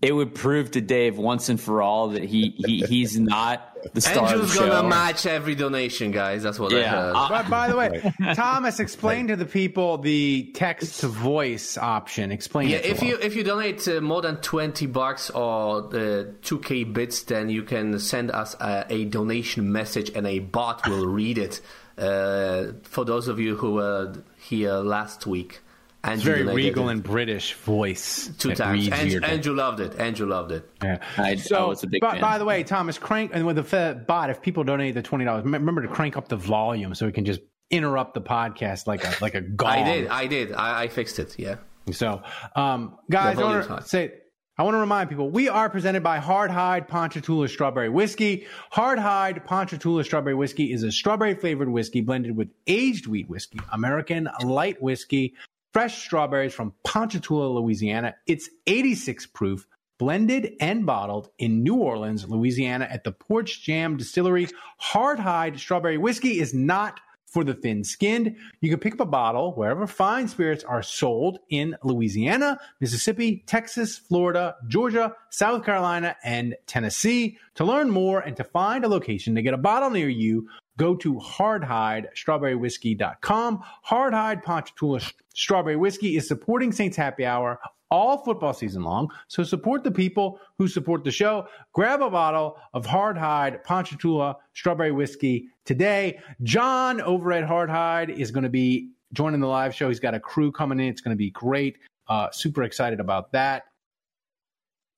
it 0.00 0.12
would 0.12 0.34
prove 0.34 0.72
to 0.72 0.80
Dave 0.80 1.18
once 1.18 1.48
and 1.48 1.60
for 1.60 1.82
all 1.82 2.08
that 2.10 2.22
he, 2.22 2.54
he 2.56 2.80
he's 2.80 3.18
not 3.18 3.67
the 3.94 4.00
star 4.00 4.28
Andrew's 4.28 4.56
gonna 4.56 4.86
match 4.88 5.26
every 5.26 5.54
donation, 5.54 6.10
guys. 6.10 6.42
That's 6.42 6.58
what 6.58 6.72
I 6.72 6.78
Yeah. 6.80 6.90
heard. 6.90 7.16
Uh, 7.16 7.28
But 7.28 7.50
by 7.50 7.68
the 7.68 7.76
way, 7.76 8.12
Thomas, 8.34 8.80
explain 8.80 9.28
to 9.28 9.36
the 9.36 9.44
people 9.46 9.98
the 9.98 10.50
text 10.54 11.00
to 11.00 11.08
voice 11.08 11.76
option. 11.78 12.32
Explain 12.32 12.68
yeah, 12.68 12.76
it 12.76 12.82
to 12.82 12.90
if 12.90 12.98
them. 13.00 13.08
you 13.08 13.18
if 13.22 13.36
you 13.36 13.44
donate 13.44 13.86
uh, 13.88 14.00
more 14.00 14.22
than 14.22 14.36
twenty 14.38 14.86
bucks 14.86 15.30
or 15.30 15.82
the 15.82 16.34
two 16.42 16.58
k 16.58 16.84
bits, 16.84 17.22
then 17.22 17.48
you 17.50 17.62
can 17.62 17.98
send 17.98 18.30
us 18.30 18.54
a, 18.60 18.84
a 18.90 19.04
donation 19.06 19.72
message, 19.72 20.10
and 20.14 20.26
a 20.26 20.38
bot 20.40 20.86
will 20.88 21.06
read 21.06 21.38
it. 21.38 21.60
Uh, 21.96 22.72
for 22.82 23.04
those 23.04 23.26
of 23.28 23.40
you 23.40 23.56
who 23.56 23.72
were 23.74 24.12
here 24.38 24.74
last 24.74 25.26
week, 25.26 25.52
It's 25.54 25.67
Andrew 26.04 26.32
very 26.32 26.44
donated 26.44 26.56
regal 26.56 26.88
and 26.88 27.02
British 27.02 27.54
voice. 27.54 28.30
two 28.38 28.54
times. 28.54 28.88
Andrew. 28.88 29.20
Andrew 29.22 29.54
loved 29.54 29.80
it. 29.80 29.98
Andrew 29.98 30.26
loved 30.28 30.52
it. 30.52 30.68
Yeah. 30.82 30.98
I, 31.16 31.34
So, 31.36 31.56
I 31.56 31.68
was 31.68 31.82
a 31.82 31.86
big 31.88 32.00
but 32.00 32.12
fan. 32.12 32.20
by 32.20 32.38
the 32.38 32.44
way, 32.44 32.62
Thomas, 32.62 32.98
crank 32.98 33.32
and 33.34 33.44
with 33.46 33.56
the 33.56 33.64
Fed 33.64 34.06
bot, 34.06 34.30
if 34.30 34.40
people 34.40 34.64
donate 34.64 34.94
the 34.94 35.02
twenty 35.02 35.24
dollars, 35.24 35.44
remember 35.44 35.82
to 35.82 35.88
crank 35.88 36.16
up 36.16 36.28
the 36.28 36.36
volume 36.36 36.94
so 36.94 37.06
we 37.06 37.12
can 37.12 37.24
just 37.24 37.40
interrupt 37.70 38.14
the 38.14 38.22
podcast 38.22 38.86
like 38.86 39.04
a 39.04 39.12
like 39.20 39.34
a 39.34 39.40
gong. 39.60 39.68
I 39.70 39.82
did. 39.84 40.08
I 40.08 40.26
did. 40.26 40.52
I, 40.52 40.82
I 40.84 40.88
fixed 40.88 41.18
it. 41.18 41.38
Yeah. 41.38 41.56
So, 41.90 42.22
um, 42.54 42.98
guys, 43.10 43.38
I 43.38 43.42
want 43.44 43.66
to 43.82 43.88
say, 43.88 44.12
I 44.58 44.62
want 44.62 44.74
to 44.74 44.78
remind 44.78 45.08
people 45.08 45.30
we 45.30 45.48
are 45.48 45.70
presented 45.70 46.02
by 46.02 46.18
Hard 46.18 46.50
Hide 46.50 46.86
Ponchatoula 46.86 47.48
Strawberry 47.48 47.88
Whiskey. 47.88 48.46
Hard 48.70 48.98
Hide 48.98 49.44
Ponchatoula 49.44 50.04
Strawberry 50.04 50.34
Whiskey 50.34 50.72
is 50.72 50.82
a 50.82 50.92
strawberry 50.92 51.34
flavored 51.34 51.68
whiskey 51.70 52.02
blended 52.02 52.36
with 52.36 52.50
aged 52.66 53.06
wheat 53.06 53.28
whiskey, 53.30 53.60
American 53.72 54.28
light 54.44 54.82
whiskey, 54.82 55.34
fresh 55.72 56.04
strawberries 56.04 56.54
from 56.54 56.74
Ponchatoula, 56.84 57.48
Louisiana. 57.58 58.14
It's 58.26 58.48
86 58.66 59.26
proof. 59.26 59.66
Blended 59.98 60.52
and 60.60 60.86
bottled 60.86 61.30
in 61.38 61.64
New 61.64 61.74
Orleans, 61.74 62.28
Louisiana 62.28 62.86
at 62.88 63.02
the 63.02 63.10
Porch 63.10 63.62
Jam 63.62 63.96
Distillery. 63.96 64.48
Hard 64.78 65.18
Hide 65.18 65.58
Strawberry 65.58 65.98
Whiskey 65.98 66.38
is 66.38 66.54
not 66.54 67.00
for 67.30 67.44
the 67.44 67.54
thin 67.54 67.84
skinned. 67.84 68.34
You 68.60 68.70
can 68.70 68.80
pick 68.80 68.94
up 68.94 69.00
a 69.00 69.06
bottle 69.06 69.52
wherever 69.52 69.86
fine 69.86 70.26
spirits 70.28 70.64
are 70.64 70.82
sold 70.82 71.38
in 71.50 71.76
Louisiana, 71.82 72.58
Mississippi, 72.80 73.44
Texas, 73.46 73.98
Florida, 73.98 74.56
Georgia, 74.66 75.14
South 75.30 75.64
Carolina, 75.64 76.16
and 76.24 76.56
Tennessee. 76.66 77.38
To 77.56 77.64
learn 77.64 77.90
more 77.90 78.20
and 78.20 78.36
to 78.36 78.44
find 78.44 78.84
a 78.84 78.88
location 78.88 79.34
to 79.34 79.42
get 79.42 79.52
a 79.54 79.58
bottle 79.58 79.90
near 79.90 80.08
you, 80.08 80.48
go 80.76 80.94
to 80.96 81.14
hardhidestrawberrywhiskey.com. 81.14 83.62
Hardhide 83.88 84.42
Ponchatoula 84.42 85.00
Strawberry 85.34 85.76
Whiskey 85.76 86.16
is 86.16 86.26
supporting 86.26 86.72
Saints 86.72 86.96
Happy 86.96 87.26
Hour 87.26 87.60
all 87.90 88.18
football 88.18 88.52
season 88.52 88.82
long. 88.82 89.08
So 89.28 89.42
support 89.42 89.84
the 89.84 89.90
people 89.90 90.40
who 90.58 90.68
support 90.68 91.04
the 91.04 91.10
show. 91.10 91.46
Grab 91.72 92.02
a 92.02 92.10
bottle 92.10 92.56
of 92.74 92.86
Hard 92.86 93.16
Hide 93.16 93.62
Ponchatoula 93.64 94.36
Strawberry 94.54 94.92
Whiskey 94.92 95.48
today. 95.64 96.18
John 96.42 97.00
over 97.00 97.32
at 97.32 97.44
Hard 97.44 97.70
Hide 97.70 98.10
is 98.10 98.30
going 98.30 98.44
to 98.44 98.50
be 98.50 98.90
joining 99.12 99.40
the 99.40 99.46
live 99.46 99.74
show. 99.74 99.88
He's 99.88 100.00
got 100.00 100.14
a 100.14 100.20
crew 100.20 100.52
coming 100.52 100.80
in. 100.80 100.86
It's 100.86 101.00
going 101.00 101.14
to 101.14 101.18
be 101.18 101.30
great. 101.30 101.78
Uh, 102.08 102.30
super 102.30 102.62
excited 102.62 103.00
about 103.00 103.32
that. 103.32 103.64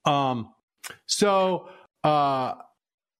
Um, 0.04 0.52
so, 1.06 1.68
uh, 2.04 2.54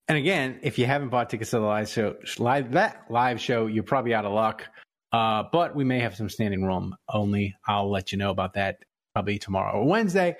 and 0.08 0.18
again, 0.18 0.58
if 0.62 0.78
you 0.78 0.86
haven't 0.86 1.10
bought 1.10 1.30
tickets 1.30 1.50
to 1.50 1.58
the 1.58 1.62
live 1.62 1.88
show, 1.88 2.16
live 2.38 2.72
that 2.72 3.04
live 3.10 3.40
show, 3.40 3.66
you're 3.66 3.84
probably 3.84 4.14
out 4.14 4.24
of 4.24 4.32
luck. 4.32 4.64
Uh, 5.12 5.44
but 5.52 5.74
we 5.74 5.84
may 5.84 5.98
have 6.00 6.14
some 6.14 6.28
standing 6.28 6.64
room 6.64 6.96
only. 7.08 7.54
I'll 7.66 7.90
let 7.90 8.12
you 8.12 8.18
know 8.18 8.30
about 8.30 8.54
that 8.54 8.78
probably 9.14 9.38
tomorrow 9.38 9.80
or 9.80 9.86
Wednesday. 9.86 10.36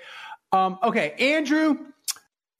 Um, 0.51 0.77
okay, 0.83 1.13
Andrew, 1.19 1.77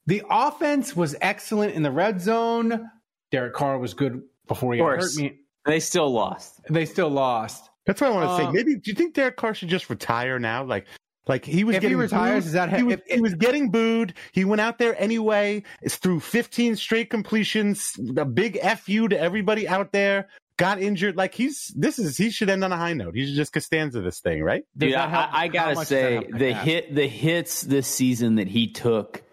the 0.06 0.22
offense 0.30 0.96
was 0.96 1.14
excellent 1.20 1.74
in 1.74 1.82
the 1.82 1.90
red 1.90 2.20
zone. 2.20 2.90
Derek 3.30 3.54
Carr 3.54 3.78
was 3.78 3.94
good 3.94 4.22
before 4.48 4.72
he 4.74 4.80
got 4.80 4.86
hurt. 5.00 5.14
Me. 5.16 5.38
They 5.66 5.80
still 5.80 6.10
lost. 6.10 6.60
They 6.68 6.84
still 6.86 7.08
lost. 7.10 7.70
That's 7.86 8.00
what 8.00 8.10
I 8.12 8.14
want 8.14 8.30
to 8.30 8.36
say. 8.36 8.44
Um, 8.48 8.52
Maybe 8.54 8.74
do 8.76 8.90
you 8.90 8.94
think 8.94 9.14
Derek 9.14 9.36
Carr 9.36 9.54
should 9.54 9.68
just 9.68 9.90
retire 9.90 10.38
now? 10.38 10.64
Like, 10.64 10.86
like 11.28 11.44
he 11.44 11.64
was 11.64 11.76
If 11.76 11.82
he 11.82 11.88
getting 11.88 11.98
retires, 11.98 12.44
booed. 12.44 12.46
is 12.46 12.52
that 12.52 12.72
he 12.76 12.82
was, 12.82 12.94
if- 12.94 13.02
he 13.14 13.20
was 13.20 13.34
getting 13.34 13.70
booed. 13.70 14.14
He 14.32 14.44
went 14.44 14.60
out 14.60 14.78
there 14.78 15.00
anyway. 15.00 15.62
It's 15.82 15.96
through 15.96 16.20
15 16.20 16.76
straight 16.76 17.10
completions. 17.10 17.92
A 18.16 18.24
big 18.24 18.58
fu 18.78 19.08
to 19.08 19.18
everybody 19.18 19.68
out 19.68 19.92
there. 19.92 20.28
Got 20.62 20.80
injured. 20.80 21.16
Like 21.16 21.34
he's 21.34 21.72
this 21.76 21.98
is 21.98 22.16
he 22.16 22.30
should 22.30 22.48
end 22.48 22.62
on 22.62 22.70
a 22.70 22.76
high 22.76 22.92
note. 22.92 23.16
He 23.16 23.26
should 23.26 23.34
just 23.34 23.52
Costanza 23.52 24.00
this 24.00 24.20
thing, 24.20 24.44
right? 24.44 24.62
Dude, 24.76 24.92
that 24.94 25.10
help- 25.10 25.34
I, 25.34 25.44
I 25.44 25.48
gotta 25.48 25.74
much 25.74 25.88
does 25.88 25.88
that 25.88 26.22
say 26.22 26.30
the 26.30 26.38
the 26.38 26.54
hit 26.54 26.94
the 26.94 27.08
hits 27.08 27.62
this 27.62 27.88
season 27.88 28.36
that 28.36 28.46
he 28.46 28.70
took 28.70 29.24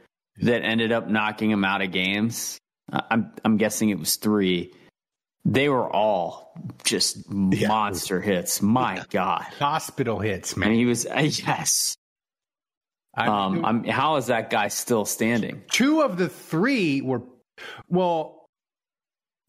that 0.41 0.63
ended 0.63 0.91
up 0.91 1.07
knocking 1.07 1.51
him 1.51 1.63
out 1.63 1.83
of 1.83 1.91
games. 1.91 2.57
I- 2.91 3.03
I'm 3.11 3.31
I'm 3.45 3.57
guessing 3.57 3.89
it 3.91 3.99
was 3.99 4.15
three. 4.15 4.73
They 5.45 5.69
were 5.69 5.87
all 5.87 6.51
just 6.83 7.29
monster 7.29 8.19
hits. 8.21 8.61
My 8.63 9.05
God, 9.11 9.43
hospital 9.59 10.17
hits, 10.19 10.57
man. 10.57 10.69
and 10.69 10.77
he 10.79 10.85
was 10.85 11.05
uh, 11.05 11.19
yes. 11.19 11.95
I- 13.15 13.27
Um, 13.27 13.63
I'm, 13.65 13.83
how 13.83 14.15
is 14.15 14.27
that 14.27 14.49
guy 14.49 14.69
still 14.69 15.05
standing? 15.05 15.61
two 15.71 16.01
of 16.01 16.17
the 16.17 16.27
three 16.27 17.01
were 17.01 17.21
well 17.87 18.38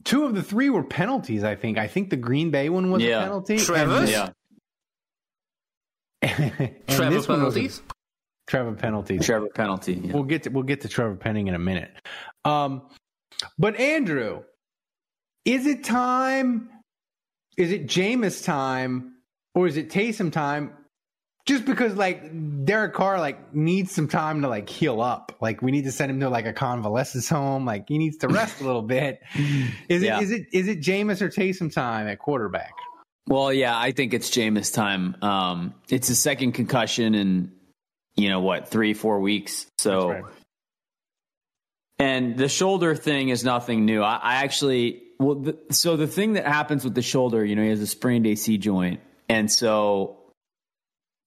two 0.05 0.25
of 0.25 0.35
the 0.35 0.43
three 0.43 0.71
were 0.71 0.83
penalties 0.85 1.45
i 1.45 1.55
think 1.55 1.79
i 1.79 1.87
think 1.87 2.11
the 2.11 2.17
green 2.17 2.51
bay 2.51 2.69
one 2.69 2.91
was 2.91 3.03
Yeah. 3.03 3.21
a 3.21 3.23
penalty 3.25 3.59
Trevor's? 3.59 4.11
Yeah, 4.11 4.29
and, 6.23 6.53
and 6.59 6.77
Trevor 6.89 7.11
this 7.15 7.29
one 7.29 7.39
a- 7.39 7.43
penalties. 7.43 7.83
trevor 8.47 8.73
penalties 8.75 9.25
Trevor 9.27 9.49
penalty. 9.55 9.95
yeah. 9.95 10.13
we'll 10.13 10.25
get 10.25 10.45
to 10.45 10.51
we'll 10.51 10.65
get 10.65 10.83
to 10.83 10.89
trevor 10.89 11.17
penning 11.17 11.49
in 11.49 11.55
a 11.55 11.59
minute 11.59 11.91
um 12.45 12.83
but 13.59 13.79
andrew 13.79 14.43
is 15.45 15.67
it 15.67 15.85
time 15.85 16.69
is 17.57 17.73
it 17.73 17.87
Jameis 17.87 18.45
time 18.45 19.15
or 19.55 19.67
is 19.67 19.77
it 19.77 19.91
Taysom 19.91 20.33
time 20.33 20.73
just 21.51 21.65
because 21.65 21.95
like 21.97 22.31
Derek 22.65 22.95
Carr 22.95 23.19
like 23.19 23.53
needs 23.53 23.91
some 23.91 24.07
time 24.07 24.43
to 24.43 24.49
like 24.49 24.69
heal 24.69 25.01
up. 25.01 25.37
Like 25.41 25.61
we 25.63 25.73
need 25.73 25.85
to 25.85 25.93
send 25.93 26.11
him 26.13 26.21
to 26.21 26.31
like 26.31 26.47
a 26.47 26.53
convalescence 26.53 27.29
home. 27.29 27.65
Like 27.67 27.89
he 27.89 27.99
needs 27.99 28.19
to 28.19 28.29
rest 28.29 28.61
a 28.61 28.65
little 28.65 28.83
bit. 28.83 29.21
Is 29.89 30.03
Yeah. 30.03 30.19
it 30.19 30.23
is 30.23 30.31
it 30.31 30.47
is 30.53 30.69
it 30.69 30.81
Jameis 30.81 31.21
or 31.21 31.29
Taysom 31.29 31.73
time 31.75 32.07
at 32.07 32.21
quarterback? 32.21 32.73
Well, 33.27 33.53
yeah, 33.53 33.77
I 33.77 33.91
think 33.91 34.15
it's 34.15 34.31
Jameis 34.31 34.73
time. 34.73 35.17
Um, 35.23 35.75
it's 35.89 36.09
a 36.09 36.15
second 36.15 36.53
concussion 36.53 37.15
in, 37.15 37.53
you 38.17 38.29
know, 38.29 38.41
what, 38.41 38.69
three, 38.69 38.95
four 38.95 39.21
weeks. 39.21 39.67
So, 39.79 40.09
That's 40.11 40.23
right. 40.25 40.33
and 41.99 42.37
the 42.37 42.49
shoulder 42.49 42.95
thing 42.95 43.29
is 43.29 43.45
nothing 43.45 43.85
new. 43.85 44.03
I, 44.03 44.17
I 44.17 44.35
actually, 44.45 45.03
well, 45.19 45.37
the, 45.37 45.59
so 45.71 45.97
the 45.97 46.07
thing 46.07 46.33
that 46.35 46.47
happens 46.47 46.83
with 46.83 46.95
the 46.95 47.03
shoulder, 47.03 47.45
you 47.45 47.55
know, 47.57 47.63
he 47.63 47.69
has 47.71 47.81
a 47.81 47.87
sprained 47.87 48.27
AC 48.27 48.59
joint. 48.59 49.01
And 49.29 49.51
so, 49.51 50.20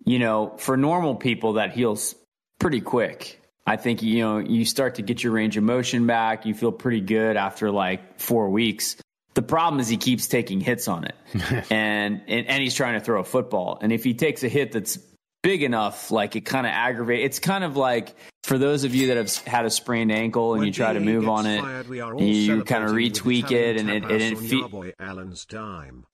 you 0.05 0.19
know, 0.19 0.53
for 0.57 0.77
normal 0.77 1.15
people, 1.15 1.53
that 1.53 1.71
heals 1.71 2.15
pretty 2.59 2.81
quick. 2.81 3.39
I 3.65 3.77
think, 3.77 4.03
you 4.03 4.19
know, 4.21 4.39
you 4.39 4.65
start 4.65 4.95
to 4.95 5.01
get 5.01 5.23
your 5.23 5.31
range 5.31 5.55
of 5.55 5.63
motion 5.63 6.05
back. 6.05 6.45
You 6.45 6.53
feel 6.53 6.71
pretty 6.71 7.01
good 7.01 7.37
after 7.37 7.71
like 7.71 8.19
four 8.19 8.49
weeks. 8.49 8.97
The 9.35 9.41
problem 9.41 9.79
is 9.79 9.87
he 9.87 9.97
keeps 9.97 10.27
taking 10.27 10.59
hits 10.59 10.87
on 10.87 11.05
it, 11.05 11.15
and, 11.71 12.21
and 12.27 12.47
and 12.47 12.61
he's 12.61 12.75
trying 12.75 12.99
to 12.99 12.99
throw 12.99 13.19
a 13.19 13.23
football. 13.23 13.79
And 13.81 13.91
if 13.91 14.03
he 14.03 14.13
takes 14.13 14.43
a 14.43 14.47
hit 14.49 14.71
that's 14.73 14.99
big 15.41 15.63
enough, 15.63 16.11
like 16.11 16.35
it 16.35 16.41
kind 16.41 16.65
of 16.65 16.71
aggravates. 16.71 17.25
It's 17.25 17.39
kind 17.39 17.63
of 17.63 17.75
like 17.75 18.15
for 18.43 18.57
those 18.57 18.83
of 18.83 18.95
you 18.95 19.07
that 19.07 19.17
have 19.17 19.35
had 19.39 19.65
a 19.65 19.69
sprained 19.69 20.11
ankle 20.11 20.53
and 20.53 20.59
When 20.59 20.67
you 20.67 20.73
try 20.73 20.93
to 20.93 20.99
move 20.99 21.27
on 21.27 21.45
it, 21.45 21.61
fired, 21.61 21.87
we 21.87 21.97
you 21.97 22.63
kind 22.63 22.83
of 22.83 22.91
retweak 22.91 23.51
it, 23.51 23.77
and 23.77 23.89
it, 23.89 24.03
tapas 24.03 24.11
and 24.11 24.21
it 24.21 24.37
on 24.37 24.43
fe- 24.43 24.57
Yahweh 24.57 24.91
Allen's 24.99 25.45
dime. 25.45 26.05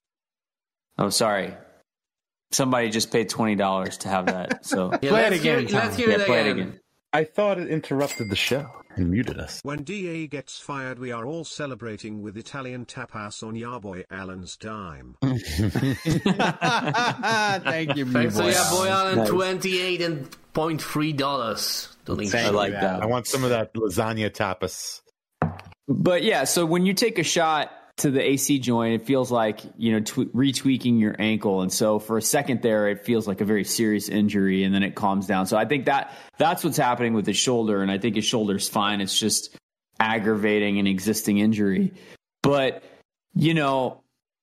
Oh, 0.97 1.09
sorry. 1.09 1.53
Somebody 2.51 2.89
just 2.89 3.11
paid 3.11 3.29
twenty 3.29 3.55
dollars 3.55 3.97
to 3.99 4.09
have 4.09 4.25
that. 4.27 4.65
So 4.65 4.91
Yeah, 5.01 5.09
Play 5.09 5.25
it 5.25 5.31
let's 5.31 5.43
hear- 5.43 5.57
again, 5.59 5.73
let's 5.73 5.95
hear 5.95 6.09
yeah, 6.09 6.15
it 6.19 6.25
play 6.25 6.41
again. 6.41 6.57
it 6.57 6.61
again. 6.61 6.79
I 7.11 7.23
thought 7.23 7.57
it 7.59 7.67
interrupted 7.69 8.29
the 8.29 8.35
show 8.35 8.67
and 8.95 9.09
muted 9.09 9.39
us. 9.39 9.61
When 9.63 9.81
DA 9.83 10.27
gets 10.27 10.59
fired, 10.59 10.99
we 10.99 11.11
are 11.11 11.25
all 11.25 11.43
celebrating 11.43 12.21
with 12.21 12.37
Italian 12.37 12.85
tapas 12.85 13.41
on 13.41 13.55
Yahweh 13.55 14.03
Allen's 14.11 14.55
dime. 14.57 15.15
Thank 15.23 15.45
you, 17.95 18.05
Thanks 18.05 18.35
to 18.35 18.41
boy. 18.43 18.49
yeah, 18.49 18.69
boy 18.71 18.87
Allen, 18.89 19.17
Nice. 19.19 19.29
twenty-eight 19.29 20.01
and 20.01 20.29
point 20.53 20.81
three 20.81 21.13
dollars. 21.13 21.95
Thank 22.05 22.33
I 22.35 22.49
like 22.49 22.73
that. 22.73 23.01
I 23.01 23.05
want 23.05 23.27
some 23.27 23.43
of 23.43 23.51
that 23.51 23.73
lasagna 23.73 24.29
tapas. 24.31 25.01
But 25.87 26.23
yeah, 26.23 26.43
so 26.43 26.65
when 26.65 26.85
you 26.85 26.93
take 26.93 27.17
a 27.19 27.23
shot 27.23 27.71
to 27.99 28.11
the 28.11 28.21
AC 28.21 28.59
joint, 28.59 29.01
it 29.01 29.05
feels 29.05 29.31
like 29.31 29.61
you 29.77 29.93
know 29.93 29.99
tw- 29.99 30.33
retweaking 30.33 30.99
your 30.99 31.15
ankle, 31.19 31.61
and 31.61 31.71
so 31.71 31.99
for 31.99 32.17
a 32.17 32.21
second 32.21 32.61
there, 32.61 32.89
it 32.89 33.05
feels 33.05 33.27
like 33.27 33.41
a 33.41 33.45
very 33.45 33.63
serious 33.63 34.09
injury, 34.09 34.63
and 34.63 34.73
then 34.73 34.83
it 34.83 34.95
calms 34.95 35.27
down. 35.27 35.45
So 35.45 35.57
I 35.57 35.65
think 35.65 35.85
that 35.85 36.13
that's 36.37 36.63
what's 36.63 36.77
happening 36.77 37.13
with 37.13 37.25
his 37.25 37.37
shoulder, 37.37 37.81
and 37.81 37.91
I 37.91 37.97
think 37.97 38.15
his 38.15 38.25
shoulder's 38.25 38.67
fine. 38.67 39.01
It's 39.01 39.17
just 39.17 39.55
aggravating 39.99 40.79
an 40.79 40.87
existing 40.87 41.37
injury. 41.39 41.93
But 42.41 42.83
you 43.35 43.53
know, 43.53 44.01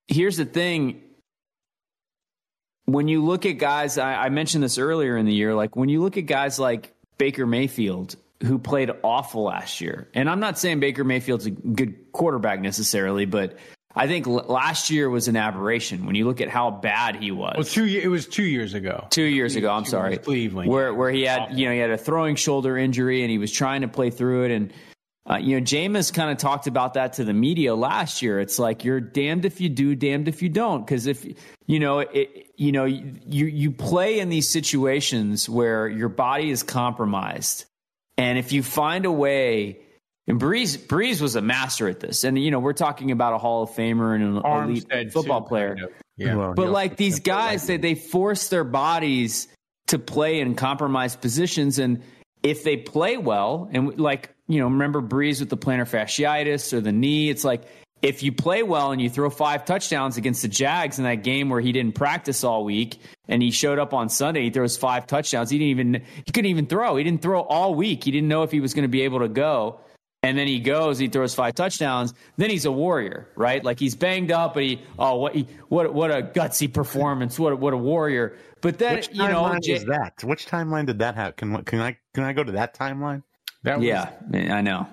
here's 0.08 0.36
the 0.36 0.44
thing: 0.44 1.02
when 2.84 3.08
you 3.08 3.24
look 3.24 3.46
at 3.46 3.52
guys, 3.52 3.98
I, 3.98 4.14
I 4.14 4.28
mentioned 4.28 4.64
this 4.64 4.78
earlier 4.78 5.16
in 5.16 5.26
the 5.26 5.34
year, 5.34 5.54
like 5.54 5.76
when 5.76 5.88
you 5.88 6.02
look 6.02 6.16
at 6.16 6.26
guys 6.26 6.58
like 6.58 6.94
Baker 7.18 7.46
Mayfield 7.46 8.16
who 8.42 8.58
played 8.58 8.90
awful 9.02 9.44
last 9.44 9.80
year. 9.80 10.08
And 10.14 10.28
I'm 10.28 10.40
not 10.40 10.58
saying 10.58 10.80
Baker 10.80 11.04
Mayfield's 11.04 11.46
a 11.46 11.50
good 11.50 12.12
quarterback 12.12 12.60
necessarily, 12.60 13.24
but 13.24 13.56
I 13.94 14.06
think 14.06 14.26
l- 14.26 14.44
last 14.46 14.90
year 14.90 15.08
was 15.08 15.26
an 15.28 15.36
aberration 15.36 16.04
when 16.04 16.14
you 16.14 16.26
look 16.26 16.42
at 16.42 16.50
how 16.50 16.70
bad 16.70 17.16
he 17.16 17.30
was. 17.32 17.54
Well, 17.56 17.64
two 17.64 17.84
it 17.86 18.08
was 18.08 18.26
two 18.26 18.44
years 18.44 18.74
ago. 18.74 19.06
Two 19.10 19.22
years 19.22 19.56
ago, 19.56 19.70
I'm 19.70 19.86
sorry, 19.86 20.18
Cleveland. 20.18 20.70
where 20.70 20.92
where 20.92 21.10
he 21.10 21.22
had 21.22 21.58
you 21.58 21.66
know 21.66 21.72
he 21.72 21.78
had 21.78 21.90
a 21.90 21.96
throwing 21.98 22.36
shoulder 22.36 22.76
injury 22.76 23.22
and 23.22 23.30
he 23.30 23.38
was 23.38 23.50
trying 23.50 23.80
to 23.80 23.88
play 23.88 24.10
through 24.10 24.44
it 24.44 24.50
and. 24.50 24.72
Uh, 25.28 25.38
you 25.38 25.58
know, 25.58 25.64
Jameis 25.64 26.14
kind 26.14 26.30
of 26.30 26.38
talked 26.38 26.68
about 26.68 26.94
that 26.94 27.14
to 27.14 27.24
the 27.24 27.32
media 27.32 27.74
last 27.74 28.22
year. 28.22 28.38
It's 28.38 28.60
like 28.60 28.84
you're 28.84 29.00
damned 29.00 29.44
if 29.44 29.60
you 29.60 29.68
do, 29.68 29.96
damned 29.96 30.28
if 30.28 30.40
you 30.40 30.48
don't. 30.48 30.86
Because 30.86 31.08
if 31.08 31.26
you 31.66 31.80
know, 31.80 31.98
it, 31.98 32.52
you 32.54 32.70
know, 32.70 32.84
you 32.84 33.46
you 33.46 33.72
play 33.72 34.20
in 34.20 34.28
these 34.28 34.48
situations 34.48 35.48
where 35.48 35.88
your 35.88 36.08
body 36.08 36.48
is 36.50 36.62
compromised, 36.62 37.64
and 38.16 38.38
if 38.38 38.52
you 38.52 38.62
find 38.62 39.04
a 39.04 39.12
way, 39.12 39.80
and 40.26 40.40
Brees 40.40 40.76
Brees 40.78 41.20
was 41.20 41.36
a 41.36 41.42
master 41.42 41.88
at 41.88 42.00
this, 42.00 42.24
and 42.24 42.38
you 42.38 42.50
know, 42.50 42.58
we're 42.58 42.72
talking 42.72 43.10
about 43.10 43.34
a 43.34 43.38
Hall 43.38 43.62
of 43.62 43.70
Famer 43.70 44.14
and 44.14 44.38
an 44.38 44.70
elite 44.88 45.12
football 45.12 45.42
too, 45.42 45.48
player. 45.48 45.74
kind 45.74 45.86
of. 45.86 45.92
Yeah. 46.16 46.34
Well, 46.34 46.54
But 46.54 46.70
like 46.70 46.96
these 46.96 47.20
guys, 47.20 47.66
they 47.66 47.76
they 47.76 47.94
force 47.94 48.48
their 48.48 48.64
bodies 48.64 49.48
to 49.88 49.98
play 49.98 50.40
in 50.40 50.54
compromised 50.54 51.20
positions, 51.20 51.78
and 51.78 52.02
if 52.42 52.64
they 52.64 52.76
play 52.76 53.18
well, 53.18 53.68
and 53.72 53.98
like 54.00 54.34
you 54.48 54.60
know, 54.60 54.66
remember 54.66 55.02
Brees 55.02 55.40
with 55.40 55.50
the 55.50 55.56
plantar 55.56 55.88
fasciitis 55.88 56.72
or 56.72 56.80
the 56.80 56.92
knee, 56.92 57.28
it's 57.28 57.44
like 57.44 57.64
if 58.06 58.22
you 58.22 58.30
play 58.30 58.62
well 58.62 58.92
and 58.92 59.02
you 59.02 59.10
throw 59.10 59.28
five 59.28 59.64
touchdowns 59.64 60.16
against 60.16 60.42
the 60.42 60.48
Jags 60.48 60.98
in 60.98 61.04
that 61.04 61.24
game 61.24 61.48
where 61.48 61.60
he 61.60 61.72
didn't 61.72 61.96
practice 61.96 62.44
all 62.44 62.64
week 62.64 63.00
and 63.26 63.42
he 63.42 63.50
showed 63.50 63.80
up 63.80 63.92
on 63.92 64.08
Sunday, 64.08 64.44
he 64.44 64.50
throws 64.50 64.76
five 64.76 65.08
touchdowns. 65.08 65.50
He 65.50 65.58
didn't 65.58 65.70
even 65.70 66.02
he 66.24 66.32
couldn't 66.32 66.50
even 66.50 66.66
throw. 66.66 66.94
He 66.94 67.02
didn't 67.02 67.20
throw 67.20 67.40
all 67.40 67.74
week. 67.74 68.04
He 68.04 68.12
didn't 68.12 68.28
know 68.28 68.44
if 68.44 68.52
he 68.52 68.60
was 68.60 68.74
going 68.74 68.84
to 68.84 68.88
be 68.88 69.02
able 69.02 69.18
to 69.20 69.28
go. 69.28 69.80
And 70.22 70.38
then 70.38 70.46
he 70.46 70.60
goes, 70.60 70.98
he 70.98 71.08
throws 71.08 71.34
five 71.34 71.54
touchdowns. 71.56 72.14
Then 72.36 72.48
he's 72.48 72.64
a 72.64 72.70
warrior, 72.70 73.28
right? 73.34 73.62
Like 73.64 73.80
he's 73.80 73.96
banged 73.96 74.30
up, 74.30 74.54
but 74.54 74.62
he 74.62 74.82
oh 75.00 75.16
what 75.16 75.34
he, 75.34 75.48
what 75.68 75.92
what 75.92 76.12
a 76.12 76.22
gutsy 76.22 76.72
performance, 76.72 77.40
what 77.40 77.54
a, 77.54 77.56
what 77.56 77.74
a 77.74 77.76
warrior. 77.76 78.36
But 78.60 78.78
then 78.78 78.96
Which 78.96 79.08
you 79.08 79.18
know, 79.18 79.42
timeline 79.42 79.62
J- 79.62 79.84
that? 79.84 80.22
Which 80.22 80.46
timeline 80.46 80.86
did 80.86 81.00
that 81.00 81.16
have? 81.16 81.34
Can 81.34 81.64
can 81.64 81.80
I 81.80 81.98
can 82.14 82.22
I 82.22 82.32
go 82.32 82.44
to 82.44 82.52
that 82.52 82.78
timeline? 82.78 83.24
That 83.66 83.82
yeah, 83.82 84.10
I 84.32 84.60
know. 84.60 84.86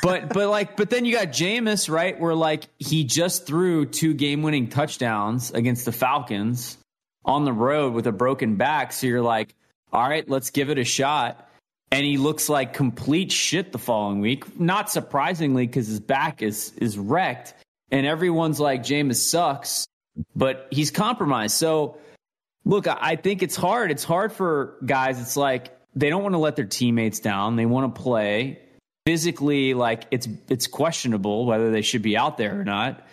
But 0.00 0.32
but 0.32 0.48
like 0.48 0.76
but 0.76 0.90
then 0.90 1.04
you 1.04 1.12
got 1.12 1.28
Jameis, 1.28 1.90
right? 1.90 2.18
Where 2.20 2.36
like 2.36 2.68
he 2.78 3.02
just 3.02 3.48
threw 3.48 3.84
two 3.84 4.14
game 4.14 4.42
winning 4.42 4.68
touchdowns 4.68 5.50
against 5.50 5.84
the 5.86 5.90
Falcons 5.90 6.78
on 7.24 7.44
the 7.44 7.52
road 7.52 7.94
with 7.94 8.06
a 8.06 8.12
broken 8.12 8.54
back. 8.54 8.92
So 8.92 9.08
you're 9.08 9.22
like, 9.22 9.56
all 9.92 10.08
right, 10.08 10.28
let's 10.28 10.50
give 10.50 10.70
it 10.70 10.78
a 10.78 10.84
shot. 10.84 11.48
And 11.90 12.06
he 12.06 12.16
looks 12.16 12.48
like 12.48 12.74
complete 12.74 13.32
shit 13.32 13.72
the 13.72 13.78
following 13.78 14.20
week. 14.20 14.58
Not 14.58 14.88
surprisingly, 14.88 15.66
because 15.66 15.88
his 15.88 15.98
back 15.98 16.42
is 16.42 16.72
is 16.76 16.96
wrecked. 16.96 17.54
And 17.90 18.06
everyone's 18.06 18.60
like, 18.60 18.84
Jameis 18.84 19.16
sucks, 19.16 19.88
but 20.36 20.68
he's 20.70 20.92
compromised. 20.92 21.56
So 21.56 21.98
look, 22.64 22.86
I 22.86 23.16
think 23.16 23.42
it's 23.42 23.56
hard. 23.56 23.90
It's 23.90 24.04
hard 24.04 24.32
for 24.32 24.76
guys. 24.86 25.20
It's 25.20 25.36
like 25.36 25.76
they 25.94 26.10
don't 26.10 26.22
want 26.22 26.34
to 26.34 26.38
let 26.38 26.56
their 26.56 26.64
teammates 26.64 27.20
down. 27.20 27.56
They 27.56 27.66
want 27.66 27.94
to 27.94 28.00
play 28.00 28.60
physically. 29.06 29.74
Like 29.74 30.04
it's 30.10 30.28
it's 30.48 30.66
questionable 30.66 31.46
whether 31.46 31.70
they 31.70 31.82
should 31.82 32.02
be 32.02 32.16
out 32.16 32.38
there 32.38 32.60
or 32.60 32.64
not. 32.64 33.06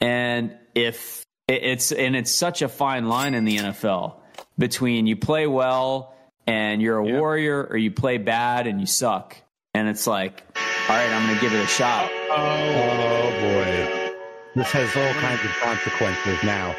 And 0.00 0.56
if 0.74 1.24
it's 1.46 1.92
and 1.92 2.16
it's 2.16 2.30
such 2.32 2.62
a 2.62 2.68
fine 2.68 3.08
line 3.08 3.34
in 3.34 3.44
the 3.44 3.56
NFL 3.56 4.16
between 4.58 5.06
you 5.06 5.16
play 5.16 5.46
well 5.46 6.14
and 6.46 6.80
you're 6.80 6.96
a 6.96 7.04
warrior, 7.04 7.66
or 7.70 7.76
you 7.76 7.90
play 7.90 8.16
bad 8.16 8.66
and 8.66 8.80
you 8.80 8.86
suck. 8.86 9.36
And 9.74 9.86
it's 9.86 10.06
like, 10.06 10.42
all 10.88 10.96
right, 10.96 11.10
I'm 11.10 11.26
going 11.26 11.34
to 11.34 11.40
give 11.42 11.52
it 11.52 11.62
a 11.62 11.66
shot. 11.66 12.10
Oh 12.30 13.30
boy, 13.40 14.14
this 14.56 14.70
has 14.72 14.96
all 14.96 15.20
kinds 15.20 15.44
of 15.44 15.50
consequences 15.60 16.42
now. 16.42 16.74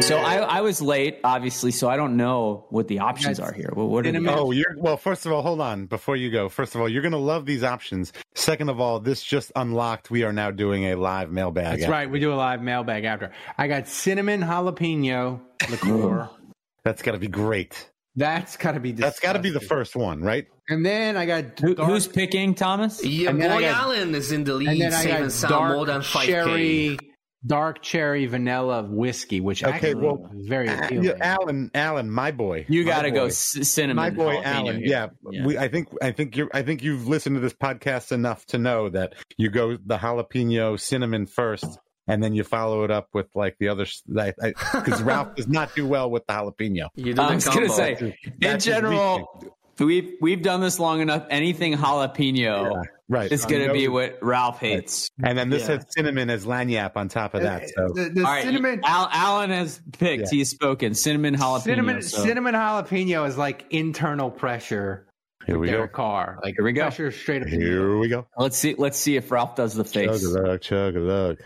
So 0.00 0.16
I, 0.16 0.36
I 0.36 0.60
was 0.60 0.80
late, 0.80 1.18
obviously, 1.24 1.72
so 1.72 1.88
I 1.90 1.96
don't 1.96 2.16
know 2.16 2.66
what 2.70 2.86
the 2.86 3.00
options 3.00 3.40
are 3.40 3.52
here. 3.52 3.70
What, 3.72 3.88
what 3.88 4.06
are 4.06 4.12
the 4.12 4.28
Oh, 4.30 4.52
you're 4.52 4.76
well. 4.76 4.96
First 4.96 5.26
of 5.26 5.32
all, 5.32 5.42
hold 5.42 5.60
on 5.60 5.86
before 5.86 6.14
you 6.14 6.30
go. 6.30 6.48
First 6.48 6.76
of 6.76 6.80
all, 6.80 6.88
you're 6.88 7.02
going 7.02 7.12
to 7.12 7.18
love 7.18 7.46
these 7.46 7.64
options. 7.64 8.12
Second 8.36 8.68
of 8.70 8.80
all, 8.80 9.00
this 9.00 9.24
just 9.24 9.50
unlocked. 9.56 10.08
We 10.08 10.22
are 10.22 10.32
now 10.32 10.52
doing 10.52 10.84
a 10.84 10.94
live 10.94 11.32
mailbag. 11.32 11.80
That's 11.80 11.90
right. 11.90 12.08
We 12.08 12.20
do 12.20 12.32
a 12.32 12.36
live 12.36 12.62
mailbag 12.62 13.04
after. 13.04 13.32
I 13.56 13.66
got 13.66 13.88
cinnamon 13.88 14.40
jalapeno 14.42 15.40
liqueur. 15.68 16.28
That's 16.84 17.02
got 17.02 17.12
to 17.12 17.18
be 17.18 17.26
great. 17.28 17.90
That's 18.14 18.56
got 18.56 18.72
to 18.72 18.80
be. 18.80 18.92
That's 18.92 19.18
got 19.18 19.32
to 19.32 19.40
be 19.40 19.50
the 19.50 19.60
first 19.60 19.96
one, 19.96 20.22
right? 20.22 20.46
And 20.68 20.86
then 20.86 21.16
I 21.16 21.26
got 21.26 21.58
Who, 21.58 21.74
dark- 21.74 21.88
who's 21.90 22.06
picking 22.06 22.54
Thomas? 22.54 23.04
Yeah, 23.04 23.30
And 23.30 23.42
then 23.42 23.50
I 23.50 23.54
boy 23.56 23.60
got- 23.62 23.82
Allen 23.82 24.14
is 24.14 24.30
in 24.30 24.44
the 24.44 24.54
lead. 24.54 24.68
and 24.68 24.78
lead, 24.78 24.84
then 24.92 24.92
I 24.94 25.02
saving 25.02 25.22
got 25.22 25.32
some 25.32 25.50
dark 25.50 25.74
more 25.76 25.86
than 25.86 26.02
5K. 26.02 26.24
cherry, 26.26 26.98
dark 27.46 27.82
cherry 27.82 28.26
vanilla 28.26 28.82
whiskey, 28.82 29.40
which 29.40 29.62
Okay, 29.62 29.72
actually 29.74 29.94
well, 29.94 30.30
is 30.36 30.46
very 30.46 30.68
Uh, 30.68 30.84
appealing. 30.84 31.04
yeah, 31.06 31.12
Alan, 31.20 31.70
Alan, 31.74 32.10
my 32.10 32.30
boy. 32.30 32.66
You 32.68 32.84
got 32.84 33.02
to 33.02 33.10
go 33.10 33.28
c- 33.28 33.62
cinnamon. 33.64 33.96
my 33.96 34.10
boy 34.10 34.36
jalapeno 34.36 34.44
Alan. 34.44 34.76
here. 34.78 35.10
Yeah, 35.30 35.44
We, 35.44 35.56
I 35.58 35.68
think 35.68 35.88
I 36.02 36.10
think 36.10 36.36
you 36.36 36.50
I 36.52 36.62
think 36.62 36.82
you've 36.82 37.06
listened 37.08 37.36
to 37.36 37.40
this 37.40 37.54
podcast 37.54 38.10
enough 38.12 38.44
to 38.46 38.58
know 38.58 38.88
that 38.88 39.14
you 39.36 39.50
go 39.50 39.76
the 39.76 39.98
jalapeno 39.98 40.78
cinnamon 40.80 41.26
first, 41.26 41.78
and 42.08 42.22
then 42.22 42.34
you 42.34 42.42
follow 42.42 42.82
it 42.84 42.90
up 42.90 43.08
with 43.14 43.26
like 43.34 43.56
the 43.60 43.68
other 43.68 43.86
because 44.08 45.02
Ralph 45.02 45.34
does 45.36 45.46
not 45.48 45.74
do 45.76 45.86
well 45.86 46.10
with 46.10 46.26
the 46.26 46.32
jalapeno. 46.34 46.88
You 46.96 47.14
do 47.14 47.22
I 47.22 47.34
was 47.36 47.44
going 47.46 47.66
to 47.66 47.70
say, 47.72 48.16
That's 48.40 48.42
in 48.42 48.50
his 48.50 48.64
general, 48.64 49.44
we've 49.78 50.14
we've 50.20 50.42
done 50.42 50.60
this 50.60 50.80
long 50.80 51.00
enough. 51.00 51.24
Anything 51.30 51.74
jalapeno 51.74 52.36
Yeah, 52.74 52.82
right. 53.08 53.30
is 53.32 53.44
going 53.46 53.66
to 53.66 53.72
be 53.72 53.88
what 53.88 54.18
Ralph 54.22 54.58
hates. 54.60 55.10
And 55.22 55.36
then 55.36 55.50
this 55.50 55.62
Yeah. 55.68 55.76
has 55.76 55.86
cinnamon 55.90 56.30
as 56.30 56.44
lagniappe 56.44 56.96
on 56.96 57.08
top 57.08 57.34
of 57.34 57.42
that. 57.42 57.62
Eh, 57.62 57.66
so 57.74 57.88
the, 57.94 58.10
the 58.10 58.20
All 58.24 58.26
right, 58.32 58.44
cinnamon, 58.44 58.80
Al, 58.84 59.08
Alan 59.12 59.50
has 59.50 59.80
picked. 59.98 60.24
Yeah. 60.24 60.28
He's 60.30 60.50
spoken. 60.50 60.94
Cinnamon 60.94 61.34
jalapeno. 61.36 61.62
cinnamon, 61.62 62.02
so- 62.02 62.22
cinnamon 62.22 62.54
jalapeno 62.54 63.26
is 63.26 63.36
like 63.38 63.64
internal 63.70 64.30
pressure. 64.30 65.06
here 65.46 65.58
we 65.58 65.66
go. 65.68 65.72
Derek 65.72 65.92
Carr, 65.92 66.38
like 66.42 66.54
Here 66.56 66.64
we 66.64 66.72
go. 66.72 66.82
pressure 66.82 67.10
straight 67.10 67.42
up. 67.42 67.48
Here 67.48 67.96
we 67.98 68.08
go. 68.08 68.26
Let's 68.36 68.56
see. 68.56 68.74
Let's 68.76 68.98
see 68.98 69.16
if 69.16 69.30
Ralph 69.30 69.56
does 69.56 69.74
the 69.74 69.84
face. 69.84 70.06
Chug 70.06 70.14
face. 70.14 70.24
a 70.24 70.40
lug, 70.42 70.60
chug 70.60 70.96
a 70.96 71.00
lug. 71.00 71.36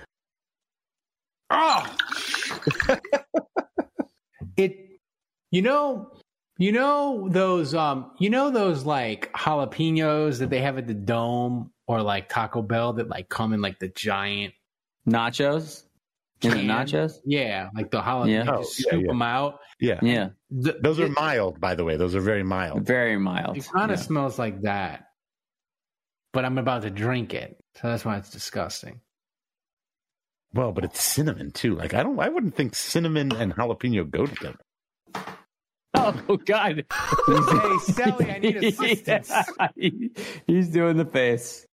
Oh, 1.50 1.96
it. 4.56 4.78
You 5.50 5.60
know, 5.62 6.10
you 6.62 6.72
know 6.72 7.28
those. 7.28 7.74
Um, 7.74 8.12
you 8.18 8.30
know 8.30 8.50
those 8.50 8.84
like 8.84 9.32
jalapenos 9.32 10.38
that 10.38 10.50
they 10.50 10.60
have 10.60 10.78
at 10.78 10.86
the 10.86 10.94
Dome 10.94 11.72
or 11.86 12.02
like 12.02 12.28
Taco 12.28 12.62
Bell 12.62 12.92
that 12.94 13.08
like 13.08 13.28
come 13.28 13.52
in 13.52 13.60
like 13.60 13.78
the 13.78 13.88
giant. 13.88 14.54
Nachos. 15.08 15.82
In 16.42 16.50
the 16.50 16.56
can? 16.56 16.66
nachos. 16.68 17.14
Yeah, 17.24 17.68
like 17.74 17.90
the 17.90 18.00
jalapenos. 18.00 18.28
Yeah. 18.30 18.50
Oh, 18.52 18.58
just 18.62 18.78
yeah, 18.80 18.88
scoop 18.90 19.02
yeah. 19.02 19.06
them 19.08 19.22
out. 19.22 19.58
Yeah. 19.80 19.98
Yeah, 20.02 20.28
The- 20.50 20.78
Those 20.80 21.00
are 21.00 21.06
it, 21.06 21.12
mild, 21.16 21.60
by 21.60 21.74
the 21.74 21.84
way. 21.84 21.96
Those 21.96 22.14
are 22.14 22.20
very 22.20 22.44
mild. 22.44 22.86
very 22.86 23.18
mild. 23.18 23.56
It 23.56 23.66
kind 23.72 23.90
of 23.90 23.98
Yeah. 23.98 24.04
smells 24.04 24.38
like 24.38 24.62
that, 24.62 25.06
but 26.32 26.44
I'm 26.44 26.58
about 26.58 26.82
to 26.82 26.90
drink 26.90 27.34
it, 27.34 27.58
so 27.74 27.88
that's 27.88 28.04
why 28.04 28.16
it's 28.16 28.30
disgusting. 28.30 29.00
Well, 30.54 30.70
but 30.72 30.84
it's 30.84 31.00
cinnamon 31.00 31.50
too. 31.50 31.74
Like 31.74 31.94
I 31.94 32.02
don't 32.04 32.18
I 32.20 32.28
wouldn't 32.28 32.54
think 32.54 32.74
cinnamon 32.76 33.32
and 33.34 33.54
jalapeno 33.54 34.08
go 34.08 34.26
together. 34.26 34.58
Oh 35.94 36.36
God! 36.46 36.84
Hey, 37.26 37.78
Sally, 37.92 38.30
I 38.30 38.38
need 38.38 38.56
assistance. 38.64 39.30
He- 39.76 40.10
He's 40.46 40.68
doing 40.70 40.96
the 40.96 41.04
face. 41.04 41.66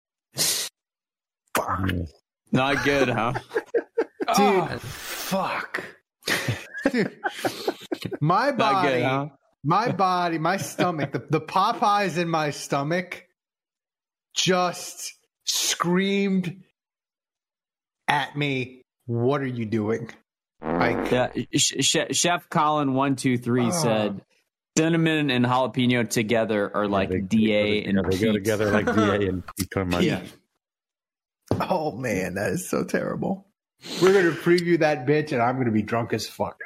Not 2.52 2.84
good, 2.84 3.08
huh? 3.08 3.34
Dude, 3.34 3.60
ah, 4.38 4.78
fuck. 4.80 5.84
Dude, 6.90 7.18
my 8.20 8.52
body, 8.52 8.88
good, 8.88 9.02
huh? 9.02 9.26
my 9.64 9.92
body, 9.92 10.38
my 10.38 10.56
stomach, 10.56 11.12
the, 11.12 11.24
the 11.30 11.40
Popeyes 11.40 12.16
in 12.18 12.28
my 12.28 12.50
stomach 12.50 13.24
just 14.34 15.12
screamed 15.44 16.62
at 18.08 18.36
me, 18.36 18.82
What 19.06 19.40
are 19.42 19.46
you 19.46 19.66
doing? 19.66 20.10
Like, 20.62 21.10
Yeah, 21.10 21.28
Sh- 21.54 21.74
Sh- 21.80 21.96
Chef 22.16 22.48
Colin 22.48 22.94
one 22.94 23.16
two 23.16 23.36
three 23.38 23.66
Oh. 23.66 23.70
said 23.70 24.22
cinnamon 24.76 25.30
and 25.30 25.44
jalapeno 25.44 26.08
together 26.08 26.70
are 26.76 26.86
like 26.88 27.08
they, 27.10 27.20
Da 27.20 27.46
they, 27.62 27.84
and 27.84 28.02
go, 28.02 28.10
they 28.10 28.18
go 28.18 28.32
together 28.32 28.70
like 28.70 28.86
DA 28.86 29.26
and 29.28 29.42
Pete 29.56 29.68
Yeah. 30.04 30.22
oh 31.60 31.92
man, 31.96 32.34
that 32.34 32.52
is 32.52 32.68
so 32.68 32.84
terrible. 32.84 33.46
We're 34.02 34.12
gonna 34.14 34.34
preview 34.34 34.78
that 34.80 35.06
bitch, 35.06 35.32
and 35.32 35.40
I'm 35.42 35.58
gonna 35.58 35.70
be 35.70 35.82
drunk 35.82 36.12
as 36.12 36.26
fuck. 36.26 36.58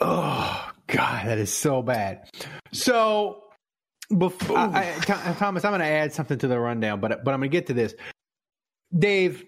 Oh 0.00 0.70
god, 0.88 1.26
that 1.26 1.38
is 1.38 1.52
so 1.52 1.82
bad. 1.82 2.28
So, 2.72 3.44
before 4.16 4.58
I, 4.58 4.94
I, 5.08 5.32
Thomas, 5.34 5.64
I'm 5.64 5.72
gonna 5.72 5.84
add 5.84 6.12
something 6.12 6.38
to 6.38 6.48
the 6.48 6.58
rundown, 6.58 7.00
but 7.00 7.24
but 7.24 7.32
I'm 7.34 7.40
gonna 7.40 7.48
get 7.48 7.68
to 7.68 7.74
this. 7.74 7.94
Dave, 8.96 9.44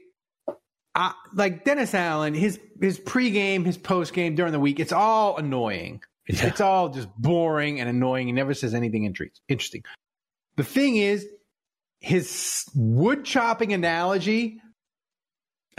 I, 0.94 1.12
like 1.34 1.64
Dennis 1.64 1.94
Allen, 1.94 2.34
his 2.34 2.58
his 2.80 2.98
pregame, 2.98 3.64
his 3.64 3.78
postgame 3.78 4.36
during 4.36 4.52
the 4.52 4.60
week, 4.60 4.80
it's 4.80 4.92
all 4.92 5.36
annoying. 5.36 6.02
It's, 6.26 6.42
it's 6.42 6.60
all 6.60 6.90
just 6.90 7.08
boring 7.16 7.80
and 7.80 7.88
annoying. 7.88 8.26
He 8.26 8.32
never 8.32 8.54
says 8.54 8.74
anything 8.74 9.04
interesting. 9.04 9.82
The 10.56 10.64
thing 10.64 10.96
is, 10.96 11.26
his 12.00 12.64
wood 12.74 13.24
chopping 13.24 13.72
analogy 13.72 14.60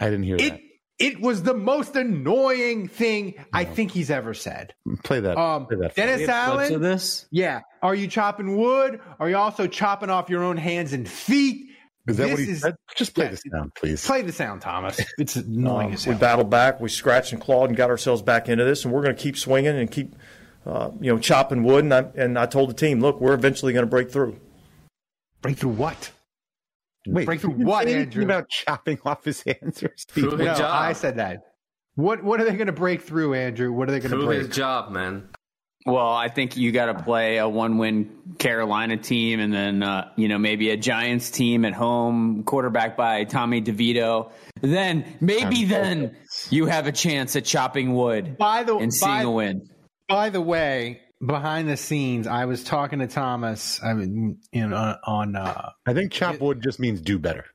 I 0.01 0.05
didn't 0.05 0.23
hear 0.23 0.37
that. 0.37 0.55
it 0.55 0.61
it 0.99 1.21
was 1.21 1.41
the 1.43 1.53
most 1.53 1.95
annoying 1.95 2.87
thing 2.87 3.43
I 3.51 3.65
think 3.65 3.91
he's 3.91 4.11
ever 4.11 4.35
said. 4.35 4.75
Play 5.03 5.19
that. 5.19 5.35
Um, 5.35 5.65
play 5.65 5.77
that. 5.77 5.95
Dennis 5.95 6.27
Allen, 6.29 6.79
this? 6.79 7.25
yeah. 7.31 7.61
Are 7.81 7.95
you 7.95 8.07
chopping 8.07 8.55
wood? 8.55 8.99
Are 9.19 9.27
you 9.27 9.35
also 9.35 9.65
chopping 9.65 10.11
off 10.11 10.29
your 10.29 10.43
own 10.43 10.57
hands 10.57 10.93
and 10.93 11.09
feet? 11.09 11.70
Is 12.07 12.17
that 12.17 12.29
what 12.29 12.37
This 12.37 12.45
he 12.47 12.51
is- 12.53 12.61
said? 12.61 12.75
Just 12.95 13.13
play 13.13 13.25
yeah, 13.25 13.31
the 13.31 13.37
sound, 13.37 13.71
please. 13.75 14.05
Play 14.05 14.21
the 14.23 14.31
sound, 14.31 14.61
Thomas. 14.61 14.99
It's 15.17 15.35
annoying 15.35 15.87
Um, 15.89 15.93
as 15.93 16.07
we 16.07 16.15
battled 16.15 16.49
back, 16.49 16.79
we 16.81 16.89
scratched 16.89 17.31
and 17.31 17.41
clawed 17.41 17.69
and 17.69 17.77
got 17.77 17.89
ourselves 17.89 18.21
back 18.21 18.49
into 18.49 18.63
this, 18.63 18.83
and 18.85 18.93
we're 18.93 19.03
going 19.03 19.15
to 19.15 19.21
keep 19.21 19.37
swinging 19.37 19.77
and 19.77 19.89
keep, 19.91 20.15
uh, 20.65 20.89
you 20.99 21.11
know, 21.13 21.19
chopping 21.19 21.63
wood. 21.63 21.83
And 21.85 21.93
I, 21.93 22.05
and 22.15 22.39
I 22.39 22.45
told 22.47 22.69
the 22.69 22.73
team, 22.73 22.99
look, 23.01 23.21
we're 23.21 23.33
eventually 23.33 23.71
going 23.73 23.85
to 23.85 23.89
break 23.89 24.11
through. 24.11 24.39
Break 25.41 25.57
through 25.57 25.71
what? 25.71 26.11
Wait, 27.07 27.25
break 27.25 27.39
through 27.41 27.51
you 27.51 27.57
didn't 27.57 27.67
what, 27.69 27.83
say 27.85 27.93
anything 27.93 28.07
Andrew? 28.09 28.23
About 28.25 28.49
chopping 28.49 28.99
off 29.05 29.23
his 29.25 29.43
hands 29.43 29.81
or 29.83 29.89
his 29.89 30.03
feet. 30.05 30.21
Through 30.21 30.37
his 30.37 30.39
No, 30.47 30.55
job. 30.55 30.71
I 30.71 30.93
said 30.93 31.17
that. 31.17 31.43
What 31.95 32.23
What 32.23 32.39
are 32.39 32.45
they 32.45 32.53
going 32.55 32.67
to 32.67 32.71
break 32.73 33.01
through, 33.01 33.33
Andrew? 33.33 33.71
What 33.73 33.89
are 33.89 33.91
they 33.91 33.99
going 33.99 34.11
to 34.11 34.17
Through 34.17 34.25
break? 34.27 34.39
his 34.39 34.49
job, 34.55 34.91
man. 34.91 35.29
Well, 35.85 36.11
I 36.11 36.27
think 36.29 36.57
you 36.57 36.71
got 36.71 36.85
to 36.95 37.03
play 37.03 37.37
a 37.37 37.49
one-win 37.49 38.35
Carolina 38.37 38.97
team, 38.97 39.39
and 39.39 39.51
then 39.51 39.81
uh, 39.81 40.11
you 40.15 40.27
know 40.27 40.37
maybe 40.37 40.69
a 40.69 40.77
Giants 40.77 41.31
team 41.31 41.65
at 41.65 41.73
home, 41.73 42.43
quarterback 42.43 42.95
by 42.95 43.23
Tommy 43.23 43.61
DeVito. 43.61 44.31
Then 44.61 45.05
maybe 45.19 45.65
then 45.65 46.15
you 46.51 46.67
have 46.67 46.85
a 46.85 46.91
chance 46.91 47.35
at 47.35 47.45
chopping 47.45 47.95
wood 47.95 48.37
By 48.37 48.63
the 48.63 48.77
and 48.77 48.93
seeing 48.93 49.11
by, 49.11 49.21
a 49.23 49.29
win. 49.31 49.69
by 50.07 50.29
the 50.29 50.41
way, 50.41 51.01
behind 51.25 51.67
the 51.67 51.77
scenes, 51.77 52.27
I 52.27 52.45
was 52.45 52.63
talking 52.63 52.99
to 52.99 53.07
Thomas. 53.07 53.81
I 53.83 53.93
mean, 53.93 54.37
you 54.51 54.67
know, 54.67 54.97
on 55.03 55.35
uh, 55.35 55.71
I 55.87 55.93
think 55.93 56.11
chop 56.11 56.39
wood 56.39 56.61
just 56.61 56.79
means 56.79 57.01
do 57.01 57.17
better. 57.17 57.45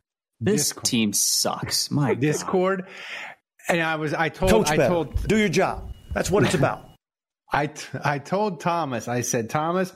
This 0.41 0.64
Discord. 0.68 0.85
team 0.85 1.12
sucks. 1.12 1.91
My 1.93 2.09
God. 2.14 2.20
Discord, 2.20 2.87
and 3.68 3.81
I 3.81 3.95
was 3.97 4.12
I 4.14 4.31
told 4.31 4.51
Coach 4.51 4.70
I 4.70 4.77
better. 4.77 4.89
told 4.93 5.29
Do 5.29 5.39
your 5.39 5.49
job. 5.49 5.93
That's 6.12 6.29
what 6.31 6.43
it's 6.43 6.55
about. 6.62 6.86
I 7.57 7.68
t- 7.68 7.98
I 8.04 8.18
told 8.18 8.61
Thomas, 8.61 9.09
I 9.09 9.22
said, 9.22 9.48
Thomas, 9.48 9.90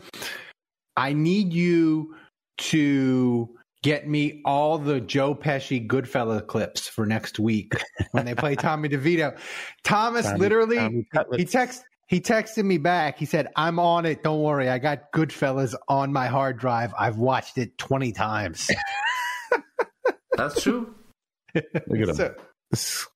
I 0.96 1.12
need 1.12 1.52
you 1.52 2.14
to 2.56 3.50
get 3.82 4.08
me 4.08 4.40
all 4.46 4.78
the 4.78 4.98
Joe 4.98 5.34
Pesci 5.34 5.86
Goodfella 5.86 6.46
clips 6.46 6.88
for 6.88 7.04
next 7.04 7.38
week 7.38 7.74
when 8.12 8.24
they 8.24 8.34
play 8.34 8.56
Tommy 8.56 8.88
DeVito. 8.90 9.38
Thomas 9.84 10.24
Tommy- 10.24 10.38
literally 10.38 10.76
Tommy 10.76 11.06
he 11.36 11.44
text 11.44 11.84
he 12.08 12.20
texted 12.20 12.64
me 12.64 12.78
back. 12.78 13.18
He 13.18 13.26
said, 13.26 13.48
"I'm 13.54 13.78
on 13.78 14.06
it. 14.06 14.24
Don't 14.24 14.40
worry. 14.40 14.70
I 14.70 14.78
got 14.78 15.12
Goodfellas 15.12 15.74
on 15.86 16.14
my 16.14 16.28
hard 16.28 16.58
drive. 16.58 16.94
I've 16.98 17.18
watched 17.18 17.58
it 17.58 17.76
20 17.76 18.12
times." 18.12 18.70
That's 20.36 20.62
true. 20.62 20.94
Look 21.54 21.64
at 21.74 21.86
him. 22.08 22.14
so, 22.14 22.34
this 22.70 23.06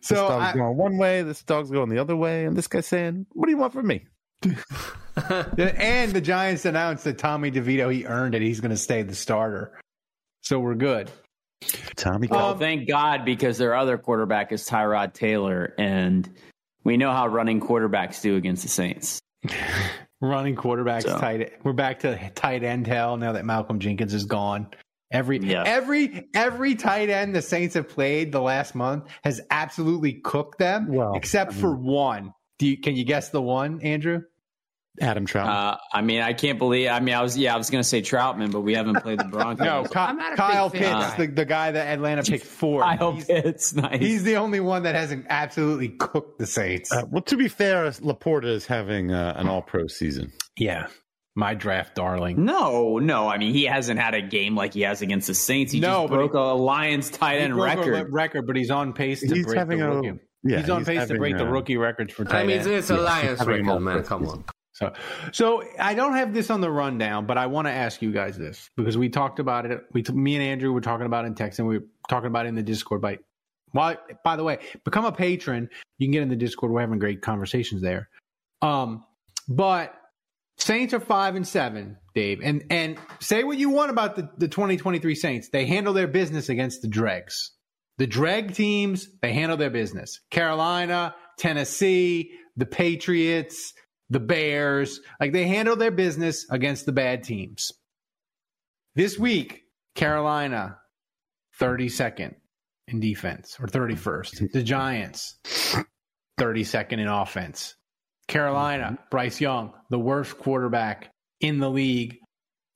so 0.00 0.14
dog's 0.28 0.54
I- 0.54 0.58
going 0.58 0.76
one 0.76 0.96
way, 0.98 1.22
this 1.22 1.42
dog's 1.42 1.70
going 1.70 1.88
the 1.88 1.98
other 1.98 2.16
way, 2.16 2.44
and 2.44 2.56
this 2.56 2.66
guy's 2.66 2.86
saying, 2.86 3.26
"What 3.32 3.46
do 3.46 3.52
you 3.52 3.58
want 3.58 3.72
from 3.72 3.86
me?" 3.86 4.06
and 4.42 6.12
the 6.12 6.20
Giants 6.20 6.64
announced 6.64 7.04
that 7.04 7.18
Tommy 7.18 7.50
DeVito 7.50 7.92
he 7.92 8.06
earned 8.06 8.34
it. 8.34 8.42
He's 8.42 8.60
going 8.60 8.70
to 8.70 8.76
stay 8.76 9.02
the 9.02 9.14
starter. 9.14 9.78
So 10.42 10.58
we're 10.58 10.74
good. 10.74 11.10
Tommy. 11.96 12.26
Well, 12.28 12.56
thank 12.56 12.88
God 12.88 13.24
because 13.24 13.58
their 13.58 13.74
other 13.74 13.98
quarterback 13.98 14.50
is 14.52 14.66
Tyrod 14.66 15.12
Taylor, 15.12 15.74
and 15.78 16.28
we 16.84 16.96
know 16.96 17.12
how 17.12 17.26
running 17.28 17.60
quarterbacks 17.60 18.22
do 18.22 18.36
against 18.36 18.62
the 18.62 18.68
Saints. 18.70 19.20
running 20.22 20.54
quarterbacks 20.56 21.02
So- 21.04 21.18
tight 21.18 21.52
we're 21.64 21.72
back 21.72 22.00
to 22.00 22.30
tight 22.34 22.62
end 22.62 22.86
hell 22.86 23.16
now 23.16 23.32
that 23.32 23.44
Malcolm 23.44 23.78
Jenkins 23.78 24.14
is 24.14 24.24
gone. 24.24 24.68
Every 25.12 25.38
Yeah. 25.38 25.64
every 25.66 26.28
every 26.34 26.74
tight 26.76 27.08
end 27.10 27.34
the 27.34 27.42
Saints 27.42 27.74
have 27.74 27.88
played 27.88 28.30
the 28.32 28.40
last 28.40 28.74
month 28.74 29.04
has 29.24 29.40
absolutely 29.50 30.14
cooked 30.14 30.58
them 30.58 30.86
Well, 30.92 31.14
except 31.14 31.52
I 31.52 31.54
for 31.56 31.74
one. 31.74 32.32
Do 32.58 32.66
you, 32.68 32.76
can 32.78 32.94
you 32.94 33.04
guess 33.04 33.30
the 33.30 33.40
one, 33.42 33.80
Andrew? 33.82 34.20
Adam 35.00 35.24
Trout. 35.24 35.48
Uh, 35.48 35.78
I 35.94 36.02
mean, 36.02 36.20
I 36.20 36.32
can't 36.34 36.58
believe. 36.58 36.88
I 36.90 37.00
mean, 37.00 37.14
I 37.14 37.22
was 37.22 37.38
yeah, 37.38 37.54
I 37.54 37.56
was 37.56 37.70
going 37.70 37.80
to 37.82 37.88
say 37.88 38.02
Trautman, 38.02 38.50
but 38.52 38.60
we 38.60 38.74
haven't 38.74 38.96
played 39.02 39.18
the 39.20 39.24
Broncos. 39.30 39.64
No, 39.64 39.84
Ky- 39.84 39.98
I'm 39.98 40.16
not 40.18 40.32
a 40.34 40.36
Kyle 40.36 40.68
big 40.68 40.82
fan. 40.82 41.02
Pitts, 41.02 41.14
the, 41.16 41.26
the 41.28 41.44
guy 41.46 41.70
that 41.70 41.86
Atlanta 41.86 42.22
picked 42.22 42.44
four. 42.60 42.82
Kyle 42.82 43.12
he's, 43.12 43.24
Pitts, 43.24 43.72
nice. 43.74 43.98
he's 44.00 44.24
the 44.24 44.36
only 44.36 44.60
one 44.60 44.82
that 44.82 44.94
hasn't 44.96 45.26
absolutely 45.30 45.88
cooked 45.90 46.38
the 46.38 46.46
Saints. 46.46 46.92
Uh, 46.92 47.04
well, 47.10 47.22
to 47.22 47.36
be 47.36 47.48
fair, 47.48 47.84
Laporta 47.90 48.44
is 48.46 48.66
having 48.66 49.12
uh, 49.12 49.34
an 49.36 49.48
All-Pro 49.48 49.86
season. 49.86 50.32
yeah, 50.58 50.88
my 51.40 51.54
draft 51.54 51.96
darling. 51.96 52.44
no, 52.44 52.98
no. 52.98 53.28
I 53.28 53.36
mean, 53.38 53.52
he 53.52 53.64
hasn't 53.64 53.98
had 53.98 54.14
a 54.14 54.22
game 54.22 54.54
like 54.54 54.74
he 54.74 54.82
has 54.82 55.02
against 55.02 55.26
the 55.26 55.34
Saints. 55.34 55.72
He 55.72 55.80
No, 55.80 56.02
just 56.02 56.10
but 56.10 56.16
broke 56.16 56.34
a 56.34 56.38
Lions 56.38 57.10
tight 57.10 57.38
end 57.38 57.56
record. 57.56 58.12
record, 58.12 58.46
but 58.46 58.54
he's 58.54 58.70
on 58.70 58.92
pace 58.92 59.20
to 59.20 59.34
He's 59.34 59.44
break 59.46 59.58
having 59.58 59.78
the 59.80 59.90
a- 59.90 59.94
rookie. 59.96 60.20
yeah, 60.44 60.58
he's 60.60 60.70
on 60.70 60.78
he's 60.80 60.86
pace 60.86 60.94
to 60.96 61.00
having 61.00 61.16
break 61.18 61.36
the 61.36 61.46
rookie 61.46 61.76
records 61.76 62.12
for 62.12 62.24
tight 62.24 62.40
I 62.42 62.46
mean, 62.46 62.58
end. 62.58 62.68
it's, 62.68 62.88
it's 62.88 62.90
a 62.90 63.02
Lions 63.02 63.40
record, 63.44 63.66
an 63.68 63.82
man. 63.82 64.02
Come 64.04 64.26
on. 64.28 64.44
So, 64.72 64.92
so 65.32 65.62
I 65.78 65.92
don't 65.94 66.14
have 66.14 66.32
this 66.32 66.48
on 66.48 66.60
the 66.62 66.70
rundown, 66.70 67.26
but 67.26 67.36
I 67.36 67.46
want 67.46 67.66
to 67.66 67.72
ask 67.72 68.00
you 68.00 68.12
guys 68.12 68.38
this 68.38 68.70
because 68.76 68.96
we 68.96 69.08
talked 69.10 69.38
about 69.38 69.66
it. 69.66 69.82
We, 69.92 70.02
me 70.12 70.36
and 70.36 70.42
Andrew 70.44 70.72
were 70.72 70.80
talking 70.80 71.04
about 71.06 71.24
it 71.24 71.28
in 71.28 71.34
text, 71.34 71.58
and 71.58 71.68
we 71.68 71.78
were 71.78 71.84
talking 72.08 72.28
about 72.28 72.46
it 72.46 72.50
in 72.50 72.54
the 72.54 72.62
Discord. 72.62 73.02
By, 73.02 73.18
why, 73.72 73.98
by 74.24 74.36
the 74.36 74.44
way, 74.44 74.58
become 74.84 75.04
a 75.04 75.12
patron. 75.12 75.68
You 75.98 76.06
can 76.06 76.12
get 76.12 76.22
in 76.22 76.28
the 76.30 76.36
Discord. 76.36 76.72
We're 76.72 76.80
having 76.80 76.98
great 76.98 77.20
conversations 77.20 77.82
there. 77.82 78.08
Um, 78.62 79.04
but 79.48 79.94
Saints 80.60 80.92
are 80.92 81.00
five 81.00 81.36
and 81.36 81.46
seven, 81.46 81.96
Dave, 82.14 82.40
and 82.42 82.64
and 82.70 82.98
say 83.18 83.44
what 83.44 83.58
you 83.58 83.70
want 83.70 83.90
about 83.90 84.16
the 84.16 84.30
the 84.36 84.48
2023 84.48 85.14
Saints. 85.14 85.48
They 85.48 85.66
handle 85.66 85.92
their 85.92 86.06
business 86.06 86.48
against 86.48 86.82
the 86.82 86.88
dregs. 86.88 87.52
The 87.98 88.06
dreg 88.06 88.54
teams, 88.54 89.08
they 89.20 89.32
handle 89.32 89.56
their 89.56 89.70
business. 89.70 90.20
Carolina, 90.30 91.14
Tennessee, 91.38 92.32
the 92.56 92.66
Patriots, 92.66 93.74
the 94.10 94.20
Bears, 94.20 95.00
like 95.20 95.32
they 95.32 95.46
handle 95.46 95.76
their 95.76 95.90
business 95.90 96.46
against 96.50 96.86
the 96.86 96.92
bad 96.92 97.24
teams. 97.24 97.72
This 98.94 99.18
week, 99.18 99.64
Carolina, 99.94 100.78
32nd 101.58 102.34
in 102.88 103.00
defense 103.00 103.56
or 103.60 103.66
31st. 103.66 104.52
The 104.52 104.62
Giants, 104.62 105.36
32nd 106.38 106.98
in 106.98 107.06
offense. 107.06 107.74
Carolina, 108.30 108.84
mm-hmm. 108.84 109.02
Bryce 109.10 109.40
Young, 109.40 109.72
the 109.90 109.98
worst 109.98 110.38
quarterback 110.38 111.10
in 111.40 111.58
the 111.58 111.68
league 111.70 112.16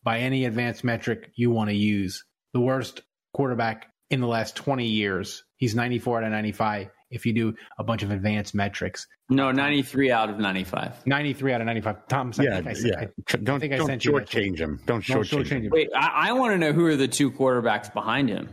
by 0.02 0.18
any 0.18 0.44
advanced 0.44 0.84
metric 0.84 1.30
you 1.36 1.50
want 1.50 1.70
to 1.70 1.76
use. 1.76 2.24
The 2.52 2.60
worst 2.60 3.02
quarterback 3.32 3.86
in 4.10 4.20
the 4.20 4.26
last 4.26 4.56
20 4.56 4.86
years. 4.86 5.44
He's 5.56 5.74
94 5.74 6.18
out 6.18 6.24
of 6.24 6.30
95 6.32 6.88
if 7.10 7.24
you 7.24 7.32
do 7.32 7.54
a 7.78 7.84
bunch 7.84 8.02
of 8.02 8.10
advanced 8.10 8.54
metrics. 8.54 9.06
No, 9.30 9.52
ninety 9.52 9.82
three 9.82 10.10
out 10.10 10.28
of 10.28 10.38
ninety 10.38 10.64
five. 10.64 10.94
93 11.06 11.52
out 11.54 11.60
of 11.62 11.66
95. 11.66 12.08
Tom, 12.08 12.32
I 12.38 12.42
Yeah, 12.42 12.60
think 12.60 12.68
I 12.68 12.80
yeah. 12.80 13.06
I- 13.32 13.36
don't 13.38 13.60
think 13.60 13.72
I 13.72 13.76
don't 13.76 13.86
sent 13.86 14.04
you 14.04 14.12
that. 14.12 14.26
shortchange 14.28 14.58
him. 14.58 14.80
Don't 14.84 15.06
Don't 15.06 15.22
shortchange 15.22 15.44
shortchange 15.44 15.48
him. 15.50 15.62
him. 15.64 15.70
Wait, 15.70 15.88
I, 15.94 16.28
I 16.28 16.32
want 16.32 16.52
to 16.52 16.58
know 16.58 16.72
who 16.72 16.84
are 16.86 16.96
the 16.96 17.08
two 17.08 17.30
quarterbacks 17.30 17.92
behind 17.94 18.28
him. 18.28 18.48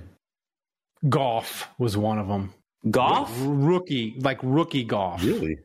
Goff 1.10 1.68
was 1.80 1.98
one 1.98 2.20
of 2.20 2.28
them. 2.28 2.54
Goff, 2.90 3.32
Rookie, 3.42 4.16
like 4.20 4.40
rookie 4.44 4.84
Goff. 4.84 5.24
Really? 5.24 5.58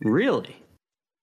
Really? 0.00 0.56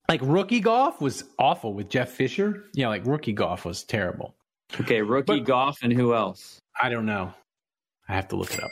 Like 0.09 0.21
rookie 0.23 0.59
Goff 0.59 1.01
was 1.01 1.23
awful 1.39 1.73
with 1.73 1.89
Jeff 1.89 2.11
Fisher. 2.11 2.65
Yeah, 2.73 2.89
like 2.89 3.05
rookie 3.05 3.33
Goff 3.33 3.65
was 3.65 3.83
terrible. 3.83 4.35
Okay, 4.79 5.01
rookie 5.01 5.39
But- 5.39 5.45
Goff 5.45 5.77
and 5.81 5.91
who 5.93 6.13
else? 6.13 6.59
I 6.79 6.89
don't 6.89 7.05
know. 7.05 7.33
I 8.07 8.13
have 8.15 8.27
to 8.29 8.35
look 8.35 8.53
it 8.53 8.63
up. 8.63 8.69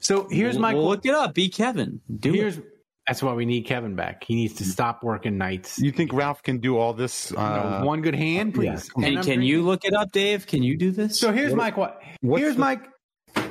So 0.00 0.26
here's 0.28 0.54
We'll- 0.54 0.62
my 0.62 0.74
we'll 0.74 0.88
look 0.88 1.06
it 1.06 1.14
up. 1.14 1.34
Be 1.34 1.48
Kevin. 1.48 2.00
Do 2.14 2.32
here's 2.32 2.58
it. 2.58 2.64
that's 3.06 3.22
why 3.22 3.32
we 3.32 3.46
need 3.46 3.62
Kevin 3.62 3.94
back. 3.94 4.24
He 4.24 4.34
needs 4.34 4.54
to 4.54 4.64
stop 4.64 5.02
working 5.04 5.38
nights. 5.38 5.78
You 5.78 5.92
think 5.92 6.12
Ralph 6.12 6.42
can 6.42 6.58
do 6.58 6.76
all 6.76 6.92
this? 6.92 7.30
You 7.30 7.38
Uh, 7.38 7.80
know, 7.80 7.86
one 7.86 8.02
good 8.02 8.14
hand, 8.16 8.54
please. 8.54 8.64
yeah. 8.66 8.72
And 8.74 8.80
Can, 8.82 9.04
I'm 9.04 9.14
can 9.14 9.22
drinking- 9.22 9.42
you 9.42 9.62
look 9.62 9.84
it 9.84 9.94
up, 9.94 10.12
Dave? 10.12 10.46
Can 10.46 10.62
you 10.62 10.76
do 10.76 10.90
this? 10.90 11.18
So 11.18 11.32
here's 11.32 11.54
my 11.54 11.70
que- 11.70 11.86
what's 12.20 12.40
here's 12.42 12.54
the- 12.56 12.60
my 12.60 12.80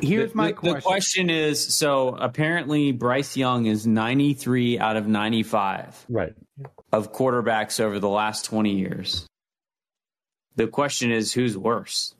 here's 0.01 0.31
the, 0.31 0.37
my 0.37 0.47
the- 0.47 0.53
question. 0.53 0.75
the 0.75 0.81
question 0.81 1.29
is 1.29 1.75
so 1.75 2.09
apparently 2.09 2.91
Bryce 2.91 3.35
Young 3.37 3.65
is 3.65 3.87
93 3.87 4.79
out 4.79 4.97
of 4.97 5.07
95 5.07 6.05
right. 6.09 6.33
of 6.91 7.13
quarterbacks 7.13 7.79
over 7.79 7.99
the 7.99 8.09
last 8.09 8.45
20 8.45 8.75
years. 8.75 9.27
The 10.55 10.67
question 10.67 11.11
is 11.11 11.33
who's 11.33 11.57
worse? 11.57 12.13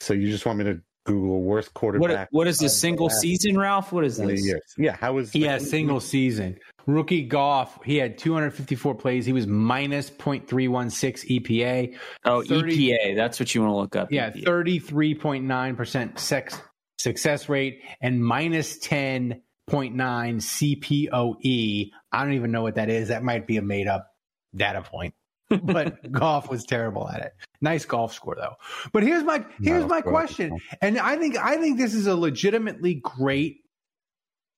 So 0.00 0.12
you 0.12 0.30
just 0.30 0.44
want 0.44 0.58
me 0.58 0.64
to 0.64 0.80
Google 1.06 1.40
worst 1.42 1.68
What, 1.68 1.74
quarterback. 1.74 2.28
what 2.32 2.46
is 2.48 2.56
of 2.56 2.64
this 2.64 2.72
the 2.72 2.78
single 2.78 3.08
season, 3.08 3.56
Ralph? 3.56 3.92
What 3.92 4.04
is 4.04 4.16
20 4.16 4.32
this? 4.34 4.44
years. 4.46 4.74
Yeah, 4.76 4.96
how 4.96 5.14
was 5.14 5.34
Yeah, 5.34 5.58
single 5.58 6.00
season. 6.00 6.58
Rookie 6.86 7.22
Goff, 7.22 7.82
he 7.84 7.96
had 7.96 8.18
254 8.18 8.94
plays. 8.94 9.26
He 9.26 9.32
was 9.32 9.46
minus 9.46 10.10
0.316 10.10 11.40
EPA. 11.40 11.96
Oh, 12.24 12.42
30 12.42 12.90
EPA. 12.90 13.16
That's 13.16 13.40
what 13.40 13.54
you 13.54 13.62
want 13.62 13.72
to 13.72 13.76
look 13.76 13.96
up. 13.96 14.12
Yeah, 14.12 14.30
EPA. 14.30 14.44
33.9% 14.44 16.18
sex, 16.18 16.60
success 17.06 17.48
rate 17.48 17.82
and 18.00 18.24
minus 18.24 18.80
10.9 18.80 19.40
CPOE. 19.70 21.90
I 22.10 22.24
don't 22.24 22.32
even 22.32 22.50
know 22.50 22.62
what 22.62 22.74
that 22.74 22.90
is. 22.90 23.08
That 23.08 23.22
might 23.22 23.46
be 23.46 23.58
a 23.58 23.62
made 23.62 23.86
up 23.86 24.08
data 24.56 24.82
point. 24.82 25.14
but 25.62 26.10
Goff 26.10 26.50
was 26.50 26.64
terrible 26.64 27.08
at 27.08 27.20
it. 27.20 27.32
Nice 27.60 27.84
golf 27.84 28.12
score 28.12 28.34
though. 28.34 28.56
But 28.92 29.04
here's 29.04 29.22
my 29.22 29.46
here's 29.60 29.82
No, 29.82 29.88
my 29.88 30.00
question. 30.00 30.58
And 30.82 30.98
I 30.98 31.16
think 31.16 31.36
I 31.36 31.58
think 31.58 31.78
this 31.78 31.94
is 31.94 32.08
a 32.08 32.16
legitimately 32.16 32.94
great 32.94 33.58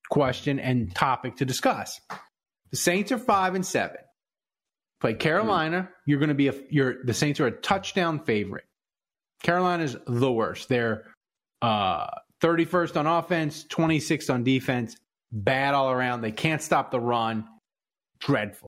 question 0.09 0.59
and 0.59 0.93
topic 0.95 1.35
to 1.35 1.45
discuss. 1.45 2.01
The 2.71 2.77
Saints 2.77 3.11
are 3.11 3.19
5 3.19 3.53
and 3.53 3.65
7. 3.65 3.95
Play 4.99 5.13
Carolina, 5.13 5.89
you're 6.07 6.17
going 6.17 6.29
to 6.29 6.35
be 6.35 6.47
a 6.47 6.55
you're 6.71 7.05
the 7.05 7.13
Saints 7.13 7.39
are 7.39 7.45
a 7.45 7.51
touchdown 7.51 8.25
favorite. 8.25 8.65
Carolina's 9.43 9.95
the 10.07 10.31
worst. 10.31 10.69
They're 10.69 11.05
uh 11.61 12.07
31st 12.41 12.97
on 12.97 13.07
offense, 13.07 13.65
26th 13.65 14.33
on 14.33 14.43
defense, 14.43 14.95
bad 15.31 15.73
all 15.73 15.91
around. 15.91 16.21
They 16.21 16.31
can't 16.31 16.61
stop 16.61 16.91
the 16.91 16.99
run. 16.99 17.45
Dreadful. 18.19 18.67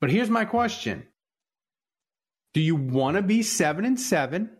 But 0.00 0.10
here's 0.10 0.30
my 0.30 0.44
question. 0.44 1.06
Do 2.54 2.60
you 2.60 2.76
want 2.76 3.16
to 3.16 3.22
be 3.22 3.42
7 3.42 3.84
and 3.84 4.00
7 4.00 4.50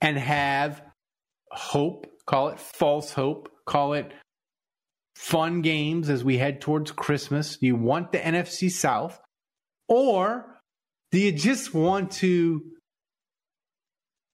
and 0.00 0.18
have 0.18 0.82
hope, 1.50 2.06
call 2.26 2.50
it 2.50 2.60
false 2.60 3.12
hope, 3.12 3.50
call 3.66 3.94
it 3.94 4.12
fun 5.16 5.62
games 5.62 6.10
as 6.10 6.22
we 6.22 6.38
head 6.38 6.60
towards 6.60 6.92
Christmas? 6.92 7.56
Do 7.56 7.66
you 7.66 7.76
want 7.76 8.12
the 8.12 8.18
NFC 8.18 8.70
South 8.70 9.20
or 9.88 10.58
do 11.10 11.18
you 11.18 11.32
just 11.32 11.74
want 11.74 12.12
to 12.12 12.62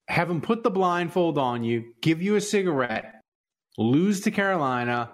have 0.09 0.29
them 0.29 0.41
put 0.41 0.63
the 0.63 0.71
blindfold 0.71 1.39
on 1.39 1.65
you, 1.65 1.95
give 2.01 2.23
you 2.23 2.37
a 2.37 2.41
cigarette, 2.41 3.21
lose 3.79 4.23
to 4.23 4.31
Carolina, 4.31 5.11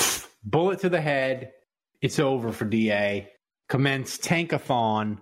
pff, 0.00 0.26
bullet 0.44 0.80
to 0.80 0.88
the 0.88 1.00
head, 1.00 1.52
it's 2.00 2.18
over 2.18 2.52
for 2.52 2.64
DA. 2.64 3.28
Commence 3.68 4.16
tankathon, 4.18 5.18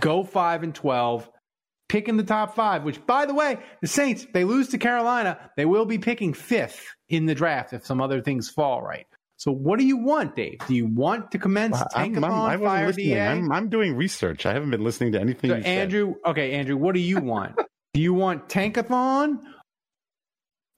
go 0.00 0.24
5 0.24 0.62
and 0.62 0.74
12, 0.74 1.28
pick 1.88 2.08
in 2.08 2.16
the 2.16 2.22
top 2.22 2.54
5, 2.54 2.84
which 2.84 3.04
by 3.06 3.26
the 3.26 3.34
way, 3.34 3.58
the 3.82 3.88
Saints, 3.88 4.26
they 4.32 4.44
lose 4.44 4.68
to 4.68 4.78
Carolina, 4.78 5.38
they 5.56 5.66
will 5.66 5.84
be 5.84 5.98
picking 5.98 6.32
5th 6.32 6.80
in 7.08 7.26
the 7.26 7.34
draft 7.34 7.72
if 7.72 7.84
some 7.84 8.00
other 8.00 8.22
things 8.22 8.48
fall 8.48 8.82
right. 8.82 9.06
So 9.38 9.52
what 9.52 9.78
do 9.78 9.84
you 9.84 9.98
want, 9.98 10.34
Dave? 10.34 10.58
Do 10.66 10.74
you 10.74 10.86
want 10.86 11.30
to 11.32 11.38
commence 11.38 11.76
I'm, 11.94 12.14
tankathon, 12.14 12.24
I'm, 12.24 12.32
I 12.32 12.56
wasn't 12.56 12.64
fire 12.64 12.86
listening. 12.86 13.20
I'm, 13.20 13.52
I'm 13.52 13.68
doing 13.68 13.94
research. 13.94 14.46
I 14.46 14.54
haven't 14.54 14.70
been 14.70 14.82
listening 14.82 15.12
to 15.12 15.20
anything. 15.20 15.50
So 15.50 15.56
you 15.56 15.62
said. 15.62 15.78
Andrew, 15.78 16.14
okay, 16.24 16.52
Andrew, 16.52 16.76
what 16.78 16.94
do 16.94 17.00
you 17.00 17.20
want? 17.20 17.56
do 17.96 18.02
you 18.02 18.12
want 18.12 18.46
tankathon, 18.50 19.40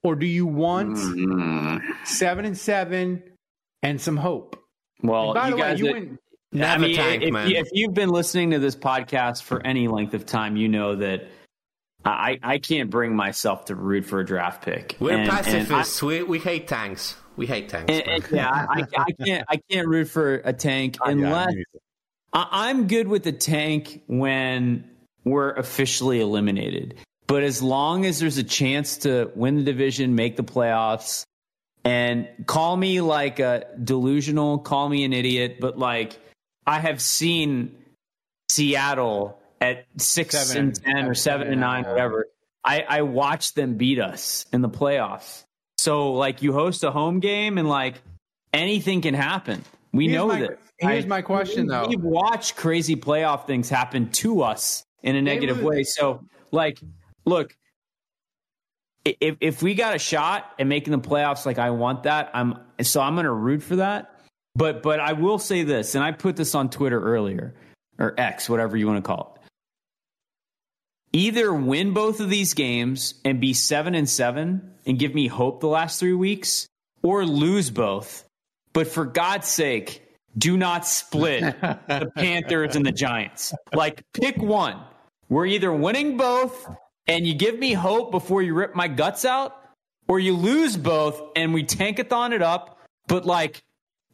or 0.04 0.14
do 0.14 0.24
you 0.24 0.46
want 0.46 0.96
Mm. 0.96 1.82
seven 2.06 2.44
and 2.44 2.56
seven 2.56 3.24
and 3.82 4.00
some 4.00 4.16
hope? 4.16 4.56
Well, 5.02 5.32
And 5.32 5.34
by 5.34 5.44
you 5.48 5.50
the 5.50 5.56
way, 5.56 5.62
guys, 5.62 5.78
you 5.80 5.84
that- 5.86 5.92
went. 5.94 6.20
I 6.62 6.78
mean, 6.78 6.94
tank, 6.94 7.22
if, 7.24 7.32
man. 7.32 7.50
You, 7.50 7.56
if 7.56 7.68
you've 7.72 7.92
been 7.94 8.08
listening 8.10 8.52
to 8.52 8.60
this 8.60 8.76
podcast 8.76 9.42
for 9.42 9.60
any 9.66 9.88
length 9.88 10.14
of 10.14 10.26
time, 10.26 10.56
you 10.56 10.68
know 10.68 10.94
that 10.94 11.26
I, 12.04 12.38
I 12.40 12.58
can't 12.58 12.88
bring 12.88 13.16
myself 13.16 13.64
to 13.66 13.74
root 13.74 14.06
for 14.06 14.20
a 14.20 14.24
draft 14.24 14.64
pick. 14.64 14.96
We're 15.00 15.10
And- 15.10 15.22
and 15.22 15.30
I- 15.32 15.42
pacifists. 15.42 16.00
we, 16.02 16.22
we 16.22 16.38
hate 16.38 16.68
tanks. 16.68 17.16
We 17.36 17.46
hate 17.46 17.68
tanks. 17.68 17.92
and- 17.92 18.06
and, 18.06 18.24
yeah, 18.30 18.48
I, 18.70 18.84
I 18.96 19.10
can't. 19.24 19.44
I 19.48 19.60
can't 19.68 19.88
root 19.88 20.06
for 20.08 20.36
a 20.44 20.52
tank 20.52 20.96
unless. 21.04 21.52
I, 22.32 22.46
I'm 22.68 22.86
good 22.86 23.08
with 23.08 23.24
the 23.24 23.32
tank 23.32 24.02
when 24.06 24.88
we're 25.24 25.50
officially 25.50 26.20
eliminated. 26.20 26.94
But 27.28 27.42
as 27.44 27.62
long 27.62 28.04
as 28.06 28.18
there's 28.18 28.38
a 28.38 28.42
chance 28.42 28.96
to 28.98 29.30
win 29.36 29.56
the 29.56 29.62
division, 29.62 30.14
make 30.16 30.36
the 30.36 30.42
playoffs, 30.42 31.24
and 31.84 32.26
call 32.46 32.76
me 32.76 33.00
like 33.00 33.38
a 33.38 33.66
delusional, 33.84 34.58
call 34.58 34.88
me 34.88 35.04
an 35.04 35.12
idiot, 35.12 35.58
but 35.60 35.78
like 35.78 36.18
I 36.66 36.80
have 36.80 37.00
seen 37.00 37.76
Seattle 38.48 39.38
at 39.60 39.84
six 39.98 40.34
Seven 40.36 40.68
and 40.68 40.82
ten 40.82 41.04
or 41.06 41.14
seven 41.14 41.48
and 41.48 41.60
nine, 41.60 41.84
whatever. 41.84 42.26
I, 42.64 42.84
I 42.88 43.02
watched 43.02 43.54
them 43.54 43.74
beat 43.74 44.00
us 44.00 44.46
in 44.52 44.62
the 44.62 44.68
playoffs. 44.68 45.44
So 45.78 46.12
like 46.14 46.42
you 46.42 46.52
host 46.52 46.82
a 46.82 46.90
home 46.90 47.20
game 47.20 47.58
and 47.58 47.68
like 47.68 47.96
anything 48.52 49.00
can 49.02 49.14
happen. 49.14 49.64
We 49.92 50.04
Here's 50.08 50.14
know 50.16 50.26
my- 50.28 50.40
that. 50.40 50.58
here's 50.78 51.04
I- 51.04 51.08
my 51.08 51.22
question, 51.22 51.64
we- 51.66 51.68
though. 51.72 51.86
We've 51.88 52.02
watched 52.02 52.56
crazy 52.56 52.96
playoff 52.96 53.46
things 53.46 53.68
happen 53.68 54.10
to 54.12 54.42
us 54.42 54.82
in 55.02 55.14
a 55.14 55.22
negative 55.22 55.62
way. 55.62 55.84
So 55.84 56.24
like, 56.50 56.78
look, 57.28 57.56
if 59.04 59.36
if 59.40 59.62
we 59.62 59.74
got 59.74 59.94
a 59.94 59.98
shot 59.98 60.52
at 60.58 60.66
making 60.66 60.92
the 60.92 60.98
playoffs, 60.98 61.46
like 61.46 61.58
I 61.58 61.70
want 61.70 62.04
that, 62.04 62.30
I'm 62.34 62.58
so 62.82 63.00
I'm 63.00 63.14
going 63.14 63.24
to 63.24 63.32
root 63.32 63.62
for 63.62 63.76
that. 63.76 64.20
But 64.54 64.82
but 64.82 65.00
I 65.00 65.12
will 65.12 65.38
say 65.38 65.62
this, 65.62 65.94
and 65.94 66.02
I 66.02 66.12
put 66.12 66.36
this 66.36 66.54
on 66.54 66.70
Twitter 66.70 67.00
earlier 67.00 67.54
or 67.98 68.14
X, 68.18 68.48
whatever 68.48 68.76
you 68.76 68.86
want 68.86 69.02
to 69.02 69.06
call 69.06 69.34
it. 69.34 69.48
Either 71.12 71.52
win 71.54 71.94
both 71.94 72.20
of 72.20 72.28
these 72.28 72.54
games 72.54 73.14
and 73.24 73.40
be 73.40 73.54
seven 73.54 73.94
and 73.94 74.08
seven 74.08 74.74
and 74.86 74.98
give 74.98 75.14
me 75.14 75.26
hope 75.26 75.60
the 75.60 75.68
last 75.68 75.98
three 75.98 76.12
weeks, 76.12 76.66
or 77.02 77.24
lose 77.24 77.70
both. 77.70 78.24
But 78.72 78.88
for 78.88 79.04
God's 79.04 79.48
sake, 79.48 80.02
do 80.36 80.56
not 80.56 80.86
split 80.86 81.42
the 81.60 82.10
Panthers 82.14 82.76
and 82.76 82.84
the 82.84 82.92
Giants. 82.92 83.54
Like, 83.72 84.02
pick 84.12 84.36
one. 84.36 84.80
We're 85.28 85.46
either 85.46 85.72
winning 85.72 86.16
both 86.16 86.68
and 87.08 87.26
you 87.26 87.34
give 87.34 87.58
me 87.58 87.72
hope 87.72 88.10
before 88.12 88.42
you 88.42 88.54
rip 88.54 88.74
my 88.74 88.86
guts 88.86 89.24
out, 89.24 89.56
or 90.06 90.20
you 90.20 90.34
lose 90.36 90.76
both 90.76 91.20
and 91.36 91.52
we 91.52 91.64
tankathon 91.64 92.32
it 92.32 92.42
up, 92.42 92.78
but 93.08 93.26
like, 93.26 93.62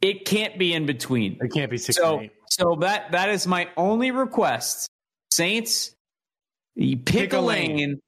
it 0.01 0.25
can't 0.25 0.59
be 0.59 0.73
in 0.75 0.87
between. 0.87 1.39
It 1.41 1.53
can't 1.53 1.71
be 1.71 1.79
six 1.79 1.97
So, 1.97 2.29
so 2.51 2.77
that 2.81 3.13
that 3.13 3.29
is 3.31 3.47
my 3.47 3.69
only 3.77 4.11
request. 4.11 4.89
Saints, 5.31 5.95
you 6.75 6.97
pick, 6.97 7.31
Pick 7.31 7.33
a 7.33 7.41
lane. 7.41 7.77
lane. 7.77 8.01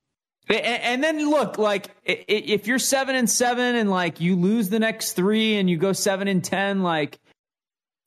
A- 0.50 0.54
a- 0.54 0.58
And 0.84 1.02
then 1.02 1.28
look, 1.30 1.58
like 1.58 1.88
if 2.04 2.66
you're 2.66 2.78
seven 2.78 3.16
and 3.16 3.28
seven, 3.28 3.74
and 3.76 3.90
like 3.90 4.20
you 4.20 4.36
lose 4.36 4.68
the 4.68 4.78
next 4.78 5.12
three, 5.12 5.56
and 5.56 5.68
you 5.70 5.76
go 5.76 5.92
seven 5.92 6.28
and 6.28 6.42
ten, 6.44 6.82
like 6.82 7.18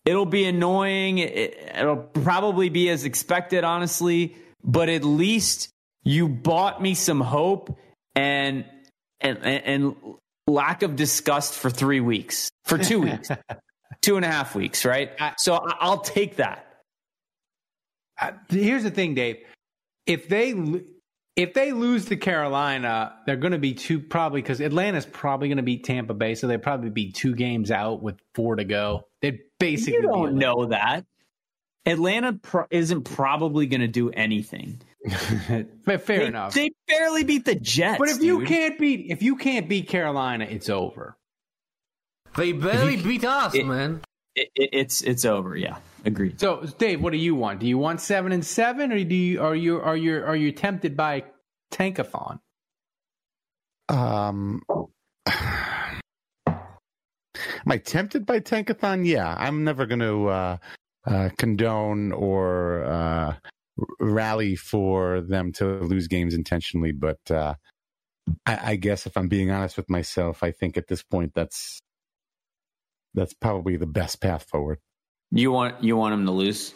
it'll 0.06 0.26
be 0.26 0.46
annoying. 0.46 1.18
It'll 1.18 1.98
probably 1.98 2.70
be 2.70 2.90
as 2.90 3.04
expected, 3.06 3.64
honestly. 3.64 4.36
But 4.64 4.88
at 4.90 5.04
least 5.04 5.70
you 6.10 6.28
bought 6.28 6.82
me 6.82 6.95
some 6.95 7.22
hope 7.22 7.78
and 8.16 8.66
and 9.22 9.38
and, 9.45 9.95
lack 10.47 10.82
of 10.82 10.95
disgust 10.95 11.53
for 11.53 11.70
three 11.70 11.99
weeks, 11.99 12.49
for 12.66 12.80
two 12.80 13.01
weeks, 13.01 13.30
two 14.01 14.16
and 14.16 14.26
a 14.26 14.28
half 14.28 14.55
weeks, 14.55 14.84
right? 14.84 15.12
So 15.38 15.53
I'll 15.53 15.99
take 15.99 16.38
that. 16.38 16.66
Here's 18.49 18.82
the 18.82 18.89
thing, 18.89 19.14
Dave. 19.14 19.38
If 20.07 20.28
they 20.28 20.55
if 21.36 21.53
they 21.53 21.72
lose 21.72 22.05
to 22.05 22.16
Carolina, 22.16 23.14
they're 23.28 23.36
going 23.36 23.51
to 23.51 23.60
be 23.60 23.76
two 23.76 23.99
probably 23.99 24.41
because 24.41 24.60
Atlanta's 24.60 25.05
probably 25.05 25.49
going 25.49 25.57
to 25.57 25.64
beat 25.64 25.84
Tampa 25.84 26.16
Bay, 26.16 26.34
so 26.34 26.47
they'd 26.47 26.64
probably 26.64 26.89
be 26.89 27.12
two 27.12 27.36
games 27.36 27.70
out 27.70 28.01
with 28.01 28.16
four 28.34 28.55
to 28.55 28.64
go. 28.64 29.03
They'd 29.22 29.41
basically 29.60 29.93
You 29.93 30.01
don't 30.01 30.34
know 30.34 30.66
that. 30.66 31.05
Atlanta 31.86 32.34
pro- 32.34 32.66
isn't 32.72 33.03
probably 33.03 33.68
going 33.68 33.82
to 33.82 33.88
do 33.88 34.10
anything. 34.10 34.82
But 35.86 36.02
fair 36.02 36.20
they, 36.20 36.26
enough. 36.28 36.54
They 36.54 36.72
barely 36.88 37.24
beat 37.24 37.45
the 37.45 37.56
Jets. 37.56 37.97
but 38.00 38.10
if 38.10 38.22
you 38.22 38.39
dude. 38.39 38.47
can't 38.47 38.80
beat 38.80 39.12
if 39.12 39.22
you 39.22 39.36
can't 39.38 39.68
beat 39.70 39.88
Carolina, 39.88 40.45
it's 40.45 40.70
over. 40.70 41.18
They 42.36 42.52
barely 42.52 42.97
beat 42.97 43.24
us, 43.26 43.56
it- 43.56 43.66
man. 43.66 44.02
it, 44.36 44.50
it, 44.56 44.70
it's 44.74 45.02
it's 45.02 45.26
over. 45.26 45.56
Yeah, 45.56 45.78
agreed. 46.06 46.39
So, 46.39 46.66
Dave, 46.78 47.02
what 47.02 47.12
do 47.12 47.18
you 47.18 47.34
want? 47.36 47.60
Do 47.60 47.68
you 47.68 47.78
want 47.78 48.02
seven 48.02 48.32
and 48.32 48.45
seven, 48.45 48.91
or 48.91 49.04
do 49.04 49.16
you 49.16 49.41
are 49.41 49.56
you 49.56 49.80
are 49.82 49.97
you 49.97 50.18
are 50.24 50.36
you 50.36 50.52
tempted 50.52 50.95
by 50.95 51.24
tankathon? 51.72 52.39
Um, 53.89 54.62
am 56.45 56.58
I 57.68 57.78
tempted 57.78 58.26
by 58.26 58.39
Tankathon? 58.39 59.06
Yeah, 59.06 59.34
I'm 59.38 59.64
never 59.64 59.86
going 59.88 60.00
to 60.02 60.28
uh, 60.28 60.58
uh, 61.08 61.30
condone 61.38 62.12
or 62.12 62.84
uh, 62.84 63.34
r- 63.34 63.38
rally 64.00 64.56
for 64.56 65.22
them 65.22 65.52
to 65.54 65.80
lose 65.80 66.08
games 66.08 66.34
intentionally, 66.34 66.92
but 66.92 67.20
uh, 67.30 67.56
I, 68.46 68.72
I 68.72 68.76
guess 68.76 69.06
if 69.06 69.18
I'm 69.18 69.28
being 69.28 69.52
honest 69.52 69.78
with 69.78 69.90
myself, 69.90 70.44
I 70.44 70.52
think 70.52 70.78
at 70.78 70.88
this 70.88 71.04
point 71.04 71.34
that's 71.36 71.80
that's 73.14 73.34
probably 73.34 73.78
the 73.78 73.88
best 73.88 74.22
path 74.22 74.44
forward. 74.44 74.80
You 75.32 75.52
want 75.52 75.84
you 75.84 75.98
want 75.98 76.14
them 76.14 76.26
to 76.26 76.32
lose? 76.32 76.74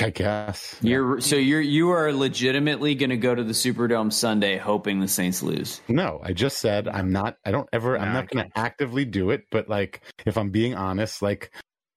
I 0.00 0.10
guess. 0.10 0.76
You're 0.82 1.20
so 1.20 1.36
you're 1.36 1.60
you 1.60 1.90
are 1.90 2.12
legitimately 2.12 2.96
going 2.96 3.10
to 3.10 3.16
go 3.16 3.34
to 3.34 3.44
the 3.44 3.52
Superdome 3.52 4.12
Sunday 4.12 4.58
hoping 4.58 5.00
the 5.00 5.08
Saints 5.08 5.42
lose. 5.42 5.80
No, 5.88 6.20
I 6.22 6.32
just 6.32 6.58
said 6.58 6.88
I'm 6.88 7.12
not. 7.12 7.36
I 7.44 7.52
don't 7.52 7.68
ever. 7.72 7.96
I'm 7.96 8.12
not 8.12 8.28
going 8.28 8.50
to 8.50 8.58
actively 8.58 9.04
do 9.04 9.30
it. 9.30 9.44
But 9.50 9.68
like, 9.68 10.02
if 10.24 10.36
I'm 10.36 10.50
being 10.50 10.74
honest, 10.74 11.22
like 11.22 11.52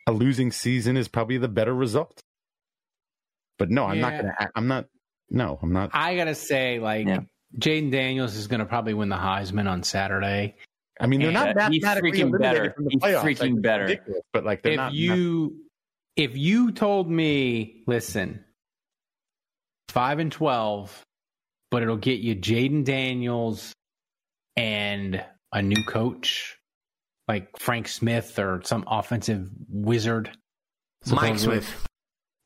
a 0.08 0.12
losing 0.12 0.52
season 0.52 0.98
is 0.98 1.08
probably 1.08 1.38
the 1.38 1.48
better 1.48 1.74
result. 1.74 2.22
But 3.60 3.70
no, 3.70 3.86
I'm 3.86 4.00
not 4.00 4.14
going 4.14 4.26
to. 4.26 4.50
I'm 4.56 4.68
not. 4.68 4.86
No, 5.30 5.60
I'm 5.62 5.72
not. 5.72 5.92
I 5.94 6.16
gotta 6.16 6.34
say, 6.34 6.80
like 6.80 7.06
Yeah. 7.08 7.20
Jayden 7.60 7.92
Daniels 7.92 8.36
is 8.36 8.48
gonna 8.48 8.66
probably 8.66 8.96
win 8.96 9.10
the 9.10 9.16
Heisman 9.16 9.70
on 9.70 9.84
Saturday. 9.84 10.56
I 11.00 11.06
mean, 11.08 11.20
they're 11.22 11.32
not 11.32 11.50
uh, 11.50 11.54
Yeah, 11.56 11.70
he's 11.70 11.84
freaking 11.84 12.40
better. 12.40 12.74
He's 12.90 13.00
playoffs. 13.00 13.22
freaking 13.22 13.54
Like, 13.54 13.62
better. 13.62 13.98
But 14.34 14.44
like, 14.46 14.64
they're 14.64 14.72
if 14.74 14.78
not. 14.78 14.94
you 14.94 15.56
if 16.16 16.36
you 16.36 16.72
told 16.72 17.10
me, 17.10 17.84
listen, 17.86 18.44
five 19.90 20.20
and 20.20 20.32
twelve, 20.32 21.04
but 21.72 21.84
it'll 21.84 21.98
get 21.98 22.20
you 22.22 22.36
Jayden 22.36 22.84
Daniels 22.84 23.74
and 24.58 25.24
a 25.54 25.62
new 25.62 25.84
coach 25.86 26.58
like 27.28 27.50
Frank 27.60 27.88
Smith 27.88 28.38
or 28.40 28.62
some 28.64 28.84
offensive 28.88 29.48
wizard. 29.70 30.32
Mike. 31.12 31.40
Smith. 31.40 31.86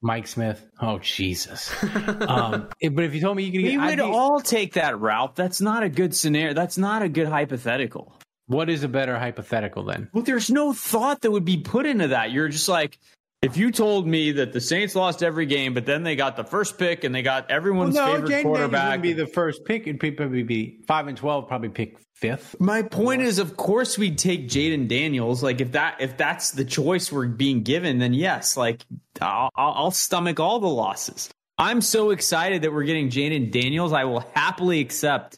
Mike 0.03 0.27
Smith. 0.27 0.63
Oh 0.81 0.99
Jesus. 0.99 1.73
um, 2.27 2.67
if- 2.79 2.93
but 2.93 3.05
if 3.05 3.15
you 3.15 3.21
told 3.21 3.37
me 3.37 3.43
you 3.43 3.51
could 3.53 3.63
We 3.63 3.71
get, 3.71 3.79
would 3.79 3.95
be- 3.95 4.01
all 4.01 4.41
take 4.41 4.73
that 4.73 4.99
route. 4.99 5.35
That's 5.35 5.61
not 5.61 5.81
a 5.83 5.89
good 5.89 6.13
scenario. 6.13 6.53
That's 6.53 6.77
not 6.77 7.01
a 7.01 7.09
good 7.09 7.27
hypothetical. 7.27 8.13
what 8.47 8.69
is 8.69 8.83
a 8.83 8.89
better 8.89 9.17
hypothetical 9.17 9.85
then? 9.85 10.09
Well, 10.13 10.23
there's 10.23 10.51
no 10.51 10.73
thought 10.73 11.21
that 11.21 11.31
would 11.31 11.45
be 11.45 11.57
put 11.57 11.85
into 11.85 12.09
that. 12.09 12.31
You're 12.31 12.49
just 12.49 12.67
like, 12.67 12.99
if 13.43 13.57
you 13.57 13.71
told 13.71 14.07
me 14.07 14.31
that 14.31 14.53
the 14.53 14.61
Saints 14.61 14.95
lost 14.95 15.21
every 15.21 15.45
game, 15.45 15.73
but 15.73 15.85
then 15.85 16.03
they 16.03 16.15
got 16.15 16.37
the 16.37 16.45
first 16.45 16.77
pick 16.77 17.03
and 17.03 17.13
they 17.13 17.21
got 17.21 17.51
everyone's 17.51 17.93
well, 17.93 18.07
no, 18.07 18.13
favorite 18.13 18.29
Daniels 18.29 18.57
quarterback. 18.57 18.85
wouldn't 18.85 19.03
be 19.03 19.13
the 19.13 19.27
first 19.27 19.65
pick. 19.65 19.85
It'd 19.85 19.99
probably 19.99 20.43
be 20.43 20.79
five 20.87 21.07
and 21.07 21.17
twelve. 21.17 21.49
Probably 21.49 21.67
pick 21.69 21.97
fifth. 22.15 22.55
My 22.61 22.83
point 22.83 23.21
is, 23.21 23.39
of 23.39 23.57
course, 23.57 23.97
we'd 23.97 24.17
take 24.17 24.47
Jayden 24.47 24.87
Daniels. 24.87 25.43
Like, 25.43 25.59
if 25.59 25.73
that 25.73 25.97
if 25.99 26.15
that's 26.15 26.51
the 26.51 26.63
choice 26.63 27.11
we're 27.11 27.27
being 27.27 27.63
given, 27.63 27.99
then 27.99 28.13
yes, 28.13 28.55
like 28.55 28.85
I'll, 29.19 29.49
I'll 29.55 29.73
I'll 29.73 29.91
stomach 29.91 30.39
all 30.39 30.59
the 30.59 30.67
losses. 30.67 31.29
I'm 31.57 31.81
so 31.81 32.11
excited 32.11 32.61
that 32.61 32.73
we're 32.73 32.83
getting 32.83 33.09
Jayden 33.09 33.51
Daniels. 33.51 33.91
I 33.91 34.05
will 34.05 34.21
happily 34.33 34.79
accept. 34.79 35.37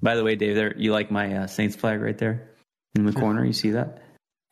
By 0.00 0.14
the 0.14 0.24
way, 0.24 0.36
Dave, 0.36 0.54
there 0.54 0.76
you 0.76 0.92
like 0.92 1.10
my 1.10 1.36
uh, 1.36 1.46
Saints 1.46 1.76
flag 1.76 2.00
right 2.00 2.16
there 2.16 2.50
in 2.94 3.04
the 3.04 3.12
corner. 3.12 3.44
You 3.44 3.52
see 3.52 3.70
that? 3.70 4.02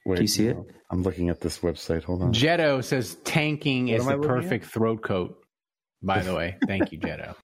Wait, 0.05 0.17
Do 0.17 0.23
you 0.23 0.29
see 0.29 0.47
it? 0.49 0.57
I'm 0.91 1.03
looking 1.03 1.29
at 1.31 1.41
this 1.41 1.59
website. 1.61 2.05
Hold 2.05 2.23
on. 2.23 2.33
Jetto 2.33 2.83
says 2.85 3.17
tanking 3.25 3.87
What 3.89 3.97
is 3.97 4.05
the 4.05 4.17
looking 4.17 4.25
at? 4.25 4.29
perfect 4.43 4.65
throat 4.67 5.03
coat. 5.03 5.37
By 6.03 6.21
the 6.21 6.35
way, 6.35 6.57
thank 6.67 6.93
you, 6.93 6.99
Jetto. 6.99 7.35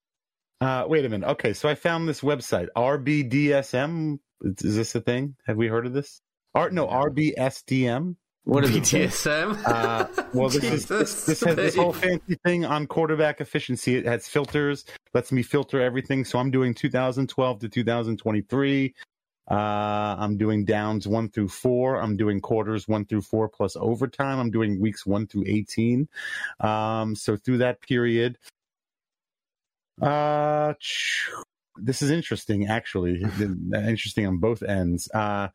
Uh, 0.61 0.85
wait 0.87 1.05
a 1.05 1.09
minute. 1.09 1.27
Okay, 1.31 1.55
so 1.55 1.69
I 1.69 1.75
found 1.75 2.07
this 2.09 2.21
website. 2.21 2.69
RBDSM. 2.77 4.19
Is 4.43 4.63
is 4.65 4.77
this 4.77 4.95
a 4.95 5.01
thing? 5.01 5.37
Have 5.47 5.57
we 5.57 5.69
heard 5.69 5.87
of 5.87 5.93
this? 5.93 6.21
Art 6.55 6.73
no 6.73 6.87
RBSDM. 6.87 8.17
What 8.45 8.65
is 8.65 8.75
it? 8.75 8.83
BTSM. 8.83 9.63
Uh, 9.67 10.07
well, 10.33 10.49
this 10.49 10.65
is 10.65 10.87
this, 10.87 11.25
this 11.27 11.41
has 11.43 11.57
this 11.57 11.77
whole 11.77 11.93
fancy 11.93 12.37
thing 12.45 12.65
on 12.65 12.87
quarterback 12.87 13.41
efficiency. 13.41 13.97
It 13.97 14.07
has 14.07 14.27
filters, 14.27 14.87
lets 15.15 15.31
me 15.31 15.43
filter 15.43 15.81
everything. 15.81 16.25
So 16.25 16.39
I'm 16.39 16.51
doing 16.51 16.75
2012 16.75 17.61
to 17.61 17.69
2023. 17.69 18.95
Uh, 19.51 20.15
I'm 20.19 20.37
doing 20.37 20.65
downs 20.65 21.09
one 21.09 21.29
through 21.29 21.49
four. 21.49 22.01
I'm 22.01 22.17
doing 22.17 22.41
quarters 22.41 22.87
one 22.87 23.05
through 23.05 23.23
four 23.23 23.49
plus 23.49 23.77
overtime. 23.77 24.39
I'm 24.39 24.51
doing 24.51 24.81
weeks 24.81 25.05
one 25.05 25.27
through 25.27 25.45
18. 25.47 26.09
Um, 26.61 27.17
so 27.17 27.37
through 27.37 27.59
that 27.59 27.81
period, 27.81 28.39
uh, 30.01 30.75
this 31.77 32.01
is 32.01 32.11
interesting. 32.11 32.69
Actually, 32.69 33.23
interesting 33.75 34.27
on 34.27 34.39
both 34.39 34.63
ends. 34.63 35.11
Uh, 35.13 35.49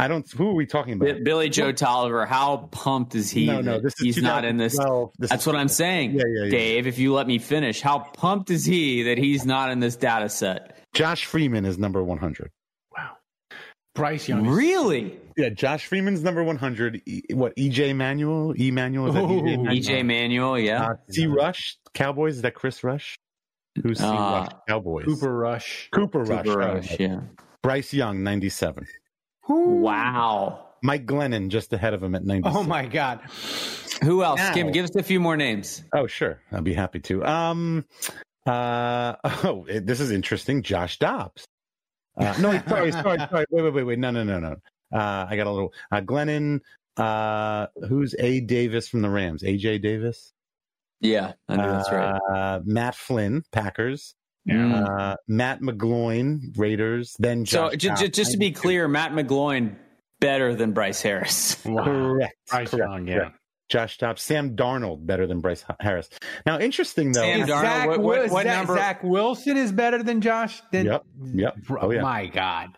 I 0.00 0.06
don't. 0.06 0.30
Who 0.30 0.50
are 0.50 0.54
we 0.54 0.64
talking 0.64 0.92
about? 0.92 1.24
Billy 1.24 1.48
Joe 1.48 1.72
Tolliver, 1.72 2.24
how 2.24 2.68
pumped 2.70 3.16
is 3.16 3.32
he? 3.32 3.46
No, 3.46 3.60
no, 3.60 3.80
this 3.80 3.94
is 3.94 4.14
he's 4.14 4.22
not 4.22 4.44
in 4.44 4.56
this. 4.56 4.78
This 5.18 5.30
That's 5.30 5.44
what 5.44 5.56
I'm 5.56 5.66
saying, 5.66 6.12
Yeah, 6.12 6.22
yeah, 6.28 6.44
yeah. 6.44 6.50
Dave. 6.50 6.86
If 6.86 7.00
you 7.00 7.12
let 7.14 7.26
me 7.26 7.38
finish, 7.38 7.80
how 7.80 7.98
pumped 7.98 8.50
is 8.50 8.64
he 8.64 9.02
that 9.04 9.18
he's 9.18 9.44
not 9.44 9.72
in 9.72 9.80
this 9.80 9.96
data 9.96 10.28
set? 10.28 10.78
Josh 10.94 11.24
Freeman 11.24 11.64
is 11.64 11.78
number 11.78 12.02
100. 12.02 12.52
Bryce 13.98 14.28
Young. 14.28 14.46
Really? 14.46 15.18
Yeah, 15.36 15.50
Josh 15.50 15.86
Freeman's 15.88 16.22
number 16.22 16.42
100. 16.42 17.02
E, 17.06 17.22
what, 17.32 17.54
EJ 17.56 17.94
Manuel? 17.94 18.54
E 18.58 18.70
Manuel? 18.70 19.08
Is 19.08 19.14
that 19.14 19.24
EJ 19.24 20.04
Manuel? 20.06 20.58
Yeah. 20.58 20.84
Uh, 20.86 20.94
C 21.10 21.26
Rush, 21.26 21.76
Cowboys. 21.94 22.36
Is 22.36 22.42
that 22.42 22.54
Chris 22.54 22.82
Rush? 22.82 23.18
Who's 23.82 23.98
C 23.98 24.04
Uh, 24.04 24.10
Rush? 24.12 24.48
Cowboys. 24.68 25.04
Cooper 25.04 25.36
Rush. 25.36 25.88
Cooper 25.92 26.20
Rush. 26.20 26.44
Cooper 26.46 26.62
I 26.62 26.74
Rush, 26.74 26.90
know. 26.90 26.96
yeah. 27.06 27.20
Bryce 27.62 27.92
Young, 27.92 28.22
97. 28.22 28.86
Wow. 29.48 30.64
Mike 30.82 31.06
Glennon 31.06 31.48
just 31.48 31.72
ahead 31.72 31.94
of 31.94 32.02
him 32.02 32.14
at 32.14 32.24
96. 32.24 32.56
Oh 32.56 32.62
my 32.62 32.86
God. 32.86 33.20
Who 34.02 34.22
else? 34.22 34.38
Now- 34.38 34.54
Give, 34.54 34.72
give 34.72 34.84
us 34.84 34.94
a 34.96 35.02
few 35.02 35.18
more 35.20 35.36
names. 35.36 35.82
Oh, 35.92 36.06
sure. 36.06 36.40
I'd 36.52 36.64
be 36.64 36.74
happy 36.74 37.00
to. 37.00 37.24
Um, 37.24 37.84
uh, 38.46 39.14
oh, 39.24 39.66
this 39.68 40.00
is 40.00 40.10
interesting. 40.12 40.62
Josh 40.62 40.98
Dobbs. 40.98 41.44
Uh, 42.18 42.34
no, 42.40 42.62
sorry, 42.68 42.92
sorry, 42.92 43.18
sorry. 43.18 43.46
Wait, 43.50 43.62
wait, 43.62 43.74
wait, 43.74 43.82
wait. 43.84 43.98
No, 43.98 44.10
no, 44.10 44.24
no, 44.24 44.38
no. 44.38 44.56
Uh, 44.92 45.26
I 45.28 45.36
got 45.36 45.46
a 45.46 45.50
little. 45.50 45.72
Uh, 45.90 46.00
Glennon. 46.00 46.60
Uh, 46.96 47.68
who's 47.88 48.14
A. 48.18 48.40
Davis 48.40 48.88
from 48.88 49.02
the 49.02 49.08
Rams? 49.08 49.44
AJ 49.44 49.82
Davis. 49.82 50.32
Yeah, 51.00 51.32
I 51.48 51.54
think 51.54 51.62
that's 51.68 51.92
right. 51.92 52.18
Uh, 52.34 52.60
Matt 52.64 52.96
Flynn, 52.96 53.44
Packers. 53.52 54.16
Mm. 54.48 54.88
Uh, 54.88 55.14
Matt 55.28 55.60
McGloin, 55.60 56.58
Raiders. 56.58 57.14
Then 57.20 57.46
So 57.46 57.70
j- 57.70 57.90
j- 57.96 58.08
just 58.08 58.32
to 58.32 58.38
be 58.38 58.50
clear, 58.50 58.88
Matt 58.88 59.12
McGloin 59.12 59.76
better 60.20 60.54
than 60.56 60.72
Bryce 60.72 61.00
Harris. 61.02 61.62
Wow. 61.64 61.84
correct, 61.84 62.34
Bryce 62.50 62.70
correct, 62.70 62.90
Young, 62.90 63.06
yeah. 63.06 63.14
correct. 63.18 63.37
Josh 63.68 63.98
Dobbs, 63.98 64.22
Sam 64.22 64.56
Darnold 64.56 65.06
better 65.06 65.26
than 65.26 65.40
Bryce 65.40 65.64
Harris. 65.80 66.08
Now, 66.46 66.58
interesting 66.58 67.12
though. 67.12 67.20
Sam 67.22 67.40
Darnold, 67.42 67.60
Zach, 67.60 67.88
what- 67.88 68.00
what- 68.00 68.30
what 68.30 68.42
Zach, 68.44 68.56
number- 68.56 68.76
Zach 68.76 69.02
Wilson 69.04 69.56
is 69.56 69.72
better 69.72 70.02
than 70.02 70.20
Josh. 70.20 70.60
Than, 70.72 70.86
Yep, 70.86 71.02
yep. 71.34 71.54
Oh 71.80 71.90
yeah. 71.90 72.00
My 72.02 72.26
God. 72.26 72.70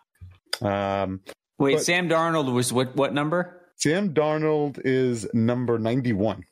Um, 0.60 1.20
Wait, 1.58 1.74
But- 1.74 1.84
Sam 1.84 2.08
Darnold 2.08 2.52
was 2.52 2.72
what 2.72 2.96
what 2.96 3.12
number 3.14 3.56
Sam 3.76 4.12
Darnold 4.14 4.80
is 4.84 5.26
number 5.34 5.78
91. 5.78 6.42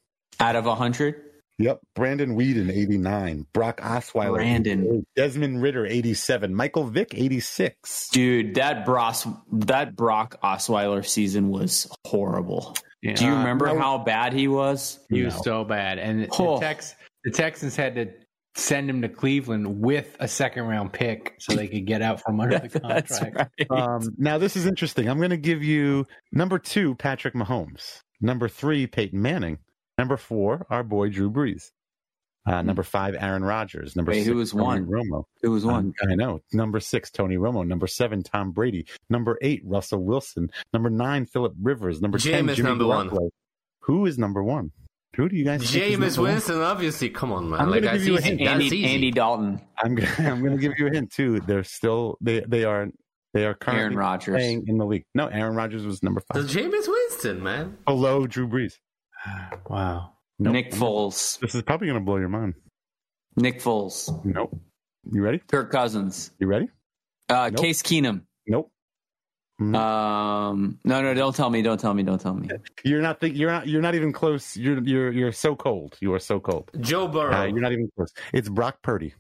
out 0.40 0.54
of 0.56 0.64
hundred? 0.66 1.16
Yep. 1.58 1.80
Brandon 1.96 2.36
Weeden, 2.36 2.70
89. 2.70 3.44
Brock 3.52 3.80
Osweiler. 3.80 4.34
Brandon. 4.36 5.04
Desmond 5.16 5.60
Ridder, 5.60 5.84
87. 5.86 6.54
Michael 6.54 6.84
Vick, 6.84 7.12
86. 7.14 8.08
Dude, 8.10 8.54
that 8.54 8.84
Bros 8.86 9.26
that 9.52 9.96
Brock 9.96 10.36
Osweiler 10.44 11.04
season 11.04 11.48
was 11.48 11.90
horrible. 12.06 12.76
Do 13.02 13.24
you 13.24 13.32
Uh, 13.32 13.38
remember 13.38 13.66
no. 13.66 13.78
how 13.78 13.98
bad 13.98 14.32
he 14.32 14.48
was? 14.48 14.98
He 15.08 15.22
was 15.22 15.34
No. 15.36 15.42
so 15.42 15.64
bad, 15.64 15.98
and 15.98 16.24
the, 16.24 16.28
Oh. 16.38 16.58
Tex, 16.60 16.94
the 17.24 17.30
Texans 17.30 17.76
had 17.76 17.94
to 17.94 18.08
send 18.56 18.90
him 18.90 19.02
to 19.02 19.08
Cleveland 19.08 19.80
with 19.80 20.16
a 20.18 20.26
second 20.26 20.64
round 20.64 20.92
pick 20.92 21.36
so 21.38 21.54
they 21.54 21.68
could 21.68 21.86
get 21.86 22.02
out 22.02 22.20
from 22.20 22.40
under 22.40 22.58
the 22.58 22.68
That's 22.80 23.18
contract. 23.20 23.52
right. 23.70 23.80
Um, 23.80 24.02
now, 24.18 24.36
this 24.38 24.56
is 24.56 24.66
interesting. 24.66 25.08
I'm 25.08 25.18
going 25.18 25.30
to 25.30 25.36
give 25.36 25.62
you 25.62 26.06
number 26.32 26.58
two, 26.58 26.96
Patrick 26.96 27.34
Mahomes. 27.34 28.00
Number 28.20 28.48
three, 28.48 28.88
Peyton 28.88 29.22
Manning. 29.22 29.58
Number 29.96 30.16
four, 30.16 30.66
our 30.70 30.82
boy 30.82 31.08
Drew 31.10 31.30
Brees. 31.30 31.70
Uh, 32.48 32.62
number 32.62 32.82
five, 32.82 33.14
Aaron 33.18 33.44
Rodgers. 33.44 33.94
Number 33.94 34.12
Wait, 34.12 34.18
six, 34.18 34.28
who 34.28 34.36
was 34.36 34.52
Tony 34.52 34.64
one? 34.64 34.86
Romo. 34.86 35.24
it 35.42 35.48
was 35.48 35.66
one. 35.66 35.92
Um, 36.02 36.10
I 36.10 36.14
know. 36.14 36.40
Number 36.52 36.80
six, 36.80 37.10
Tony 37.10 37.36
Romo. 37.36 37.66
Number 37.66 37.86
seven, 37.86 38.22
Tom 38.22 38.52
Brady. 38.52 38.86
Number 39.10 39.38
eight, 39.42 39.62
Russell 39.64 40.02
Wilson. 40.02 40.50
Number 40.72 40.88
nine, 40.88 41.26
Philip 41.26 41.54
Rivers. 41.60 42.00
Number 42.00 42.18
ten, 42.18 42.46
Jameis 42.46 42.54
Jimmy 42.54 42.68
number 42.70 42.86
one. 42.86 43.10
Who 43.80 44.06
is 44.06 44.18
number 44.18 44.42
one? 44.42 44.72
Who 45.16 45.28
do 45.28 45.36
you 45.36 45.44
guys? 45.44 45.60
think 45.60 45.82
is 45.84 45.92
Jameis 45.98 46.00
number 46.00 46.22
one? 46.22 46.32
Winston, 46.32 46.62
obviously. 46.62 47.10
Come 47.10 47.32
on, 47.32 47.50
man. 47.50 47.60
I'm 47.60 47.70
like 47.70 47.82
gonna 47.82 47.92
that's 47.98 48.04
give 48.04 48.12
you 48.12 48.18
a 48.18 48.22
hint. 48.22 48.38
That's 48.38 48.50
Andy 48.50 48.66
easy. 48.66 48.84
Andy 48.86 49.10
Dalton, 49.10 49.60
I'm 49.76 49.94
gonna, 49.94 50.14
I'm 50.18 50.40
going 50.40 50.52
to 50.52 50.58
give 50.58 50.72
you 50.78 50.86
a 50.86 50.90
hint 50.90 51.12
too. 51.12 51.40
They're 51.40 51.64
still 51.64 52.16
they 52.20 52.40
they 52.40 52.64
are 52.64 52.88
they 53.34 53.44
are 53.44 53.54
currently 53.54 53.82
Aaron 53.82 53.96
Rodgers. 53.96 54.34
playing 54.34 54.64
in 54.68 54.78
the 54.78 54.86
league. 54.86 55.04
No, 55.14 55.26
Aaron 55.26 55.54
Rodgers 55.54 55.84
was 55.84 56.02
number 56.02 56.20
five 56.20 56.42
That's 56.42 56.54
Jameis 56.54 56.88
Winston, 56.88 57.42
man. 57.42 57.76
below 57.84 58.26
Drew 58.26 58.48
Brees. 58.48 58.74
Wow. 59.68 60.12
Nope. 60.38 60.52
Nick 60.52 60.70
Foles, 60.72 61.38
This 61.40 61.54
is 61.54 61.62
probably 61.62 61.88
going 61.88 61.98
to 61.98 62.04
blow 62.04 62.16
your 62.16 62.28
mind. 62.28 62.54
Nick 63.36 63.60
Foles, 63.60 64.24
Nope. 64.24 64.56
You 65.12 65.22
ready? 65.22 65.38
Kirk 65.38 65.70
Cousins, 65.72 66.30
You 66.38 66.46
ready? 66.46 66.68
uh, 67.28 67.50
Nope. 67.52 67.60
Case 67.60 67.82
Keenum. 67.82 68.22
Nope. 68.46 68.70
Mm. 69.60 69.74
Um, 69.74 70.78
no, 70.84 71.02
no, 71.02 71.14
don't 71.14 71.34
tell 71.34 71.50
me, 71.50 71.62
don't 71.62 71.80
tell 71.80 71.92
me, 71.92 72.04
don't 72.04 72.20
tell 72.20 72.34
me. 72.34 72.48
You're 72.84 73.02
not. 73.02 73.18
Think, 73.18 73.36
you're 73.36 73.50
not. 73.50 73.66
You're 73.66 73.82
not 73.82 73.96
even 73.96 74.12
close. 74.12 74.56
You're. 74.56 74.80
You're. 74.84 75.10
You're 75.10 75.32
so 75.32 75.56
cold. 75.56 75.96
You 76.00 76.14
are 76.14 76.20
so 76.20 76.38
cold. 76.38 76.70
Joe 76.78 77.08
Burrow. 77.08 77.34
Uh, 77.34 77.44
you're 77.46 77.60
not 77.60 77.72
even 77.72 77.90
close. 77.96 78.12
It's 78.32 78.48
Brock 78.48 78.82
Purdy. 78.82 79.14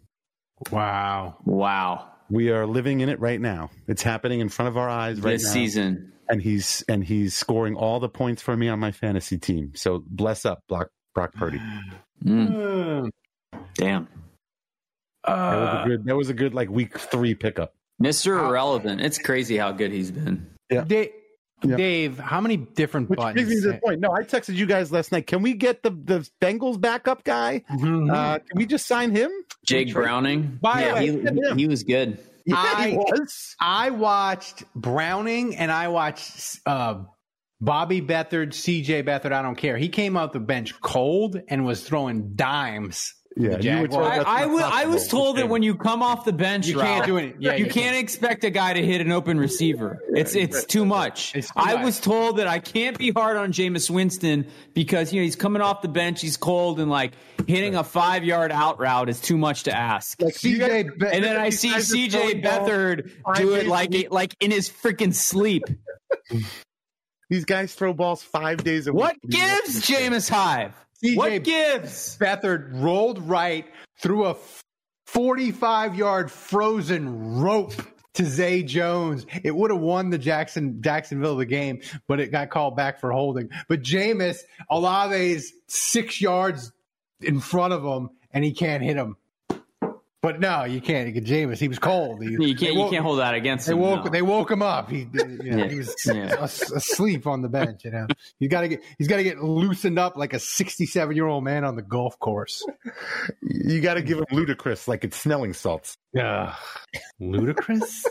Wow. 0.70 1.38
Wow, 1.44 2.08
We 2.30 2.50
are 2.50 2.66
living 2.66 3.00
in 3.00 3.08
it 3.08 3.18
right 3.18 3.40
now. 3.40 3.70
It's 3.88 4.02
happening 4.02 4.38
in 4.38 4.48
front 4.48 4.68
of 4.68 4.76
our 4.76 4.88
eyes 4.88 5.16
right 5.20 5.24
now. 5.24 5.30
this 5.38 5.44
now. 5.46 5.52
season. 5.52 6.12
and 6.28 6.40
he's 6.40 6.84
and 6.88 7.02
he's 7.02 7.34
scoring 7.34 7.74
all 7.74 7.98
the 7.98 8.08
points 8.08 8.40
for 8.40 8.56
me 8.56 8.68
on 8.68 8.78
my 8.78 8.92
fantasy 8.92 9.38
team. 9.38 9.72
So 9.74 10.04
bless 10.06 10.46
up, 10.46 10.60
Brock 10.68 10.88
Brock 11.14 11.32
Purdy. 11.34 11.60
Mm. 12.24 13.10
Damn. 13.74 14.08
that 15.24 15.32
Uh, 15.32 15.60
was 15.60 15.84
a 15.84 15.88
good. 15.88 16.04
That 16.04 16.16
was 16.16 16.28
a 16.30 16.34
good 16.34 16.54
like 16.54 16.68
week 16.70 16.98
three 16.98 17.34
pickup. 17.34 17.74
Mr. 18.02 18.38
Irrelevant. 18.48 19.00
It's 19.00 19.18
crazy 19.18 19.56
how 19.56 19.72
good 19.72 19.92
he's 19.92 20.10
been. 20.10 20.46
Yeah. 20.70 20.84
Dave, 20.84 21.10
Yeah. 21.64 21.76
Dave, 21.76 22.18
how 22.18 22.40
many 22.40 22.56
different 22.56 23.10
Which 23.10 23.16
buttons? 23.18 23.34
brings 23.46 23.48
me 23.50 23.60
to 23.62 23.72
the 23.76 23.80
point. 23.84 23.98
No, 24.00 24.12
I 24.12 24.22
texted 24.22 24.54
you 24.54 24.66
guys 24.66 24.92
last 24.92 25.10
night. 25.10 25.26
Can 25.26 25.42
we 25.42 25.54
get 25.54 25.82
the 25.82 25.90
the 25.90 26.28
Bengals 26.40 26.80
backup 26.80 27.24
guy? 27.24 27.64
Mhm. 27.70 28.12
Uh, 28.12 28.38
can 28.38 28.56
we 28.56 28.66
just 28.66 28.86
sign 28.86 29.10
him? 29.10 29.30
Jake 29.66 29.92
Browning. 29.92 30.58
By 30.62 30.80
the 30.82 30.86
yeah, 30.86 30.94
way, 30.94 31.52
he, 31.56 31.62
he 31.62 31.66
was 31.66 31.82
good. 31.82 32.18
Yeah, 32.46 32.54
I- 32.56 32.90
he 32.90 32.96
was. 32.96 33.56
I 33.60 33.90
watched 33.90 34.62
Browning 34.76 35.56
and 35.56 35.70
I 35.72 35.88
watched 35.88 36.60
uh, 36.64 37.02
Bobby 37.60 38.00
Beathard, 38.00 38.50
CJ 38.50 39.04
Beathard. 39.04 39.32
I 39.32 39.42
don't 39.42 39.56
care. 39.56 39.76
He 39.76 39.88
came 39.88 40.16
out 40.16 40.32
the 40.32 40.40
bench 40.40 40.80
cold 40.80 41.40
and 41.48 41.64
was 41.64 41.82
throwing 41.82 42.34
dimes. 42.34 43.14
Yeah, 43.36 43.58
you 43.60 43.82
were 43.82 43.88
told 43.88 44.04
I, 44.04 44.16
I, 44.16 44.40
not 44.40 44.50
was, 44.50 44.62
I 44.64 44.84
was 44.86 45.06
told 45.06 45.36
that 45.36 45.48
when 45.48 45.62
you 45.62 45.76
come 45.76 46.02
off 46.02 46.24
the 46.24 46.32
bench, 46.32 46.66
You 46.66 46.78
can't 46.78 47.06
do 47.06 47.18
it. 47.18 47.36
Yeah, 47.38 47.54
you 47.54 47.66
you 47.66 47.70
can't 47.70 47.96
expect 47.96 48.42
a 48.42 48.50
guy 48.50 48.72
to 48.72 48.84
hit 48.84 49.00
an 49.00 49.12
open 49.12 49.38
receiver. 49.38 50.02
It's 50.08 50.34
it's 50.34 50.64
too 50.64 50.84
much. 50.84 51.36
It's 51.36 51.46
too 51.46 51.52
I 51.54 51.74
much. 51.74 51.84
was 51.84 52.00
told 52.00 52.38
that 52.38 52.48
I 52.48 52.58
can't 52.58 52.98
be 52.98 53.12
hard 53.12 53.36
on 53.36 53.52
Jameis 53.52 53.90
Winston 53.90 54.48
because 54.74 55.12
you 55.12 55.20
know 55.20 55.24
he's 55.24 55.36
coming 55.36 55.62
off 55.62 55.82
the 55.82 55.88
bench, 55.88 56.20
he's 56.20 56.36
cold, 56.36 56.80
and 56.80 56.90
like 56.90 57.12
hitting 57.46 57.76
a 57.76 57.84
five 57.84 58.24
yard 58.24 58.50
out 58.50 58.80
route 58.80 59.08
is 59.08 59.20
too 59.20 59.38
much 59.38 59.64
to 59.64 59.76
ask. 59.76 60.20
Like, 60.20 60.34
CJ, 60.34 60.98
Be- 60.98 61.06
and 61.06 61.22
then 61.22 61.36
I 61.36 61.50
see 61.50 61.70
CJ 61.70 62.10
throwing 62.10 62.42
balls 62.42 62.68
Beathard 62.68 63.10
five 63.24 63.36
do 63.36 63.54
it 63.54 63.68
like 63.68 63.94
it, 63.94 64.10
like 64.10 64.34
in 64.40 64.50
his 64.50 64.68
freaking 64.68 65.14
sleep. 65.14 65.62
These 67.28 67.44
guys 67.44 67.74
throw 67.74 67.92
balls 67.92 68.22
five 68.22 68.64
days 68.64 68.86
a 68.86 68.92
What 68.92 69.16
week. 69.22 69.32
gives 69.32 69.82
Jameis 69.82 70.28
Hive? 70.28 70.72
CJ 71.04 71.16
What 71.16 71.44
gives? 71.44 72.16
Beathard 72.18 72.70
rolled 72.82 73.20
right 73.28 73.66
through 74.00 74.26
a 74.26 74.36
45 75.06 75.94
yard 75.94 76.30
frozen 76.30 77.38
rope 77.40 77.74
to 78.14 78.24
Zay 78.24 78.62
Jones. 78.62 79.26
It 79.44 79.54
would 79.54 79.70
have 79.70 79.80
won 79.80 80.10
the 80.10 80.18
Jackson 80.18 80.82
Jacksonville 80.82 81.36
the 81.36 81.46
game, 81.46 81.80
but 82.08 82.18
it 82.20 82.32
got 82.32 82.50
called 82.50 82.76
back 82.76 82.98
for 83.00 83.12
holding. 83.12 83.50
But 83.68 83.82
Jameis, 83.82 84.38
Olave's 84.70 85.52
six 85.68 86.20
yards 86.20 86.72
in 87.20 87.40
front 87.40 87.72
of 87.72 87.84
him, 87.84 88.10
and 88.32 88.44
he 88.44 88.52
can't 88.52 88.82
hit 88.82 88.96
him. 88.96 89.16
But 90.28 90.40
no, 90.40 90.64
you 90.64 90.82
can't. 90.82 91.14
Jameis, 91.14 91.56
he 91.56 91.68
was 91.68 91.78
cold. 91.78 92.22
He, 92.22 92.32
You 92.32 92.54
can't 92.54 92.74
you 92.74 92.90
can't 92.90 93.02
hold 93.02 93.18
that 93.18 93.32
against 93.32 93.66
They 93.66 93.72
him. 93.72 93.78
woke. 93.78 94.04
no. 94.04 94.10
They 94.10 94.20
woke 94.20 94.50
him 94.50 94.60
up. 94.60 94.90
He, 94.90 95.06
you 95.10 95.24
know, 95.24 95.56
Yeah. 95.64 95.68
he 95.68 95.76
was 95.78 95.94
Yeah. 96.06 96.44
asleep 96.44 97.26
on 97.26 97.40
the 97.40 97.48
bench. 97.48 97.82
You 97.86 97.92
know, 97.92 98.06
he's 98.38 98.50
got 98.50 98.60
to 98.60 98.68
get. 98.68 98.82
He's 98.98 99.08
got 99.08 99.16
to 99.16 99.22
get 99.24 99.42
loosened 99.42 99.98
up 99.98 100.16
like 100.18 100.34
a 100.34 100.38
sixty-seven-year-old 100.38 101.42
man 101.44 101.64
on 101.64 101.76
the 101.76 101.82
golf 101.82 102.18
course. 102.18 102.62
You 103.40 103.80
got 103.80 103.94
to 103.94 104.02
give 104.02 104.18
him 104.18 104.26
Ludacris, 104.30 104.86
like 104.86 105.02
it's 105.04 105.16
smelling 105.16 105.54
salts. 105.54 105.96
Yeah, 106.12 106.54
Ludacris. 107.22 108.04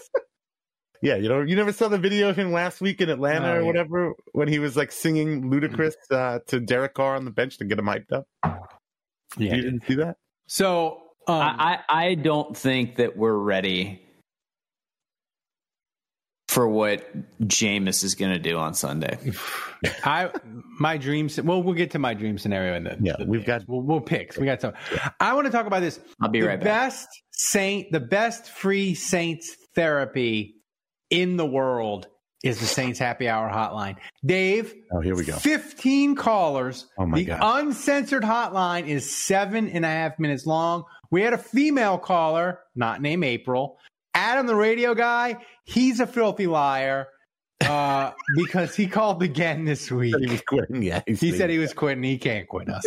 Yeah, 1.03 1.17
you 1.17 1.29
know, 1.29 1.41
you 1.41 1.55
never 1.55 1.71
saw 1.71 1.89
the 1.89 1.99
video 1.99 2.29
of 2.29 2.35
him 2.35 2.51
last 2.51 2.81
week 2.81 2.99
in 3.01 3.09
Atlanta 3.09 3.49
Oh, 3.49 3.53
or 3.57 3.59
yeah. 3.59 3.65
whatever 3.67 4.13
when 4.31 4.47
he 4.47 4.57
was 4.57 4.75
like 4.75 4.91
singing 4.91 5.43
Ludacris 5.51 5.93
uh, 6.09 6.39
to 6.47 6.59
Derek 6.59 6.95
Carr 6.95 7.15
on 7.15 7.25
the 7.25 7.31
bench 7.31 7.59
to 7.59 7.65
get 7.65 7.77
him 7.77 7.85
hyped 7.85 8.11
up. 8.11 8.25
Yeah. 9.37 9.53
You 9.55 9.61
didn't 9.61 9.83
see 9.85 9.95
that? 9.95 10.15
So 10.47 11.03
um, 11.27 11.41
I, 11.41 11.79
I 11.89 12.05
I 12.07 12.15
don't 12.15 12.55
think 12.55 12.95
that 12.97 13.17
we're 13.17 13.37
ready 13.37 14.01
for 16.47 16.67
what 16.67 17.05
Jameis 17.41 18.03
is 18.03 18.15
going 18.15 18.31
to 18.31 18.39
do 18.39 18.57
on 18.57 18.73
Sunday. 18.73 19.17
I 20.03 20.31
my 20.79 20.97
dreams. 20.97 21.39
Well, 21.41 21.61
we'll 21.61 21.73
get 21.75 21.91
to 21.91 21.99
my 21.99 22.13
dream 22.13 22.37
scenario 22.37 22.75
in 22.75 22.83
the. 22.85 22.97
Yeah, 23.01 23.13
the 23.19 23.25
we've 23.25 23.41
picks. 23.41 23.47
got- 23.47 23.69
We'll, 23.69 23.81
we'll 23.81 24.01
pick. 24.01 24.35
We 24.37 24.45
got 24.45 24.61
some. 24.61 24.73
I 25.19 25.33
want 25.33 25.45
to 25.45 25.51
talk 25.51 25.65
about 25.67 25.81
this. 25.81 25.99
I'll 26.21 26.29
be 26.29 26.41
the 26.41 26.47
right 26.47 26.59
back. 26.59 26.63
best 26.89 27.07
saint, 27.31 27.91
the 27.91 27.99
best 27.99 28.49
free 28.49 28.95
Saints 28.95 29.55
therapy 29.75 30.55
in 31.09 31.37
the 31.37 31.45
world 31.45 32.07
is 32.43 32.59
the 32.59 32.65
Saints 32.65 32.99
Happy 32.99 33.27
Hour 33.27 33.49
hotline. 33.49 33.95
Dave, 34.25 34.73
Oh, 34.93 35.01
here 35.01 35.15
we 35.15 35.25
go. 35.25 35.33
15 35.35 36.15
callers. 36.15 36.85
Oh, 36.97 37.05
my 37.05 37.17
the 37.17 37.25
God. 37.25 37.39
uncensored 37.41 38.23
hotline 38.23 38.87
is 38.87 39.13
seven 39.13 39.67
and 39.69 39.83
a 39.83 39.87
half 39.87 40.17
minutes 40.19 40.45
long. 40.45 40.83
We 41.11 41.21
had 41.21 41.33
a 41.33 41.37
female 41.37 41.97
caller, 41.97 42.59
not 42.75 43.01
named 43.01 43.23
April. 43.23 43.79
Adam, 44.13 44.47
the 44.47 44.55
radio 44.55 44.93
guy, 44.95 45.37
he's 45.63 45.99
a 45.99 46.07
filthy 46.07 46.47
liar 46.47 47.07
uh, 47.63 48.11
because 48.35 48.75
he 48.75 48.87
called 48.87 49.21
again 49.23 49.63
this 49.65 49.91
week. 49.91 50.15
He 50.19 50.27
was 50.27 50.41
quitting. 50.41 50.81
Yeah, 50.81 51.01
He 51.07 51.31
said 51.31 51.49
he 51.49 51.59
was 51.59 51.73
quitting. 51.73 52.03
He 52.03 52.17
can't 52.17 52.47
quit 52.47 52.67
us. 52.69 52.83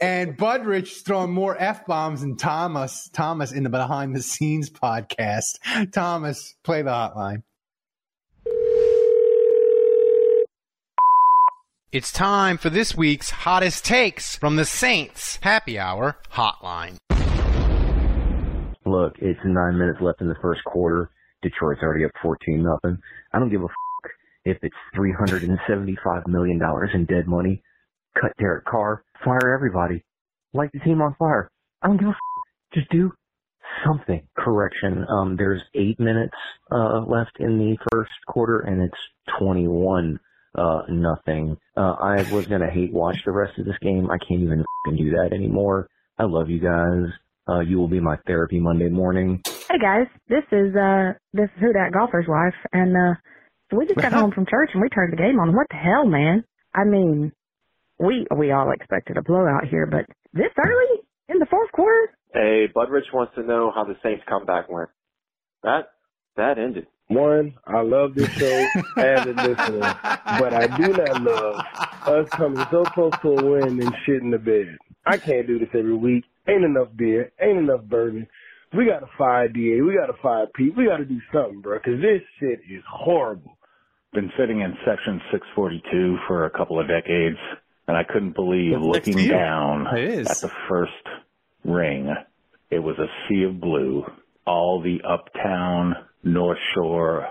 and 0.00 0.36
Budrich 0.36 1.04
throwing 1.04 1.30
more 1.32 1.56
f 1.58 1.86
bombs 1.86 2.20
than 2.22 2.36
Thomas. 2.36 3.08
Thomas 3.12 3.52
in 3.52 3.62
the 3.62 3.70
behind 3.70 4.14
the 4.16 4.22
scenes 4.22 4.68
podcast. 4.68 5.58
Thomas, 5.92 6.54
play 6.64 6.82
the 6.82 6.90
hotline. 6.90 7.42
It's 11.92 12.10
time 12.10 12.58
for 12.58 12.70
this 12.70 12.96
week's 12.96 13.30
hottest 13.30 13.84
takes 13.84 14.34
from 14.34 14.56
the 14.56 14.64
Saints 14.64 15.38
Happy 15.42 15.78
Hour 15.78 16.18
Hotline. 16.32 16.96
Look, 18.94 19.14
it's 19.18 19.40
nine 19.44 19.76
minutes 19.76 19.98
left 20.00 20.20
in 20.20 20.28
the 20.28 20.36
first 20.40 20.62
quarter. 20.64 21.10
Detroit's 21.42 21.82
already 21.82 22.04
up 22.04 22.12
14 22.22 22.62
nothing. 22.62 22.98
I 23.32 23.40
don't 23.40 23.50
give 23.50 23.62
a 23.62 23.64
f- 23.64 24.10
if 24.44 24.58
it's 24.62 24.74
375 24.94 26.28
million 26.28 26.60
dollars 26.60 26.90
in 26.94 27.04
dead 27.06 27.26
money. 27.26 27.60
Cut 28.20 28.30
Derek 28.38 28.64
Carr, 28.66 29.02
fire 29.24 29.52
everybody, 29.52 30.04
light 30.52 30.70
the 30.72 30.78
team 30.78 31.02
on 31.02 31.16
fire. 31.18 31.50
I 31.82 31.88
don't 31.88 31.96
give 31.96 32.06
a 32.06 32.12
f- 32.12 32.16
just 32.72 32.88
do 32.90 33.10
something. 33.84 34.22
Correction. 34.38 35.04
Um, 35.08 35.34
there's 35.36 35.62
eight 35.74 35.98
minutes 35.98 36.36
uh, 36.70 37.00
left 37.00 37.32
in 37.40 37.58
the 37.58 37.76
first 37.90 38.12
quarter, 38.28 38.60
and 38.60 38.80
it's 38.80 38.98
21 39.40 40.20
uh, 40.56 40.82
nothing. 40.88 41.56
Uh, 41.76 41.94
I 42.00 42.32
was 42.32 42.46
gonna 42.46 42.70
hate 42.70 42.92
watch 42.92 43.18
the 43.24 43.32
rest 43.32 43.58
of 43.58 43.64
this 43.66 43.78
game. 43.82 44.08
I 44.08 44.18
can't 44.18 44.42
even 44.42 44.64
do 44.96 45.10
that 45.16 45.30
anymore. 45.32 45.88
I 46.16 46.24
love 46.24 46.48
you 46.48 46.60
guys. 46.60 47.12
Uh, 47.48 47.60
you 47.60 47.78
will 47.78 47.88
be 47.88 48.00
my 48.00 48.16
therapy 48.26 48.58
Monday 48.58 48.88
morning. 48.88 49.42
Hey 49.68 49.78
guys, 49.78 50.06
this 50.28 50.44
is 50.50 50.74
uh 50.74 51.12
this 51.32 51.44
is 51.44 51.60
who 51.60 51.72
that 51.72 51.92
golfer's 51.92 52.26
wife, 52.28 52.54
and 52.72 52.96
uh 52.96 53.14
so 53.70 53.76
we 53.78 53.86
just 53.86 54.00
got 54.00 54.12
home 54.20 54.30
from 54.32 54.46
church 54.46 54.70
and 54.72 54.82
we 54.82 54.88
turned 54.88 55.12
the 55.12 55.16
game 55.16 55.38
on. 55.38 55.54
What 55.54 55.66
the 55.70 55.76
hell, 55.76 56.06
man? 56.06 56.44
I 56.74 56.84
mean, 56.84 57.32
we 57.98 58.26
we 58.36 58.50
all 58.52 58.70
expected 58.72 59.16
a 59.18 59.22
blowout 59.22 59.66
here, 59.68 59.86
but 59.86 60.06
this 60.32 60.52
early 60.56 61.00
in 61.28 61.38
the 61.38 61.46
fourth 61.46 61.70
quarter? 61.72 62.10
Hey, 62.32 62.66
Budrich 62.74 63.12
wants 63.12 63.34
to 63.36 63.42
know 63.42 63.70
how 63.74 63.84
the 63.84 63.96
Saints 64.02 64.24
comeback 64.28 64.70
went. 64.70 64.88
That 65.62 65.88
that 66.36 66.58
ended. 66.58 66.86
One, 67.08 67.54
I 67.66 67.82
love 67.82 68.14
this 68.14 68.30
show 68.30 68.66
as 68.96 69.26
a 69.26 69.32
listener, 69.32 69.98
but 70.38 70.54
I 70.54 70.66
do 70.78 70.88
not 70.92 71.22
love 71.22 71.64
us 72.06 72.28
coming 72.30 72.64
so 72.70 72.82
close 72.84 73.12
to 73.20 73.28
a 73.28 73.44
win 73.44 73.80
and 73.80 73.94
shit 74.06 74.22
in 74.22 74.30
the 74.30 74.38
bed. 74.38 74.78
I 75.04 75.18
can't 75.18 75.46
do 75.46 75.58
this 75.58 75.68
every 75.74 75.94
week. 75.94 76.24
Ain't 76.48 76.64
enough 76.64 76.88
beer. 76.96 77.32
Ain't 77.40 77.58
enough 77.58 77.82
bourbon. 77.84 78.26
We 78.76 78.86
gotta 78.86 79.06
fire 79.16 79.48
DA. 79.48 79.80
We 79.80 79.94
gotta 79.94 80.18
fire 80.20 80.46
Pete. 80.54 80.76
We 80.76 80.86
gotta 80.86 81.04
do 81.04 81.20
something, 81.32 81.60
bro, 81.60 81.78
because 81.78 82.00
this 82.00 82.22
shit 82.40 82.60
is 82.70 82.82
horrible. 82.90 83.56
Been 84.12 84.30
sitting 84.38 84.60
in 84.60 84.74
section 84.84 85.20
642 85.32 86.18
for 86.26 86.44
a 86.44 86.50
couple 86.50 86.80
of 86.80 86.86
decades, 86.88 87.38
and 87.88 87.96
I 87.96 88.04
couldn't 88.04 88.34
believe 88.34 88.72
That's 88.72 88.84
looking 88.84 89.28
down 89.28 89.86
at 89.86 90.26
the 90.40 90.50
first 90.68 90.92
ring. 91.64 92.14
It 92.70 92.78
was 92.80 92.96
a 92.98 93.06
sea 93.28 93.44
of 93.44 93.60
blue. 93.60 94.04
All 94.46 94.82
the 94.82 94.98
uptown, 95.08 95.94
North 96.22 96.58
Shore, 96.74 97.26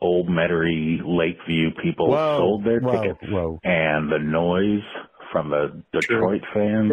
Old 0.00 0.28
Metairie, 0.28 1.00
Lakeview 1.04 1.70
people 1.82 2.10
Whoa, 2.10 2.38
sold 2.38 2.64
their 2.64 2.80
whoa, 2.80 3.02
tickets, 3.02 3.20
whoa. 3.30 3.58
and 3.64 4.10
the 4.10 4.18
noise 4.18 4.84
from 5.32 5.50
the 5.50 5.82
Detroit 5.92 6.42
fans 6.52 6.92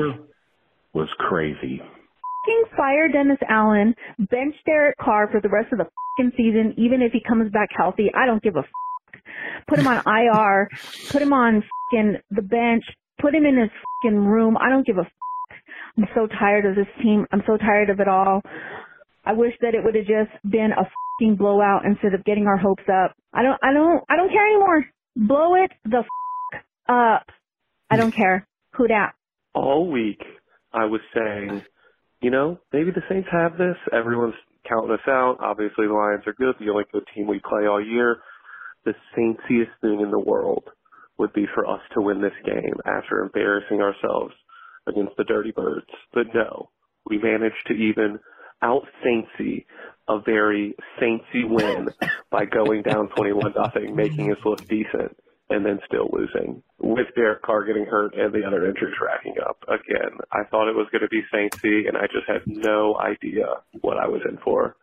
was 0.96 1.10
crazy. 1.20 1.82
Fire 2.78 3.10
Dennis 3.10 3.40
Allen, 3.50 3.96
bench 4.18 4.56
Derek 4.66 4.98
Carr 4.98 5.30
for 5.32 5.42
the 5.42 5.50
rest 5.50 5.72
of 5.72 5.80
the 5.80 5.86
fucking 6.18 6.32
season, 6.38 6.74
even 6.78 7.02
if 7.02 7.12
he 7.12 7.20
comes 7.28 7.52
back 7.52 7.70
healthy. 7.76 8.12
I 8.16 8.26
don't 8.26 8.42
give 8.42 8.56
a 8.56 8.62
fuck. 8.62 9.22
Put 9.68 9.80
him 9.80 9.88
on 9.88 10.04
IR, 10.06 10.70
put 11.12 11.22
him 11.22 11.34
on 11.34 11.64
fucking 11.92 12.18
the 12.32 12.42
bench, 12.42 12.84
put 13.20 13.34
him 13.34 13.46
in 13.46 13.58
his 13.58 13.70
fucking 14.04 14.18
room. 14.18 14.58
I 14.58 14.70
don't 14.70 14.86
give 14.86 14.98
a 14.98 15.04
fuck. 15.04 15.58
I'm 15.98 16.06
so 16.14 16.28
tired 16.28 16.66
of 16.66 16.76
this 16.76 16.88
team. 17.02 17.26
I'm 17.32 17.44
so 17.48 17.58
tired 17.58 17.90
of 17.90 18.00
it 18.00 18.08
all. 18.08 18.42
I 19.26 19.34
wish 19.34 19.54
that 19.62 19.74
it 19.74 19.84
would 19.84 19.96
have 19.96 20.06
just 20.06 20.52
been 20.52 20.72
a 20.72 20.84
fucking 21.20 21.38
blowout 21.38 21.86
instead 21.86 22.14
of 22.14 22.24
getting 22.26 22.46
our 22.48 22.58
hopes 22.58 22.84
up. 22.88 23.16
I 23.34 23.44
don't, 23.44 23.58
I 23.64 23.74
don't, 23.74 24.04
I 24.10 24.16
don't 24.18 24.32
care 24.32 24.48
anymore. 24.48 24.86
Blow 25.16 25.56
it 25.56 25.72
the 25.86 26.04
fuck 26.04 26.62
up. 26.90 27.26
I 27.90 27.98
don't 27.98 28.14
care. 28.16 28.46
Who 28.74 28.88
dat? 28.88 29.14
All 29.54 29.90
week, 29.90 30.20
I 30.76 30.86
was 30.86 31.02
saying, 31.16 31.64
you 32.22 32.32
know, 32.32 32.60
maybe 32.74 32.92
the 32.92 33.02
Saints 33.10 33.30
have 33.32 33.58
this. 33.58 33.78
Everyone's 33.94 34.36
counting 34.68 34.92
us 34.92 35.08
out. 35.08 35.38
Obviously, 35.40 35.88
the 35.88 35.94
Lions 35.94 36.24
are 36.28 36.34
good. 36.34 36.56
The 36.60 36.70
only 36.70 36.84
good 36.92 37.06
team 37.16 37.28
we 37.28 37.40
play 37.40 37.66
all 37.66 37.84
year. 37.84 38.18
The 38.84 38.94
Saintsiest 39.18 39.80
thing 39.82 40.02
in 40.02 40.12
the 40.12 40.20
world 40.20 40.66
would 41.18 41.32
be 41.34 41.46
for 41.54 41.66
us 41.66 41.80
to 41.94 42.02
win 42.02 42.22
this 42.22 42.34
game 42.46 42.76
after 42.86 43.22
embarrassing 43.22 43.80
ourselves 43.80 44.34
against 44.86 45.16
the 45.18 45.24
Dirty 45.24 45.52
Birds. 45.52 45.88
But 46.14 46.28
no, 46.34 46.70
we 47.10 47.18
managed 47.18 47.66
to 47.68 47.74
even 47.74 48.20
out 48.62 48.84
Saintsy 49.04 49.66
a 50.08 50.20
very 50.20 50.76
Saintsy 51.02 51.48
win 51.48 51.88
by 52.30 52.46
going 52.46 52.84
down 52.84 53.10
21 53.16 53.54
nothing, 53.56 53.96
making 53.96 54.32
us 54.32 54.38
look 54.44 54.68
decent, 54.68 55.18
and 55.50 55.66
then 55.66 55.80
still 55.86 56.10
losing 56.12 56.64
with 56.80 57.08
Derek 57.16 57.42
Carr 57.44 57.66
getting 57.66 57.86
hurt 57.86 58.16
and 58.16 58.34
the 58.34 58.44
other 58.46 58.66
injuries 58.68 58.96
racking 59.02 59.36
up. 59.48 59.58
Again, 59.68 60.18
I 60.32 60.44
thought 60.50 60.68
it 60.70 60.76
was 60.76 60.88
going 60.92 61.02
to 61.04 61.08
be 61.08 61.22
Saintsy, 61.34 61.88
and 61.88 61.96
I 61.98 62.08
just 62.08 62.28
had 62.28 62.42
no 62.48 62.98
idea 63.00 63.46
what 63.82 63.98
I 63.98 64.08
was 64.08 64.22
in 64.30 64.38
for. 64.44 64.76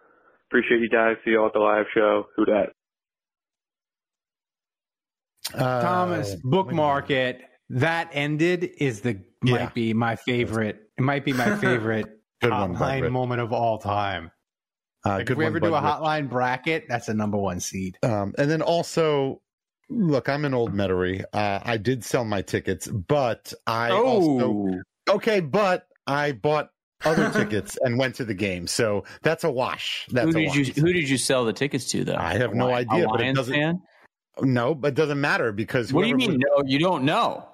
Appreciate 0.51 0.81
you 0.81 0.89
guys. 0.89 1.17
See 1.25 1.33
you 1.33 1.41
all 1.41 1.47
at 1.47 1.53
the 1.53 1.59
live 1.59 1.87
show. 1.95 2.25
Who 2.37 2.45
dat? 2.45 2.71
Thomas, 5.59 6.35
bookmark 6.37 7.11
it. 7.11 7.43
That 7.71 8.11
ended 8.13 8.71
is 8.79 9.01
the 9.01 9.19
Yeah. 9.43 9.55
might 9.55 9.75
be 9.75 9.95
my 9.95 10.17
favorite. 10.17 10.91
It 10.99 11.03
might 11.03 11.25
be 11.25 11.33
my 11.33 11.57
favorite 11.57 12.21
Good 12.41 12.51
one, 12.51 12.75
hotline 12.77 13.01
Bud. 13.03 13.13
moment 13.13 13.41
of 13.41 13.53
all 13.53 13.79
time. 13.79 14.31
Uh, 15.05 15.11
Like, 15.11 15.27
good 15.27 15.33
if 15.33 15.39
we 15.39 15.45
one, 15.45 15.53
ever 15.53 15.61
do 15.61 15.75
a 15.75 15.81
Rich. 15.83 15.91
hotline 15.91 16.29
bracket, 16.31 16.85
that's 16.89 17.09
a 17.09 17.15
number 17.15 17.37
one 17.39 17.59
seed. 17.61 17.99
Um, 18.03 18.35
and 18.39 18.51
then 18.51 18.63
also, 18.63 19.41
look, 19.93 20.28
I'm 20.28 20.45
an 20.45 20.55
old 20.55 20.72
Metairie. 20.74 21.24
Uh, 21.32 21.61
I 21.62 21.76
did 21.76 22.05
sell 22.05 22.24
my 22.24 22.43
tickets, 22.43 22.86
but 22.88 23.53
I 23.66 23.90
also 23.90 24.80
okay, 25.09 25.40
but 25.40 25.86
I 26.07 26.32
bought 26.32 26.70
other 27.05 27.30
tickets 27.34 27.78
and 27.82 27.99
went 27.99 28.14
to 28.16 28.24
the 28.24 28.34
game, 28.34 28.66
so 28.66 29.05
that's 29.22 29.45
a 29.45 29.51
wash. 29.51 30.07
That's 30.11 30.24
who 30.32 30.38
a 30.38 30.40
did 30.43 30.47
wash. 30.49 30.57
you 30.57 30.64
Who 30.82 30.93
did 30.93 31.09
you 31.09 31.18
sell 31.18 31.45
the 31.45 31.53
tickets 31.53 31.86
to 31.90 32.05
though? 32.05 32.16
I 32.16 32.34
have 32.38 32.55
no 32.55 32.68
A 32.70 32.74
idea, 32.74 33.07
but 33.09 33.20
it 33.20 33.24
Lions 33.24 33.38
doesn't. 33.38 33.55
fan? 33.55 33.82
No, 34.40 34.74
but 34.74 34.88
it 34.88 34.95
doesn't 34.95 35.20
matter 35.20 35.53
because 35.53 35.93
What 35.93 36.03
do 36.03 36.09
you 36.09 36.16
mean? 36.16 36.30
was- 36.32 36.38
No, 36.38 36.62
you 36.68 36.78
don't 36.78 37.05
know. 37.05 37.47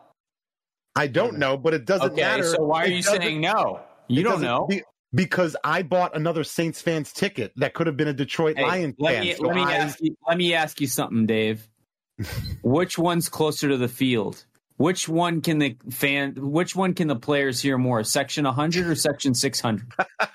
I 0.95 1.07
don't 1.07 1.39
know, 1.39 1.57
but 1.57 1.75
it 1.75 1.85
doesn't 1.85 2.13
Okay, 2.13 2.23
matter. 2.23 2.45
so 2.45 2.63
why 2.65 2.85
are 2.85 2.87
It 2.87 2.93
you 2.93 3.03
saying 3.03 3.41
no? 3.41 3.81
You 4.09 4.23
don't 4.23 4.41
know. 4.41 4.67
be- 4.69 4.83
because 5.15 5.57
I 5.65 5.83
bought 5.83 6.17
another 6.17 6.45
Saints 6.45 6.83
fans 6.83 7.13
ticket 7.13 7.53
that 7.57 7.73
could 7.75 7.87
have 7.87 7.97
been 7.97 8.09
a 8.09 8.13
Detroit 8.13 8.57
Hey, 8.59 8.65
Lions 8.65 8.95
let 8.99 9.15
fan. 9.15 9.25
me 9.25 9.35
so 9.35 9.43
let 9.47 9.55
me 9.57 9.63
I- 9.63 9.73
ask 9.75 9.99
you 10.01 10.17
let 10.27 10.37
me 10.37 10.55
ask 10.55 10.81
you 10.81 10.87
something, 10.87 11.27
Dave. 11.27 11.69
Which 12.63 12.99
one's 12.99 13.29
closer 13.29 13.69
to 13.69 13.77
the 13.77 13.89
field? 13.89 14.45
Which 14.77 15.09
one 15.09 15.41
can 15.41 15.59
the 15.59 15.77
fan? 15.91 16.35
Which 16.37 16.77
one 16.77 16.95
can 16.95 17.09
the 17.09 17.17
players 17.17 17.61
hear 17.61 17.79
more? 17.79 18.05
Section 18.05 18.45
100 18.45 18.87
or 18.87 18.95
section 18.95 19.35
600? 19.35 19.87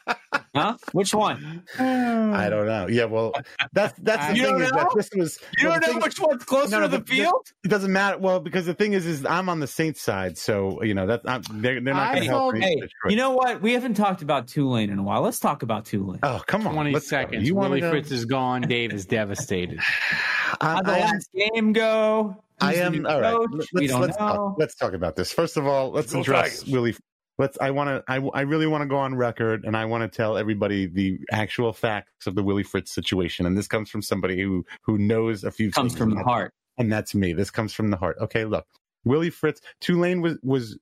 huh? 0.55 0.77
Which 0.91 1.13
one? 1.13 1.63
I 1.79 2.49
don't 2.49 2.65
know. 2.65 2.87
Yeah, 2.87 3.05
well, 3.05 3.33
that's 3.73 3.97
that's 3.99 4.27
the 4.27 4.35
You 4.37 4.43
thing 4.43 4.51
don't 4.53 4.61
is 4.63 4.71
know? 4.71 4.77
that 4.77 4.91
this 4.95 5.09
was. 5.15 5.39
You 5.57 5.67
well, 5.67 5.79
don't 5.79 5.87
know 5.87 5.93
thing- 5.93 6.01
which 6.03 6.19
one's 6.19 6.43
closer 6.45 6.71
No, 6.71 6.79
no, 6.81 6.87
to 6.89 6.97
the 6.99 7.05
field? 7.05 7.47
It 7.63 7.67
doesn't 7.69 7.91
matter. 7.91 8.17
Well, 8.17 8.39
because 8.39 8.65
the 8.65 8.73
thing 8.73 8.93
is, 8.93 9.05
is 9.05 9.25
I'm 9.25 9.49
on 9.49 9.59
the 9.59 9.67
Saints 9.67 10.01
side, 10.01 10.37
so 10.37 10.81
you 10.83 10.93
know 10.93 11.07
that 11.07 11.21
I'm, 11.25 11.41
they're 11.51 11.81
they're 11.81 11.93
not 11.93 12.13
going 12.13 12.23
to 12.23 12.29
help. 12.29 12.55
Hey, 12.55 12.81
you 13.09 13.15
know 13.15 13.31
what? 13.31 13.61
We 13.61 13.73
haven't 13.73 13.95
talked 13.95 14.21
about 14.21 14.47
Tulane 14.47 14.89
in 14.89 14.99
a 14.99 15.03
while. 15.03 15.21
Let's 15.21 15.39
talk 15.39 15.63
about 15.63 15.85
Tulane. 15.85 16.19
Oh, 16.23 16.41
come 16.47 16.67
on. 16.67 16.73
20 16.73 16.91
let's 16.91 17.05
go. 17.05 17.17
seconds. 17.17 17.47
You 17.47 17.55
wanna 17.55 17.75
Willie? 17.75 17.89
Fritz 17.89 18.11
is 18.11 18.25
gone. 18.25 18.61
Dave 18.61 18.93
is 18.93 19.05
devastated. 19.05 19.79
How'd 20.61 20.85
the 20.85 20.91
I 20.91 20.97
am- 20.99 21.11
last 21.11 21.29
game 21.33 21.73
go? 21.73 22.37
I 22.61 22.67
Who's 22.67 22.77
the 22.77 22.83
am 22.85 23.05
all 23.07 23.19
right. 23.19 23.47
Let's 23.51 23.73
we 23.73 23.87
don't 23.87 24.01
let's 24.01 24.17
know. 24.19 24.27
talk, 24.27 24.55
let's 24.59 24.75
talk 24.75 24.93
about 24.93 25.15
this. 25.15 25.33
First 25.33 25.57
of 25.57 25.65
all, 25.65 25.91
let's 25.91 26.13
address 26.13 26.65
Willie. 26.67 26.95
Let's. 27.37 27.57
I 27.59 27.71
want 27.71 27.89
to. 27.89 28.03
I, 28.11 28.17
I 28.33 28.41
really 28.41 28.67
want 28.67 28.83
to 28.83 28.87
go 28.87 28.97
on 28.97 29.15
record, 29.15 29.63
and 29.65 29.75
I 29.75 29.85
want 29.85 30.03
to 30.09 30.15
tell 30.15 30.37
everybody 30.37 30.85
the 30.87 31.19
actual 31.31 31.73
facts 31.73 32.27
of 32.27 32.35
the 32.35 32.43
Willie 32.43 32.63
Fritz 32.63 32.91
situation. 32.93 33.45
And 33.45 33.57
this 33.57 33.67
comes 33.67 33.89
from 33.89 34.01
somebody 34.03 34.41
who 34.41 34.65
who 34.83 34.97
knows 34.97 35.43
a 35.43 35.51
few. 35.51 35.71
Comes 35.71 35.97
from 35.97 36.09
the 36.11 36.15
that's- 36.17 36.29
heart. 36.31 36.53
and 36.77 36.91
that's 36.91 37.15
me. 37.15 37.33
This 37.33 37.49
comes 37.49 37.73
from 37.73 37.89
the 37.89 37.97
heart. 37.97 38.17
Okay, 38.21 38.45
look. 38.45 38.65
Willie 39.05 39.31
Fritz, 39.31 39.59
Tulane 39.81 40.21
was 40.21 40.37
was 40.43 40.77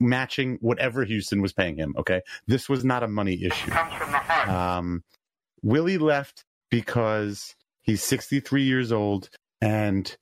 matching 0.00 0.58
whatever 0.60 1.04
Houston 1.04 1.40
was 1.40 1.52
paying 1.54 1.76
him. 1.76 1.94
Okay, 1.96 2.20
this 2.46 2.68
was 2.68 2.84
not 2.84 3.02
a 3.02 3.08
money 3.08 3.42
issue. 3.44 3.70
Comes 3.70 3.94
from 3.94 4.10
the 4.12 4.52
Um, 4.54 5.04
Willie 5.62 5.96
left 5.98 6.44
because 6.70 7.54
he's 7.80 8.02
63 8.02 8.62
years 8.64 8.92
old 8.92 9.30
and 9.62 10.14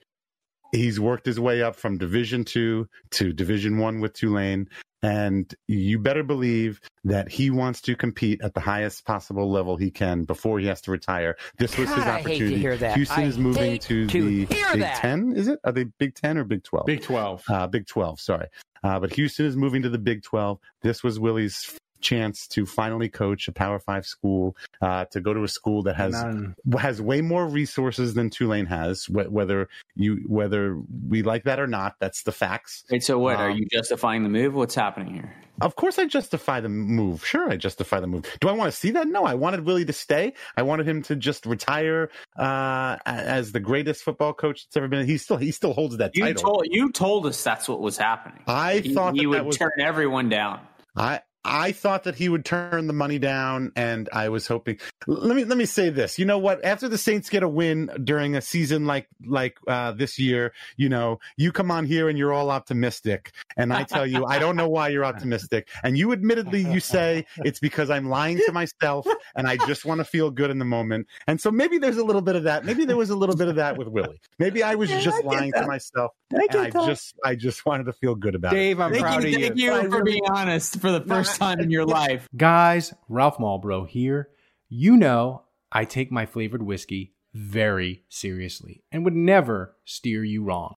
he's 0.72 1.00
worked 1.00 1.26
his 1.26 1.40
way 1.40 1.60
up 1.62 1.74
from 1.74 1.98
Division 1.98 2.44
Two 2.44 2.86
to 3.12 3.32
Division 3.32 3.78
One 3.78 4.00
with 4.00 4.12
Tulane. 4.12 4.68
And 5.02 5.52
you 5.66 5.98
better 5.98 6.22
believe 6.22 6.80
that 7.04 7.30
he 7.30 7.50
wants 7.50 7.80
to 7.82 7.96
compete 7.96 8.42
at 8.42 8.54
the 8.54 8.60
highest 8.60 9.04
possible 9.06 9.50
level 9.50 9.76
he 9.76 9.90
can 9.90 10.24
before 10.24 10.58
he 10.58 10.66
has 10.66 10.80
to 10.82 10.90
retire. 10.90 11.36
This 11.58 11.76
was 11.78 11.88
his 11.88 12.04
opportunity. 12.04 12.34
I 12.34 12.38
hate 12.38 12.50
to 12.50 12.58
hear 12.58 12.76
that. 12.76 12.96
Houston 12.96 13.24
I 13.24 13.26
is 13.26 13.38
moving 13.38 13.78
to, 13.78 14.06
to 14.06 14.24
the 14.24 14.44
Big 14.44 14.80
that. 14.80 14.96
Ten. 15.00 15.32
Is 15.34 15.48
it? 15.48 15.58
Are 15.64 15.72
they 15.72 15.84
Big 15.84 16.14
Ten 16.14 16.36
or 16.36 16.44
Big 16.44 16.64
Twelve? 16.64 16.86
Big 16.86 17.02
12. 17.02 17.44
Uh, 17.48 17.66
Big 17.66 17.86
12, 17.86 18.20
sorry. 18.20 18.48
Uh, 18.82 19.00
but 19.00 19.12
Houston 19.14 19.46
is 19.46 19.56
moving 19.56 19.82
to 19.82 19.88
the 19.88 19.98
Big 19.98 20.22
12. 20.22 20.58
This 20.82 21.02
was 21.02 21.18
Willie's 21.18 21.78
chance 22.00 22.46
to 22.48 22.66
finally 22.66 23.08
coach 23.08 23.48
a 23.48 23.52
Power 23.52 23.78
Five 23.78 24.06
school, 24.06 24.56
uh, 24.80 25.04
to 25.06 25.20
go 25.20 25.32
to 25.34 25.42
a 25.44 25.48
school 25.48 25.82
that 25.84 25.96
has 25.96 26.12
None. 26.12 26.54
has 26.78 27.00
way 27.00 27.20
more 27.20 27.46
resources 27.46 28.14
than 28.14 28.30
Tulane 28.30 28.66
has. 28.66 29.04
Wh- 29.06 29.30
whether 29.32 29.68
you 29.96 30.24
whether 30.26 30.78
we 31.08 31.22
like 31.22 31.44
that 31.44 31.60
or 31.60 31.66
not, 31.66 31.96
that's 32.00 32.22
the 32.22 32.32
facts. 32.32 32.84
Wait, 32.90 33.02
so 33.02 33.18
what? 33.18 33.36
Are 33.36 33.50
Um, 33.50 33.56
you 33.58 33.66
justifying 33.70 34.22
the 34.22 34.28
move? 34.28 34.54
What's 34.54 34.74
happening 34.74 35.14
here? 35.14 35.34
Of 35.60 35.76
course, 35.76 35.98
I 35.98 36.06
justify 36.06 36.60
the 36.60 36.70
move. 36.70 37.26
Sure, 37.26 37.50
I 37.50 37.56
justify 37.56 38.00
the 38.00 38.06
move. 38.06 38.24
Do 38.40 38.48
I 38.48 38.52
want 38.52 38.72
to 38.72 38.76
see 38.78 38.92
that? 38.92 39.06
No, 39.08 39.24
I 39.24 39.34
wanted 39.34 39.66
Willie 39.66 39.84
to 39.84 39.92
stay. 39.92 40.32
I 40.56 40.62
wanted 40.62 40.88
him 40.88 41.02
to 41.02 41.16
just 41.16 41.44
retire 41.44 42.08
uh, 42.38 42.96
as 43.04 43.52
the 43.52 43.60
greatest 43.60 44.02
football 44.02 44.32
coach 44.32 44.64
that's 44.64 44.76
ever 44.78 44.88
been. 44.88 45.06
He 45.06 45.18
still 45.18 45.36
he 45.36 45.50
still 45.52 45.74
holds 45.74 45.98
that 45.98 46.16
You 46.16 46.24
title. 46.24 46.42
told 46.42 46.66
you 46.70 46.90
told 46.92 47.26
us 47.26 47.44
that's 47.44 47.68
what 47.68 47.80
was 47.80 47.98
happening. 47.98 48.42
I 48.46 48.78
He- 48.78 48.94
thought 48.94 49.12
he 49.14 49.20
that 49.22 49.28
would 49.28 49.38
that 49.38 49.44
was- 49.46 49.58
turn 49.58 49.72
everyone 49.80 50.30
down. 50.30 50.60
I 50.96 51.20
I 51.44 51.72
thought 51.72 52.04
that 52.04 52.14
he 52.16 52.28
would 52.28 52.44
turn 52.44 52.86
the 52.86 52.92
money 52.92 53.18
down, 53.18 53.72
and 53.74 54.08
I 54.12 54.28
was 54.28 54.46
hoping. 54.46 54.78
Let 55.06 55.34
me 55.34 55.44
let 55.44 55.56
me 55.56 55.64
say 55.64 55.88
this. 55.88 56.18
You 56.18 56.26
know 56.26 56.38
what? 56.38 56.62
After 56.64 56.88
the 56.88 56.98
Saints 56.98 57.30
get 57.30 57.42
a 57.42 57.48
win 57.48 57.90
during 58.04 58.36
a 58.36 58.42
season 58.42 58.84
like 58.86 59.08
like 59.26 59.56
uh, 59.66 59.92
this 59.92 60.18
year, 60.18 60.52
you 60.76 60.88
know, 60.88 61.18
you 61.36 61.50
come 61.50 61.70
on 61.70 61.86
here 61.86 62.08
and 62.10 62.18
you're 62.18 62.32
all 62.32 62.50
optimistic, 62.50 63.32
and 63.56 63.72
I 63.72 63.84
tell 63.84 64.06
you, 64.06 64.26
I 64.26 64.38
don't 64.38 64.56
know 64.56 64.68
why 64.68 64.88
you're 64.88 65.04
optimistic, 65.04 65.68
and 65.82 65.96
you 65.96 66.12
admittedly 66.12 66.60
you 66.60 66.78
say 66.78 67.24
it's 67.38 67.58
because 67.58 67.88
I'm 67.88 68.08
lying 68.10 68.38
to 68.44 68.52
myself, 68.52 69.06
and 69.34 69.46
I 69.48 69.56
just 69.66 69.86
want 69.86 69.98
to 69.98 70.04
feel 70.04 70.30
good 70.30 70.50
in 70.50 70.58
the 70.58 70.64
moment, 70.66 71.06
and 71.26 71.40
so 71.40 71.50
maybe 71.50 71.78
there's 71.78 71.96
a 71.96 72.04
little 72.04 72.22
bit 72.22 72.36
of 72.36 72.42
that. 72.44 72.66
Maybe 72.66 72.84
there 72.84 72.96
was 72.98 73.10
a 73.10 73.16
little 73.16 73.36
bit 73.36 73.48
of 73.48 73.56
that 73.56 73.78
with 73.78 73.88
Willie. 73.88 74.20
Maybe 74.38 74.62
I 74.62 74.74
was 74.74 74.90
Yeah, 74.90 75.00
just 75.00 75.16
get 75.16 75.26
lying 75.26 75.52
to 75.52 75.66
myself, 75.66 76.12
I 76.34 76.46
and 76.50 76.60
I 76.60 76.70
that. 76.70 76.86
just 76.86 77.14
I 77.24 77.34
just 77.34 77.64
wanted 77.64 77.84
to 77.84 77.94
feel 77.94 78.14
good 78.14 78.34
about 78.34 78.52
it. 78.52 78.56
Dave, 78.56 78.80
I'm 78.80 78.92
Thank 78.92 79.02
proud 79.04 79.22
you, 79.22 79.28
of 79.28 79.32
you. 79.32 79.46
thank 79.46 79.56
you. 79.58 79.74
you 79.82 79.90
for 79.90 80.02
being 80.04 80.22
honest 80.28 80.78
for 80.80 80.90
the 80.90 81.00
first 81.00 81.29
time 81.38 81.60
in 81.60 81.70
your 81.70 81.84
life. 82.00 82.28
Guys, 82.36 82.94
Ralph 83.08 83.38
Malbrough 83.38 83.88
here. 83.88 84.28
You 84.68 84.96
know 84.96 85.42
I 85.72 85.84
take 85.84 86.10
my 86.10 86.26
flavored 86.26 86.62
whiskey 86.62 87.14
very 87.32 88.04
seriously 88.08 88.82
and 88.90 89.04
would 89.04 89.14
never 89.14 89.76
steer 89.84 90.24
you 90.24 90.42
wrong. 90.42 90.74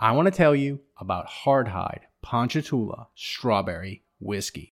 I 0.00 0.12
want 0.12 0.26
to 0.26 0.32
tell 0.32 0.54
you 0.54 0.80
about 0.98 1.28
Hardhide 1.44 2.02
Ponchatoula 2.22 3.08
Strawberry 3.14 4.02
Whiskey. 4.18 4.72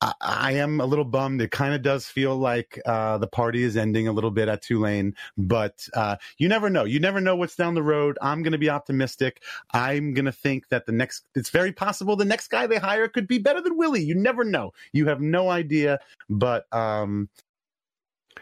I, 0.00 0.12
I 0.20 0.52
am 0.52 0.80
a 0.80 0.86
little 0.86 1.04
bummed. 1.04 1.42
It 1.42 1.50
kind 1.50 1.74
of 1.74 1.82
does 1.82 2.06
feel 2.06 2.36
like 2.36 2.80
uh, 2.86 3.18
the 3.18 3.26
party 3.26 3.62
is 3.62 3.76
ending 3.76 4.08
a 4.08 4.12
little 4.12 4.30
bit 4.30 4.48
at 4.48 4.62
Tulane, 4.62 5.14
but 5.36 5.86
uh, 5.94 6.16
you 6.38 6.48
never 6.48 6.70
know. 6.70 6.84
You 6.84 7.00
never 7.00 7.20
know 7.20 7.36
what's 7.36 7.56
down 7.56 7.74
the 7.74 7.82
road. 7.82 8.16
I'm 8.22 8.42
going 8.42 8.52
to 8.52 8.58
be 8.58 8.70
optimistic. 8.70 9.42
I'm 9.72 10.14
going 10.14 10.24
to 10.24 10.32
think 10.32 10.68
that 10.68 10.86
the 10.86 10.92
next, 10.92 11.24
it's 11.34 11.50
very 11.50 11.72
possible 11.72 12.16
the 12.16 12.24
next 12.24 12.48
guy 12.48 12.66
they 12.66 12.78
hire 12.78 13.08
could 13.08 13.28
be 13.28 13.38
better 13.38 13.60
than 13.60 13.76
Willie. 13.76 14.02
You 14.02 14.14
never 14.14 14.44
know. 14.44 14.72
You 14.92 15.06
have 15.08 15.20
no 15.20 15.50
idea, 15.50 15.98
but 16.28 16.66
um, 16.72 17.28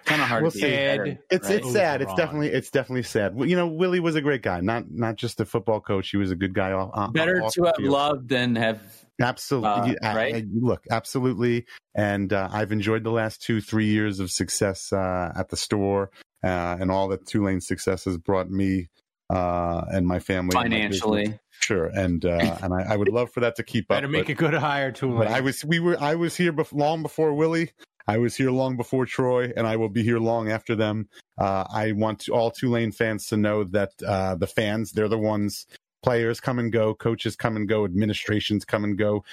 Kind 0.05 0.23
of 0.23 0.29
hard 0.29 0.43
we'll 0.43 0.53
to 0.53 0.59
see. 0.59 0.65
be 0.65 0.71
better, 0.77 1.19
It's 1.31 1.49
right? 1.49 1.57
it's 1.59 1.73
sad. 1.73 2.03
It's 2.03 2.15
definitely 2.15 2.49
it's 2.49 2.71
definitely 2.71 3.03
sad. 3.03 3.35
You 3.39 3.57
know, 3.57 3.67
Willie 3.67 4.01
was 4.01 4.15
a 4.15 4.21
great 4.21 4.43
guy. 4.43 4.61
Not 4.61 4.91
not 4.91 5.17
just 5.17 5.41
a 5.41 5.45
football 5.45 5.81
coach. 5.81 6.09
He 6.11 6.17
was 6.17 6.31
a 6.31 6.37
good 6.37 6.55
guy. 6.55 6.73
Off, 6.73 6.91
off- 6.95 7.13
better 7.13 7.43
off 7.43 7.53
to 7.55 7.65
have 7.65 7.75
field. 7.77 7.91
loved 7.91 8.29
than 8.29 8.55
have 8.57 8.81
Absolutely. 9.21 9.99
Uh, 9.99 10.09
I- 10.11 10.15
right? 10.17 10.35
I- 10.37 10.45
look, 10.53 10.85
absolutely. 10.91 11.67
And 11.95 12.33
uh, 12.33 12.49
I've 12.53 12.73
enjoyed 12.73 13.05
the 13.05 13.11
last 13.11 13.43
two, 13.43 13.61
three 13.61 13.87
years 13.87 14.21
of 14.21 14.31
success 14.31 14.93
uh, 14.93 15.33
at 15.37 15.49
the 15.49 15.57
store 15.57 16.11
uh, 16.45 16.77
and 16.81 16.91
all 16.91 17.09
that 17.09 17.27
Tulane 17.27 17.61
success 17.61 18.05
has 18.05 18.17
brought 18.19 18.49
me 18.51 18.89
uh, 19.31 19.83
and 19.89 20.07
my 20.07 20.21
family. 20.21 20.57
and 20.57 20.71
my 20.71 20.77
Financially. 20.77 21.39
Sure. 21.61 21.87
And 21.87 22.25
uh, 22.25 22.57
and 22.63 22.73
I, 22.73 22.93
I 22.95 22.97
would 22.97 23.09
love 23.09 23.33
for 23.33 23.41
that 23.41 23.57
to 23.57 23.65
keep 23.65 23.89
Better 23.89 24.07
up. 24.07 24.13
Better 24.13 24.13
make 24.13 24.27
but- 24.27 24.33
a 24.33 24.51
good 24.51 24.55
hire, 24.55 24.93
Tulane. 24.93 25.19
but 25.19 25.29
I 25.29 25.41
was 25.41 25.65
we 25.65 25.81
were 25.81 25.97
I 26.01 26.15
was 26.15 26.37
here 26.37 26.53
bef- 26.53 26.73
long 26.73 27.03
before 27.03 27.35
Willie. 27.35 27.73
I 28.07 28.17
was 28.17 28.37
here 28.37 28.51
long 28.51 28.77
before 28.79 29.05
Troy, 29.05 29.53
and 29.55 29.67
I 29.67 29.77
will 29.77 29.91
be 29.91 30.03
here 30.03 30.19
long 30.19 30.51
after 30.51 30.75
them. 30.75 31.09
Uh, 31.37 31.65
I 31.71 31.93
want 31.93 32.21
to, 32.21 32.33
all 32.33 32.51
Tulane 32.51 32.91
fans 32.93 33.27
to 33.27 33.37
know 33.37 33.65
that 33.65 33.91
uh, 34.07 34.37
the 34.37 34.47
fans 34.47 34.93
they're 34.93 35.09
the 35.09 35.19
ones. 35.19 35.67
Players 36.03 36.41
come 36.41 36.59
and 36.59 36.73
go, 36.73 36.95
coaches 36.95 37.37
come 37.37 37.57
and 37.57 37.69
go, 37.69 37.85
administrations 37.85 38.65
come 38.65 38.85
and 38.85 38.97
go, 38.97 39.25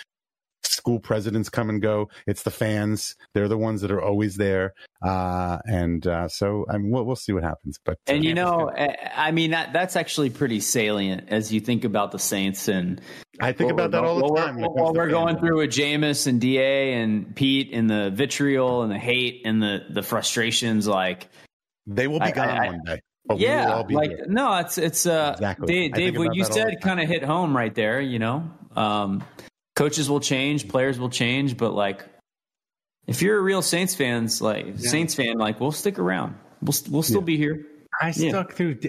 school 0.63 0.99
presidents 0.99 1.49
come 1.49 1.69
and 1.69 1.81
go. 1.81 2.09
It's 2.27 2.43
the 2.43 2.51
fans; 2.51 3.15
they're 3.33 3.47
the 3.47 3.57
ones 3.57 3.81
that 3.81 3.91
are 3.91 4.01
always 4.01 4.35
there. 4.35 4.73
Uh, 5.01 5.59
and 5.65 6.05
uh, 6.07 6.27
so 6.27 6.65
I 6.69 6.77
mean, 6.77 6.89
we'll, 6.91 7.03
we'll 7.03 7.15
see 7.15 7.33
what 7.33 7.43
happens. 7.43 7.79
But 7.83 7.93
uh, 8.07 8.13
And 8.13 8.23
you 8.23 8.33
know, 8.33 8.71
I 8.75 8.97
I 9.15 9.31
mean, 9.31 9.51
that, 9.51 9.73
that's 9.73 9.95
actually 9.95 10.31
pretty 10.31 10.59
salient 10.59 11.25
as 11.29 11.53
you 11.53 11.59
think 11.59 11.83
about 11.83 12.11
the 12.11 12.19
Saints. 12.19 12.67
And 12.67 12.99
I 13.39 13.51
think 13.51 13.71
about 13.71 13.91
that 13.91 14.03
all 14.03 14.17
the 14.17 14.23
what 14.27 14.37
time 14.37 14.55
we're- 14.57 14.67
What 14.69 14.95
we're 14.95 15.09
going 15.09 15.37
through 15.37 15.57
with 15.57 15.69
Jameis 15.69 16.27
and 16.27 16.41
Da 16.41 16.93
and 16.93 17.35
Pete 17.35 17.69
and 17.73 17.89
the 17.89 18.09
vitriol 18.11 18.81
and 18.81 18.91
the 18.91 18.99
hate 18.99 19.43
and 19.45 19.61
the 19.61 19.85
the 19.89 20.01
frustrations, 20.03 20.87
like 20.87 21.27
they 21.85 22.07
will 22.07 22.19
be 22.19 22.25
I- 22.25 22.31
gone 22.31 22.49
I- 22.49 22.65
one 22.67 22.81
day. 22.85 23.01
But 23.27 23.37
we 23.37 23.43
will 23.45 23.49
yeah, 23.51 23.73
all 23.73 23.83
be 23.83 23.95
like 23.95 24.09
here. 24.11 24.25
no, 24.27 24.53
it's 24.57 24.77
it's 24.77 25.05
uh, 25.05 25.31
Exactly. 25.35 25.67
Dave, 25.67 25.93
I 25.93 25.97
Dave 25.97 26.17
what 26.17 26.35
you 26.35 26.43
that 26.43 26.51
all 26.51 26.55
the 26.57 26.61
said 26.71 26.81
kind 26.81 26.99
of 26.99 27.07
hit 27.07 27.23
home 27.23 27.55
right 27.57 27.73
there. 27.73 27.99
You 27.99 28.19
know, 28.19 28.49
um, 28.75 29.23
coaches 29.75 30.09
will 30.09 30.19
change, 30.19 30.67
players 30.67 30.99
will 30.99 31.09
change, 31.09 31.57
but 31.57 31.73
like 31.73 32.05
if 33.07 33.21
you're 33.21 33.37
a 33.37 33.41
real 33.41 33.61
Saints 33.61 33.95
fans, 33.95 34.41
like 34.41 34.65
Yeah. 34.65 34.89
Saints 34.89 35.15
fan, 35.15 35.37
like 35.37 35.59
we'll 35.59 35.71
stick 35.71 35.97
around. 35.99 36.35
We'll 36.61 36.75
we'll 36.89 37.03
still 37.03 37.21
be 37.21 37.37
here. 37.37 37.65
I 38.01 38.13
Yeah. 38.15 38.29
stuck 38.29 38.53
through. 38.53 38.79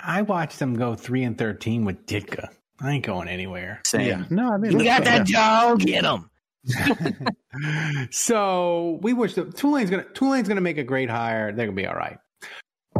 I 0.00 0.22
watched 0.22 0.58
them 0.58 0.74
go 0.74 0.94
three 0.94 1.22
and 1.24 1.38
thirteen 1.38 1.84
with 1.84 2.04
Ditka. 2.06 2.48
I 2.80 2.92
ain't 2.92 3.04
going 3.06 3.28
anywhere. 3.28 3.80
Same. 3.86 4.06
Yeah. 4.06 4.24
No, 4.30 4.52
I 4.52 4.56
mean, 4.58 4.72
You 4.78 4.84
got 4.84 5.04
that, 5.04 5.28
Yeah. 5.28 5.70
Joe? 5.70 5.76
Get 5.76 6.04
him. 6.04 6.30
so 8.10 8.98
we 9.02 9.12
wish 9.12 9.34
that 9.34 9.56
Tulane's 9.56 9.90
gonna 9.90 10.04
Tulane's 10.14 10.48
gonna 10.48 10.60
make 10.60 10.78
a 10.78 10.84
great 10.84 11.10
hire. 11.10 11.52
They're 11.52 11.66
gonna 11.66 11.76
be 11.76 11.86
all 11.86 11.94
right. 11.94 12.18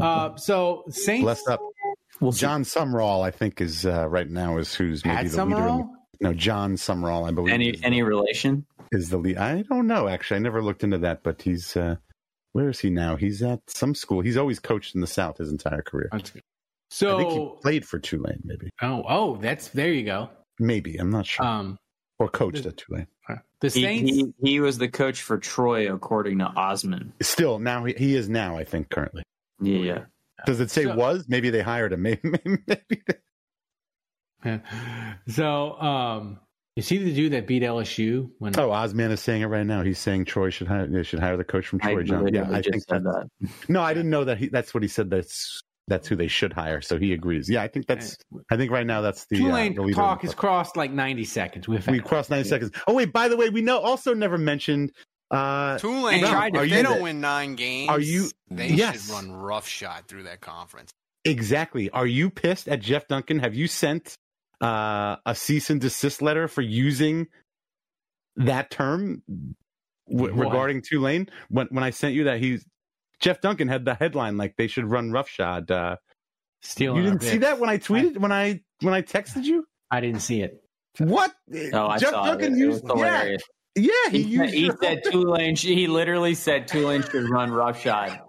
Uh, 0.03 0.37
so 0.37 0.85
Saints. 0.91 1.23
Blessed 1.25 1.49
up. 1.49 1.61
Jon 2.33 2.65
Sumrall, 2.65 3.23
I 3.25 3.31
think, 3.31 3.61
is 3.61 3.87
uh, 3.87 4.09
right 4.09 4.29
now 4.29 4.59
is 4.59 4.75
who's 4.75 5.05
maybe 5.05 5.17
Pat 5.17 5.31
the 5.31 5.45
leader. 5.45 5.57
in 5.59 5.65
the- 5.79 5.89
no, 6.21 6.33
Jon 6.33 6.75
Sumrall, 6.75 7.29
I 7.29 7.31
believe. 7.31 7.55
Any 7.55 7.69
is, 7.71 7.81
any 7.85 8.03
relation? 8.03 8.67
is 8.91 9.09
the 9.11 9.19
lead. 9.19 9.37
I 9.37 9.63
don't 9.63 9.87
know. 9.87 10.09
Actually, 10.09 10.39
I 10.39 10.41
never 10.41 10.63
looked 10.63 10.83
into 10.83 10.99
that. 10.99 11.23
But 11.23 11.43
he's 11.43 11.77
uh, 11.77 11.97
where 12.55 12.69
is 12.71 12.81
he 12.81 12.91
now? 12.91 13.15
He's 13.17 13.41
at 13.43 13.61
some 13.69 13.95
school. 13.95 14.21
He's 14.21 14.37
always 14.37 14.59
coached 14.59 14.95
in 14.97 15.01
the 15.01 15.07
South 15.07 15.39
his 15.39 15.53
entire 15.53 15.83
career. 15.83 16.09
So 16.13 16.19
I 16.19 16.23
So 16.91 17.19
think 17.19 17.31
he 17.33 17.51
played 17.63 17.87
for 17.87 17.99
Tulane, 18.01 18.41
maybe. 18.45 18.71
oh 18.83 19.05
oh 19.09 19.37
that's 19.37 19.69
there 19.69 19.93
you 19.93 20.05
go. 20.05 20.29
Maybe 20.59 20.97
I'm 20.97 21.11
not 21.11 21.27
sure. 21.27 21.47
Um, 21.47 21.79
or 22.19 22.29
coached 22.29 22.67
at 22.67 22.77
Tulane. 22.79 23.07
the 23.61 23.69
He, 23.69 23.83
Saints. 23.83 24.11
he, 24.11 24.27
he 24.43 24.59
was 24.61 24.77
the 24.79 24.89
coach 24.89 25.23
for 25.23 25.39
Troy, 25.39 25.93
according 25.95 26.39
to 26.39 26.47
Osman. 26.47 27.13
Still, 27.23 27.61
now 27.61 27.85
he, 27.85 27.93
he 27.97 28.17
is 28.17 28.29
now. 28.29 28.57
I 28.57 28.65
think 28.65 28.89
currently. 28.91 29.23
Yeah, 29.61 29.79
yeah. 29.79 30.05
Does 30.47 30.61
it 30.61 30.71
say 30.71 30.85
So- 30.85 30.95
was? 30.95 31.27
Maybe 31.29 31.51
they 31.51 31.63
hired 31.63 31.93
him. 31.93 32.03
Maybe. 32.03 32.21
maybe 32.25 33.03
they- 33.07 33.15
so 35.29 35.73
um, 35.81 36.39
you 36.77 36.83
see 36.83 36.99
the 36.99 37.13
dude 37.13 37.33
that 37.33 37.47
beat 37.47 37.63
LSU 37.63 38.31
when 38.39 38.59
Oh, 38.59 38.71
Osman 38.71 39.11
is 39.11 39.21
saying 39.21 39.43
it 39.43 39.47
right 39.47 39.67
now. 39.67 39.83
He's 39.83 39.99
saying 39.99 40.27
Troy 40.27 40.51
should 40.51 40.69
hire. 40.69 40.87
They 40.87 41.03
should 41.03 41.19
hire 41.19 41.37
the 41.37 41.45
coach 41.45 41.67
from 41.67 41.81
I 41.83 41.93
Troy. 41.93 42.03
John. 42.05 42.33
Yeah, 42.33 42.49
I 42.49 42.61
just 42.61 42.71
think 42.71 42.85
said 42.89 43.03
that. 43.05 43.29
that. 43.41 43.51
No, 43.69 43.83
I 43.83 43.95
didn't 43.95 44.11
know 44.11 44.25
that. 44.25 44.39
He, 44.39 44.49
that's 44.49 44.73
what 44.73 44.83
he 44.85 44.89
said. 44.89 45.11
That's 45.11 45.61
that's 45.89 46.07
who 46.07 46.15
they 46.15 46.29
should 46.29 46.53
hire. 46.53 46.81
So 46.81 46.99
he 46.99 47.13
agrees. 47.13 47.51
Yeah, 47.51 47.63
I 47.63 47.69
think 47.69 47.87
that's. 47.89 48.17
I 48.51 48.57
think 48.57 48.71
right 48.71 48.87
now 48.87 49.01
that's 49.01 49.27
the, 49.27 49.45
uh, 49.45 49.85
the 49.87 49.93
talk 49.93 50.23
has 50.23 50.35
crossed 50.35 50.77
like 50.77 50.93
ninety 50.93 51.25
seconds. 51.25 51.67
We've 51.67 51.85
we 51.89 51.99
crossed 51.99 52.31
ninety 52.31 52.49
seconds. 52.49 52.71
Oh 52.87 52.95
wait, 52.95 53.13
by 53.13 53.27
the 53.29 53.37
way, 53.37 53.49
we 53.51 53.61
know 53.63 53.81
also 53.81 54.15
never 54.15 54.39
mentioned. 54.39 54.93
Uh, 55.31 55.79
Tulane, 55.79 56.23
Rob, 56.23 56.55
if 56.55 56.61
are 56.61 56.67
they 56.67 56.77
you- 56.79 56.83
don't 56.83 57.03
win 57.03 57.21
nine 57.21 57.55
games, 57.55 57.91
Are 57.91 58.01
you- 58.01 58.31
they 58.51 58.69
Yes. 58.69 59.07
should 59.07 59.13
run 59.15 59.31
roughshod 59.33 60.07
through 60.09 60.23
that 60.25 60.41
conference. 60.41 60.91
Exactly. 61.25 61.91
Are 61.91 62.07
you 62.07 62.31
pissed 62.31 62.69
at 62.69 62.81
Jeff 62.81 63.07
Duncan? 63.09 63.41
Have 63.41 63.55
you 63.55 63.67
sent 63.69 64.15
uh, 64.61 65.17
a 65.25 65.35
cease 65.37 65.71
and 65.71 65.81
desist 65.81 66.21
letter 66.23 66.49
for 66.49 66.63
using 66.63 67.29
that 68.37 68.71
term 68.71 69.23
w- 70.09 70.33
regarding 70.35 70.83
Tulane? 70.83 71.29
When 71.49 71.67
when 71.71 71.85
I 71.85 71.91
sent 71.91 72.15
you 72.15 72.25
that, 72.25 72.41
he's 72.41 72.65
Jeff 73.21 73.41
Duncan 73.41 73.69
had 73.69 73.85
the 73.85 73.95
headline 73.95 74.37
like 74.37 74.55
they 74.57 74.67
should 74.67 74.87
run 74.87 75.13
roughshod. 75.13 75.71
Uh, 75.71 75.97
Stealing 76.63 77.05
you 77.05 77.11
didn't 77.11 77.23
see 77.23 77.31
bits. 77.39 77.43
that 77.43 77.61
when 77.61 77.71
I 77.71 77.79
tweeted 77.79 78.17
when 78.19 78.33
I 78.33 78.61
when 78.81 78.95
I 78.95 79.03
texted 79.03 79.45
you. 79.45 79.65
I 79.91 80.01
didn't 80.01 80.21
see 80.23 80.43
it. 80.43 80.61
What? 80.99 81.33
Oh, 81.73 81.87
I 81.87 81.99
Jeff 81.99 82.11
saw 82.11 82.27
Duncan 82.27 82.55
it. 82.55 82.57
It 82.57 82.59
used 82.59 82.83
was 82.85 82.93
hilarious. 82.93 83.43
Yeah, 83.47 83.55
yeah. 83.79 84.11
He, 84.11 84.23
He, 84.23 84.29
used 84.31 84.45
said, 84.51 84.55
he 84.55 84.65
your- 84.67 84.77
said 84.83 85.05
Tulane. 85.05 85.57
He 85.57 85.87
literally 85.87 86.35
said 86.35 86.69
Tulane 86.69 87.03
should 87.03 87.29
run 87.31 87.51
roughshod. 87.51 88.21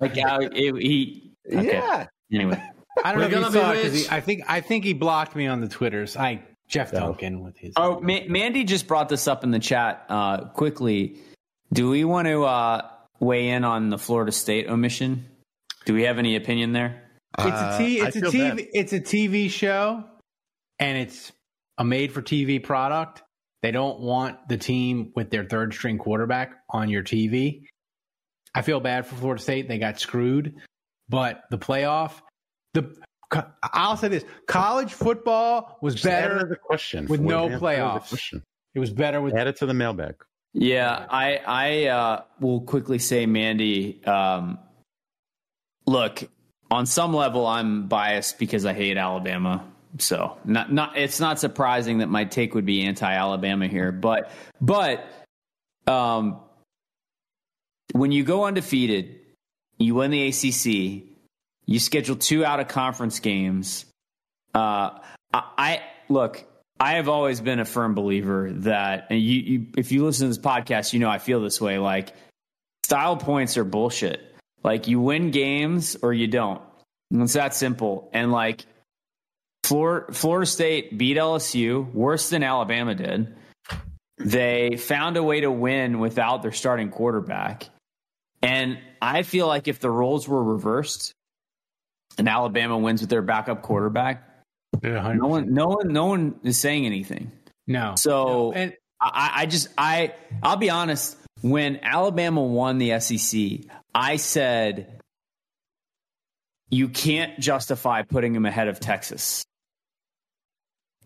Like 0.00 0.16
how 0.18 0.40
it, 0.40 0.54
he. 0.54 1.32
Okay. 1.52 1.72
Yeah. 1.74 2.06
Anyway, 2.32 2.62
I 3.04 3.12
don't 3.12 3.20
We're 3.22 3.28
know 3.28 3.28
if 3.28 3.32
gonna 3.32 3.46
you 3.46 3.52
saw 3.52 3.72
it 3.72 3.82
'cause 3.82 3.92
rich. 3.92 4.02
he, 4.08 4.16
I 4.16 4.20
think 4.20 4.42
I 4.48 4.60
think 4.60 4.84
he 4.84 4.92
blocked 4.94 5.36
me 5.36 5.46
on 5.46 5.60
the 5.60 5.68
Twitters. 5.68 6.16
I 6.16 6.42
Jeff 6.68 6.90
Duncan 6.92 7.42
with 7.44 7.56
his. 7.58 7.74
oh, 7.76 8.00
Ma- 8.00 8.26
Mandy 8.28 8.64
just 8.64 8.86
brought 8.88 9.08
this 9.08 9.28
up 9.28 9.44
in 9.44 9.50
the 9.52 9.58
chat 9.60 10.04
uh, 10.08 10.46
quickly. 10.48 11.18
Do 11.72 11.88
we 11.90 12.04
want 12.04 12.26
to 12.26 12.44
uh, 12.44 12.88
weigh 13.20 13.48
in 13.50 13.64
on 13.64 13.90
the 13.90 13.98
Florida 13.98 14.32
State 14.32 14.68
omission? 14.68 15.26
Do 15.84 15.94
we 15.94 16.02
have 16.02 16.18
any 16.18 16.34
opinion 16.36 16.72
there? 16.72 17.02
It's 17.38 17.46
a 17.46 17.78
T. 17.78 18.00
Uh, 18.00 18.06
It's 18.06 18.16
a 18.16 18.20
TV. 18.22 18.56
bad. 18.56 18.66
It's 18.72 18.92
a 18.92 19.00
TV 19.00 19.48
show, 19.50 20.02
and 20.80 20.98
it's 20.98 21.30
a 21.78 21.84
made-for-TV 21.84 22.62
product. 22.64 23.22
They 23.62 23.70
don't 23.70 24.00
want 24.00 24.48
the 24.48 24.56
team 24.56 25.12
with 25.16 25.30
their 25.30 25.44
third-string 25.44 25.98
quarterback 25.98 26.52
on 26.70 26.88
your 26.88 27.02
TV. 27.02 27.64
I 28.54 28.62
feel 28.62 28.80
bad 28.80 29.06
for 29.06 29.16
Florida 29.16 29.42
State; 29.42 29.68
they 29.68 29.78
got 29.78 29.98
screwed. 29.98 30.54
But 31.08 31.42
the 31.50 31.58
playoff, 31.58 32.20
the 32.74 32.94
I'll 33.62 33.96
say 33.96 34.08
this: 34.08 34.24
college 34.46 34.92
football 34.92 35.78
was 35.82 35.94
Just 35.94 36.04
better 36.04 36.38
as 36.38 36.50
a 36.50 36.56
question 36.56 37.06
with 37.06 37.20
no 37.20 37.28
the 37.28 37.34
answer 37.34 37.48
to 37.54 37.58
the 37.58 37.66
playoffs. 37.66 38.42
It 38.74 38.78
was 38.78 38.92
better 38.92 39.20
with 39.20 39.34
Add 39.34 39.46
it 39.46 39.56
to 39.56 39.66
the 39.66 39.74
mailbag. 39.74 40.16
Yeah, 40.52 41.06
I 41.10 41.40
I 41.46 41.86
uh, 41.86 42.22
will 42.40 42.60
quickly 42.62 42.98
say, 42.98 43.26
Mandy. 43.26 44.02
Um, 44.04 44.58
look, 45.86 46.24
on 46.70 46.86
some 46.86 47.14
level, 47.14 47.46
I'm 47.46 47.88
biased 47.88 48.38
because 48.38 48.64
I 48.64 48.72
hate 48.72 48.96
Alabama. 48.96 49.64
So 49.98 50.38
not 50.44 50.72
not 50.72 50.96
it's 50.96 51.20
not 51.20 51.38
surprising 51.38 51.98
that 51.98 52.08
my 52.08 52.24
take 52.24 52.54
would 52.54 52.66
be 52.66 52.82
anti-Alabama 52.84 53.66
here, 53.66 53.92
but 53.92 54.30
but 54.60 55.06
um, 55.86 56.40
when 57.92 58.12
you 58.12 58.24
go 58.24 58.44
undefeated, 58.44 59.20
you 59.78 59.94
win 59.94 60.10
the 60.10 60.28
ACC, 60.28 61.04
you 61.66 61.78
schedule 61.78 62.16
two 62.16 62.44
out 62.44 62.60
of 62.60 62.68
conference 62.68 63.20
games. 63.20 63.86
Uh, 64.54 64.98
I, 65.32 65.42
I 65.58 65.82
look. 66.08 66.44
I 66.78 66.94
have 66.94 67.08
always 67.08 67.40
been 67.40 67.58
a 67.58 67.64
firm 67.64 67.94
believer 67.94 68.52
that, 68.52 69.06
and 69.08 69.18
you, 69.18 69.40
you, 69.40 69.66
if 69.78 69.92
you 69.92 70.04
listen 70.04 70.26
to 70.26 70.28
this 70.28 70.38
podcast, 70.38 70.92
you 70.92 71.00
know 71.00 71.08
I 71.08 71.18
feel 71.18 71.40
this 71.40 71.58
way. 71.58 71.78
Like 71.78 72.12
Style 72.86 73.16
points 73.16 73.56
are 73.56 73.64
bullshit. 73.64 74.20
Like 74.62 74.86
you 74.86 75.00
win 75.00 75.32
games 75.32 75.96
or 76.02 76.12
you 76.12 76.28
don't. 76.28 76.62
And 77.10 77.22
It's 77.22 77.32
that 77.32 77.52
simple. 77.52 78.08
And 78.12 78.30
like 78.30 78.64
Florida, 79.66 80.12
Florida 80.12 80.46
State 80.46 80.96
beat 80.96 81.16
LSU 81.16 81.92
worse 81.92 82.30
than 82.30 82.44
Alabama 82.44 82.94
did. 82.94 83.34
They 84.18 84.76
found 84.76 85.16
a 85.16 85.24
way 85.24 85.40
to 85.40 85.50
win 85.50 85.98
without 85.98 86.42
their 86.42 86.52
starting 86.52 86.90
quarterback. 86.90 87.68
And 88.42 88.78
I 89.02 89.24
feel 89.24 89.48
like 89.48 89.66
if 89.66 89.80
the 89.80 89.90
roles 89.90 90.28
were 90.28 90.42
reversed 90.42 91.12
and 92.16 92.28
Alabama 92.28 92.78
wins 92.78 93.00
with 93.00 93.10
their 93.10 93.22
backup 93.22 93.62
quarterback, 93.62 94.22
no 94.82 95.26
one, 95.26 95.52
no 95.52 95.66
one, 95.66 95.92
no 95.92 96.06
one 96.06 96.38
is 96.44 96.58
saying 96.58 96.86
anything. 96.86 97.32
No. 97.66 97.94
So 97.96 98.52
I, 98.54 98.72
I 99.00 99.46
just, 99.46 99.68
I, 99.76 100.14
I'll 100.44 100.56
be 100.56 100.70
honest. 100.70 101.16
When 101.42 101.80
Alabama 101.82 102.42
won 102.42 102.78
the 102.78 103.00
SEC, 103.00 103.68
I 103.92 104.16
said 104.16 105.00
you 106.70 106.88
can't 106.88 107.38
justify 107.40 108.02
putting 108.02 108.32
them 108.32 108.46
ahead 108.46 108.68
of 108.68 108.78
Texas. 108.78 109.44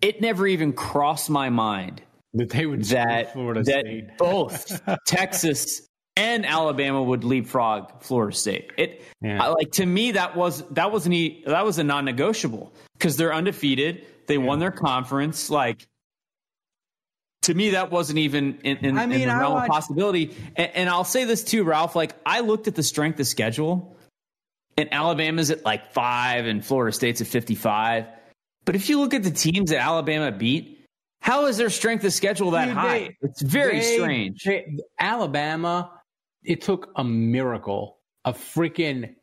It 0.00 0.20
never 0.20 0.46
even 0.46 0.72
crossed 0.72 1.28
my 1.30 1.50
mind 1.50 2.02
that 2.34 2.50
they 2.50 2.64
would 2.66 2.84
that, 2.84 3.32
Florida 3.32 3.62
that 3.64 3.80
State. 3.84 4.08
both 4.18 4.80
Texas 5.06 5.82
and 6.16 6.44
Alabama 6.46 7.02
would 7.02 7.24
leapfrog 7.24 8.02
Florida 8.02 8.36
State. 8.36 8.72
It 8.78 9.02
I- 9.24 9.48
like 9.48 9.72
to 9.72 9.86
me 9.86 10.12
that 10.12 10.36
was 10.36 10.62
that 10.70 10.90
wasn't 10.92 11.14
e- 11.14 11.42
that 11.46 11.64
was 11.64 11.78
a 11.78 11.84
non-negotiable 11.84 12.72
because 12.98 13.16
they're 13.16 13.34
undefeated. 13.34 14.06
They 14.26 14.38
won 14.38 14.58
their 14.58 14.70
conference. 14.70 15.50
Like 15.50 15.86
to 17.42 17.54
me, 17.54 17.70
that 17.70 17.90
wasn't 17.90 18.18
even 18.18 18.58
in, 18.64 18.76
in, 18.78 18.98
I 18.98 19.06
mean, 19.06 19.22
in 19.22 19.28
the 19.28 19.34
I 19.34 19.40
realm 19.40 19.52
watched- 19.54 19.68
of 19.70 19.72
possibility. 19.74 20.36
And, 20.56 20.70
and 20.74 20.88
I'll 20.88 21.04
say 21.04 21.24
this 21.24 21.42
too, 21.42 21.64
Ralph. 21.64 21.96
Like 21.96 22.14
I 22.24 22.40
looked 22.40 22.68
at 22.68 22.74
the 22.74 22.82
strength 22.82 23.18
of 23.20 23.26
schedule, 23.26 23.96
and 24.76 24.92
Alabama's 24.92 25.50
at 25.50 25.64
like 25.64 25.92
five, 25.92 26.46
and 26.46 26.64
Florida 26.64 26.92
State's 26.94 27.20
at 27.20 27.26
fifty-five. 27.26 28.06
But 28.64 28.76
if 28.76 28.88
you 28.88 29.00
look 29.00 29.14
at 29.14 29.22
the 29.22 29.30
teams 29.30 29.70
that 29.70 29.80
Alabama 29.80 30.30
beat, 30.32 30.78
how 31.20 31.46
is 31.46 31.56
their 31.56 31.70
strength 31.70 32.04
of 32.04 32.12
schedule 32.12 32.50
that 32.52 32.66
Dude, 32.66 32.74
high? 32.74 32.98
they- 32.98 33.16
it's 33.22 33.42
very 33.42 33.80
they- 33.80 33.96
strange. 33.98 34.44
they- 34.44 34.76
Alabama, 34.98 35.90
it 36.44 36.60
took 36.62 36.90
a 36.96 37.04
miracle, 37.04 37.98
a 38.24 38.32
freaking 38.32 39.14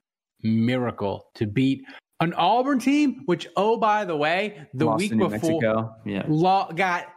miracle 0.44 1.30
to 1.36 1.48
beat 1.48 1.84
an 2.20 2.34
Auburn 2.34 2.80
team, 2.80 3.22
which, 3.26 3.48
oh, 3.56 3.78
by 3.78 4.06
the 4.06 4.16
way, 4.16 4.68
the 4.74 4.86
Lost 4.86 5.00
week 5.00 5.18
before 5.18 5.96
Yeah. 6.06 6.24
lo- 6.28 6.70
got. 6.76 7.08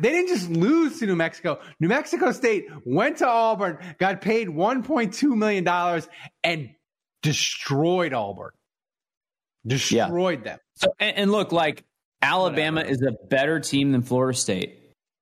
They 0.00 0.10
didn't 0.10 0.28
just 0.28 0.50
lose 0.50 0.98
to 0.98 1.06
New 1.06 1.14
Mexico. 1.14 1.60
New 1.78 1.86
Mexico 1.86 2.32
State 2.32 2.66
went 2.84 3.18
to 3.18 3.28
Auburn, 3.28 3.78
got 3.98 4.20
paid 4.20 4.48
$1.2 4.48 5.36
million, 5.36 5.66
and 6.42 6.70
destroyed 7.22 8.12
Auburn. 8.12 8.50
Destroyed 9.66 10.44
them. 10.44 10.58
So 10.74 10.94
and, 10.98 11.16
and 11.16 11.32
look, 11.32 11.52
like 11.52 11.84
Alabama 12.22 12.80
is 12.82 13.02
a 13.02 13.12
better 13.28 13.60
team 13.60 13.92
than 13.92 14.02
Florida 14.02 14.36
State. 14.36 14.78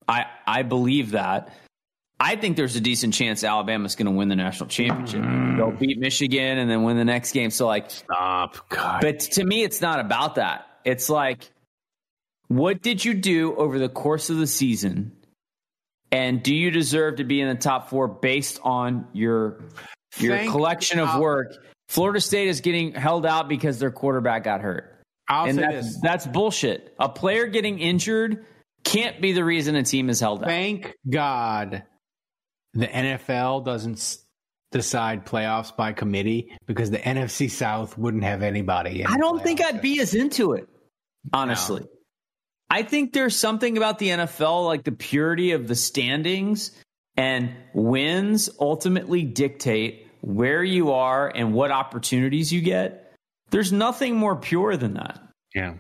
I 0.09 0.27
I 0.47 0.63
believe 0.63 1.13
that. 1.13 1.55
I 2.19 2.37
think 2.37 2.57
there's 2.57 2.77
a 2.77 2.81
decent 2.81 3.15
chance 3.15 3.43
Alabama's 3.43 3.97
going 3.97 4.07
to 4.07 4.13
win 4.13 4.29
the 4.29 4.37
national 4.37 4.69
championship. 4.69 5.23
Mm. 5.23 5.57
They'll 5.57 5.73
beat 5.73 5.99
Michigan 5.99 6.59
and 6.59 6.71
then 6.71 6.85
win 6.85 6.97
the 6.97 7.05
next 7.05 7.33
game. 7.33 7.51
So 7.51 7.67
like, 7.67 7.91
stop. 7.91 8.69
God. 8.69 9.01
But 9.01 9.19
to 9.21 9.45
me, 9.45 9.65
it's 9.65 9.81
not 9.81 9.99
about 9.99 10.37
that. 10.37 10.67
It's 10.85 11.09
like, 11.11 11.51
what 12.47 12.81
did 12.81 13.05
you 13.05 13.15
do 13.15 13.57
over 13.57 13.79
the 13.79 13.89
course 13.89 14.31
of 14.31 14.37
the 14.37 14.47
season, 14.47 15.13
and 16.13 16.43
do 16.43 16.55
you 16.55 16.71
deserve 16.71 17.17
to 17.17 17.25
be 17.25 17.41
in 17.41 17.49
the 17.49 17.55
top 17.57 17.89
four 17.91 18.07
based 18.07 18.61
on 18.63 19.09
your 19.13 19.65
your 20.19 20.37
Thank- 20.37 20.51
collection 20.51 21.01
of 21.01 21.19
work? 21.19 21.55
Florida 21.93 22.23
State 22.23 22.49
is 22.49 22.63
getting 22.63 22.95
held 22.95 23.27
out 23.27 23.51
because 23.51 23.79
their 23.79 23.91
quarterback 23.91 24.45
got 24.45 24.63
hurt. 24.63 24.99
I'll 25.29 25.45
and 25.45 25.57
say 25.57 25.61
that's, 25.61 25.87
this. 25.87 26.01
that's 26.03 26.27
bullshit. 26.27 26.95
A 26.99 27.11
player 27.11 27.49
getting 27.49 27.81
injured 27.81 28.47
can't 28.83 29.21
be 29.21 29.33
the 29.33 29.45
reason 29.45 29.77
a 29.77 29.83
team 29.83 30.09
is 30.09 30.19
held 30.19 30.43
out. 30.43 30.49
Thank 30.49 30.95
God 31.09 31.83
the 32.73 32.87
NFL 32.87 33.67
doesn't 33.67 34.17
decide 34.71 35.27
playoffs 35.27 35.77
by 35.77 35.93
committee 35.93 36.57
because 36.67 36.91
the 36.91 36.97
NFC 36.97 37.51
South 37.51 37.99
wouldn't 37.99 38.25
have 38.25 38.43
anybody. 38.43 39.03
In 39.03 39.09
I 39.09 39.19
don't 39.19 39.43
think 39.43 39.63
I'd 39.63 39.83
be 39.83 40.01
as 40.01 40.15
into 40.15 40.55
it, 40.55 40.67
honestly. 41.31 41.85
I 42.71 42.85
think 42.85 43.13
there's 43.13 43.37
something 43.37 43.77
about 43.77 43.99
the 43.99 44.09
NFL, 44.09 44.65
like 44.65 44.85
the 44.85 44.93
purity 44.93 45.53
of 45.53 45.69
the 45.69 45.75
standings 45.75 46.71
and 47.19 47.55
wins 47.75 48.49
ultimately 48.59 49.25
dictate 49.25 50.09
where 50.23 50.65
you 50.65 50.93
are 50.93 51.29
and 51.29 51.53
what 51.53 51.71
opportunities 51.71 52.53
you 52.53 52.63
get. 52.63 53.13
There's 53.51 53.73
nothing 53.73 54.17
more 54.17 54.37
pure 54.37 54.77
than 54.77 54.95
that. 54.95 55.21
Yeah. 55.55 55.75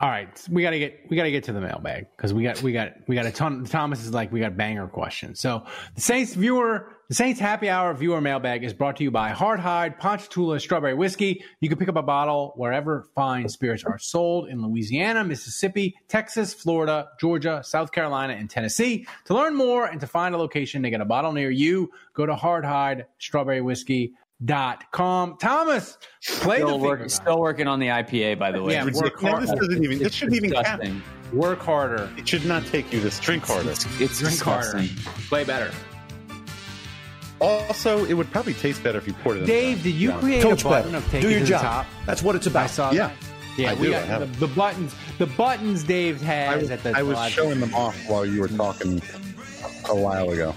All 0.00 0.08
right, 0.08 0.28
we 0.50 0.62
gotta 0.62 0.78
get 0.78 1.00
we 1.10 1.16
gotta 1.16 1.30
get 1.30 1.44
to 1.44 1.52
the 1.52 1.60
mailbag 1.60 2.06
because 2.16 2.32
we 2.32 2.42
got 2.42 2.62
we 2.62 2.72
got 2.72 2.92
we 3.06 3.14
got 3.14 3.26
a 3.26 3.30
ton. 3.30 3.66
Thomas 3.66 4.02
is 4.02 4.14
like 4.14 4.32
we 4.32 4.40
got 4.40 4.56
banger 4.56 4.86
questions. 4.86 5.40
So 5.40 5.66
the 5.94 6.00
Saints 6.00 6.32
viewer, 6.34 6.96
the 7.10 7.16
Saints 7.16 7.40
Happy 7.40 7.68
Hour 7.68 7.92
viewer 7.92 8.20
mailbag 8.20 8.62
is 8.62 8.72
brought 8.72 8.96
to 8.98 9.02
you 9.02 9.10
by 9.10 9.32
Hardhide 9.32 9.98
Ponchatoula 9.98 10.60
Strawberry 10.60 10.94
Whiskey. 10.94 11.42
You 11.60 11.68
can 11.68 11.76
pick 11.76 11.88
up 11.88 11.96
a 11.96 12.02
bottle 12.02 12.52
wherever 12.54 13.08
fine 13.16 13.48
spirits 13.48 13.82
are 13.82 13.98
sold 13.98 14.48
in 14.48 14.62
Louisiana, 14.62 15.24
Mississippi, 15.24 15.96
Texas, 16.06 16.54
Florida, 16.54 17.08
Georgia, 17.20 17.62
South 17.64 17.90
Carolina, 17.90 18.34
and 18.34 18.48
Tennessee. 18.48 19.08
To 19.24 19.34
learn 19.34 19.56
more 19.56 19.86
and 19.86 20.00
to 20.00 20.06
find 20.06 20.36
a 20.36 20.38
location 20.38 20.84
to 20.84 20.90
get 20.90 21.00
a 21.00 21.04
bottle 21.04 21.32
near 21.32 21.50
you, 21.50 21.90
go 22.14 22.26
to 22.26 22.34
Hardhide 22.34 23.06
Strawberry 23.18 23.60
Whiskey. 23.60 24.12
Dot 24.42 24.84
com. 24.90 25.36
Thomas, 25.38 25.98
play 26.38 26.56
Still, 26.58 26.70
the 26.70 26.76
work, 26.78 27.10
still 27.10 27.38
working 27.40 27.66
on 27.68 27.78
the 27.78 27.88
IPA, 27.88 28.38
by 28.38 28.50
the 28.50 28.62
way. 28.62 28.72
Yeah, 28.72 28.84
work 28.86 29.22
No, 29.22 29.32
hard. 29.32 29.42
this 29.42 29.50
doesn't 29.50 29.84
even. 29.84 29.98
This 29.98 30.14
shouldn't 30.14 30.36
even 30.36 30.52
count. 30.52 30.64
disgusting. 30.80 31.02
Work 31.38 31.58
harder. 31.58 32.08
It 32.16 32.26
should 32.26 32.46
not 32.46 32.64
take 32.64 32.90
you 32.90 33.00
this. 33.00 33.20
Drink 33.20 33.44
harder. 33.44 33.68
It's 33.72 33.84
Drink 33.84 34.08
disgusting. 34.14 34.88
harder. 34.88 34.88
Play 35.28 35.44
better. 35.44 35.70
Also, 37.40 38.04
it 38.04 38.12
would 38.14 38.30
probably 38.30 38.54
taste 38.54 38.82
better 38.82 38.98
if 38.98 39.06
you 39.06 39.14
poured 39.14 39.38
it. 39.38 39.40
in 39.40 39.46
the 39.46 39.52
Dave, 39.52 39.74
glass. 39.76 39.84
did 39.84 39.94
you 39.94 40.08
Yeah. 40.10 40.18
create 40.20 40.42
Coach 40.42 40.60
a 40.64 40.68
button 40.68 40.92
better. 40.92 41.04
of 41.04 41.10
take 41.10 41.22
Do 41.22 41.28
it 41.28 41.30
your 41.32 41.40
to 41.40 41.46
job. 41.46 41.60
the 41.62 41.66
top? 41.68 41.86
That's 42.06 42.22
what 42.22 42.36
it's 42.36 42.46
I 42.46 42.50
about. 42.50 42.70
saw 42.70 42.90
Yeah. 42.92 43.06
that. 43.08 43.16
Yeah, 43.56 43.70
I 43.70 43.74
we 43.74 43.86
do, 43.86 43.90
got 43.92 44.08
I 44.10 44.18
the, 44.18 44.26
the 44.26 44.46
buttons. 44.48 44.94
The 45.18 45.26
buttons 45.26 45.82
Dave 45.84 46.22
I 46.22 46.26
has 46.26 46.60
was, 46.62 46.70
at 46.70 46.82
the 46.82 46.92
I 46.96 47.02
was 47.02 47.16
live- 47.16 47.32
showing 47.32 47.60
them 47.60 47.74
off 47.74 47.96
while 48.08 48.24
you 48.24 48.40
were 48.40 48.48
talking 48.48 49.02
a 49.88 49.94
while 49.94 50.30
ago. 50.30 50.54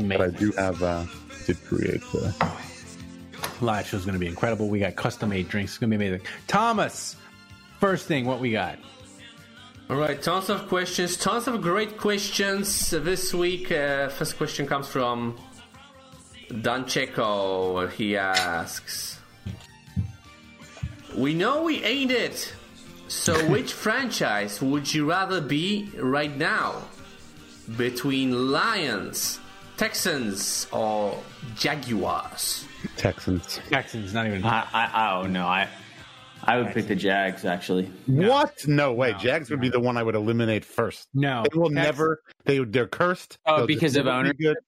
But 0.00 0.20
I 0.20 0.28
do 0.28 0.50
have 0.52 0.82
uh, 0.82 1.04
did 1.46 1.62
create 1.66 2.00
the. 2.12 2.34
live 3.60 3.86
show 3.86 3.96
is 3.98 4.04
going 4.04 4.14
to 4.14 4.18
be 4.18 4.26
incredible. 4.26 4.68
We 4.68 4.78
got 4.78 4.96
custom 4.96 5.28
made 5.30 5.48
drinks. 5.48 5.72
It's 5.72 5.78
going 5.78 5.90
to 5.90 5.98
be 5.98 6.06
amazing. 6.06 6.26
Thomas, 6.46 7.16
first 7.78 8.06
thing, 8.06 8.24
what 8.24 8.40
we 8.40 8.52
got? 8.52 8.78
All 9.90 9.96
right, 9.96 10.20
tons 10.22 10.48
of 10.48 10.68
questions, 10.68 11.16
tons 11.16 11.46
of 11.48 11.60
great 11.60 11.98
questions 11.98 12.90
this 12.90 13.34
week. 13.34 13.70
Uh, 13.72 14.08
first 14.08 14.36
question 14.38 14.66
comes 14.66 14.86
from 14.88 15.36
Dan 16.50 16.84
Checo. 16.84 17.90
He 17.92 18.16
asks, 18.16 19.20
"We 21.16 21.34
know 21.34 21.62
we 21.62 21.82
ain't 21.84 22.10
it. 22.10 22.52
So, 23.08 23.34
which 23.50 23.72
franchise 23.72 24.60
would 24.60 24.92
you 24.92 25.08
rather 25.08 25.40
be 25.40 25.90
right 25.96 26.36
now? 26.36 26.82
Between 27.76 28.50
Lions, 28.50 29.38
Texans, 29.76 30.66
or 30.72 31.16
Jaguars?" 31.54 32.66
Texans. 32.96 33.60
Texans, 33.70 34.12
not 34.12 34.26
even. 34.26 34.44
I, 34.44 34.66
I, 34.72 34.84
I 34.86 35.18
oh, 35.18 35.22
don't. 35.24 35.36
I, 35.36 35.68
I 36.42 36.58
would 36.58 36.68
pick 36.68 36.88
the 36.88 36.96
Jags 36.96 37.44
actually. 37.44 37.90
What? 38.06 38.66
No 38.66 38.92
way. 38.92 39.14
Jags 39.20 39.50
would 39.50 39.60
be 39.60 39.68
the 39.68 39.80
one 39.80 39.96
I 39.96 40.02
would 40.02 40.14
eliminate 40.14 40.64
first. 40.64 41.08
No, 41.14 41.44
They 41.50 41.58
will 41.58 41.68
Tex- 41.68 41.74
never. 41.74 42.22
They 42.44 42.58
they're 42.58 42.86
cursed. 42.86 43.38
Oh, 43.46 43.58
They'll 43.58 43.66
because 43.66 43.96
of 43.96 44.06
never 44.06 44.32
be 44.34 44.46
ownership? 44.48 44.64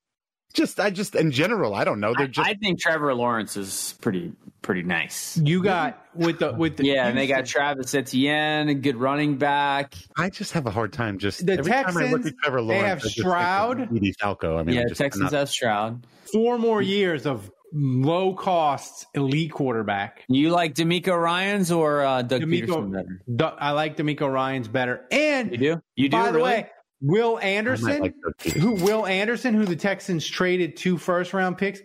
Good. 0.54 0.60
Just 0.62 0.80
I 0.80 0.90
just 0.90 1.14
in 1.14 1.30
general 1.30 1.74
I 1.74 1.84
don't 1.84 2.00
know. 2.00 2.14
They're 2.16 2.26
just 2.26 2.48
I 2.48 2.54
think 2.54 2.80
Trevor 2.80 3.14
Lawrence 3.14 3.56
is 3.56 3.94
pretty 4.00 4.32
pretty 4.60 4.82
nice. 4.82 5.38
You 5.42 5.62
got 5.62 6.04
with 6.14 6.38
the 6.40 6.52
with 6.52 6.76
the 6.76 6.84
Yeah, 6.86 7.08
and 7.08 7.16
they 7.16 7.26
got 7.26 7.46
Travis 7.46 7.94
Etienne, 7.94 8.68
a 8.68 8.74
good 8.74 8.96
running 8.96 9.36
back. 9.38 9.94
I 10.16 10.30
just 10.30 10.52
have 10.52 10.66
a 10.66 10.70
hard 10.70 10.92
time 10.92 11.18
just 11.18 11.44
The 11.46 11.54
every 11.54 11.72
time 11.72 11.96
I 11.96 12.02
look 12.10 12.22
Texans, 12.22 12.26
at 12.26 12.34
Trevor 12.42 12.60
they 12.60 12.66
Lawrence. 12.66 12.86
have 12.86 12.98
I 12.98 13.00
just 13.00 13.16
think 13.16 13.26
Stroud. 13.26 13.88
Falco. 14.20 14.58
I 14.58 14.62
mean, 14.62 14.76
yeah, 14.76 14.82
I 14.82 14.84
just 14.88 14.98
Texans 15.00 15.30
cannot- 15.30 15.38
has 15.40 15.50
Stroud. 15.50 16.06
four 16.32 16.58
more 16.58 16.82
years 16.82 17.26
of 17.26 17.50
low 17.72 18.34
cost 18.34 19.06
elite 19.14 19.50
quarterback. 19.52 20.24
You 20.28 20.50
like 20.50 20.74
DeMeco 20.74 21.18
Ryans 21.18 21.72
or 21.72 22.02
uh, 22.02 22.20
Doug 22.20 22.42
D'Amico- 22.42 22.82
Pederson 22.82 22.92
better? 22.92 23.20
Du- 23.34 23.56
I 23.58 23.70
like 23.70 23.96
DeMeco 23.96 24.30
Ryans 24.30 24.68
better. 24.68 25.06
And 25.10 25.50
You 25.52 25.56
do? 25.56 25.82
You 25.96 26.08
do 26.10 26.16
by 26.18 26.26
the 26.26 26.32
really? 26.34 26.42
way, 26.50 26.70
Will 27.02 27.38
Anderson, 27.40 28.00
like 28.00 28.14
who 28.54 28.72
Will 28.74 29.04
Anderson, 29.06 29.54
who 29.54 29.64
the 29.66 29.76
Texans 29.76 30.26
traded 30.26 30.76
two 30.76 30.96
first 30.96 31.34
round 31.34 31.58
picks, 31.58 31.80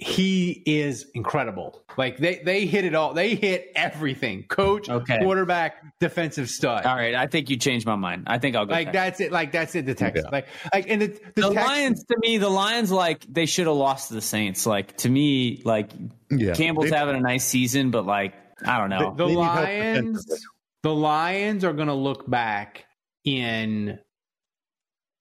he 0.00 0.62
is 0.64 1.06
incredible. 1.14 1.82
Like 1.96 2.18
they 2.18 2.40
they 2.44 2.64
hit 2.66 2.84
it 2.84 2.94
all. 2.94 3.14
They 3.14 3.34
hit 3.34 3.72
everything. 3.74 4.44
Coach, 4.44 4.88
Okay. 4.88 5.18
quarterback, 5.18 5.98
defensive 5.98 6.48
stud. 6.48 6.86
All 6.86 6.94
right, 6.94 7.14
I 7.16 7.26
think 7.26 7.50
you 7.50 7.56
changed 7.56 7.84
my 7.84 7.96
mind. 7.96 8.24
I 8.28 8.38
think 8.38 8.54
I'll 8.54 8.64
go. 8.64 8.70
Like 8.72 8.92
Texans. 8.92 8.94
that's 8.94 9.20
it. 9.20 9.32
Like 9.32 9.52
that's 9.52 9.74
it. 9.74 9.86
The 9.86 9.94
Texans. 9.94 10.24
Yeah. 10.26 10.30
Like 10.30 10.46
like 10.72 10.88
and 10.88 11.02
the, 11.02 11.06
the, 11.08 11.42
the 11.42 11.50
Tex- 11.54 11.66
Lions 11.68 12.04
to 12.04 12.16
me, 12.20 12.38
the 12.38 12.48
Lions 12.48 12.92
like 12.92 13.24
they 13.28 13.46
should 13.46 13.66
have 13.66 13.76
lost 13.76 14.08
to 14.08 14.14
the 14.14 14.20
Saints. 14.22 14.66
Like 14.66 14.96
to 14.98 15.08
me, 15.08 15.60
like 15.64 15.90
Yeah. 16.30 16.54
Campbell's 16.54 16.90
They- 16.90 16.96
having 16.96 17.16
a 17.16 17.20
nice 17.20 17.44
season, 17.44 17.90
but 17.90 18.06
like 18.06 18.34
I 18.64 18.78
don't 18.78 18.90
know. 18.90 19.14
The 19.16 19.24
They 19.26 19.30
need 19.32 19.36
Lions, 19.38 20.44
the 20.84 20.94
Lions 20.94 21.64
are 21.64 21.72
going 21.72 21.88
to 21.88 21.94
look 21.94 22.28
back 22.30 22.84
in 23.24 23.98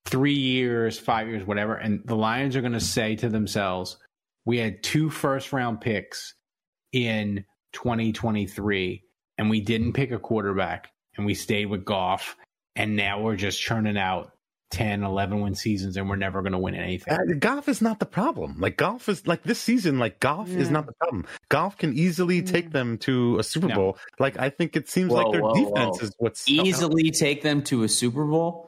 three 0.08 0.34
years, 0.34 0.98
five 0.98 1.28
years, 1.28 1.46
whatever, 1.46 1.76
and 1.76 2.02
the 2.06 2.16
Lions 2.16 2.56
are 2.56 2.62
going 2.62 2.74
to 2.74 2.80
say 2.80 3.16
to 3.18 3.30
themselves, 3.30 3.98
"We 4.46 4.58
had 4.58 4.82
two 4.84 5.10
first 5.10 5.52
round 5.54 5.82
picks 5.82 6.34
in 6.94 7.46
2023, 7.74 9.04
and 9.38 9.50
we 9.50 9.62
didn't 9.62 9.94
pick 9.94 10.12
a 10.12 10.20
quarterback, 10.20 10.92
and 11.16 11.26
we 11.26 11.34
stayed 11.34 11.66
with 11.66 11.86
Goff, 11.86 12.36
and 12.76 12.96
now 12.96 13.22
we're 13.22 13.36
just 13.36 13.62
churning 13.62 13.98
out 13.98 14.32
10, 14.72 15.04
11 15.04 15.42
win 15.42 15.56
seasons, 15.56 15.98
and 15.98 16.10
we're 16.10 16.16
never 16.16 16.42
going 16.42 16.54
to 16.54 16.58
win 16.58 16.76
anything." 16.76 17.14
Uh, 17.14 17.34
Goff 17.40 17.68
is 17.68 17.82
not 17.82 18.00
the 18.00 18.06
problem. 18.06 18.56
Like 18.60 18.78
Goff 18.78 19.10
is 19.10 19.28
like 19.28 19.44
this 19.44 19.60
season. 19.60 20.00
Like 20.00 20.22
Goff 20.22 20.50
is 20.50 20.72
not 20.72 20.86
the 20.86 20.94
problem. 20.94 21.26
Goff 21.50 21.78
can 21.78 21.94
easily 21.94 22.42
take 22.42 22.72
them 22.72 22.98
to 23.00 23.40
a 23.40 23.44
Super 23.44 23.68
No. 23.68 23.76
Bowl. 23.76 23.98
Like 24.20 24.40
I 24.40 24.50
think 24.52 24.78
it 24.78 24.88
seems 24.88 25.12
Whoa, 25.12 25.24
like 25.24 25.32
their 25.34 25.42
whoa, 25.42 25.54
defense 25.54 26.00
whoa. 26.00 26.06
is 26.06 26.16
what's 26.18 26.50
easily 26.50 27.12
take 27.12 27.42
them 27.42 27.62
to 27.64 27.84
a 27.84 27.90
Super 27.90 28.26
Bowl. 28.26 28.67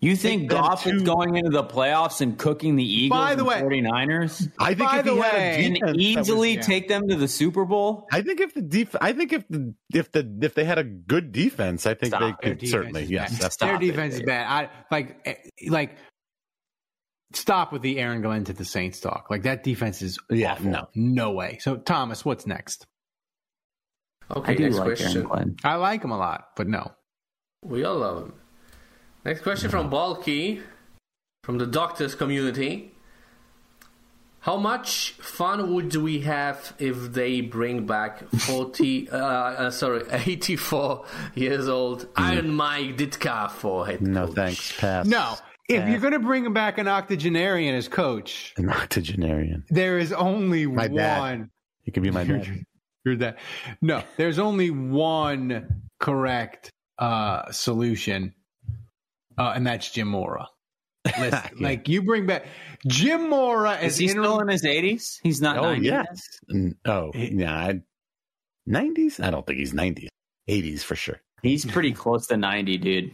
You 0.00 0.16
think 0.16 0.50
them 0.50 0.60
Goff 0.60 0.86
is 0.88 1.02
going 1.02 1.36
into 1.36 1.50
the 1.50 1.62
playoffs 1.62 2.20
and 2.20 2.36
cooking 2.36 2.74
the 2.74 2.84
Eagles 2.84 3.16
By 3.20 3.34
the 3.36 3.44
and 3.46 3.68
way- 3.68 3.80
49ers? 3.80 4.50
I 4.58 4.74
think 4.74 4.90
By 4.90 4.98
if 4.98 5.04
the 5.04 5.12
he 5.14 5.18
had 5.20 5.32
way- 5.34 5.50
a 5.54 5.62
Can 5.62 5.72
defense 5.74 5.80
that 5.80 5.96
was- 5.96 6.02
easily 6.28 6.54
yeah. 6.54 6.60
take 6.62 6.88
them 6.88 7.08
to 7.08 7.14
the 7.16 7.28
Super 7.28 7.64
Bowl? 7.64 8.06
I 8.10 8.22
think 8.22 8.40
if 8.40 8.54
the 8.54 8.62
def- 8.62 8.96
I 9.00 9.12
think 9.12 9.32
if 9.32 9.46
the 9.48 9.74
if 9.94 10.10
the 10.10 10.38
if 10.42 10.54
they 10.54 10.64
had 10.64 10.78
a 10.78 10.84
good 10.84 11.30
defense, 11.30 11.86
I 11.86 11.94
think 11.94 12.12
Stop. 12.14 12.42
they 12.42 12.50
could 12.56 12.68
certainly 12.68 13.04
yes. 13.04 13.38
That's 13.38 13.56
their 13.56 13.68
Stop 13.70 13.82
it, 13.82 13.86
defense 13.86 14.14
is 14.14 14.22
bad. 14.22 14.46
I 14.50 14.70
like 14.90 15.20
eh, 15.24 15.34
like 15.68 15.96
stop 17.34 17.72
with 17.72 17.82
the 17.82 18.00
Aaron 18.00 18.20
Glenn 18.22 18.42
to 18.44 18.52
the 18.52 18.64
Saints 18.64 18.98
talk. 19.00 19.28
Like 19.30 19.42
that 19.42 19.62
defense 19.62 20.02
is 20.02 20.18
Yeah, 20.30 20.52
awful. 20.54 20.66
no. 20.70 20.88
no 20.96 21.30
way. 21.30 21.58
So 21.60 21.76
Thomas, 21.76 22.24
what's 22.24 22.46
next? 22.46 22.86
Okay, 24.34 24.52
I 24.52 24.54
do 24.56 24.62
next 24.64 24.76
like 24.76 24.86
question. 24.86 25.16
Aaron 25.18 25.28
Glenn. 25.28 25.56
I 25.62 25.76
like 25.76 26.02
him 26.02 26.10
a 26.10 26.18
lot, 26.18 26.48
but 26.56 26.66
no. 26.68 26.90
We 27.62 27.84
all 27.84 27.96
love 27.98 28.22
him. 28.24 28.32
Next 29.24 29.42
question 29.42 29.70
from 29.70 29.90
Balky, 29.90 30.62
from 31.44 31.58
the 31.58 31.66
doctors 31.66 32.14
community. 32.14 32.92
How 34.40 34.56
much 34.56 35.12
fun 35.20 35.74
would 35.74 35.94
we 35.96 36.20
have 36.20 36.72
if 36.78 37.12
they 37.12 37.40
bring 37.40 37.86
back 37.86 38.28
40, 38.30 39.10
uh, 39.12 39.16
uh, 39.16 39.70
sorry, 39.70 40.04
84 40.10 41.04
years 41.34 41.68
old 41.68 42.06
Iron 42.16 42.50
Mike 42.54 42.96
Ditka 42.96 43.50
for 43.50 43.84
head 43.86 43.98
coach? 43.98 44.08
No 44.08 44.26
thanks. 44.28 44.78
Pass. 44.78 45.06
No. 45.06 45.34
If 45.68 45.80
Yeah. 45.82 45.90
you're 45.90 46.00
going 46.00 46.14
to 46.14 46.18
bring 46.20 46.46
him 46.46 46.54
back 46.54 46.78
an 46.78 46.88
octogenarian 46.88 47.74
as 47.74 47.88
coach, 47.88 48.54
An 48.56 48.70
octogenarian. 48.70 49.64
there 49.68 49.98
is 49.98 50.12
only 50.14 50.66
My 50.66 50.86
one. 50.86 50.94
dad. 50.96 51.50
He 51.82 51.90
could 51.90 52.02
be 52.04 52.10
my 52.10 52.24
dad. 52.24 52.64
You're 53.04 53.16
that. 53.16 53.38
No, 53.82 54.02
there's 54.16 54.38
only 54.38 54.70
one 54.70 55.82
correct 55.98 56.70
uh, 56.98 57.50
solution, 57.52 58.32
uh, 59.38 59.52
and 59.54 59.66
that's 59.66 59.90
Jim 59.90 60.08
Mora. 60.08 60.48
Yeah. 61.18 61.48
Like 61.58 61.88
you 61.88 62.02
bring 62.02 62.26
back 62.26 62.44
Jim 62.86 63.30
Mora 63.30 63.78
Is 63.78 63.96
he 63.96 64.06
interim- 64.06 64.24
still 64.24 64.40
in 64.40 64.48
his 64.48 64.62
80s? 64.64 65.18
He's 65.22 65.40
not 65.40 65.56
Oh 65.56 65.62
90 65.72 65.86
yet? 65.86 66.06
yes. 66.50 66.74
Oh 66.84 67.12
yeah. 67.14 67.72
Nineties? 68.66 69.18
I 69.18 69.30
don't 69.30 69.46
think 69.46 69.58
he's 69.58 69.72
nineties. 69.72 70.10
Eighties 70.48 70.82
for 70.84 70.96
sure. 70.96 71.18
He's 71.42 71.64
pretty 71.64 71.92
close 71.92 72.26
to 72.26 72.36
90, 72.36 72.76
dude. 72.78 73.10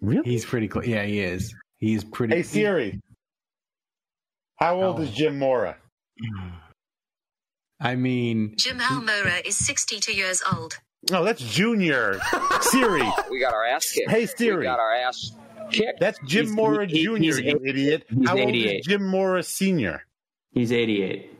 Really? 0.00 0.28
He's 0.28 0.44
pretty 0.44 0.66
close. 0.66 0.86
Yeah, 0.88 1.04
he 1.04 1.20
is. 1.20 1.54
He's 1.78 2.02
pretty. 2.02 2.34
Hey 2.36 2.42
Siri. 2.42 3.00
How 4.56 4.82
old 4.82 4.98
Oh. 4.98 5.02
is 5.02 5.10
Jim 5.12 5.38
Mora? 5.38 5.76
I 7.80 7.96
mean, 7.96 8.54
Jim 8.58 8.80
L. 8.80 9.00
Mora 9.02 9.40
is 9.44 9.56
62 9.56 10.12
years 10.12 10.42
old. 10.54 10.78
Oh, 11.12 11.24
that's 11.24 11.40
Junior. 11.42 12.18
Siri. 12.60 13.08
We 13.30 13.40
got 13.40 13.54
our 13.54 13.64
ass 13.64 13.90
kicked. 13.92 14.10
Hey, 14.10 14.26
Siri. 14.26 14.58
We 14.58 14.64
got 14.64 14.78
our 14.80 14.92
ass 14.94 15.32
kicked. 15.72 16.00
That's 16.00 16.18
Jim 16.26 16.44
He's- 16.46 16.54
Mora 16.56 16.86
he- 16.86 17.04
Jr., 17.04 17.16
he's 17.16 17.38
you 17.40 17.60
idiot. 17.64 18.04
he's 18.08 18.28
How 18.28 18.38
old 18.38 18.54
is 18.54 18.86
Jim 18.86 19.06
Mora 19.06 19.42
Sr.? 19.42 20.04
He's 20.52 20.72
88. 20.72 21.30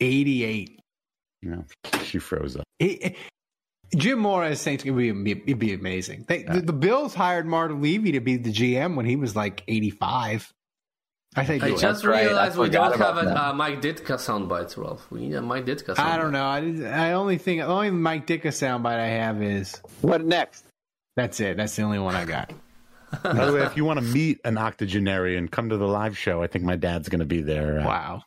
88. 0.00 0.80
No, 1.42 1.64
she 2.04 2.18
froze 2.18 2.56
up. 2.56 2.64
He- 2.78 3.16
Jim 3.96 4.20
Mora 4.20 4.50
as 4.50 4.60
Saints 4.60 4.84
would 4.84 4.96
be, 4.96 5.08
it'd 5.32 5.58
be 5.58 5.72
amazing. 5.72 6.24
They, 6.28 6.44
the, 6.44 6.60
the 6.60 6.72
Bills 6.72 7.12
hired 7.14 7.46
Marv 7.46 7.72
Levy 7.80 8.12
to 8.12 8.20
be 8.20 8.36
the 8.36 8.52
GM 8.52 8.94
when 8.94 9.04
he 9.06 9.16
was 9.16 9.34
like 9.34 9.64
85. 9.66 10.52
I 11.36 11.44
think 11.44 11.62
I 11.62 11.74
just 11.76 12.04
right. 12.04 12.26
realized 12.26 12.56
I 12.58 12.60
we 12.60 12.68
don't 12.68 12.96
have 12.98 13.16
a 13.16 13.48
uh, 13.48 13.52
Mike 13.52 13.80
Ditka 13.80 14.16
soundbite, 14.16 14.76
Ralph. 14.76 15.08
We 15.10 15.20
need 15.28 15.34
a 15.34 15.42
Mike 15.42 15.64
Ditka 15.64 15.94
soundbite. 15.94 15.98
I 15.98 16.16
don't 16.16 16.32
know. 16.32 16.44
I, 16.44 17.08
I 17.08 17.12
only 17.12 17.38
think 17.38 17.60
the 17.60 17.66
only 17.66 17.90
Mike 17.90 18.26
Ditka 18.26 18.48
soundbite 18.48 18.98
I 18.98 19.06
have 19.06 19.42
is 19.42 19.80
What 20.02 20.24
next? 20.24 20.64
that's 21.16 21.38
it. 21.40 21.56
That's 21.56 21.74
the 21.76 21.82
only 21.82 21.98
one 22.00 22.14
I 22.16 22.24
got. 22.24 22.52
By 23.22 23.46
the 23.46 23.52
way, 23.52 23.62
if 23.62 23.76
you 23.76 23.84
want 23.84 23.98
to 23.98 24.04
meet 24.04 24.40
an 24.44 24.56
octogenarian, 24.58 25.48
come 25.48 25.68
to 25.70 25.76
the 25.76 25.86
live 25.88 26.16
show. 26.16 26.42
I 26.42 26.46
think 26.46 26.64
my 26.64 26.76
dad's 26.76 27.08
going 27.08 27.18
to 27.20 27.26
be 27.26 27.40
there. 27.42 27.80
Uh, 27.80 27.84
Wow. 27.86 28.22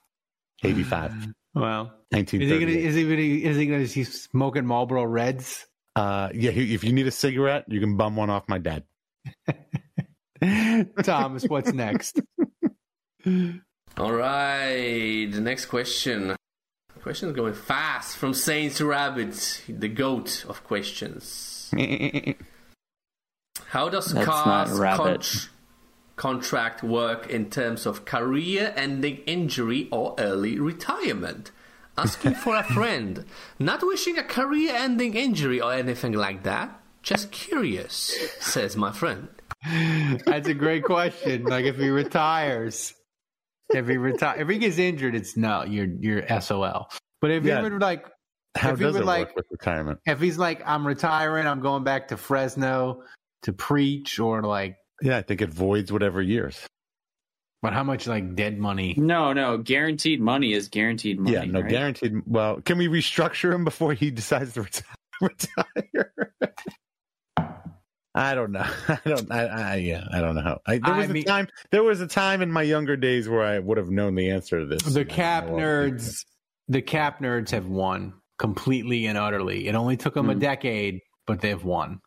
85, 0.63 1.11
Well, 1.55 1.91
is 2.11 2.31
he 2.31 2.37
gonna 2.37 2.71
1938. 2.71 2.85
is 2.85 2.95
he 2.95 3.03
gonna 3.03 3.21
is 3.51 3.57
he 3.57 3.65
gonna 3.65 3.79
is 3.79 3.93
he 3.93 4.03
smoking 4.05 4.65
Marlboro 4.65 5.03
Reds? 5.03 5.65
Uh, 5.95 6.29
yeah, 6.33 6.51
if 6.51 6.83
you 6.85 6.93
need 6.93 7.05
a 7.05 7.11
cigarette, 7.11 7.65
you 7.67 7.79
can 7.81 7.97
bum 7.97 8.15
one 8.15 8.29
off 8.29 8.47
my 8.47 8.57
dad. 8.59 8.83
Thomas, 11.03 11.43
what's 11.45 11.71
next? 11.73 12.19
All 13.97 14.11
right, 14.11 15.27
the 15.31 15.41
next 15.41 15.65
question. 15.67 16.35
Question 17.01 17.29
is 17.29 17.35
going 17.35 17.53
fast 17.53 18.15
from 18.15 18.33
Saints 18.33 18.77
to 18.77 18.85
Rabbits, 18.85 19.61
the 19.67 19.89
goat 19.89 20.45
of 20.47 20.63
questions. 20.63 21.71
How 23.73 23.89
does 23.89 24.13
That's 24.13 24.27
not 24.27 24.67
Carr's 24.67 25.49
a 25.49 25.49
contract 26.15 26.83
work 26.83 27.27
in 27.31 27.49
terms 27.49 27.87
of 27.87 28.05
career-ending 28.05 29.17
injury 29.25 29.87
or 29.91 30.13
early 30.19 30.59
retirement? 30.59 31.49
Asking 31.97 32.35
for 32.35 32.55
a 32.55 32.63
friend, 32.75 33.25
not 33.57 33.81
wishing 33.81 34.19
a 34.19 34.23
career-ending 34.23 35.15
injury 35.15 35.59
or 35.59 35.73
anything 35.73 36.11
like 36.13 36.43
that. 36.43 36.79
Just 37.01 37.31
curious, 37.31 38.15
says 38.39 38.77
my 38.77 38.91
friend. 38.91 39.27
That's 40.27 40.47
a 40.47 40.53
great 40.53 40.83
question. 40.83 41.45
Like 41.45 41.65
if 41.65 41.77
he 41.77 41.89
retires, 41.89 42.93
if 43.73 43.87
he 43.87 43.97
retire, 43.97 44.39
if 44.39 44.49
he 44.49 44.59
gets 44.59 44.77
injured, 44.77 45.15
it's 45.15 45.35
no, 45.35 45.63
you're 45.63 45.87
you're 45.99 46.27
SOL. 46.41 46.89
But 47.21 47.31
if 47.31 47.43
Yeah. 47.43 47.57
he 47.57 47.69
would 47.71 47.81
like, 47.81 48.05
How 48.55 48.73
if 48.73 48.77
he 48.77 48.85
does 48.85 48.93
would 48.93 49.01
it 49.01 49.05
like, 49.05 49.27
work 49.29 49.35
with 49.37 49.45
retirement? 49.49 49.99
if 50.05 50.19
he's 50.21 50.37
like, 50.37 50.61
I'm 50.63 50.85
retiring, 50.85 51.47
I'm 51.47 51.59
going 51.61 51.83
back 51.83 52.09
to 52.09 52.17
Fresno 52.17 53.01
to 53.43 53.53
preach, 53.53 54.19
or 54.19 54.41
like, 54.43 54.75
Yeah, 55.01 55.17
I 55.17 55.21
think 55.21 55.41
it 55.41 55.49
voids 55.49 55.91
whatever 55.91 56.21
years. 56.21 56.65
but 57.61 57.73
how 57.73 57.83
much 57.83 58.07
like 58.07 58.35
dead 58.35 58.57
money? 58.59 58.93
No, 58.97 59.31
no. 59.33 59.57
Guaranteed 59.57 60.19
money 60.21 60.53
is 60.53 60.67
guaranteed 60.69 61.19
money. 61.19 61.33
yeah, 61.35 61.45
no 61.45 61.61
right? 61.61 61.69
guaranteed. 61.69 62.13
Well, 62.25 62.61
can 62.61 62.77
we 62.77 62.87
restructure 62.87 63.53
him 63.53 63.63
before 63.63 63.93
he 63.93 64.11
decides 64.11 64.53
to 64.53 64.61
retire? 64.63 64.95
retire? 65.21 66.13
I 68.15 68.35
don't 68.35 68.51
know. 68.51 68.65
I 68.87 68.99
don't. 69.05 69.31
I, 69.31 69.45
I 69.45 69.75
yeah. 69.77 70.03
I 70.11 70.21
don't 70.21 70.35
know. 70.35 70.59
I, 70.67 70.77
there 70.77 70.93
was 70.93 71.09
a 71.09 71.13
mean- 71.13 71.23
time. 71.23 71.47
There 71.71 71.83
was 71.83 71.99
a 72.01 72.07
time 72.07 72.41
in 72.41 72.51
my 72.51 72.61
younger 72.61 72.95
days 72.95 73.27
where 73.27 73.43
I 73.43 73.57
would 73.59 73.77
have 73.77 73.89
known 73.89 74.15
the 74.15 74.29
answer 74.29 74.59
to 74.59 74.65
this. 74.67 74.83
The 74.83 75.03
cap 75.05 75.45
nerds, 75.47 76.23
the 76.67 76.81
cap 76.81 77.19
nerds 77.21 77.49
have 77.51 77.65
won 77.65 78.13
completely 78.37 79.07
and 79.07 79.17
utterly. 79.17 79.67
It 79.67 79.73
only 79.75 79.97
took 79.97 80.13
them 80.13 80.29
a 80.29 80.33
Hmm. 80.33 80.39
decade, 80.39 80.99
but 81.25 81.41
they've 81.41 81.63
won. 81.63 82.01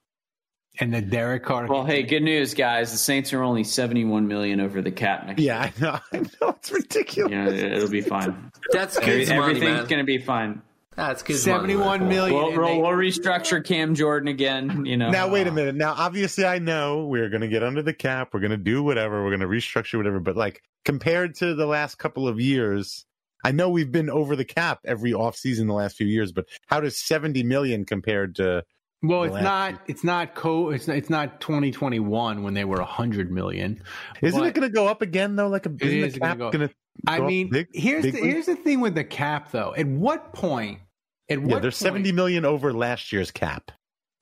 And 0.79 0.93
the 0.93 1.01
Derek 1.01 1.45
Carr. 1.45 1.67
Well, 1.67 1.85
hey, 1.85 2.03
good 2.03 2.23
news, 2.23 2.55
guys. 2.55 2.93
The 2.93 2.99
Saints 2.99 3.33
are 3.33 3.43
only 3.43 3.65
71 3.65 4.27
million 4.29 4.61
over 4.61 4.83
the 4.83 4.91
cap 4.91 5.27
next 5.27 5.41
Yeah, 5.41 5.59
I 5.61 5.73
know. 5.81 5.99
I 6.13 6.19
know. 6.41 6.51
It's 6.51 6.71
ridiculous. 6.71 7.31
year. 7.33 7.45
Yeah, 7.71 7.77
it'll 7.77 7.89
be 7.89 8.01
fine. 8.03 8.51
That's 8.73 8.97
Every- 8.99 9.19
kids' 9.21 9.31
money, 9.31 9.41
everything's 9.41 9.63
man. 9.65 9.87
going 9.87 9.99
to 10.01 10.05
be 10.05 10.19
fine. 10.19 10.63
That's 10.95 11.23
good. 11.23 11.35
money. 11.35 11.39
Seventy-one 11.43 12.01
man. 12.01 12.09
million. 12.09 12.35
We'll, 12.37 12.53
we'll, 12.53 12.67
they- 12.67 12.79
we'll 12.81 12.91
restructure 12.93 13.63
Cam 13.65 13.95
Jordan 13.95 14.29
again. 14.29 14.87
You 14.87 14.97
know. 14.97 15.11
Now 15.11 15.29
wait 15.29 15.47
a 15.47 15.53
minute. 15.53 15.75
Now 15.75 15.95
obviously 15.97 16.45
I 16.47 16.59
know 16.59 17.05
we're 17.07 17.29
going 17.29 17.43
to 17.43 17.49
get 17.49 17.63
under 17.63 17.83
the 17.83 17.93
cap. 17.93 18.31
We're 18.33 18.41
going 18.41 18.51
to 18.51 18.57
do 18.57 18.83
whatever. 18.83 19.23
We're 19.23 19.37
going 19.37 19.41
to 19.41 19.47
restructure 19.47 19.97
whatever. 19.99 20.21
But 20.21 20.37
like 20.37 20.63
compared 20.87 21.35
to 21.37 21.55
the 21.55 21.67
last 21.67 21.97
couple 21.99 22.27
of 22.27 22.41
years, 22.41 23.05
I 23.45 23.53
know 23.53 23.69
we've 23.69 23.93
been 23.93 24.09
over 24.09 24.37
the 24.37 24.45
cap 24.47 24.81
every 24.87 25.13
offseason 25.13 25.67
the 25.67 25.75
last 25.75 25.97
few 25.97 26.07
years. 26.07 26.33
But 26.33 26.47
how 26.67 26.81
does 26.81 26.97
seventy 26.99 27.43
million 27.43 27.85
compared 27.85 28.35
to? 28.37 28.65
Well, 29.07 29.25
it's 29.25 29.35
not. 29.43 29.81
It's 29.87 30.05
not 30.05 30.35
co. 30.35 30.71
It's 30.71 30.87
not, 30.87 30.97
it's 30.97 31.11
not 31.11 31.41
2021 31.41 32.43
when 32.43 32.55
they 32.55 32.65
were 32.65 32.79
100 32.79 33.31
million. 33.31 33.83
Isn't 34.21 34.45
it 34.45 34.55
going 34.55 34.69
to 34.69 34.75
go 34.75 34.87
up 34.87 35.03
again 35.03 35.37
though? 35.37 35.49
Like 35.49 35.67
a, 35.67 35.71
gonna 35.71 36.11
cap 36.11 36.39
go- 36.39 36.51
going 36.51 36.69
to? 36.69 36.75
I 37.07 37.21
mean, 37.21 37.51
big- 37.51 37.69
here's 37.73 38.05
big 38.05 38.15
the, 38.15 38.21
here's 38.21 38.47
the 38.47 38.57
thing 38.57 38.81
with 38.81 38.95
the 38.95 39.05
cap, 39.05 39.51
though. 39.53 39.75
At 39.77 39.87
what 39.87 40.33
point? 40.33 40.81
At 41.29 41.41
what 41.41 41.51
Yeah, 41.51 41.59
there's 41.61 41.75
point, 41.79 41.89
70 41.95 42.13
million 42.13 42.45
over 42.45 42.73
last 42.73 43.13
year's 43.13 43.31
cap. 43.31 43.71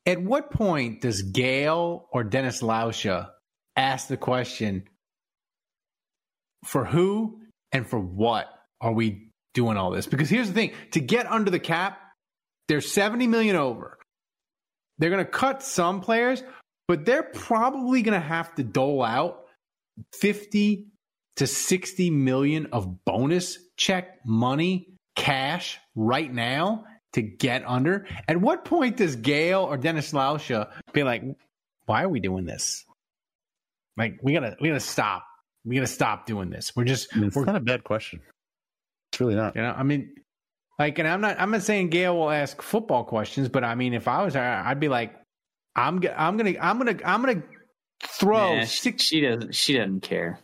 At 0.06 0.22
what 0.22 0.50
point 0.50 1.00
does 1.00 1.22
Gayle 1.22 2.08
or 2.12 2.24
Dennis 2.24 2.62
Lauscha 2.62 3.30
ask 3.76 4.08
the 4.08 4.16
question 4.16 4.84
for 6.64 6.84
who 6.84 7.40
and 7.72 7.86
for 7.86 7.98
what 7.98 8.48
are 8.80 8.92
we 8.92 9.30
doing 9.54 9.76
all 9.76 9.90
this? 9.90 10.06
Because 10.06 10.28
here's 10.28 10.48
the 10.48 10.54
thing: 10.54 10.72
to 10.92 11.00
get 11.00 11.30
under 11.30 11.50
the 11.50 11.58
cap, 11.58 11.98
there's 12.68 12.90
70 12.90 13.26
million 13.26 13.56
over. 13.56 13.98
They're 14.98 15.10
going 15.10 15.24
to 15.24 15.30
cut 15.30 15.62
some 15.62 16.00
players, 16.00 16.42
but 16.86 17.04
they're 17.04 17.22
probably 17.22 18.02
going 18.02 18.20
to 18.20 18.26
have 18.26 18.54
to 18.56 18.62
dole 18.64 19.02
out 19.02 19.44
50 20.12 20.86
to 21.36 21.46
60 21.46 22.10
million 22.10 22.66
of 22.72 23.04
bonus 23.04 23.58
check 23.76 24.24
money, 24.24 24.94
cash 25.16 25.78
right 25.94 26.32
now 26.32 26.84
to 27.14 27.22
get 27.22 27.64
under. 27.66 28.06
At 28.28 28.40
what 28.40 28.64
point 28.64 28.96
does 28.96 29.16
Gayle 29.16 29.62
or 29.62 29.76
Dennis 29.76 30.12
Lauscha 30.12 30.70
be 30.92 31.02
like, 31.02 31.22
why 31.86 32.02
are 32.02 32.08
we 32.08 32.20
doing 32.20 32.44
this? 32.44 32.84
Like, 33.96 34.18
we 34.22 34.32
gotta, 34.32 34.56
we 34.60 34.68
gotta 34.68 34.80
stop. 34.80 35.24
We 35.64 35.76
gotta 35.76 35.86
stop 35.86 36.26
doing 36.26 36.50
this. 36.50 36.74
We're 36.76 36.84
just, 36.84 37.08
I 37.14 37.18
mean, 37.18 37.28
it's 37.28 37.36
we're, 37.36 37.44
not 37.44 37.56
a 37.56 37.60
bad 37.60 37.84
question. 37.84 38.20
It's 39.12 39.20
really 39.20 39.34
not. 39.34 39.54
you 39.54 39.62
know, 39.62 39.74
I 39.76 39.82
mean, 39.82 40.14
like, 40.78 40.98
and 40.98 41.06
I'm 41.08 41.20
not, 41.20 41.40
I'm 41.40 41.50
not 41.50 41.62
saying 41.62 41.90
Gayle 41.90 42.16
will 42.16 42.30
ask 42.30 42.60
football 42.62 43.04
questions, 43.04 43.48
but 43.48 43.64
I 43.64 43.74
mean, 43.74 43.94
if 43.94 44.08
I 44.08 44.24
was 44.24 44.34
her, 44.34 44.62
I'd 44.66 44.80
be 44.80 44.88
like, 44.88 45.14
I'm, 45.76 46.00
g- 46.00 46.08
I'm 46.08 46.36
gonna, 46.36 46.54
I'm 46.60 46.78
gonna, 46.78 46.96
I'm 47.04 47.20
gonna 47.22 47.42
throw 48.02 48.56
Nah, 48.58 48.64
six. 48.64 49.02
she 49.02 49.20
doesn't. 49.20 49.54
She 49.54 49.74
doesn't 49.76 50.00
care. 50.02 50.38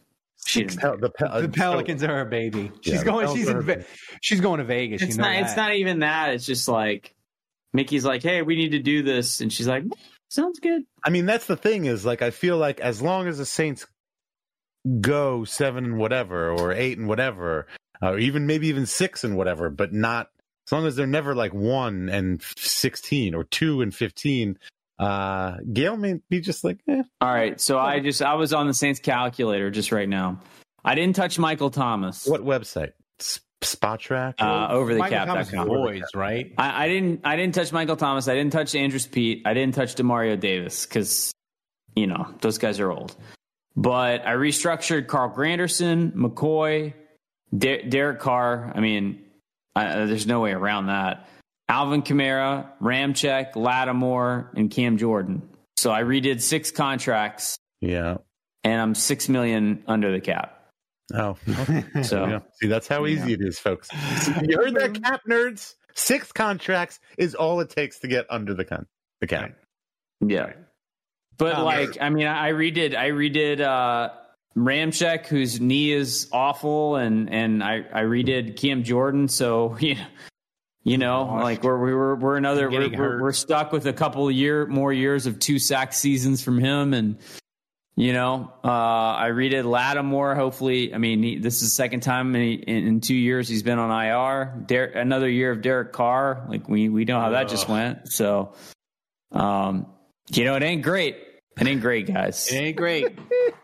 She 0.46 0.64
doesn't. 0.64 0.80
Pel- 0.80 0.98
the, 0.98 1.10
Pel- 1.10 1.42
The 1.42 1.48
Pelicans 1.48 2.02
are 2.02 2.08
her 2.16 2.24
baby. 2.24 2.72
She's 2.80 2.94
Yeah, 2.94 3.04
going. 3.04 3.36
She's 3.36 3.48
in. 3.48 3.60
Ve- 3.62 3.84
she's 4.22 4.40
going 4.40 4.58
to 4.58 4.64
Vegas. 4.64 5.02
It's 5.02 5.16
you 5.16 5.22
know 5.22 5.28
not. 5.30 5.42
It's 5.42 5.56
not 5.56 5.74
even 5.74 5.98
that. 6.00 6.34
It's 6.34 6.46
just 6.46 6.66
like 6.66 7.14
Mickey's 7.72 8.04
like, 8.04 8.22
"Hey, 8.22 8.42
we 8.42 8.56
need 8.56 8.70
to 8.70 8.78
do 8.80 9.02
this," 9.02 9.40
and 9.42 9.52
she's 9.52 9.68
like, 9.68 9.84
"Sounds 10.30 10.58
good." 10.58 10.82
I 11.04 11.10
mean, 11.10 11.26
that's 11.26 11.46
the 11.46 11.56
thing 11.56 11.84
is 11.84 12.04
like 12.06 12.22
I 12.22 12.30
feel 12.30 12.56
like 12.56 12.80
as 12.80 13.00
long 13.02 13.28
as 13.28 13.38
the 13.38 13.46
Saints 13.46 13.86
go 15.00 15.44
seven 15.44 15.84
and 15.84 15.98
whatever, 15.98 16.50
or 16.50 16.72
eight 16.72 16.98
and 16.98 17.06
whatever, 17.06 17.66
or 18.02 18.18
even 18.18 18.46
maybe 18.46 18.68
even 18.68 18.86
six 18.86 19.24
and 19.24 19.36
whatever, 19.36 19.70
but 19.70 19.92
not 19.92 20.28
as 20.66 20.72
long 20.72 20.86
as 20.86 20.96
they're 20.96 21.06
never 21.06 21.34
like 21.34 21.52
one 21.54 22.08
and 22.08 22.42
sixteen 22.56 23.34
or 23.34 23.44
two 23.44 23.82
and 23.82 23.94
fifteen. 23.94 24.58
Uh, 24.98 25.56
Gayle 25.72 25.96
may 25.96 26.20
be 26.28 26.40
just 26.40 26.62
like, 26.62 26.78
eh. 26.86 27.02
All 27.20 27.32
right. 27.32 27.58
So 27.60 27.78
I 27.78 28.00
just 28.00 28.20
I 28.22 28.34
was 28.34 28.52
on 28.52 28.66
the 28.66 28.74
Saints 28.74 29.00
calculator 29.00 29.70
just 29.70 29.92
right 29.92 30.08
now. 30.08 30.40
I 30.84 30.94
didn't 30.94 31.16
touch 31.16 31.38
Michael 31.38 31.70
Thomas. 31.70 32.26
What 32.26 32.42
website? 32.42 32.92
S- 33.18 33.40
Spotrac? 33.62 34.34
Uh, 34.38 34.44
Michael 34.98 35.26
Thomas 35.26 35.50
overthecap.com. 35.50 35.68
boys, 35.68 36.02
right? 36.14 36.52
I, 36.56 36.84
I 36.84 36.88
didn't. 36.88 37.20
I 37.24 37.36
didn't 37.36 37.54
touch 37.54 37.72
Michael 37.72 37.96
Thomas. 37.96 38.28
I 38.28 38.34
didn't 38.34 38.52
touch 38.52 38.74
Andrus 38.74 39.06
Peat. 39.06 39.42
I 39.46 39.54
didn't 39.54 39.74
touch 39.74 39.94
Demario 39.94 40.38
Davis 40.38 40.86
because, 40.86 41.32
you 41.94 42.06
know, 42.06 42.34
those 42.40 42.58
guys 42.58 42.80
are 42.80 42.90
old. 42.90 43.16
But 43.76 44.26
I 44.26 44.32
restructured 44.32 45.06
Carl 45.06 45.34
Granderson, 45.34 46.12
McCoy, 46.14 46.92
Der- 47.56 47.82
Derek 47.82 48.20
Carr. 48.20 48.72
I 48.74 48.80
mean, 48.80 49.22
I, 49.74 50.04
there's 50.06 50.26
no 50.26 50.40
way 50.40 50.52
around 50.52 50.86
that. 50.86 51.28
Alvin 51.68 52.02
Kamara, 52.02 52.68
Ramczyk, 52.82 53.54
Lattimore, 53.56 54.50
and 54.56 54.70
Cam 54.70 54.98
Jordan. 54.98 55.48
So 55.76 55.90
I 55.92 56.02
redid 56.02 56.40
six 56.42 56.70
contracts, 56.70 57.56
yeah. 57.80 58.16
and 58.64 58.80
I'm 58.80 58.94
six 58.94 59.28
million 59.28 59.82
under 59.86 60.10
the 60.12 60.20
cap. 60.20 60.56
Oh, 61.14 61.36
So 62.02 62.26
yeah. 62.26 62.38
See, 62.60 62.66
that's 62.68 62.86
how 62.88 63.06
easy 63.06 63.32
it 63.32 63.40
is, 63.40 63.58
folks. 63.58 63.88
you 64.42 64.56
heard 64.56 64.74
that, 64.74 64.94
cap 65.02 65.22
nerds? 65.28 65.74
Six 65.94 66.32
contracts 66.32 67.00
is 67.18 67.34
all 67.34 67.60
it 67.60 67.70
takes 67.70 67.98
to 68.00 68.08
get 68.08 68.26
under 68.30 68.52
the 68.54 68.64
con- 68.64 68.86
the 69.20 69.26
cap. 69.26 69.52
Yeah. 70.20 70.52
But 71.38 71.54
Um, 71.56 71.64
like, 71.64 71.96
I 72.00 72.10
mean, 72.10 72.26
I 72.26 72.52
redid, 72.52 72.94
I 72.94 73.10
redid 73.10 73.60
uh, 73.60 74.10
Ramczyk, 74.64 75.26
whose 75.26 75.60
knee 75.60 75.92
is 75.92 76.28
awful, 76.32 76.96
and 76.96 77.32
and 77.32 77.62
I 77.62 77.84
I 77.92 78.02
redid 78.02 78.56
Cam 78.56 78.82
Jordan. 78.82 79.28
So 79.28 79.76
you 79.80 79.94
know, 79.94 80.06
you 80.82 80.98
know, 80.98 81.24
like 81.24 81.62
we're 81.62 81.78
we 81.78 81.94
were 81.94 82.16
we're 82.16 82.36
another 82.36 82.70
we're, 82.70 82.90
we're, 82.90 83.22
we're 83.22 83.32
stuck 83.32 83.72
with 83.72 83.86
a 83.86 83.92
couple 83.92 84.30
year 84.30 84.66
more 84.66 84.92
years 84.92 85.26
of 85.26 85.38
two 85.38 85.58
sack 85.58 85.92
seasons 85.92 86.42
from 86.42 86.58
him, 86.58 86.94
and 86.94 87.18
you 87.96 88.14
know, 88.14 88.50
uh, 88.64 88.68
I 88.68 89.28
redid 89.30 89.64
Lattimore. 89.64 90.34
Hopefully, 90.34 90.94
I 90.94 90.98
mean, 90.98 91.22
he, 91.22 91.38
this 91.38 91.56
is 91.56 91.68
the 91.68 91.74
second 91.74 92.00
time 92.00 92.34
in, 92.34 92.60
in, 92.60 93.00
two 93.02 93.14
years 93.14 93.46
he's 93.46 93.62
been 93.62 93.78
on 93.78 93.90
IR. 93.90 94.64
Der- 94.66 94.84
another 94.84 95.28
year 95.28 95.50
of 95.50 95.60
Derek 95.60 95.92
Carr. 95.92 96.46
Like 96.48 96.66
we 96.66 96.88
we 96.88 97.04
know 97.04 97.20
how 97.20 97.30
that 97.30 97.48
just 97.48 97.68
went. 97.68 98.10
So, 98.10 98.54
um, 99.32 99.86
you 100.30 100.44
know, 100.44 100.54
it 100.54 100.62
ain't 100.62 100.82
great. 100.82 101.18
It 101.60 101.66
ain't 101.66 101.80
great, 101.80 102.06
guys. 102.06 102.50
It 102.50 102.56
ain't 102.56 102.76
great. 102.76 103.06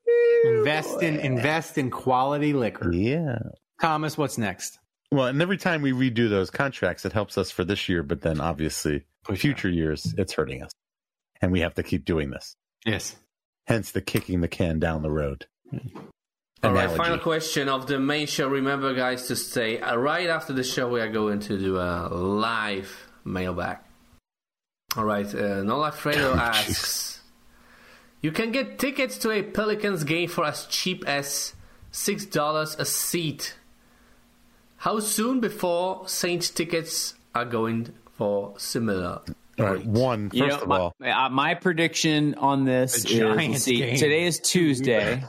invest 0.44 1.02
in 1.02 1.18
invest 1.20 1.78
in 1.78 1.90
quality 1.90 2.52
liquor. 2.52 2.92
Yeah. 2.92 3.38
Thomas, 3.80 4.16
what's 4.16 4.38
next? 4.38 4.78
Well, 5.12 5.26
and 5.26 5.40
every 5.40 5.56
time 5.56 5.82
we 5.82 5.92
redo 5.92 6.28
those 6.28 6.50
contracts, 6.50 7.04
it 7.04 7.12
helps 7.12 7.38
us 7.38 7.50
for 7.50 7.64
this 7.64 7.88
year, 7.88 8.02
but 8.02 8.22
then 8.22 8.40
obviously 8.40 9.04
for 9.22 9.36
future 9.36 9.68
years, 9.68 10.14
it's 10.18 10.32
hurting 10.32 10.62
us. 10.62 10.72
And 11.40 11.52
we 11.52 11.60
have 11.60 11.74
to 11.74 11.82
keep 11.82 12.04
doing 12.04 12.30
this. 12.30 12.56
Yes. 12.84 13.16
Hence 13.66 13.92
the 13.92 14.00
kicking 14.00 14.40
the 14.40 14.48
can 14.48 14.78
down 14.78 15.02
the 15.02 15.10
road. 15.10 15.46
All 16.62 16.72
right, 16.72 16.84
Analogy. 16.84 16.96
final 16.96 17.18
question 17.18 17.68
of 17.68 17.86
the 17.86 17.98
main 17.98 18.26
show. 18.26 18.48
Remember, 18.48 18.94
guys, 18.94 19.26
to 19.28 19.36
stay 19.36 19.78
uh, 19.80 19.96
right 19.96 20.28
after 20.28 20.52
the 20.52 20.64
show. 20.64 20.88
We 20.88 21.00
are 21.00 21.10
going 21.10 21.40
to 21.40 21.58
do 21.58 21.78
a 21.78 22.08
live 22.08 23.10
mailbag. 23.24 23.78
All 24.96 25.04
right, 25.04 25.26
uh, 25.34 25.62
Nola 25.62 25.92
Fredo 25.92 26.34
asks: 26.34 27.15
You 28.26 28.32
can 28.32 28.50
get 28.50 28.80
tickets 28.80 29.18
to 29.18 29.30
a 29.30 29.44
Pelicans 29.44 30.02
game 30.02 30.28
for 30.28 30.44
as 30.44 30.66
cheap 30.66 31.06
as 31.06 31.54
six 31.92 32.24
dollars 32.24 32.74
a 32.76 32.84
seat. 32.84 33.54
How 34.78 34.98
soon 34.98 35.38
before 35.38 36.08
Saints 36.08 36.50
tickets 36.50 37.14
are 37.36 37.44
going 37.44 37.94
for 38.14 38.54
similar? 38.58 39.20
All 39.60 39.64
right. 39.64 39.86
One, 39.86 40.30
first 40.30 40.42
You 40.42 40.48
know, 40.48 40.58
of 40.58 40.66
my, 40.66 40.78
all, 40.78 40.96
uh, 41.00 41.28
my 41.28 41.54
prediction 41.54 42.34
on 42.34 42.64
this 42.64 42.96
is 42.96 43.62
see, 43.62 43.78
today 43.96 44.24
is 44.24 44.40
Tuesday. 44.40 45.22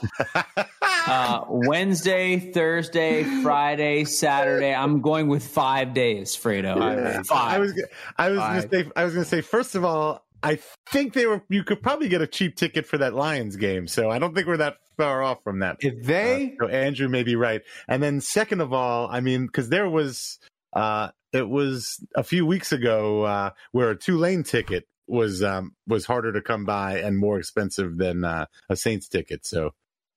uh, 0.81 1.45
Wednesday, 1.49 2.51
Thursday, 2.51 3.23
Friday, 3.43 4.05
Saturday. 4.05 4.73
I'm 4.73 5.01
going 5.01 5.27
with 5.27 5.45
five 5.45 5.93
days, 5.93 6.35
Fredo. 6.35 6.81
I 6.81 7.21
Five. 7.21 7.59
was, 7.61 7.83
I 8.17 8.29
was 8.29 8.39
Five. 8.39 8.71
gonna 8.71 8.83
say, 8.85 8.91
I 8.95 9.03
was 9.05 9.13
gonna 9.13 9.25
say, 9.25 9.41
first 9.41 9.75
of 9.75 9.85
all, 9.85 10.26
I 10.47 10.59
think 10.89 11.13
they 11.13 11.25
were. 11.25 11.43
You 11.49 11.63
could 11.65 11.81
probably 11.81 12.07
get 12.07 12.21
a 12.21 12.27
cheap 12.27 12.55
ticket 12.55 12.85
for 12.85 12.97
that 12.99 13.13
Lions 13.13 13.57
game, 13.57 13.85
so 13.85 14.09
I 14.09 14.17
don't 14.17 14.33
think 14.33 14.47
we're 14.47 14.57
that 14.57 14.77
far 14.95 15.21
off 15.21 15.43
from 15.43 15.59
that. 15.59 15.77
If 15.81 16.03
they 16.03 16.55
So 16.59 16.67
Andrew 16.67 17.09
may 17.09 17.23
be 17.23 17.35
right. 17.35 17.61
And 17.87 18.01
then 18.01 18.21
second 18.21 18.61
of 18.61 18.71
all, 18.71 19.09
I 19.11 19.19
mean, 19.19 19.45
because 19.45 19.67
there 19.67 19.89
was, 19.89 20.39
uh, 20.73 21.09
it 21.33 21.49
was 21.49 22.03
a 22.15 22.23
few 22.23 22.45
weeks 22.45 22.71
ago 22.71 23.23
uh, 23.23 23.49
where 23.73 23.91
a 23.91 23.97
Tulane 23.97 24.43
ticket 24.43 24.87
was 25.05 25.43
um, 25.43 25.75
was 25.85 26.05
harder 26.05 26.31
to 26.31 26.41
come 26.41 26.63
by 26.63 26.99
and 26.99 27.17
more 27.17 27.37
expensive 27.39 27.97
than 27.97 28.23
uh, 28.23 28.45
a 28.69 28.77
Saints 28.77 29.09
ticket. 29.09 29.45
So 29.45 29.71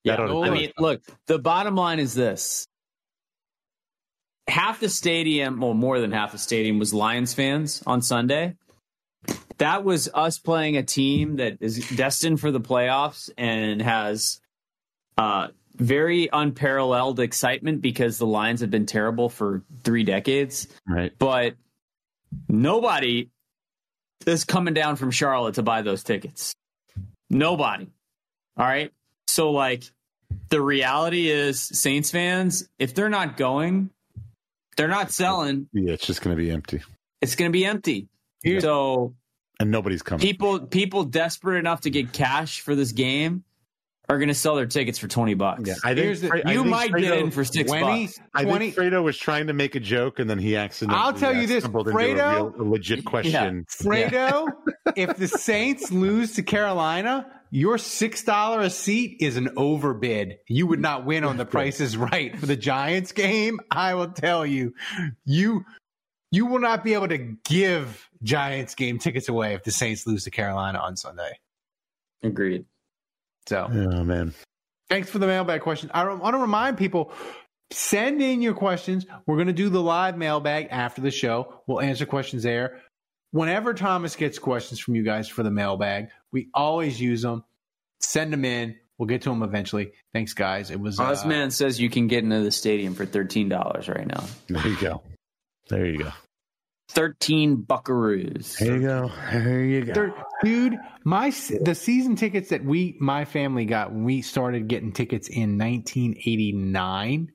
Yeah, 0.05 0.17
that 0.17 0.23
I 0.23 0.27
do 0.29 0.51
mean, 0.53 0.69
it. 0.69 0.75
look, 0.79 1.03
the 1.27 1.41
bottom 1.41 1.75
line 1.75 1.99
is 1.99 2.15
this. 2.15 2.67
Half 4.49 4.79
the 4.81 4.89
stadium, 4.89 5.61
well, 5.61 5.75
more 5.75 6.01
than 6.01 6.13
half 6.13 6.33
the 6.33 6.39
stadium 6.39 6.79
was 6.79 6.95
Lions 6.95 7.35
fans 7.35 7.83
on 7.87 8.01
Sunday. 8.01 8.57
That 9.59 9.85
was 9.85 10.09
us 10.13 10.39
playing 10.39 10.77
a 10.77 10.83
team 10.83 11.37
that 11.37 11.59
is 11.61 11.87
destined 11.91 12.41
for 12.41 12.51
the 12.51 12.61
playoffs 12.61 13.31
and 13.37 13.83
has 13.83 14.41
uh, 15.19 15.49
very 15.77 16.29
unparalleled 16.33 17.21
excitement 17.21 17.83
because 17.83 18.19
the 18.19 18.27
Lions 18.27 18.61
have 18.63 18.71
been 18.71 18.87
terrible 18.87 19.29
for 19.29 19.63
three 19.85 20.05
decades. 20.05 20.67
right. 20.87 21.13
But 21.19 21.57
nobody 22.49 23.29
is 24.27 24.45
coming 24.45 24.75
down 24.75 24.97
from 24.97 25.11
Charlotte 25.11 25.57
to 25.57 25.63
buy 25.63 25.83
those 25.83 26.03
tickets. 26.03 26.55
Nobody. 27.29 27.89
All 28.57 28.67
right. 28.67 28.93
So, 29.29 29.51
like, 29.53 29.85
the 30.49 30.61
reality 30.61 31.29
is, 31.29 31.61
Saints 31.61 32.11
fans, 32.11 32.69
if 32.79 32.95
they're 32.95 33.09
not 33.09 33.37
going, 33.37 33.91
they're 34.77 34.89
not 34.89 35.13
selling. 35.13 35.69
Yeah, 35.73 35.93
it's 35.93 36.07
just 36.07 36.23
going 36.23 36.37
to 36.37 36.43
be 36.43 36.51
empty, 36.51 36.83
It's 37.21 37.35
going 37.35 37.51
to 37.51 37.53
be 37.53 37.65
empty. 37.65 38.09
So, 38.61 39.15
and 39.59 39.71
nobody's 39.71 40.03
coming. 40.03 40.21
people 40.21 40.61
people 40.67 41.05
desperate 41.05 41.59
enough 41.59 41.83
to 41.83 41.91
get 41.91 42.13
cash 42.13 42.61
for 42.61 42.75
this 42.75 42.93
game 42.93 43.45
are 44.09 44.19
going 44.19 44.29
to 44.29 44.35
sell 44.35 44.57
their 44.57 44.67
tickets 44.67 44.99
for 44.99 45.07
twenty 45.07 45.35
bucks. 45.35 45.63
Yeah, 45.69 45.75
I 45.85 45.95
think 45.95 46.19
the- 46.19 46.27
Fre- 46.29 46.37
I 46.45 46.53
you 46.53 46.61
think 46.63 46.71
might 46.71 46.95
get 46.97 47.19
in 47.19 47.31
for 47.31 47.45
six 47.45 47.71
20 47.71 48.07
bucks. 48.07 48.19
I 48.35 48.45
think 48.45 48.75
Fredo 48.75 49.05
was 49.05 49.17
trying 49.17 49.47
to 49.47 49.53
make 49.53 49.77
a 49.77 49.81
joke, 49.81 50.19
and 50.19 50.29
then 50.29 50.39
he 50.39 50.57
accidentally. 50.57 51.01
I'll 51.01 51.13
tell 51.13 51.33
you 51.33 51.45
uh, 51.45 51.47
this, 51.47 51.63
stumbled 51.63 51.89
into 51.89 51.99
a 51.99 52.03
Fredo- 52.03 52.35
real- 52.35 52.55
a 52.59 52.65
legit 52.69 53.05
question. 53.05 53.67
Fredo, 53.71 54.49
if 54.97 55.17
the 55.17 55.29
Saints 55.29 55.93
lose 55.93 56.33
to 56.35 56.43
Carolina, 56.43 57.31
your 57.53 57.79
six 57.79 58.25
dollar 58.25 58.63
a 58.63 58.71
seat 58.71 59.19
is 59.21 59.37
an 59.37 59.51
overbid. 59.57 60.39
You 60.49 60.67
would 60.67 60.81
not 60.81 61.05
win 61.05 61.23
on 61.23 61.37
the 61.37 61.47
prices 61.47 61.97
right 61.97 62.37
for 62.37 62.47
the 62.47 62.57
Giants 62.57 63.13
game. 63.13 63.61
I 63.71 63.95
will 63.95 64.09
tell 64.11 64.45
you, 64.45 64.75
you 65.25 65.65
you 66.31 66.47
will 66.47 66.61
not 66.61 66.85
be 66.85 66.95
able 66.95 67.09
to 67.09 67.19
give 67.19 68.09
Giants 68.23 68.75
game 68.75 68.99
tickets 68.99 69.29
away 69.29 69.55
if 69.55 69.65
the 69.65 69.71
Saints 69.71 70.07
lose 70.07 70.25
to 70.25 70.31
Carolina 70.31 70.79
on 70.79 70.97
Sunday. 70.97 71.39
Agreed. 72.23 72.67
So, 73.47 73.69
oh 73.71 74.05
man, 74.05 74.35
thanks 74.89 75.09
for 75.09 75.19
the 75.19 75.27
mailbag 75.27 75.63
question. 75.63 75.91
I 75.93 76.05
want 76.13 76.35
to 76.35 76.39
remind 76.39 76.79
people 76.79 77.13
send 77.73 78.21
in 78.21 78.43
your 78.43 78.55
questions. 78.55 79.07
We're 79.27 79.37
going 79.37 79.47
to 79.47 79.53
do 79.53 79.69
the 79.71 79.81
live 79.83 80.17
mailbag 80.17 80.69
after 80.71 81.01
the 81.01 81.11
show. 81.11 81.63
We'll 81.67 81.81
answer 81.81 82.07
questions 82.07 82.43
there. 82.43 82.81
Whenever 83.33 83.75
Thomas 83.75 84.17
gets 84.17 84.39
questions 84.39 84.81
from 84.81 84.97
you 84.97 85.05
guys 85.05 85.29
for 85.29 85.43
the 85.43 85.51
mailbag, 85.51 86.09
we 86.33 86.49
always 86.53 87.01
use 87.01 87.23
them. 87.23 87.45
Send 88.01 88.33
them 88.33 88.45
in. 88.45 88.77
We'll 88.99 89.07
get 89.07 89.23
to 89.23 89.31
them 89.31 89.43
eventually. 89.43 89.93
Thanks, 90.13 90.35
guys. 90.35 90.71
It 90.71 90.79
was 90.79 91.01
uh, 91.01 91.05
Ozman 91.05 91.53
says 91.53 91.81
you 91.81 91.89
can 91.89 92.07
get 92.07 92.23
into 92.23 92.41
the 92.41 92.51
stadium 92.51 92.95
for 92.95 93.07
thirteen 93.07 93.49
dollars 93.49 93.89
right 93.89 94.07
now. 94.07 94.25
There 94.49 94.67
you 94.67 94.77
go. 94.79 95.03
There 95.71 95.87
you 95.87 95.99
go. 95.99 96.13
Thirteen 96.89 97.59
buckaroos. 97.59 98.59
There 98.59 98.77
you 98.77 98.83
go. 98.83 99.11
There 99.31 99.65
you 99.65 99.85
go. 99.85 99.95
Thir- 99.95 100.15
dude, 100.43 100.77
my 101.05 101.31
the 101.61 101.77
season 101.77 102.17
tickets 102.17 102.49
that 102.49 102.65
we 102.65 102.97
my 103.01 103.25
family 103.25 103.65
got 103.65 103.93
when 103.93 104.03
we 104.03 104.23
started 104.23 104.67
getting 104.67 104.93
tickets 104.93 105.29
in 105.29 105.57
1989, 105.57 107.29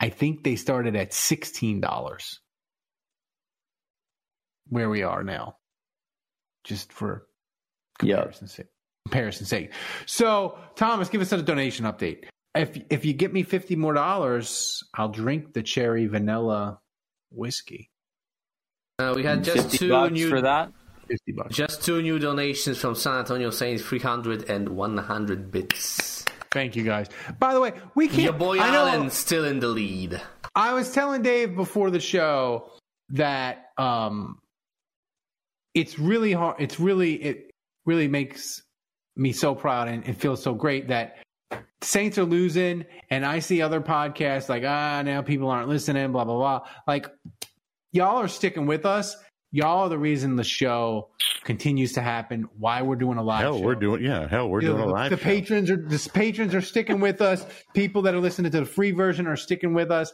I 0.00 0.08
think 0.08 0.42
they 0.42 0.56
started 0.56 0.96
at 0.96 1.14
sixteen 1.14 1.80
dollars. 1.80 2.40
Where 4.68 4.90
we 4.90 5.04
are 5.04 5.22
now, 5.22 5.58
just 6.64 6.92
for 6.92 7.28
comparison's 8.00 8.54
sake. 8.54 8.66
Comparison's 9.06 9.48
sake. 9.48 9.72
So, 10.06 10.58
Thomas, 10.74 11.08
give 11.08 11.20
us 11.20 11.30
a 11.30 11.40
donation 11.40 11.84
update. 11.84 12.24
If 12.56 12.76
if 12.90 13.04
you 13.04 13.12
get 13.12 13.32
me 13.32 13.44
fifty 13.44 13.76
more 13.76 13.94
dollars, 13.94 14.82
I'll 14.94 15.10
drink 15.10 15.52
the 15.52 15.62
cherry 15.62 16.08
vanilla 16.08 16.80
whiskey. 17.30 17.90
Uh, 18.98 19.12
we 19.14 19.22
had 19.22 19.44
just 19.44 19.70
50 19.70 19.78
two 19.78 19.88
bucks 19.90 20.12
new 20.12 20.28
for 20.28 20.40
that. 20.40 20.72
Fifty 21.06 21.32
bucks. 21.32 21.54
Just 21.54 21.84
two 21.84 22.02
new 22.02 22.18
donations 22.18 22.78
from 22.78 22.94
San 22.94 23.18
Antonio 23.18 23.50
Saints, 23.50 23.82
300 23.84 24.48
and 24.50 24.68
100 24.70 25.50
bits. 25.50 26.24
Thank 26.50 26.74
you 26.74 26.82
guys. 26.82 27.08
By 27.38 27.52
the 27.54 27.60
way, 27.60 27.74
we 27.94 28.08
can't. 28.08 28.22
Your 28.22 28.32
boy 28.32 28.58
I 28.58 28.70
know- 28.70 28.86
Allen's 28.86 29.14
still 29.14 29.44
in 29.44 29.60
the 29.60 29.68
lead. 29.68 30.20
I 30.54 30.72
was 30.72 30.90
telling 30.92 31.22
Dave 31.22 31.54
before 31.54 31.90
the 31.90 32.00
show 32.00 32.70
that 33.10 33.70
um 33.78 34.38
it's 35.74 35.96
really 35.98 36.32
hard 36.32 36.56
it's 36.58 36.80
really 36.80 37.14
it 37.22 37.50
really 37.84 38.08
makes 38.08 38.62
me 39.14 39.30
so 39.32 39.54
proud 39.54 39.86
and 39.86 40.04
it 40.08 40.14
feels 40.16 40.42
so 40.42 40.54
great 40.54 40.88
that 40.88 41.18
Saints 41.82 42.18
are 42.18 42.24
losing 42.24 42.84
and 43.10 43.24
I 43.24 43.38
see 43.38 43.62
other 43.62 43.80
podcasts 43.80 44.48
like 44.48 44.64
ah 44.66 45.02
now 45.04 45.22
people 45.22 45.48
aren't 45.48 45.68
listening 45.68 46.10
blah 46.12 46.24
blah 46.24 46.36
blah 46.36 46.68
like 46.86 47.08
y'all 47.92 48.16
are 48.16 48.28
sticking 48.28 48.66
with 48.66 48.84
us 48.84 49.16
y'all 49.52 49.84
are 49.84 49.88
the 49.88 49.98
reason 49.98 50.36
the 50.36 50.44
show 50.44 51.08
continues 51.44 51.92
to 51.92 52.02
happen 52.02 52.48
why 52.58 52.82
we're 52.82 52.96
doing 52.96 53.18
a 53.18 53.22
live 53.22 53.42
Hell, 53.42 53.58
show 53.58 53.64
we're 53.64 53.74
doing 53.76 54.04
yeah. 54.04 54.28
Hell, 54.28 54.48
we're 54.48 54.60
doing 54.60 54.82
a 54.82 54.86
live. 54.86 55.10
The 55.10 55.16
show. 55.16 55.22
patrons 55.22 55.70
are 55.70 55.76
the 55.76 56.10
patrons 56.12 56.54
are 56.54 56.60
sticking 56.60 57.00
with 57.00 57.22
us. 57.22 57.46
People 57.72 58.02
that 58.02 58.14
are 58.14 58.20
listening 58.20 58.50
to 58.50 58.60
the 58.60 58.66
free 58.66 58.90
version 58.90 59.26
are 59.26 59.36
sticking 59.36 59.72
with 59.72 59.90
us. 59.90 60.12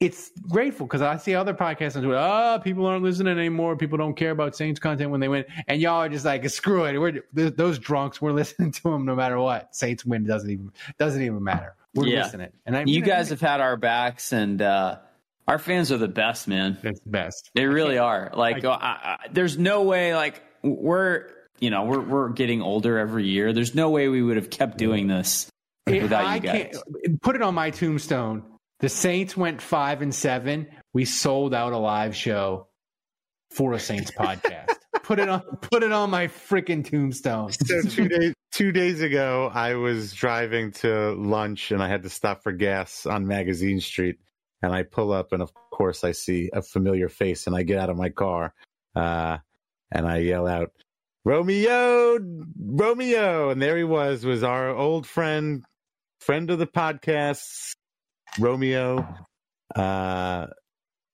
It's 0.00 0.30
grateful 0.48 0.86
because 0.86 1.02
I 1.02 1.16
see 1.16 1.34
other 1.34 1.54
podcasts 1.54 1.96
on 1.96 2.02
Twitter. 2.02 2.18
Oh, 2.18 2.60
people 2.62 2.84
aren't 2.86 3.04
listening 3.04 3.38
anymore. 3.38 3.76
People 3.76 3.96
don't 3.96 4.14
care 4.14 4.32
about 4.32 4.54
Saints 4.56 4.78
content 4.80 5.10
when 5.10 5.20
they 5.20 5.28
win, 5.28 5.44
and 5.68 5.80
y'all 5.80 6.02
are 6.02 6.08
just 6.08 6.24
like, 6.24 6.46
screw 6.50 6.84
it. 6.84 6.98
We're 6.98 7.22
th- 7.34 7.54
those 7.56 7.78
drunks. 7.78 8.20
We're 8.20 8.32
listening 8.42 8.72
to 8.72 8.82
them 8.82 9.04
no 9.06 9.14
matter 9.14 9.38
what. 9.38 9.74
Saints 9.74 10.04
win 10.04 10.24
doesn't 10.24 10.50
even 10.50 10.72
doesn't 10.98 11.22
even 11.22 11.42
matter. 11.42 11.74
We're 11.94 12.08
Yeah. 12.08 12.24
listening. 12.24 12.50
And 12.66 12.76
I, 12.76 12.84
you 12.86 13.02
guys 13.02 13.30
have 13.30 13.40
had 13.40 13.60
our 13.60 13.76
backs, 13.76 14.32
and 14.32 14.60
uh, 14.60 14.98
our 15.46 15.58
fans 15.58 15.92
are 15.92 15.96
the 15.98 16.08
best, 16.08 16.48
man. 16.48 16.76
That's 16.82 17.00
the 17.00 17.10
best. 17.10 17.50
They 17.54 17.66
really 17.66 17.96
are. 17.96 18.30
Like, 18.34 18.64
I, 18.64 18.70
I, 18.70 19.18
there's 19.30 19.56
no 19.56 19.82
way. 19.84 20.14
Like, 20.14 20.42
we're 20.62 21.28
you 21.60 21.70
know 21.70 21.84
we're 21.84 22.00
we're 22.00 22.28
getting 22.30 22.62
older 22.62 22.98
every 22.98 23.26
year. 23.28 23.52
There's 23.52 23.74
no 23.76 23.90
way 23.90 24.08
we 24.08 24.22
would 24.22 24.36
have 24.36 24.50
kept 24.50 24.76
doing 24.76 25.06
this 25.06 25.48
without 25.86 26.24
I 26.24 26.34
you 26.34 26.40
guys. 26.40 26.82
put 27.22 27.36
it 27.36 27.42
on 27.42 27.54
my 27.54 27.70
tombstone. 27.70 28.42
The 28.80 28.88
Saints 28.88 29.36
went 29.36 29.62
five 29.62 30.02
and 30.02 30.14
seven. 30.14 30.68
We 30.92 31.04
sold 31.04 31.54
out 31.54 31.72
a 31.72 31.78
live 31.78 32.14
show 32.14 32.68
for 33.50 33.72
a 33.72 33.78
Saints 33.80 34.10
podcast. 34.18 34.70
put 35.02 35.18
it 35.18 35.28
on. 35.28 35.42
Put 35.60 35.82
it 35.82 35.92
on 35.92 36.10
my 36.10 36.28
freaking 36.28 36.84
tombstone. 36.84 37.52
So 37.66 37.82
two 37.82 38.08
days 38.08 38.34
two 38.52 38.72
days 38.72 39.00
ago, 39.00 39.50
I 39.52 39.74
was 39.74 40.12
driving 40.12 40.72
to 40.72 41.12
lunch 41.12 41.72
and 41.72 41.82
I 41.82 41.88
had 41.88 42.02
to 42.04 42.10
stop 42.10 42.42
for 42.42 42.52
gas 42.52 43.04
on 43.06 43.26
Magazine 43.26 43.80
Street. 43.80 44.18
And 44.62 44.72
I 44.72 44.82
pull 44.82 45.12
up, 45.12 45.32
and 45.32 45.42
of 45.42 45.52
course, 45.70 46.04
I 46.04 46.12
see 46.12 46.48
a 46.50 46.62
familiar 46.62 47.10
face, 47.10 47.46
and 47.46 47.54
I 47.54 47.64
get 47.64 47.78
out 47.78 47.90
of 47.90 47.98
my 47.98 48.08
car, 48.08 48.54
uh, 48.96 49.36
and 49.92 50.06
I 50.06 50.18
yell 50.18 50.46
out, 50.46 50.70
"Romeo, 51.22 52.18
Romeo!" 52.58 53.50
And 53.50 53.60
there 53.60 53.76
he 53.76 53.84
was, 53.84 54.24
was 54.24 54.42
our 54.42 54.70
old 54.70 55.06
friend, 55.06 55.62
friend 56.20 56.50
of 56.50 56.58
the 56.58 56.66
podcast, 56.66 57.74
Romeo. 58.38 59.06
Uh, 59.74 60.46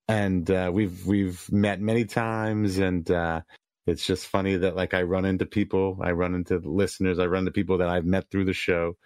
and 0.08 0.50
uh, 0.50 0.70
we've 0.72 1.06
we've 1.06 1.50
met 1.52 1.80
many 1.80 2.04
times, 2.04 2.78
and 2.78 3.08
uh, 3.10 3.42
it's 3.86 4.04
just 4.04 4.26
funny 4.26 4.56
that 4.56 4.76
like 4.76 4.92
I 4.92 5.02
run 5.02 5.24
into 5.24 5.46
people, 5.46 5.98
I 6.00 6.10
run 6.12 6.34
into 6.34 6.58
listeners, 6.58 7.18
I 7.18 7.26
run 7.26 7.40
into 7.40 7.52
people 7.52 7.78
that 7.78 7.88
I've 7.88 8.06
met 8.06 8.30
through 8.30 8.44
the 8.46 8.52
show. 8.52 8.96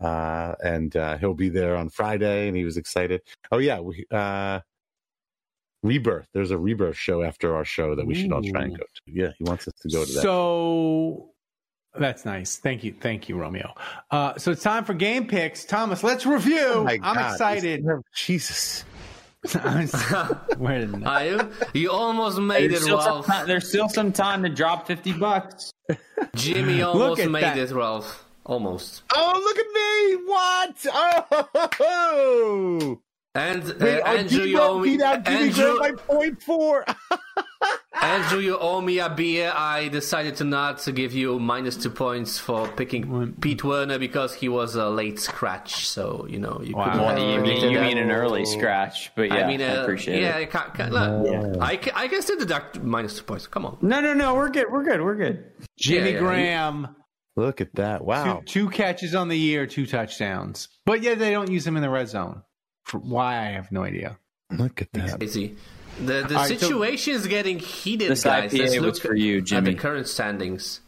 Uh, 0.00 0.54
and 0.62 0.96
uh, 0.96 1.18
he'll 1.18 1.34
be 1.34 1.48
there 1.48 1.76
on 1.76 1.88
Friday, 1.88 2.46
and 2.46 2.56
he 2.56 2.64
was 2.64 2.76
excited. 2.76 3.20
Oh 3.50 3.58
yeah, 3.58 3.80
we, 3.80 4.04
uh, 4.12 4.60
Rebirth. 5.82 6.28
There's 6.32 6.50
a 6.50 6.58
Rebirth 6.58 6.96
show 6.96 7.22
after 7.22 7.54
our 7.54 7.64
show 7.64 7.94
that 7.94 8.06
we 8.06 8.14
should 8.14 8.32
all 8.32 8.42
try 8.42 8.62
and 8.62 8.76
go 8.76 8.84
to. 8.84 9.12
Yeah, 9.12 9.30
he 9.38 9.44
wants 9.44 9.66
us 9.66 9.74
to 9.82 9.88
go 9.88 10.04
to 10.04 10.12
that. 10.12 10.22
So 10.22 11.30
that's 11.98 12.24
nice. 12.24 12.56
Thank 12.56 12.84
you. 12.84 12.92
Thank 12.98 13.28
you, 13.28 13.36
Romeo. 13.38 13.72
Uh, 14.10 14.36
so 14.38 14.50
it's 14.50 14.62
time 14.62 14.84
for 14.84 14.94
game 14.94 15.26
picks. 15.26 15.64
Thomas, 15.64 16.02
let's 16.02 16.26
review. 16.26 16.58
Oh 16.68 16.86
I'm 16.86 17.00
God. 17.00 17.32
excited. 17.32 17.84
Jesus. 18.14 18.84
Where 20.58 20.80
did 20.84 21.04
Are 21.04 21.24
you? 21.24 21.50
You 21.72 21.90
almost 21.92 22.38
made 22.40 22.70
There's 22.70 22.80
it, 22.82 22.84
still, 22.84 22.98
Ralph. 22.98 23.26
time, 23.26 23.46
there's 23.46 23.68
still 23.68 23.88
some 23.88 24.12
time 24.12 24.42
to 24.42 24.48
drop 24.48 24.86
fifty 24.86 25.12
bucks. 25.12 25.72
Jimmy 26.34 26.78
Look 26.84 26.94
almost 26.94 27.20
at 27.20 27.30
made 27.30 27.44
that. 27.44 27.56
it, 27.58 27.70
Ralph. 27.70 28.24
Almost. 28.44 29.02
Oh, 29.14 29.40
look 29.44 29.58
at 29.58 29.66
me! 29.74 30.16
What? 30.26 31.78
Oh! 31.80 33.00
And 33.34 33.62
uh, 33.62 33.74
Wait, 33.78 34.00
I 34.02 34.14
Andrew, 34.16 34.42
you 34.42 34.60
out, 34.60 34.70
owe 34.70 34.78
me. 34.80 34.96
beat 34.96 35.02
Andrew, 35.02 35.78
Graham 35.78 35.78
by 35.96 36.02
point 36.02 36.42
four. 36.42 36.84
Andrew, 38.00 38.38
you 38.38 38.56
owe 38.58 38.80
me 38.80 39.00
a 39.00 39.08
beer. 39.10 39.52
I 39.54 39.88
decided 39.88 40.36
to 40.36 40.44
not 40.44 40.78
to 40.80 40.92
give 40.92 41.12
you 41.12 41.38
minus 41.38 41.76
two 41.76 41.90
points 41.90 42.38
for 42.38 42.68
picking 42.68 43.34
Pete 43.40 43.62
Werner 43.64 43.98
because 43.98 44.34
he 44.34 44.48
was 44.48 44.76
a 44.76 44.88
late 44.88 45.18
scratch. 45.18 45.88
So 45.88 46.26
you 46.28 46.38
know 46.38 46.60
you 46.62 46.74
Wow. 46.76 46.84
couldn't 46.84 47.00
Well, 47.04 47.34
you 47.34 47.40
mean 47.42 47.70
you 47.72 47.80
mean 47.80 47.98
an 47.98 48.10
early 48.10 48.44
scratch, 48.46 49.12
but 49.14 49.28
yeah, 49.28 49.44
I 49.44 49.46
mean, 49.46 49.60
uh, 49.60 49.82
appreciate 49.82 50.20
yeah, 50.22 50.38
it. 50.38 50.42
I 50.42 50.46
can, 50.46 50.70
can, 50.74 50.92
look, 50.92 51.60
I, 51.60 51.76
can, 51.76 51.92
I 51.96 52.08
can 52.08 52.22
still 52.22 52.38
deduct 52.38 52.80
minus 52.82 53.18
two 53.18 53.24
points. 53.24 53.46
Come 53.46 53.66
on. 53.66 53.78
No, 53.82 54.00
no, 54.00 54.14
no, 54.14 54.34
we're 54.34 54.50
good. 54.50 54.70
We're 54.70 54.84
good. 54.84 55.02
We're 55.02 55.16
good. 55.16 55.44
Jimmy 55.78 56.10
Yeah, 56.10 56.14
yeah. 56.14 56.18
Graham, 56.20 56.96
Look 57.36 57.60
at 57.60 57.74
that! 57.74 58.04
Wow. 58.04 58.42
two, 58.46 58.64
two 58.64 58.70
catches 58.70 59.14
on 59.14 59.28
the 59.28 59.38
year, 59.38 59.66
two 59.66 59.86
touchdowns. 59.86 60.68
But 60.86 61.02
yeah, 61.02 61.14
they 61.14 61.30
don't 61.30 61.50
use 61.50 61.66
him 61.66 61.76
in 61.76 61.82
the 61.82 61.90
red 61.90 62.08
zone. 62.08 62.42
For 62.88 62.98
why 62.98 63.36
I 63.38 63.50
have 63.52 63.70
no 63.70 63.84
idea. 63.84 64.18
Look 64.50 64.82
at 64.82 64.88
that. 64.94 65.18
Crazy. 65.18 65.56
The 65.98 66.04
the 66.04 66.34
All 66.36 66.42
right, 66.42 66.48
so- 66.48 66.56
situation 66.56 67.14
is 67.14 67.26
getting 67.26 67.58
heated, 67.58 68.10
This 68.10 68.24
guys. 68.24 68.52
IPA 68.52 68.58
Let's 68.60 68.80
was 68.80 68.98
for 69.00 69.14
you, 69.14 69.38
at 69.38 69.44
Jimmy. 69.44 69.74
the 69.74 69.78
current 69.78 70.08
standings. 70.08 70.80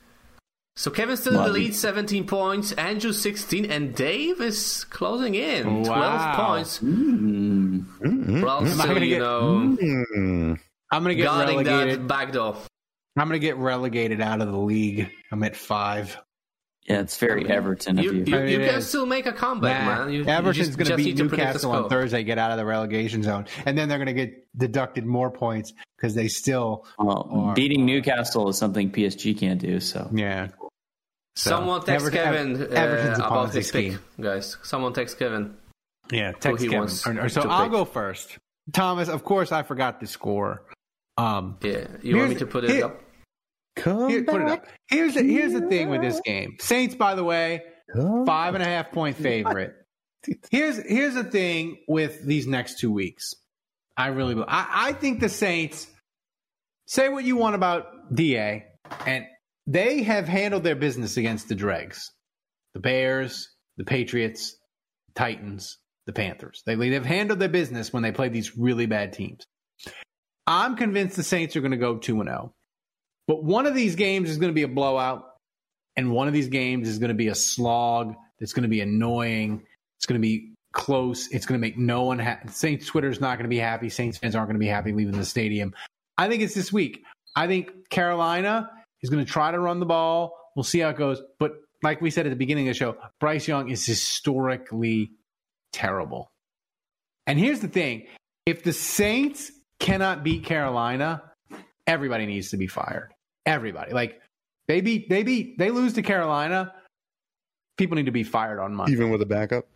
So 0.77 0.91
Kevin's 0.91 1.21
still 1.21 1.37
in 1.39 1.45
the 1.45 1.53
lead, 1.53 1.75
17 1.75 2.27
points. 2.27 2.73
Andrew 2.73 3.13
16, 3.13 3.67
and 3.71 3.95
Dave 3.95 4.41
is 4.41 4.85
closing 4.85 5.35
in, 5.35 5.65
12 5.85 5.89
Wow. 5.89 6.47
points. 6.55 6.79
Mm-hmm. 6.79 8.43
Ralph 8.45 8.63
Am 8.63 8.67
I 8.67 8.71
still, 8.71 8.87
gonna 8.95 9.01
you 9.07 9.11
get- 9.11 9.19
know, 9.19 9.77
Mm. 9.81 10.59
I'm 10.91 11.03
gonna 11.03 11.15
get 11.15 11.25
relegated. 11.27 12.01
that 12.01 12.07
back 12.07 12.33
door. 12.33 12.57
I'm 13.17 13.27
gonna 13.29 13.39
get 13.39 13.57
relegated 13.57 14.21
out 14.21 14.41
of 14.41 14.51
the 14.51 14.59
league. 14.59 15.11
I'm 15.31 15.43
at 15.43 15.57
five. 15.57 16.17
Yeah, 16.91 17.01
it's 17.03 17.17
very 17.19 17.49
Everton 17.49 18.01
of 18.01 18.05
You, 18.05 18.13
you. 18.15 18.25
you, 18.25 18.37
I 18.37 18.41
mean, 18.41 18.49
you 18.49 18.61
it 18.63 18.71
can 18.73 18.83
still 18.83 19.07
make 19.07 19.25
a 19.27 19.33
comeback, 19.33 19.85
Nah, 19.85 20.05
man. 20.07 20.13
You, 20.13 20.25
Everton's 20.25 20.75
going 20.75 20.89
to 20.89 20.97
beat 20.97 21.05
need 21.07 21.17
to 21.19 21.29
predict 21.29 21.31
the 21.31 21.47
Newcastle 21.69 21.71
on. 21.73 21.89
Thursday, 21.89 22.25
get 22.25 22.37
out 22.37 22.51
of 22.51 22.57
the 22.57 22.65
relegation 22.65 23.23
zone, 23.23 23.47
and 23.65 23.79
then 23.79 23.89
they're 23.89 23.99
going 23.99 24.09
to 24.09 24.13
get 24.13 24.49
deducted 24.59 25.07
more 25.07 25.31
points 25.31 25.73
because 25.97 26.17
they 26.17 26.27
still, 26.27 26.85
Well, 26.99 27.29
Or- 27.31 27.55
beating 27.55 27.87
Newcastle 27.87 28.49
is 28.49 28.59
something 28.59 28.91
PSG 28.91 29.39
can't 29.39 29.61
do. 29.61 29.79
So 29.79 30.11
yeah. 30.13 30.49
Someone 31.37 31.81
text 31.85 32.07
Everton- 32.07 32.57
Kevin 32.59 32.77
Ever- 32.77 32.99
uh, 32.99 33.15
a 33.23 33.27
about 33.27 33.53
this 33.53 33.71
pick, 33.71 33.97
guys. 34.21 34.57
Someone 34.65 34.93
text 34.93 35.17
Kevin. 35.17 35.55
Yeah, 36.11 36.33
text 36.33 36.61
he 36.61 36.67
Kevin. 36.69 36.79
wants 36.81 37.07
Or- 37.07 37.21
or 37.21 37.29
so 37.29 37.43
I'll 37.43 37.65
pick. 37.65 37.73
go 37.73 37.85
first. 37.85 38.37
Thomas, 38.73 39.09
of 39.09 39.23
course, 39.25 39.53
I 39.53 39.63
forgot 39.63 40.01
the 40.01 40.09
score. 40.09 40.63
Um, 41.17 41.57
Yeah, 41.63 41.87
you 42.03 42.17
want 42.17 42.31
me 42.31 42.35
to 42.37 42.47
put 42.47 42.65
it 42.65 42.71
here- 42.71 42.87
up? 42.87 43.01
Come 43.81 44.11
Here, 44.11 44.23
put 44.25 44.43
it 44.43 44.49
up. 44.49 44.67
Here's 44.89 45.15
the, 45.15 45.23
here's 45.23 45.55
the 45.55 45.63
thing 45.63 45.89
with 45.89 46.03
this 46.03 46.21
game. 46.21 46.57
Saints, 46.61 46.95
by 46.95 47.15
the 47.15 47.25
way, 47.25 47.63
five 48.27 48.55
and 48.55 48.63
a 48.63 48.67
half 48.67 48.93
point 48.93 49.17
favorite. 49.23 49.75
Here's 50.51 50.77
here's 50.77 51.15
the 51.15 51.25
thing 51.25 51.79
with 51.89 52.23
these 52.23 52.47
next 52.47 52.79
two 52.79 52.93
weeks. 52.93 53.33
I 53.97 54.09
really 54.09 54.43
I, 54.47 54.89
I 54.89 54.93
think 54.93 55.21
the 55.21 55.31
Saints 55.31 55.87
say 56.87 57.09
what 57.09 57.25
you 57.25 57.37
want 57.37 57.55
about 57.55 58.15
Da, 58.15 58.65
and 59.07 59.25
they 59.67 60.03
have 60.03 60.29
handled 60.29 60.63
their 60.63 60.77
business 60.77 61.17
against 61.17 61.49
the 61.49 61.55
dregs, 61.55 62.13
the 62.75 62.81
Bears, 62.81 63.49
the 63.79 63.85
Patriots, 63.85 64.57
Titans, 65.15 65.79
the 66.05 66.13
Panthers. 66.13 66.63
They 66.67 66.75
they've 66.75 67.05
handled 67.05 67.39
their 67.39 67.49
business 67.49 67.91
when 67.91 68.03
they 68.03 68.13
play 68.13 68.29
these 68.29 68.59
really 68.59 68.85
bad 68.85 69.15
teams. 69.15 69.47
I'm 70.47 70.77
convinced 70.77 71.17
the 71.17 71.23
Saints 71.23 71.57
are 71.57 71.61
going 71.63 71.71
to 71.71 71.79
go 71.79 71.97
two 71.97 72.21
and 72.21 72.29
zero. 72.29 72.53
But 73.31 73.45
one 73.45 73.65
of 73.65 73.77
these 73.77 73.95
games 73.95 74.29
is 74.29 74.39
going 74.39 74.51
to 74.51 74.55
be 74.55 74.65
a 74.65 74.69
blowout, 74.69 75.35
and 75.95 76.11
one 76.11 76.27
of 76.27 76.35
these 76.35 76.49
games 76.49 76.89
is 76.89 76.99
going 76.99 77.11
to 77.11 77.15
be 77.15 77.29
a 77.29 77.35
slog 77.37 78.17
that's 78.41 78.53
going 78.53 78.65
to 78.65 78.69
be 78.69 78.81
annoying. 78.81 79.63
It's 79.99 80.07
going 80.07 80.21
to 80.21 80.27
be 80.27 80.55
close. 80.73 81.29
It's 81.29 81.47
going 81.47 81.57
to 81.57 81.65
make 81.65 81.79
no 81.79 82.03
one 82.03 82.19
happy. 82.19 82.49
Saints 82.49 82.87
Twitter 82.87 83.09
is 83.09 83.21
not 83.21 83.39
going 83.39 83.45
to 83.45 83.49
be 83.49 83.59
happy. 83.59 83.89
Saints 83.89 84.19
fans 84.19 84.35
aren't 84.35 84.49
going 84.49 84.57
to 84.57 84.59
be 84.59 84.67
happy 84.67 84.91
leaving 84.91 85.17
the 85.17 85.25
stadium. 85.25 85.77
I 86.19 86.29
think 86.29 86.43
it's 86.43 86.55
this 86.55 86.73
week. 86.73 87.05
I 87.37 87.47
think 87.47 87.89
Carolina 87.89 88.69
is 89.01 89.11
going 89.11 89.25
to 89.25 89.31
try 89.31 89.53
to 89.53 89.61
run 89.61 89.79
the 89.79 89.87
ball. 89.87 90.37
We'll 90.57 90.65
see 90.65 90.81
how 90.81 90.89
it 90.89 90.97
goes. 90.97 91.23
But 91.39 91.53
like 91.85 92.01
we 92.01 92.11
said 92.11 92.27
at 92.27 92.31
the 92.31 92.35
beginning 92.35 92.67
of 92.67 92.75
the 92.75 92.79
show, 92.79 92.97
Bryce 93.21 93.47
Young 93.47 93.71
is 93.71 93.87
historically 93.87 95.13
terrible. 95.73 96.33
And 97.29 97.39
here's 97.39 97.61
the 97.61 97.69
thing 97.69 98.09
if 98.45 98.65
the 98.65 98.73
Saints 98.73 99.53
cannot 99.79 100.25
beat 100.25 100.43
Carolina, 100.47 101.23
everybody 101.87 102.27
needs 102.27 102.51
to 102.51 102.57
be 102.57 102.67
fired. 102.67 103.13
Everybody. 103.47 103.93
Like 103.93 104.21
they 104.69 104.81
beat 104.81 105.09
they 105.09 105.23
beat 105.23 105.59
they 105.59 105.71
lose 105.71 105.93
to 105.95 106.03
Carolina, 106.03 106.75
people 107.77 107.97
need 107.97 108.07
to 108.07 108.13
be 108.13 108.23
fired 108.23 108.59
on 108.59 108.75
Monday. 108.75 108.93
Even 108.93 109.11
with 109.11 109.23
a 109.23 109.27
backup 109.27 109.67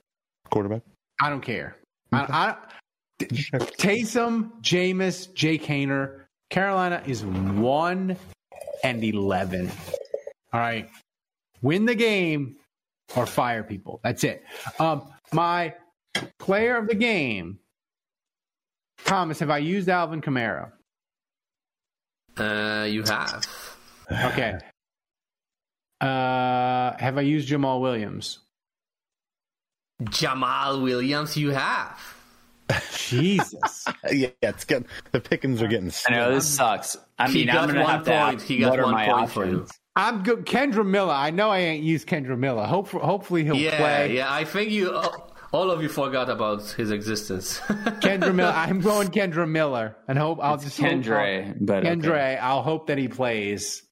quarterback. 0.50 0.82
I 1.20 1.30
don't 1.30 1.40
care. 1.40 1.76
I, 2.12 2.26
I, 2.28 2.56
Taysom, 3.24 4.50
Jameis, 4.60 5.32
Jake 5.34 5.64
Haener. 5.64 6.20
Carolina 6.50 7.02
is 7.06 7.24
one 7.24 8.16
and 8.84 9.02
eleven. 9.02 9.70
All 10.52 10.60
right, 10.60 10.88
win 11.62 11.86
the 11.86 11.94
game 11.94 12.56
or 13.16 13.26
fire 13.26 13.62
people. 13.62 14.00
That's 14.04 14.22
it. 14.22 14.44
Um, 14.78 15.10
my 15.32 15.74
player 16.38 16.76
of 16.76 16.86
the 16.86 16.94
game, 16.94 17.58
Thomas. 19.04 19.40
Have 19.40 19.50
I 19.50 19.58
used 19.58 19.88
Alvin 19.88 20.20
Kamara? 20.20 20.70
Uh, 22.36 22.86
you 22.88 23.02
have. 23.04 23.46
Okay. 24.10 24.58
Uh, 26.00 26.96
have 26.98 27.16
I 27.16 27.22
used 27.22 27.48
Jamal 27.48 27.80
Williams? 27.80 28.40
Jamal 30.10 30.82
Williams, 30.82 31.36
you 31.36 31.50
have. 31.50 31.98
Jesus. 33.08 33.86
yeah, 34.12 34.28
it's 34.42 34.64
getting 34.64 34.88
the 35.12 35.20
pickings 35.20 35.62
are 35.62 35.68
getting. 35.68 35.92
I 36.08 36.12
know 36.12 36.34
this 36.34 36.46
sucks. 36.48 36.96
I 37.18 37.28
He 37.28 37.38
mean, 37.38 37.46
got 37.48 37.56
I'm 37.56 37.66
gonna 37.68 37.82
one 37.82 37.90
have 37.90 38.04
to 38.04 38.10
point. 38.10 38.40
add 38.40 38.46
He 38.46 38.58
got 38.58 38.78
one 38.80 38.90
my 38.92 39.06
point 39.06 39.30
for 39.30 39.46
you. 39.46 39.66
I'm 39.96 40.22
good. 40.24 40.44
Kendra 40.44 40.84
Miller. 40.84 41.12
I 41.12 41.30
know 41.30 41.50
I 41.50 41.58
ain't 41.58 41.84
used 41.84 42.08
Kendra 42.08 42.36
Miller. 42.36 42.64
Hope, 42.64 42.88
hopefully 42.88 43.44
he'll 43.44 43.54
Yeah, 43.56 43.76
play. 43.76 44.16
yeah. 44.16 44.32
I 44.32 44.44
think 44.44 44.70
you 44.70 44.92
all, 44.92 45.33
all 45.54 45.70
of 45.70 45.80
you 45.82 45.88
forgot 45.88 46.28
about 46.28 46.62
his 46.72 46.90
existence. 46.90 47.60
Kendra 48.00 48.34
Miller. 48.34 48.52
I'm 48.52 48.80
going 48.80 49.08
Kendra 49.08 49.48
Miller, 49.48 49.96
and 50.08 50.18
hope 50.18 50.38
I'll 50.42 50.54
It's 50.56 50.64
just 50.64 50.80
hope- 50.80 50.90
Kendre, 50.90 51.54
but 51.60 51.86
okay. 51.86 52.36
I'll 52.36 52.62
hope 52.62 52.88
that 52.88 52.98
he 52.98 53.08
plays, 53.08 53.82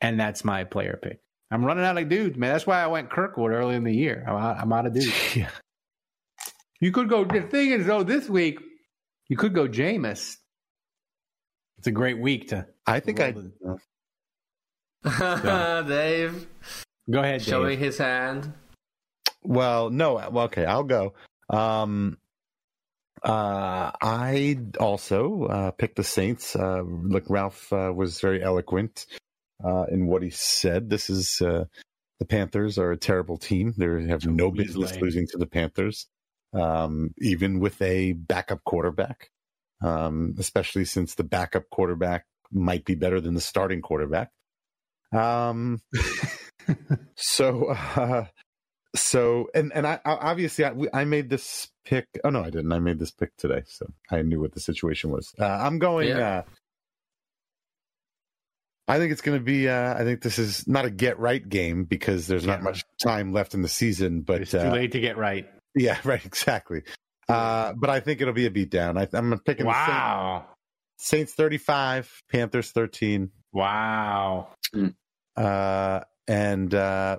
and 0.00 0.18
that's 0.18 0.44
my 0.44 0.64
player 0.64 0.98
pick. 1.02 1.18
I'm 1.50 1.64
running 1.64 1.84
out 1.84 1.98
of 1.98 2.08
dudes, 2.08 2.38
man. 2.38 2.52
That's 2.52 2.66
why 2.66 2.82
I 2.82 2.86
went 2.86 3.10
Kirkwood 3.10 3.50
early 3.50 3.74
in 3.74 3.84
the 3.84 3.92
year. 3.94 4.24
I'm 4.26 4.36
out, 4.36 4.56
I'm 4.58 4.72
out 4.72 4.86
of 4.86 4.94
dudes. 4.94 5.12
Yeah. 5.36 5.50
You 6.80 6.90
could 6.92 7.08
go. 7.08 7.24
The 7.24 7.42
thing 7.42 7.70
is, 7.70 7.86
though, 7.86 8.02
this 8.02 8.28
week 8.28 8.58
you 9.28 9.36
could 9.36 9.54
go 9.54 9.68
Jameis. 9.68 10.36
It's 11.78 11.86
a 11.86 11.92
great 11.92 12.18
week 12.18 12.48
to. 12.48 12.66
I 12.86 12.98
think 13.00 13.20
I. 13.20 13.34
Dave, 15.82 16.46
Go 17.10 17.20
ahead, 17.20 17.40
Dave. 17.40 17.48
showing 17.48 17.78
his 17.78 17.98
hand. 17.98 18.52
Well, 19.42 19.90
no. 19.90 20.14
Well, 20.14 20.44
okay, 20.44 20.64
I'll 20.64 20.84
go. 20.84 21.14
Um, 21.50 22.18
uh, 23.22 23.92
I 24.02 24.58
also 24.80 25.44
uh, 25.44 25.70
picked 25.72 25.96
the 25.96 26.04
Saints. 26.04 26.56
Uh, 26.56 26.82
look, 26.82 27.24
Ralph 27.28 27.72
uh, 27.72 27.92
was 27.94 28.20
very 28.20 28.42
eloquent 28.42 29.06
uh, 29.64 29.84
in 29.90 30.06
what 30.06 30.22
he 30.22 30.30
said. 30.30 30.90
This 30.90 31.08
is 31.08 31.40
uh, 31.40 31.64
the 32.18 32.26
Panthers 32.26 32.78
are 32.78 32.90
a 32.90 32.96
terrible 32.96 33.36
team. 33.36 33.74
They 33.76 34.08
have 34.08 34.26
no 34.26 34.50
business 34.50 34.96
losing 35.00 35.26
to 35.28 35.38
the 35.38 35.46
Panthers, 35.46 36.08
um, 36.52 37.14
even 37.18 37.60
with 37.60 37.80
a 37.80 38.12
backup 38.12 38.64
quarterback. 38.64 39.28
Um, 39.84 40.36
especially 40.38 40.84
since 40.84 41.16
the 41.16 41.24
backup 41.24 41.68
quarterback 41.68 42.24
might 42.52 42.84
be 42.84 42.94
better 42.94 43.20
than 43.20 43.34
the 43.34 43.40
starting 43.40 43.82
quarterback. 43.82 44.30
Um, 45.12 45.80
so, 47.16 47.66
uh, 47.96 48.26
so, 48.94 49.48
and 49.54 49.72
and 49.74 49.86
I 49.86 50.00
I- 50.04 50.30
obviously 50.30 50.64
I, 50.64 50.72
we- 50.72 50.88
I 50.92 51.04
made 51.04 51.30
this 51.30 51.68
pick. 51.84 52.06
Oh 52.24 52.30
no, 52.30 52.40
I 52.42 52.50
didn't. 52.50 52.72
I 52.72 52.78
made 52.78 52.98
this 52.98 53.10
pick 53.10 53.36
today, 53.36 53.62
so 53.66 53.86
I 54.10 54.22
knew 54.22 54.40
what 54.40 54.52
the 54.52 54.60
situation 54.60 55.10
was. 55.10 55.32
Uh, 55.38 55.46
I'm 55.46 55.78
going. 55.78 56.08
Yeah. 56.08 56.38
Uh, 56.38 56.42
I 58.88 58.98
think 58.98 59.12
it's 59.12 59.20
going 59.22 59.38
to 59.38 59.44
be. 59.44 59.68
Uh, 59.68 59.94
I 59.94 60.02
think 60.04 60.22
this 60.22 60.38
is 60.38 60.66
not 60.66 60.84
a 60.84 60.90
get 60.90 61.18
right 61.18 61.46
game 61.46 61.84
because 61.84 62.26
there's 62.26 62.46
not 62.46 62.62
much 62.62 62.84
time 63.02 63.32
left 63.32 63.54
in 63.54 63.62
the 63.62 63.68
season. 63.68 64.22
But 64.22 64.42
It's 64.42 64.50
too 64.50 64.58
uh, 64.58 64.72
late 64.72 64.92
to 64.92 65.00
get 65.00 65.16
right. 65.16 65.48
yeah, 65.74 65.98
right, 66.04 66.24
exactly. 66.24 66.82
Uh, 67.28 67.72
but 67.76 67.88
I 67.90 68.00
think 68.00 68.20
it'll 68.20 68.34
be 68.34 68.46
a 68.46 68.50
beatdown. 68.50 68.98
I, 68.98 69.08
I'm 69.16 69.38
picking 69.38 69.66
the 69.66 69.72
Saints, 69.72 69.88
Wow. 69.88 70.46
Saints 70.98 71.32
35, 71.34 72.22
Panthers 72.30 72.72
13. 72.72 73.30
Wow. 73.52 74.48
Uh, 75.36 76.00
and 76.26 76.74
uh, 76.74 77.18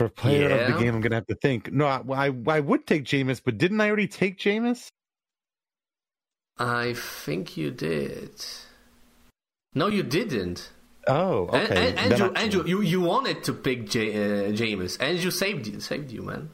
for 0.00 0.08
player 0.08 0.48
of 0.48 0.72
the 0.72 0.78
game, 0.82 0.94
I'm 0.94 1.02
gonna 1.02 1.16
have 1.16 1.26
to 1.26 1.34
think. 1.34 1.70
No, 1.70 1.84
I, 1.84 2.00
I 2.26 2.32
I 2.46 2.60
would 2.60 2.86
take 2.86 3.04
Jameis, 3.04 3.42
but 3.44 3.58
didn't 3.58 3.82
I 3.82 3.88
already 3.88 4.08
take 4.08 4.38
Jameis? 4.38 4.88
I 6.56 6.94
think 6.94 7.58
you 7.58 7.70
did. 7.70 8.32
No, 9.74 9.88
you 9.88 10.02
didn't. 10.02 10.70
Oh, 11.06 11.48
okay. 11.48 11.88
An- 11.88 11.96
Then 11.96 12.12
Andrew, 12.12 12.32
I- 12.34 12.42
Andrew, 12.42 12.64
you, 12.66 12.80
you 12.80 13.00
wanted 13.02 13.44
to 13.44 13.52
pick 13.52 13.90
J- 13.90 14.14
uh, 14.14 14.52
Jameis. 14.52 14.96
Andrew 15.02 15.30
saved 15.30 15.66
you, 15.66 15.80
saved 15.80 16.10
you, 16.10 16.22
man. 16.22 16.48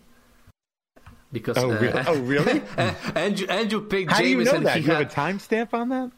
Because 1.30 1.56
Oh, 1.58 1.70
uh, 1.70 1.78
really? 1.78 2.02
Oh, 2.04 2.18
really? 2.18 2.62
Andrew, 3.14 3.46
Andrew 3.46 3.80
picked 3.86 4.10
How 4.10 4.18
Jameis, 4.18 4.22
do 4.22 4.28
you 4.28 4.44
know 4.44 4.54
and 4.54 4.66
that? 4.66 4.76
You 4.82 4.90
have 4.90 5.12
had, 5.12 5.12
a 5.12 5.14
timestamp 5.14 5.72
on 5.72 5.88
that? 5.90 6.10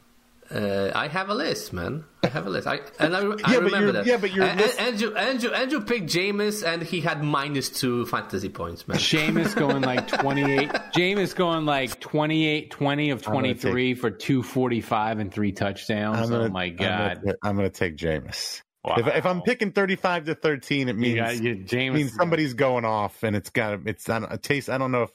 Uh, 0.50 0.90
I 0.94 1.08
have 1.08 1.28
a 1.28 1.34
list, 1.34 1.72
man. 1.74 2.04
I 2.22 2.28
have 2.28 2.46
a 2.46 2.50
list. 2.50 2.66
I 2.66 2.80
and 2.98 3.14
I, 3.14 3.20
I 3.20 3.22
Yeah, 3.24 3.36
but 3.36 3.62
remember 3.64 3.78
you're- 3.80 3.92
that. 3.92 4.06
yeah, 4.06 4.16
but 4.16 4.32
your 4.32 4.44
A- 4.46 4.54
a- 4.54 4.56
list- 4.56 4.80
Andrew, 4.80 5.14
Andrew, 5.14 5.50
Andrew 5.50 5.80
picked 5.82 6.06
Jameis, 6.06 6.64
and 6.66 6.82
he 6.82 7.00
had 7.02 7.22
minus 7.22 7.68
two 7.68 8.06
fantasy 8.06 8.48
points, 8.48 8.88
man. 8.88 8.96
Jameis 8.98 9.54
going 9.54 9.82
like 9.82 10.08
28. 10.20 10.70
Jameis 10.96 11.34
going 11.36 11.66
like 11.66 12.00
28, 12.00 12.70
20 12.70 13.10
of 13.10 13.18
I'm 13.18 13.32
gonna 13.34 13.40
23 13.54 13.94
for 13.94 14.10
245 14.10 15.18
and 15.18 15.32
three 15.32 15.52
touchdowns. 15.52 16.30
oh 16.30 16.48
my 16.48 16.64
I'm 16.64 16.76
God. 16.76 17.20
gonna, 17.22 17.34
I'm 17.42 17.56
gonna 17.56 17.68
take 17.70 17.96
Jameis. 17.96 18.62
If, 18.86 19.06
if 19.06 19.26
I'm 19.26 19.42
picking 19.42 19.72
35 19.72 20.24
to 20.26 20.34
13, 20.34 20.88
it 20.88 20.96
means, 20.96 21.16
got- 21.16 21.36
you- 21.42 21.56
Jameis- 21.56 21.92
means 21.92 22.14
somebody's 22.14 22.54
going 22.54 22.86
off, 22.86 23.22
and 23.22 23.36
it's 23.36 23.50
got 23.50 23.80
it's 23.86 24.08
on 24.08 24.24
a 24.24 24.38
taste. 24.38 24.70
I 24.70 24.78
don't 24.78 24.92
know 24.92 25.02
if. 25.02 25.10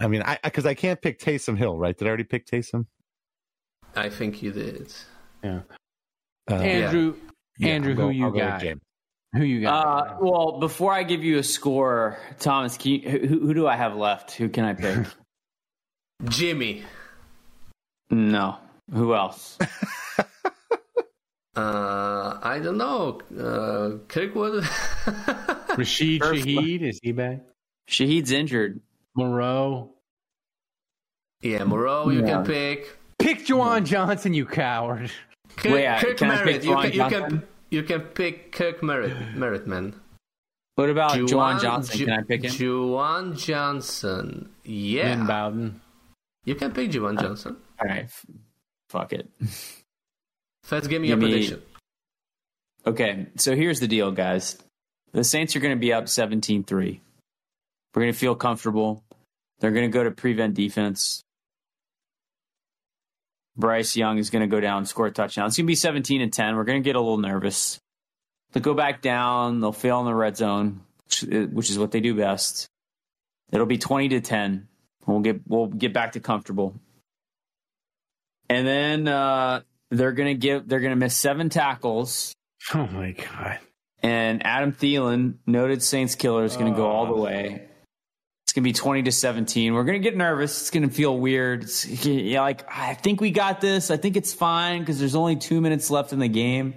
I 0.00 0.08
mean, 0.08 0.22
I 0.22 0.38
because 0.42 0.66
I 0.66 0.74
can't 0.74 1.00
pick 1.00 1.20
Taysom 1.20 1.56
Hill, 1.56 1.78
right? 1.78 1.96
Did 1.96 2.06
I 2.06 2.08
already 2.08 2.24
pick 2.24 2.46
Taysom? 2.46 2.86
I 3.98 4.08
think 4.10 4.42
you 4.42 4.52
did. 4.52 4.92
Yeah. 5.42 5.60
Uh, 6.50 6.54
Andrew, 6.54 7.14
yeah, 7.58 7.68
Andrew, 7.68 7.92
I'll 7.92 7.96
who 7.96 8.02
go- 8.04 8.08
you 8.10 8.24
I'll 8.24 8.30
go 8.30 8.38
got? 8.38 8.62
Who 9.34 9.44
you 9.44 9.60
got? 9.60 9.86
Uh, 9.86 10.16
well, 10.20 10.58
before 10.58 10.92
I 10.92 11.02
give 11.02 11.22
you 11.22 11.38
a 11.38 11.42
score, 11.42 12.18
Thomas, 12.38 12.76
can 12.78 12.92
you, 12.92 13.10
who, 13.10 13.38
who 13.40 13.54
do 13.54 13.66
I 13.66 13.76
have 13.76 13.94
left? 13.96 14.30
Who 14.32 14.48
can 14.48 14.64
I 14.64 14.72
pick? 14.74 15.06
Jimmy. 16.28 16.84
no. 18.10 18.56
Who 18.92 19.14
else? 19.14 19.58
Uh, 21.56 22.38
I 22.40 22.60
don't 22.60 22.78
know. 22.78 23.20
Uh, 23.36 23.98
Kirkwood. 24.06 24.62
Rashid 25.76 26.20
Perfect. 26.20 26.46
Shaheed, 26.46 26.82
is 26.82 27.00
he 27.02 27.10
back? 27.10 27.40
Shaheed's 27.90 28.30
injured. 28.30 28.80
Moreau. 29.16 29.90
yeah, 31.40 31.64
Moreau. 31.64 32.10
You 32.10 32.20
Yeah. 32.20 32.26
can 32.28 32.44
pick. 32.44 32.97
Pick 33.28 33.46
Juwan 33.46 33.84
Johnson, 33.84 34.32
you 34.32 34.46
coward. 34.46 35.10
Kirk, 35.56 35.72
Wait, 35.72 35.86
I- 35.86 36.00
Kirk 36.00 36.16
can 36.16 36.28
Merritt. 36.28 36.62
pick 36.62 36.64
You 36.64 36.76
can, 36.76 36.92
you 36.92 37.08
can 37.08 37.42
you 37.70 37.82
can 37.82 38.00
pick 38.00 38.52
Kirk 38.52 38.82
Merritt, 38.82 39.34
Merritt 39.34 39.66
man. 39.66 39.94
What 40.76 40.88
about 40.88 41.12
Juwan, 41.12 41.28
Juwan 41.28 41.60
Johnson? 41.60 41.98
Ju- 41.98 42.04
Can 42.06 42.14
I 42.14 42.22
pick 42.22 42.44
him? 42.44 42.50
Juwan 42.52 43.36
Johnson. 43.36 44.48
Yeah. 44.64 45.08
Lynn 45.16 45.26
Bowden. 45.26 45.80
You 46.44 46.54
can 46.54 46.72
pick 46.72 46.90
Juwan 46.92 47.18
uh, 47.18 47.22
Johnson. 47.22 47.56
All 47.82 47.88
right. 47.88 48.04
F- 48.04 48.24
Fuck 48.88 49.12
it. 49.12 49.28
Let's 50.70 50.86
give 50.86 51.02
me 51.02 51.08
Give 51.08 51.18
a 51.18 51.20
me- 51.20 51.28
prediction. 51.32 51.62
Okay, 52.86 53.26
so 53.36 53.54
here's 53.56 53.80
the 53.80 53.88
deal, 53.88 54.10
guys. 54.12 54.56
The 55.12 55.24
Saints 55.24 55.54
are 55.56 55.60
going 55.60 55.74
to 55.74 55.80
be 55.80 55.92
up 55.92 56.08
17 56.08 56.64
3. 56.64 57.00
We're 57.94 58.02
going 58.02 58.12
to 58.12 58.18
feel 58.18 58.34
comfortable. 58.36 59.02
They're 59.58 59.72
going 59.72 59.90
to 59.90 59.92
go 59.92 60.04
to 60.04 60.10
prevent 60.12 60.54
defense. 60.54 61.20
Bryce 63.58 63.96
Young 63.96 64.18
is 64.18 64.30
going 64.30 64.40
to 64.40 64.46
go 64.46 64.60
down, 64.60 64.86
score 64.86 65.06
a 65.06 65.10
touchdown. 65.10 65.46
It's 65.48 65.56
going 65.56 65.66
to 65.66 65.70
be 65.70 65.74
17 65.74 66.20
and 66.22 66.32
10. 66.32 66.56
We're 66.56 66.64
going 66.64 66.80
to 66.82 66.84
get 66.88 66.96
a 66.96 67.00
little 67.00 67.18
nervous. 67.18 67.78
They'll 68.52 68.62
go 68.62 68.72
back 68.74 69.02
down. 69.02 69.60
They'll 69.60 69.72
fail 69.72 70.00
in 70.00 70.06
the 70.06 70.14
red 70.14 70.36
zone, 70.36 70.80
which, 71.06 71.22
which 71.52 71.70
is 71.70 71.78
what 71.78 71.90
they 71.90 72.00
do 72.00 72.14
best. 72.14 72.68
It'll 73.52 73.66
be 73.66 73.78
20 73.78 74.10
to 74.10 74.20
10. 74.20 74.68
We'll 75.06 75.20
get 75.20 75.40
we'll 75.46 75.66
get 75.66 75.92
back 75.92 76.12
to 76.12 76.20
comfortable. 76.20 76.74
And 78.50 78.66
then 78.66 79.08
uh, 79.08 79.62
they're 79.90 80.12
going 80.12 80.28
to 80.28 80.38
give 80.40 80.68
they're 80.68 80.80
going 80.80 80.90
to 80.92 80.96
miss 80.96 81.16
seven 81.16 81.48
tackles. 81.48 82.34
Oh 82.74 82.86
my 82.88 83.12
god! 83.12 83.58
And 84.02 84.44
Adam 84.44 84.72
Thielen, 84.72 85.34
noted 85.46 85.82
Saints 85.82 86.14
killer, 86.14 86.44
is 86.44 86.56
going 86.56 86.70
to 86.72 86.76
go 86.76 86.86
all 86.86 87.06
Oh. 87.06 87.14
the 87.14 87.20
way. 87.20 87.67
To 88.58 88.62
be 88.62 88.72
20 88.72 89.04
to 89.04 89.12
17. 89.12 89.72
We're 89.72 89.84
to 89.84 90.00
get 90.00 90.16
nervous. 90.16 90.62
It's 90.62 90.70
to 90.82 90.92
feel 90.92 91.16
weird. 91.16 91.62
It's 91.62 91.86
yeah, 92.04 92.40
like, 92.40 92.64
I 92.68 92.94
think 92.94 93.20
we 93.20 93.30
got 93.30 93.60
this. 93.60 93.88
I 93.88 93.96
think 93.96 94.16
it's 94.16 94.34
fine 94.34 94.80
because 94.80 94.98
there's 94.98 95.14
only 95.14 95.36
two 95.36 95.60
minutes 95.60 95.92
left 95.92 96.12
in 96.12 96.18
the 96.18 96.26
game. 96.26 96.74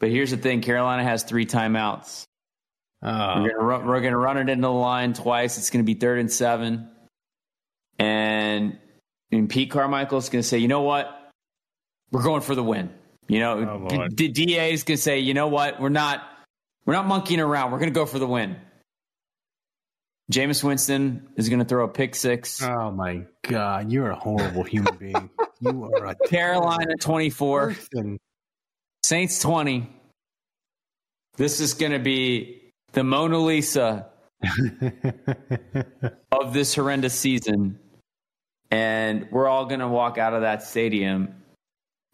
But 0.00 0.10
here's 0.10 0.32
the 0.32 0.36
thing 0.36 0.60
Carolina 0.60 1.04
has 1.04 1.22
three 1.22 1.46
timeouts. 1.46 2.24
Oh. 3.00 3.42
We're 3.42 3.50
gonna 3.50 3.64
run, 3.64 3.86
we're 3.86 4.00
gonna 4.00 4.18
run 4.18 4.38
it 4.38 4.48
into 4.48 4.62
the 4.62 4.72
line 4.72 5.12
twice. 5.12 5.56
It's 5.56 5.70
gonna 5.70 5.84
be 5.84 5.94
third 5.94 6.18
and 6.18 6.32
seven, 6.32 6.90
and 8.00 8.76
and 9.30 9.48
Pete 9.48 9.70
Carmichael's 9.70 10.30
gonna 10.30 10.42
say, 10.42 10.58
you 10.58 10.66
know 10.66 10.82
what, 10.82 11.30
we're 12.10 12.24
going 12.24 12.40
for 12.40 12.56
the 12.56 12.64
win. 12.64 12.90
You 13.28 13.38
know, 13.38 13.86
Oh, 13.88 14.08
the 14.10 14.26
DA 14.26 14.72
is 14.72 14.82
gonna 14.82 14.96
say, 14.96 15.20
you 15.20 15.32
know 15.32 15.46
what, 15.46 15.80
we're 15.80 15.90
not 15.90 16.24
we're 16.86 16.94
not 16.94 17.06
monkeying 17.06 17.38
around. 17.38 17.70
We're 17.70 17.78
gonna 17.78 17.92
go 17.92 18.04
for 18.04 18.18
the 18.18 18.26
win. 18.26 18.56
Jameis 20.32 20.64
Winston 20.64 21.28
is 21.36 21.48
gonna 21.50 21.64
throw 21.64 21.84
a 21.84 21.88
pick 21.88 22.14
six. 22.14 22.62
Oh 22.62 22.90
my 22.90 23.26
god! 23.42 23.92
You're 23.92 24.10
a 24.10 24.16
horrible 24.16 24.64
human 24.64 24.96
being. 24.96 25.30
You 25.64 25.84
are 25.84 26.06
a 26.06 26.16
Carolina 26.26 26.96
twenty 26.98 27.30
four. 27.30 27.76
Saints 29.04 29.38
twenty. 29.38 29.88
This 31.36 31.60
is 31.60 31.74
gonna 31.74 32.00
be 32.00 32.72
the 32.94 33.04
Mona 33.04 33.38
Lisa 33.38 34.08
of 36.32 36.52
this 36.52 36.74
horrendous 36.74 37.14
season. 37.14 37.78
And 38.72 39.28
we're 39.30 39.46
all 39.46 39.66
going 39.66 39.80
to 39.80 39.88
walk 39.88 40.18
out 40.18 40.32
of 40.32 40.40
that 40.40 40.62
stadium 40.62 41.34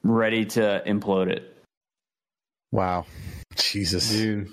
ready 0.02 0.44
to 0.44 0.82
implode 0.86 1.28
it. 1.30 1.56
Wow, 2.72 3.06
Jesus, 3.54 4.10
dude. 4.10 4.52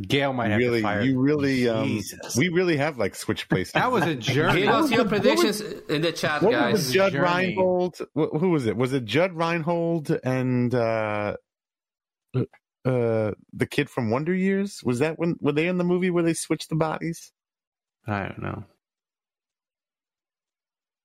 Gayle 0.00 0.32
might 0.32 0.50
have 0.50 0.58
really, 0.58 0.78
to 0.80 0.82
fire. 0.82 1.00
you 1.02 1.18
really, 1.18 1.68
um, 1.68 2.00
we 2.36 2.48
really 2.50 2.76
have 2.76 2.98
like 2.98 3.14
switch 3.14 3.48
places. 3.48 3.72
That 3.72 3.90
was 3.90 4.04
a 4.04 4.14
journey. 4.14 4.60
Give 4.62 4.70
us 4.70 4.90
your 4.90 5.04
What 5.04 5.10
was- 5.10 5.20
predictions 5.20 5.60
in 5.88 6.02
the 6.02 6.12
chat, 6.12 6.42
What 6.42 6.52
guys. 6.52 6.72
was 6.74 6.90
it, 6.90 6.92
Judd 6.92 7.12
Journey. 7.12 7.24
Reinhold? 7.48 7.98
Who 8.14 8.50
was 8.50 8.66
it? 8.66 8.76
Was 8.76 8.92
it 8.92 9.04
Judd 9.06 9.32
Reinhold 9.32 10.10
and 10.22 10.74
uh, 10.74 11.36
uh, 12.36 12.42
the 12.84 13.66
kid 13.68 13.90
from 13.90 14.10
Wonder 14.10 14.34
Years? 14.34 14.80
Was 14.84 14.98
that 15.00 15.18
when 15.18 15.36
were 15.40 15.52
they 15.52 15.66
in 15.66 15.78
the 15.78 15.84
movie 15.84 16.10
where 16.10 16.22
they 16.22 16.34
switched 16.34 16.68
the 16.68 16.76
bodies? 16.76 17.32
I 18.06 18.20
don't 18.28 18.42
know. 18.42 18.64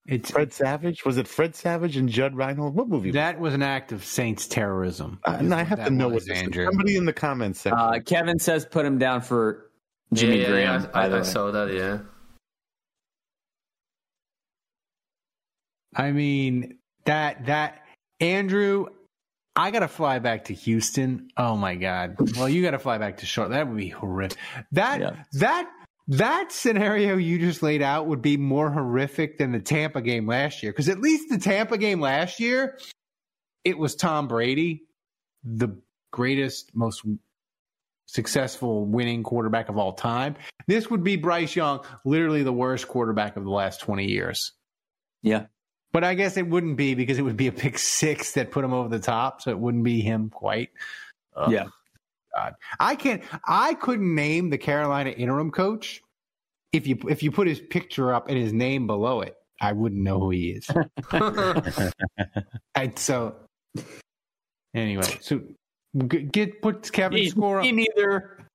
It's 0.06 0.30
Fred 0.30 0.52
Savage. 0.52 1.04
Was 1.06 1.16
it 1.16 1.26
Fred 1.26 1.54
Savage 1.56 1.96
and 1.96 2.08
Judd 2.08 2.36
Reinhold? 2.36 2.74
What 2.74 2.88
movie? 2.88 3.10
that 3.12 3.40
was 3.40 3.54
an 3.54 3.62
act 3.62 3.90
of 3.90 4.04
Saints 4.04 4.46
terrorism. 4.46 5.18
Uh, 5.24 5.36
and 5.38 5.54
I 5.54 5.62
have 5.62 5.82
to 5.84 5.90
know 5.90 6.08
was, 6.08 6.14
what 6.14 6.28
this 6.28 6.38
is. 6.38 6.42
Andrew. 6.44 6.66
Somebody 6.66 6.96
in 6.96 7.06
the 7.06 7.12
comments 7.12 7.62
section. 7.62 7.78
Uh, 7.78 7.98
Kevin 8.04 8.38
says 8.38 8.66
put 8.70 8.84
him 8.84 8.98
down 8.98 9.22
for 9.22 9.70
Jimmy 10.12 10.36
yeah, 10.36 10.42
yeah, 10.42 10.48
Graham. 10.48 10.82
yeah, 10.82 10.88
by 10.88 11.08
the 11.08 11.16
I, 11.16 11.20
I 11.20 11.22
saw 11.22 11.50
that. 11.50 11.72
Yeah. 11.72 12.00
I 15.96 16.10
mean 16.12 16.78
that 17.04 17.46
that 17.46 17.82
Andrew, 18.20 18.86
I 19.56 19.70
gotta 19.70 19.88
fly 19.88 20.18
back 20.18 20.46
to 20.46 20.54
Houston. 20.54 21.28
Oh 21.36 21.56
my 21.56 21.76
god! 21.76 22.16
Well, 22.36 22.48
you 22.48 22.62
gotta 22.62 22.78
fly 22.78 22.98
back 22.98 23.18
to 23.18 23.26
Charlotte. 23.26 23.54
That 23.54 23.68
would 23.68 23.76
be 23.76 23.88
horrific. 23.88 24.38
That 24.72 25.00
Yeah. 25.00 25.22
that 25.34 25.70
that 26.08 26.52
scenario 26.52 27.16
you 27.16 27.38
just 27.38 27.62
laid 27.62 27.82
out 27.82 28.06
would 28.06 28.22
be 28.22 28.36
more 28.36 28.70
horrific 28.70 29.38
than 29.38 29.52
the 29.52 29.60
Tampa 29.60 30.02
game 30.02 30.26
last 30.26 30.62
year. 30.62 30.72
Because 30.72 30.88
at 30.88 31.00
least 31.00 31.30
the 31.30 31.38
Tampa 31.38 31.78
game 31.78 32.00
last 32.00 32.40
year, 32.40 32.78
it 33.64 33.78
was 33.78 33.94
Tom 33.94 34.28
Brady, 34.28 34.82
the 35.42 35.80
greatest, 36.10 36.74
most 36.74 37.02
successful 38.06 38.84
winning 38.84 39.22
quarterback 39.22 39.68
of 39.68 39.78
all 39.78 39.92
time. 39.92 40.36
This 40.66 40.90
would 40.90 41.02
be 41.02 41.16
Bryce 41.16 41.56
Young, 41.56 41.84
literally 42.04 42.42
the 42.42 42.52
worst 42.52 42.86
quarterback 42.86 43.36
of 43.36 43.44
the 43.44 43.50
last 43.50 43.80
twenty 43.80 44.06
years. 44.06 44.52
Yeah. 45.22 45.46
But 45.92 46.04
I 46.04 46.14
guess 46.14 46.36
it 46.36 46.48
wouldn't 46.48 46.76
be 46.76 46.94
because 46.94 47.18
it 47.18 47.22
would 47.22 47.36
be 47.36 47.46
a 47.46 47.52
pick 47.52 47.78
six 47.78 48.32
that 48.32 48.50
put 48.50 48.64
him 48.64 48.72
over 48.72 48.88
the 48.88 48.98
top, 48.98 49.40
so 49.40 49.50
it 49.50 49.58
wouldn't 49.58 49.84
be 49.84 50.00
him 50.00 50.28
quite. 50.28 50.70
Ugh, 51.36 51.52
Yeah. 51.52 51.66
God. 52.34 52.54
I 52.80 52.96
can't. 52.96 53.22
I 53.46 53.74
couldn't 53.74 54.14
name 54.14 54.50
the 54.50 54.58
Carolina 54.58 55.10
interim 55.10 55.50
coach 55.50 56.00
if 56.72 56.86
you 56.86 56.98
if 57.08 57.22
you 57.22 57.30
put 57.30 57.46
his 57.46 57.60
picture 57.60 58.12
up 58.12 58.28
and 58.28 58.36
his 58.38 58.52
name 58.52 58.86
below 58.86 59.20
it. 59.20 59.36
I 59.60 59.72
wouldn't 59.72 60.02
know 60.02 60.18
who 60.18 60.30
he 60.30 60.50
is. 60.50 60.68
and 62.74 62.98
so 62.98 63.36
anyway, 64.74 65.18
so 65.20 65.40
g- 66.08 66.22
get 66.22 66.60
put 66.60 66.90
Kevin's 66.92 67.20
Me, 67.20 67.28
score 67.30 67.58
up. 67.58 67.64
me 67.64 67.72
neither. 67.72 68.46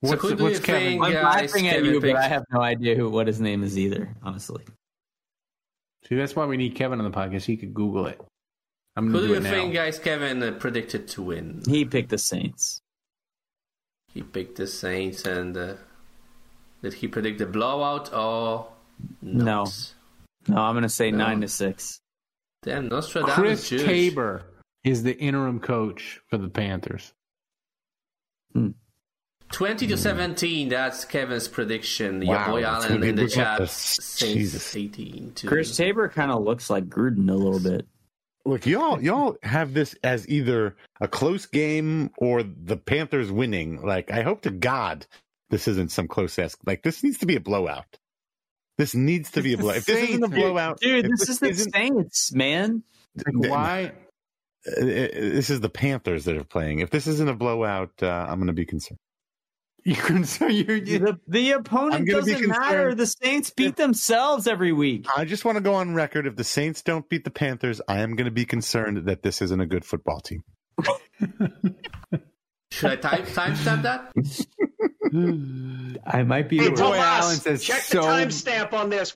What's, 0.00 0.22
who 0.22 0.36
do 0.36 0.44
what's 0.44 0.60
Kevin? 0.60 0.82
think- 0.82 1.04
I'm 1.04 1.12
Guys, 1.12 1.50
laughing 1.50 1.68
at 1.68 1.82
you, 1.84 2.00
but 2.00 2.16
I 2.16 2.28
have 2.28 2.44
no 2.52 2.60
idea 2.60 2.94
who 2.94 3.08
what 3.10 3.26
his 3.26 3.40
name 3.40 3.62
is 3.62 3.78
either. 3.78 4.14
Honestly, 4.22 4.64
See, 6.08 6.14
that's 6.14 6.36
why 6.36 6.44
we 6.46 6.56
need 6.58 6.74
Kevin 6.74 7.00
on 7.00 7.10
the 7.10 7.16
podcast. 7.16 7.44
He 7.44 7.56
could 7.56 7.72
Google 7.74 8.06
it. 8.06 8.20
I'm 8.96 9.10
Who 9.10 9.20
do 9.22 9.26
do 9.28 9.34
you 9.34 9.40
think, 9.40 9.74
guys? 9.74 9.98
Kevin 9.98 10.42
uh, 10.42 10.52
predicted 10.52 11.08
to 11.08 11.22
win. 11.22 11.62
he 11.66 11.84
picked 11.84 12.10
the 12.10 12.18
Saints. 12.18 12.80
He 14.12 14.22
picked 14.22 14.56
the 14.56 14.66
Saints, 14.68 15.24
and 15.24 15.56
uh, 15.56 15.74
did 16.82 16.94
he 16.94 17.08
predict 17.08 17.38
the 17.38 17.46
blowout 17.46 18.12
or 18.14 18.68
No. 19.20 19.44
not? 19.64 19.94
No, 20.46 20.56
I'm 20.58 20.74
going 20.74 20.82
to 20.84 20.88
say 20.88 21.10
No. 21.10 21.18
nine 21.18 21.40
to 21.40 21.48
six. 21.48 22.00
Damn, 22.62 22.88
Nostradamus. 22.88 23.34
Chris 23.34 23.68
Jewish. 23.68 23.84
Tabor 23.84 24.42
is 24.84 25.02
the 25.02 25.16
interim 25.18 25.58
coach 25.58 26.20
for 26.30 26.38
the 26.38 26.48
Panthers. 26.48 27.12
20 29.50 29.86
to 29.88 29.96
17, 29.96 30.68
that's 30.68 31.04
Kevin's 31.04 31.48
prediction. 31.48 32.22
Your 32.22 32.44
boy 32.46 32.62
Allen 32.64 33.02
in 33.02 33.16
the 33.16 33.28
chat. 33.28 33.58
numbers. 33.58 34.16
Jesus. 34.18 34.74
18 34.76 35.32
to 35.36 35.46
Chris 35.46 35.76
Tabor 35.76 36.08
kind 36.08 36.30
of 36.30 36.42
looks 36.42 36.70
like 36.70 36.88
Gruden 36.88 37.28
a 37.30 37.34
little 37.34 37.60
bit. 37.60 37.86
Look, 38.46 38.66
y'all, 38.66 39.02
y'all 39.02 39.36
have 39.42 39.72
this 39.72 39.96
as 40.04 40.28
either 40.28 40.76
a 41.00 41.08
close 41.08 41.46
game 41.46 42.10
or 42.18 42.42
the 42.42 42.76
Panthers 42.76 43.32
winning. 43.32 43.80
Like, 43.82 44.10
I 44.10 44.22
hope 44.22 44.42
to 44.42 44.50
God 44.50 45.06
this 45.50 45.66
isn't 45.68 45.90
some 45.92 46.08
close 46.08 46.38
ass. 46.38 46.56
Like, 46.66 46.82
this 46.82 47.02
needs 47.02 47.18
to 47.18 47.26
be 47.26 47.36
a 47.36 47.40
blowout. 47.40 47.98
This 48.76 48.94
needs 48.94 49.30
to 49.32 49.42
be 49.42 49.54
a 49.54 49.56
blowout. 49.56 49.76
If 49.78 49.86
this 49.86 50.08
isn't 50.10 50.24
a 50.24 50.28
blowout, 50.28 50.80
Dude, 50.80 51.04
if 51.06 51.10
this 51.12 51.28
is 51.28 51.38
the 51.38 51.48
isn't- 51.48 51.72
Saints, 51.72 52.34
man. 52.34 52.82
Like, 53.16 53.50
why? 53.50 53.92
uh, 54.66 54.80
this 54.80 55.48
is 55.50 55.60
the 55.60 55.68
Panthers 55.70 56.24
that 56.24 56.36
are 56.36 56.44
playing. 56.44 56.80
If 56.80 56.90
this 56.90 57.06
isn't 57.06 57.28
a 57.30 57.34
blowout, 57.34 57.92
uh, 58.02 58.08
I'm 58.08 58.38
going 58.38 58.48
to 58.48 58.52
be 58.52 58.66
concerned. 58.66 58.98
You 59.86 59.96
can 59.96 60.24
so 60.24 60.46
you 60.46 60.64
you- 60.72 60.98
The, 60.98 61.20
the 61.28 61.50
opponent 61.52 62.08
doesn't 62.08 62.48
matter. 62.48 62.94
The 62.94 63.06
Saints 63.06 63.50
beat 63.50 63.76
themselves 63.76 64.46
every 64.46 64.72
week. 64.72 65.06
I 65.14 65.26
just 65.26 65.44
want 65.44 65.56
to 65.56 65.60
go 65.62 65.74
on 65.74 65.94
record. 65.94 66.26
If 66.26 66.36
the 66.36 66.44
Saints 66.44 66.80
don't 66.80 67.06
beat 67.08 67.24
the 67.24 67.30
Panthers, 67.30 67.82
I 67.86 68.00
am 68.00 68.16
going 68.16 68.24
to 68.24 68.30
be 68.30 68.46
concerned 68.46 69.04
that 69.06 69.22
this 69.22 69.42
isn't 69.42 69.60
a 69.60 69.66
good 69.66 69.84
football 69.84 70.20
team. 70.20 70.42
Should 72.70 72.90
I 72.90 72.96
time 72.96 73.22
timestamp 73.24 73.82
that? 73.82 74.10
I 76.06 76.22
might 76.22 76.48
be. 76.48 76.58
Hey, 76.58 76.68
wrong. 76.68 76.76
Boy 76.92 76.96
Allen 76.96 77.36
says 77.36 77.62
check 77.62 77.82
so 77.82 78.00
the 78.00 78.06
timestamp 78.08 78.72
on 78.72 78.88
this. 78.88 79.14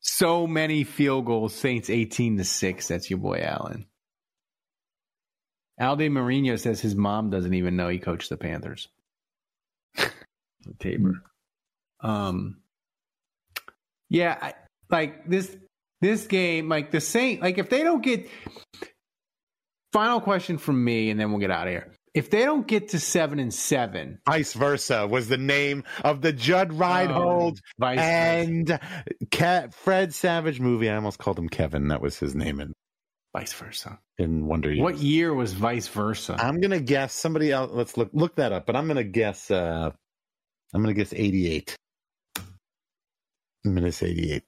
so 0.00 0.46
many 0.46 0.84
field 0.84 1.24
goals. 1.24 1.54
Saints 1.54 1.88
eighteen 1.88 2.36
to 2.36 2.44
six. 2.44 2.88
That's 2.88 3.08
your 3.08 3.18
boy 3.20 3.40
Allen. 3.42 3.86
Alde 5.80 6.10
Marino 6.10 6.56
says 6.56 6.78
his 6.80 6.94
mom 6.94 7.30
doesn't 7.30 7.54
even 7.54 7.74
know 7.74 7.88
he 7.88 7.98
coached 7.98 8.28
the 8.28 8.36
Panthers. 8.36 8.88
Tabor. 10.78 11.22
Um. 12.00 12.60
Yeah, 14.08 14.36
I, 14.40 14.54
like 14.90 15.28
this 15.28 15.56
this 16.00 16.26
game, 16.26 16.68
like 16.68 16.90
the 16.90 17.00
Saint, 17.00 17.42
like 17.42 17.58
if 17.58 17.68
they 17.70 17.82
don't 17.82 18.02
get 18.02 18.28
final 19.92 20.20
question 20.20 20.58
from 20.58 20.82
me, 20.84 21.10
and 21.10 21.18
then 21.20 21.30
we'll 21.30 21.40
get 21.40 21.50
out 21.50 21.66
of 21.66 21.72
here. 21.72 21.92
If 22.12 22.28
they 22.30 22.44
don't 22.44 22.66
get 22.66 22.88
to 22.88 22.98
seven 22.98 23.38
and 23.38 23.54
seven, 23.54 24.18
Vice 24.26 24.52
versa 24.54 25.06
was 25.06 25.28
the 25.28 25.38
name 25.38 25.84
of 26.02 26.22
the 26.22 26.32
Judd 26.32 26.72
Reinhold 26.72 27.60
Oh, 27.60 27.70
vice 27.78 28.00
and 28.00 28.80
Ke- 29.30 29.72
Fred 29.72 30.12
Savage 30.12 30.58
movie. 30.58 30.90
I 30.90 30.96
almost 30.96 31.18
called 31.20 31.38
him 31.38 31.48
Kevin. 31.48 31.86
That 31.88 32.02
was 32.02 32.18
his 32.18 32.34
name. 32.34 32.58
And 32.58 32.72
Vice 33.32 33.52
versa. 33.52 34.00
in 34.18 34.46
Wonder 34.46 34.72
Years. 34.72 34.82
What 34.82 34.98
year 34.98 35.32
was 35.32 35.52
vice 35.52 35.86
versa? 35.86 36.34
I'm 36.36 36.60
gonna 36.60 36.80
guess 36.80 37.12
somebody 37.12 37.52
else. 37.52 37.70
Let's 37.72 37.96
look 37.96 38.10
look 38.12 38.34
that 38.36 38.50
up. 38.52 38.66
But 38.66 38.74
I'm 38.74 38.88
gonna 38.88 39.04
guess. 39.04 39.48
uh 39.52 39.90
I'm 40.74 40.82
gonna 40.82 40.94
guess 40.94 41.12
88. 41.14 41.76
I'm 43.64 43.74
gonna 43.74 43.92
say 43.92 44.08
88. 44.08 44.42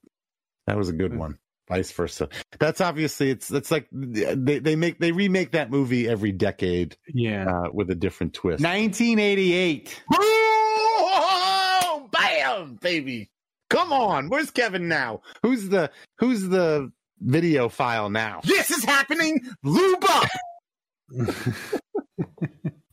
That 0.67 0.77
was 0.77 0.89
a 0.89 0.93
Hmm. 0.93 0.99
good 0.99 1.17
one. 1.17 1.39
Vice 1.69 1.93
versa. 1.93 2.29
That's 2.59 2.81
obviously 2.81 3.31
it's 3.31 3.51
it's 3.51 3.71
like 3.71 3.87
they 3.93 4.59
they 4.59 4.77
make 4.77 4.99
they 4.99 5.13
remake 5.13 5.53
that 5.53 5.71
movie 5.71 6.09
every 6.09 6.33
decade. 6.33 6.97
Yeah, 7.15 7.47
uh, 7.49 7.69
with 7.73 7.89
a 7.91 7.95
different 7.95 8.35
twist. 8.35 8.63
1988. 8.63 10.03
Oh, 10.13 12.09
bam, 12.13 12.75
baby! 12.83 13.31
Come 13.71 13.93
on, 13.93 14.29
where's 14.29 14.51
Kevin 14.51 14.89
now? 14.89 15.23
Who's 15.43 15.69
the 15.69 15.91
who's 16.19 16.49
the 16.49 16.91
video 17.21 17.69
file 17.69 18.11
now? 18.11 18.41
This 18.45 18.71
is 18.71 18.85
happening. 18.85 19.41
Lube 19.63 20.05
up. 20.05 20.29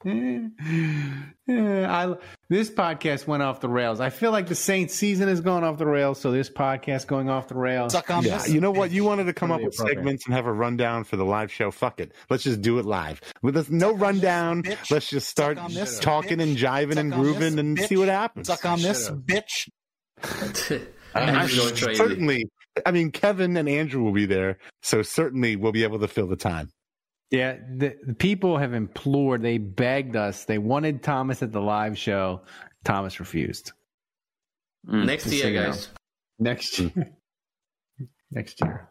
Yeah, 0.05 0.47
I, 1.49 2.15
this 2.49 2.69
podcast 2.69 3.27
went 3.27 3.43
off 3.43 3.59
the 3.61 3.69
rails. 3.69 3.99
I 3.99 4.09
feel 4.09 4.31
like 4.31 4.47
the 4.47 4.55
Saints 4.55 4.95
season 4.95 5.27
has 5.27 5.39
gone 5.41 5.63
off 5.63 5.77
the 5.77 5.85
rails, 5.85 6.19
so 6.19 6.31
this 6.31 6.49
podcast 6.49 7.07
going 7.07 7.29
off 7.29 7.47
the 7.47 7.55
rails. 7.55 7.93
Yeah, 8.21 8.45
you 8.47 8.59
know 8.59 8.71
what? 8.71 8.91
You 8.91 9.03
wanted 9.03 9.25
to 9.25 9.33
come 9.33 9.51
up 9.51 9.61
with 9.61 9.73
appropriate. 9.75 9.97
segments 9.97 10.25
and 10.25 10.33
have 10.35 10.45
a 10.47 10.51
rundown 10.53 11.03
for 11.03 11.15
the 11.15 11.25
live 11.25 11.51
show. 11.51 11.69
Fuck 11.71 11.99
it. 11.99 12.11
Let's 12.29 12.43
just 12.43 12.61
do 12.61 12.79
it 12.79 12.85
live. 12.85 13.21
With 13.41 13.55
us, 13.55 13.69
no 13.69 13.91
rundown. 13.93 14.63
Let's 14.89 15.09
just 15.09 15.29
start 15.29 15.57
this, 15.69 15.99
talking 15.99 16.41
and 16.41 16.57
jiving 16.57 16.97
and 16.97 17.11
Suck 17.11 17.19
on 17.19 17.25
this, 17.25 17.33
grooving 17.39 17.59
and 17.59 17.77
bitch. 17.77 17.87
see 17.87 17.97
what 17.97 18.07
happens. 18.07 18.47
Suck 18.47 18.65
on 18.65 18.81
this, 18.81 19.09
bitch. 19.09 19.69
I- 20.23 21.19
I 21.19 21.21
Andrew's 21.21 21.81
going 21.81 21.95
certainly. 21.95 22.49
I 22.85 22.91
mean, 22.91 23.11
Kevin 23.11 23.57
and 23.57 23.67
Andrew 23.67 24.03
will 24.03 24.11
be 24.13 24.25
there, 24.27 24.57
so 24.83 25.01
certainly 25.01 25.55
we'll 25.55 25.71
be 25.71 25.83
able 25.83 25.99
to 25.99 26.07
fill 26.07 26.27
the 26.27 26.35
time. 26.35 26.69
Yeah, 27.31 27.57
the, 27.77 27.95
the 28.05 28.13
people 28.15 28.57
have 28.57 28.73
implored, 28.73 29.43
they 29.43 29.59
begged 29.59 30.15
us, 30.15 30.45
they 30.45 30.57
wanted 30.57 31.03
Thomas 31.03 31.43
at 31.43 31.51
the 31.51 31.61
live 31.61 31.97
show. 31.97 32.41
Thomas 32.83 33.19
refused. 33.19 33.73
Next 34.83 35.27
year, 35.27 35.41
so 35.41 35.47
you 35.47 35.53
know. 35.59 35.65
guys. 35.67 35.89
Next 36.39 36.79
year. 36.79 36.91
Next 38.31 38.61
year. 38.61 38.89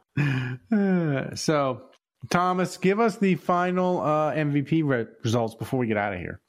Uh, 0.70 1.34
so, 1.34 1.82
Thomas, 2.30 2.76
give 2.76 3.00
us 3.00 3.16
the 3.16 3.36
final 3.36 4.00
uh, 4.00 4.34
MVP 4.34 4.82
re- 4.84 5.06
results 5.24 5.54
before 5.54 5.80
we 5.80 5.86
get 5.86 5.96
out 5.96 6.12
of 6.12 6.20
here. 6.20 6.40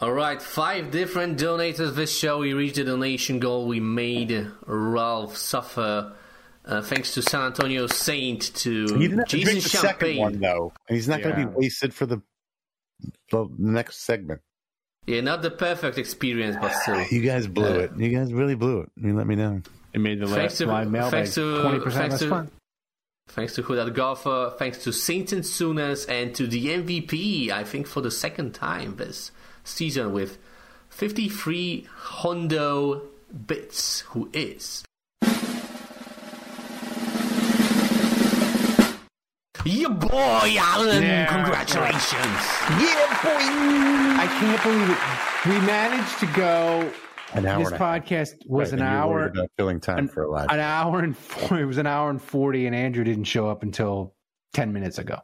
All 0.00 0.12
right, 0.12 0.42
five 0.42 0.90
different 0.90 1.38
donators 1.38 1.94
this 1.94 2.16
show. 2.16 2.40
We 2.40 2.52
reached 2.52 2.76
the 2.76 2.84
donation 2.84 3.38
goal. 3.38 3.68
We 3.68 3.78
made 3.78 4.50
Ralph 4.66 5.36
suffer. 5.36 6.14
Uh, 6.64 6.80
thanks 6.80 7.12
to 7.14 7.20
San 7.22 7.42
Antonio 7.42 7.86
Saint, 7.86 8.40
to 8.56 8.86
He 8.86 8.98
didn't 9.08 9.18
have 9.18 9.28
to 9.28 9.40
drink 9.40 9.62
the 9.62 9.68
second 9.68 10.16
one 10.16 10.40
though, 10.40 10.72
and 10.88 10.96
he's 10.96 11.08
not 11.08 11.22
going 11.22 11.36
to 11.36 11.46
be 11.46 11.52
wasted 11.54 11.92
for 11.92 12.06
the 12.06 12.22
the 13.30 13.48
next 13.58 14.02
segment. 14.02 14.40
Yeah, 15.06 15.20
not 15.20 15.42
the 15.42 15.50
perfect 15.50 15.98
experience, 15.98 16.56
but 16.60 16.72
still. 16.72 17.04
You 17.10 17.20
guys 17.20 17.46
blew 17.46 17.66
Uh, 17.66 17.78
it. 17.80 17.90
You 17.98 18.08
guys 18.16 18.32
really 18.32 18.54
blew 18.54 18.80
it. 18.80 18.90
You 18.96 19.14
let 19.14 19.26
me 19.26 19.34
know. 19.36 19.60
It 19.92 20.00
made 20.00 20.20
the 20.20 20.26
Thanks 20.26 20.56
to, 20.58 20.66
live 20.66 20.90
mailbag 20.90 21.10
thanks 21.10 21.34
to, 21.34 21.40
20% 21.40 21.82
thanks 21.92 21.96
less 22.12 22.18
to, 22.20 22.28
fun. 22.30 22.50
thanks 23.28 23.54
to 23.56 23.62
Hudat 23.62 23.94
Golfer, 23.94 24.54
thanks 24.58 24.78
to 24.84 24.92
Saint 24.92 25.32
and 25.32 25.44
Sooners, 25.44 26.06
and 26.06 26.34
to 26.34 26.46
the 26.46 26.66
MVP, 26.68 27.50
I 27.50 27.62
think 27.64 27.86
for 27.86 28.00
the 28.00 28.10
second 28.10 28.54
time 28.54 28.96
this 28.96 29.30
season 29.64 30.12
with 30.12 30.38
53 30.88 31.86
Hondo 31.94 33.02
bits, 33.46 34.00
who 34.00 34.30
is. 34.32 34.82
Your 39.64 39.90
boy, 39.90 40.56
Alan! 40.58 41.02
Yeah. 41.02 41.26
Congratulations! 41.26 42.12
Yeah, 42.12 43.18
boy! 43.22 44.20
I 44.20 44.26
can't 44.38 44.62
believe 44.62 44.90
it. 44.90 45.60
We 45.60 45.66
managed 45.66 46.18
to 46.20 46.26
go. 46.38 46.92
An 47.32 47.46
hour 47.46 47.58
This 47.60 47.70
and 47.72 47.78
half. 47.80 48.04
podcast 48.04 48.34
was 48.46 48.72
Right, 48.72 48.80
an 48.80 48.86
and 48.86 48.94
you're 48.98 49.08
worried 49.08 49.22
hour. 49.24 49.28
about 49.30 49.50
filling 49.56 49.80
time 49.80 49.98
an, 50.00 50.08
for 50.08 50.22
a 50.24 50.30
live. 50.30 50.50
an 50.50 50.60
hour 50.60 51.00
and 51.00 51.16
four, 51.16 51.58
it 51.58 51.64
was 51.64 51.78
an 51.78 51.86
hour 51.86 52.08
and 52.10 52.22
40 52.22 52.66
and 52.66 52.76
andrew 52.76 53.02
didn't 53.02 53.24
show 53.24 53.48
up 53.48 53.64
until 53.64 54.14
10 54.52 54.72
minutes 54.72 54.98
ago 54.98 55.18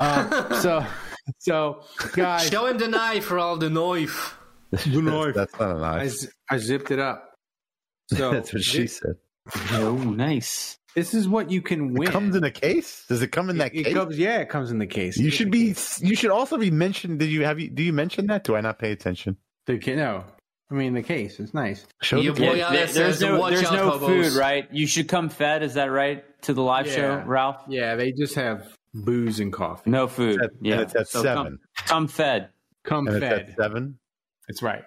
um, 0.00 0.28
so 0.60 0.84
so 1.38 1.84
guys 2.16 2.48
Show 2.50 2.66
him 2.66 2.76
the 2.78 2.88
knife 2.88 3.24
for 3.26 3.38
all 3.38 3.56
the 3.56 3.70
knife. 3.70 4.36
knife. 4.72 5.34
That's 5.36 5.56
not 5.60 5.76
a 5.76 5.80
I, 5.84 5.98
knife. 5.98 6.10
z- 6.10 6.28
I 6.50 6.56
zipped 6.56 6.90
it 6.90 6.98
up 6.98 7.30
so 8.12 8.30
That's 8.32 8.52
what 8.52 8.64
she 8.64 8.82
this, 8.82 8.96
said. 8.98 9.14
Oh, 9.74 9.94
nice. 9.96 10.76
This 10.94 11.14
is 11.14 11.28
what 11.28 11.50
you 11.50 11.62
can 11.62 11.94
win 11.94 12.08
It 12.08 12.12
comes 12.12 12.36
in 12.36 12.44
a 12.44 12.50
case. 12.50 13.04
Does 13.08 13.22
it 13.22 13.28
come 13.28 13.48
in 13.50 13.58
that 13.58 13.74
it 13.74 13.84
case? 13.84 13.94
comes, 13.94 14.18
yeah 14.18 14.38
it 14.40 14.48
comes 14.48 14.70
in 14.70 14.78
the 14.78 14.86
case 14.86 15.16
you 15.16 15.30
should 15.30 15.50
be. 15.50 15.74
You 16.00 16.14
should 16.14 16.30
also 16.30 16.56
be 16.58 16.70
mentioned. 16.70 17.18
Did 17.18 17.30
you 17.30 17.44
have? 17.44 17.58
You, 17.60 17.70
do 17.70 17.82
you 17.82 17.92
mention 17.92 18.26
that? 18.28 18.44
Do 18.44 18.56
I 18.56 18.60
not 18.60 18.78
pay 18.78 18.92
attention? 18.92 19.36
the, 19.66 19.78
no 19.94 20.24
i 20.70 20.74
mean 20.74 20.94
the 20.94 21.02
case 21.02 21.38
it's 21.38 21.52
nice 21.54 21.86
Show 22.02 22.18
Your 22.20 22.32
the 22.34 22.40
boy 22.40 22.46
case. 22.54 22.58
Yeah, 22.58 22.70
there- 22.72 22.86
there's 22.86 23.20
no, 23.20 23.48
there's 23.50 23.62
no 23.70 23.90
hobos." 23.90 24.08
food, 24.32 24.40
right? 24.40 24.66
You 24.72 24.86
should 24.86 25.06
come 25.08 25.28
fed. 25.28 25.62
Is 25.62 25.74
that 25.74 25.86
right? 25.92 26.24
To 26.42 26.54
the 26.54 26.62
live 26.62 26.86
Yeah. 26.86 26.94
show, 26.94 27.22
Ralph? 27.26 27.62
yeah 27.68 27.94
they 27.94 28.10
just 28.12 28.34
have 28.34 28.66
booze 28.94 29.38
and 29.40 29.52
coffee 29.52 29.88
No 29.90 30.06
food. 30.08 30.42
At- 30.42 30.50
yeah. 30.60 30.72
and 30.74 30.82
it's 30.82 30.94
at 30.94 31.08
So 31.08 31.22
seven. 31.22 31.58
Come, 31.76 31.86
come 31.86 32.08
fed. 32.08 32.48
come 32.84 33.06
And 33.06 33.16
it's 33.16 33.24
fed 33.24 33.40
at 33.50 33.56
seven. 33.56 33.98
it's 34.48 34.62
right 34.62 34.82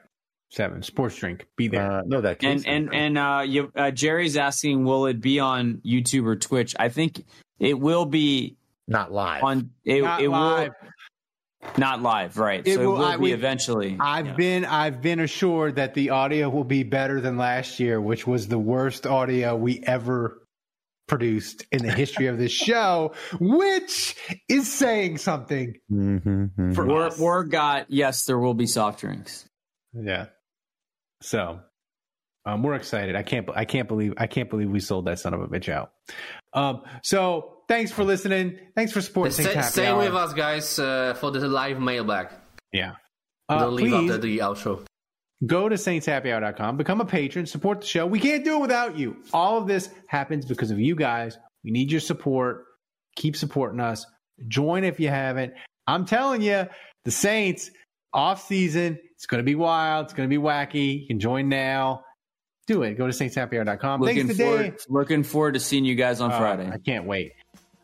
seven 0.56 0.82
sports 0.82 1.16
drink 1.18 1.46
be 1.58 1.68
there 1.68 1.92
Uh, 2.00 2.02
no, 2.06 2.22
that 2.22 2.40
case. 2.40 2.64
And 2.66 2.92
and 2.92 2.96
and 2.96 3.18
uh, 3.18 3.44
you, 3.46 3.72
uh, 3.76 3.92
Jerry's 3.92 4.38
asking, 4.38 4.86
will 4.86 5.06
it 5.06 5.20
be 5.22 5.40
on 5.40 5.82
YouTube 5.86 6.26
or 6.26 6.36
Twitch? 6.36 6.76
I 6.80 6.90
think 6.90 7.24
it 7.60 7.80
will 7.80 8.06
be 8.06 8.58
not 8.88 9.12
live. 9.12 9.44
on. 9.44 9.72
It, 9.84 10.02
Not 10.04 10.22
it 10.22 10.30
live. 10.30 10.70
will 10.82 11.70
not 11.78 12.02
live, 12.02 12.38
right? 12.38 12.62
It 12.66 12.76
so 12.76 12.80
will- 12.90 12.96
it 12.96 13.00
will 13.00 13.06
I- 13.06 13.16
be 13.18 13.22
we- 13.24 13.32
eventually. 13.34 13.98
I've 14.00 14.28
Yeah. 14.28 14.34
been 14.36 14.66
I've 14.66 15.02
been 15.02 15.20
assured 15.20 15.76
that 15.78 15.94
the 15.94 16.12
audio 16.12 16.50
will 16.50 16.64
be 16.64 16.84
better 16.84 17.20
than 17.22 17.38
last 17.38 17.80
year, 17.80 18.00
which 18.00 18.26
was 18.28 18.48
the 18.48 18.60
worst 18.60 19.06
audio 19.08 19.56
we 19.56 19.82
ever 19.86 20.42
produced 21.08 21.66
in 21.72 21.84
the 21.86 21.92
history 21.92 22.28
of 22.28 22.38
this 22.38 22.52
show, 22.70 23.14
which 23.40 24.16
is 24.50 24.72
saying 24.72 25.18
something. 25.18 25.74
Mm-hmm, 25.92 26.74
For 26.74 26.86
Word, 26.86 27.08
us. 27.14 27.20
word 27.20 27.52
got 27.52 27.90
yes, 27.92 28.26
there 28.26 28.40
will 28.40 28.54
be 28.56 28.68
soft 28.68 29.02
drinks. 29.02 29.48
Yeah. 29.94 30.28
So, 31.22 31.60
um, 32.46 32.62
we're 32.64 32.76
excited. 32.76 33.16
I 33.16 33.24
can't 33.24 33.50
I 33.56 33.66
can't 33.66 33.88
believe 33.88 34.14
I 34.18 34.28
can't 34.28 34.50
believe 34.50 34.70
we 34.70 34.80
sold 34.80 35.06
that 35.06 35.20
son 35.20 35.34
of 35.34 35.42
a 35.42 35.48
bitch 35.48 35.70
out. 35.70 35.92
Um, 36.54 36.84
so 37.04 37.58
thanks 37.68 37.92
for 37.92 38.04
listening. 38.04 38.60
Thanks 38.76 38.92
for 38.92 39.02
supporting. 39.02 39.32
Stay, 39.34 39.62
stay 39.62 39.94
with 39.94 40.14
us, 40.16 40.34
guys, 40.34 40.78
uh, 40.80 41.16
for 41.16 41.32
the 41.32 41.48
live 41.48 41.80
mailbag. 41.80 42.28
Yeah. 42.72 42.94
Uh, 43.50 43.60
Don't 43.60 43.76
leave 43.76 43.92
please 43.92 44.12
after 44.12 44.22
the 44.22 44.38
outro. 44.40 44.86
go 45.46 45.68
to 45.70 45.76
saintshappyhour.com, 45.76 46.78
become 46.78 47.02
a 47.02 47.06
patron, 47.06 47.46
support 47.46 47.82
the 47.82 47.88
show. 47.88 48.06
We 48.06 48.20
can't 48.20 48.44
do 48.44 48.58
it 48.58 48.62
without 48.62 48.98
you. 48.98 49.18
All 49.34 49.58
of 49.58 49.68
this 49.68 49.90
happens 50.08 50.46
because 50.46 50.72
of 50.72 50.80
you 50.80 50.96
guys. 50.96 51.38
We 51.64 51.72
need 51.72 51.92
your 51.92 52.02
support. 52.02 52.66
Keep 53.16 53.36
supporting 53.38 53.80
us. 53.80 54.06
Join 54.48 54.84
if 54.84 55.00
you 55.00 55.10
haven't. 55.10 55.54
I'm 55.88 56.06
telling 56.06 56.42
you, 56.42 56.68
the 57.06 57.12
Saints 57.12 57.70
off 58.16 58.48
season, 58.48 58.98
it's 59.14 59.26
going 59.28 59.40
to 59.40 59.44
be 59.46 59.56
wild. 59.56 60.06
It's 60.06 60.14
going 60.14 60.28
to 60.28 60.36
be 60.36 60.42
wacky. 60.42 61.02
You 61.02 61.08
can 61.08 61.20
join 61.20 61.50
now. 61.50 62.04
Do 62.66 62.82
it. 62.82 62.96
Go 62.96 63.06
to 63.06 63.14
saintshappyhour.com. 63.14 64.02
Looking 64.02 64.28
Thanks 64.28 64.38
to 64.38 64.44
forward, 64.44 64.76
looking 64.90 65.24
forward 65.24 65.54
to 65.54 65.60
seeing 65.60 65.86
you 65.86 65.94
guys 65.94 66.20
on 66.22 66.32
Uh, 66.32 66.40
Friday. 66.40 66.70
I 66.74 66.80
can't 66.80 67.06
wait. 67.06 67.34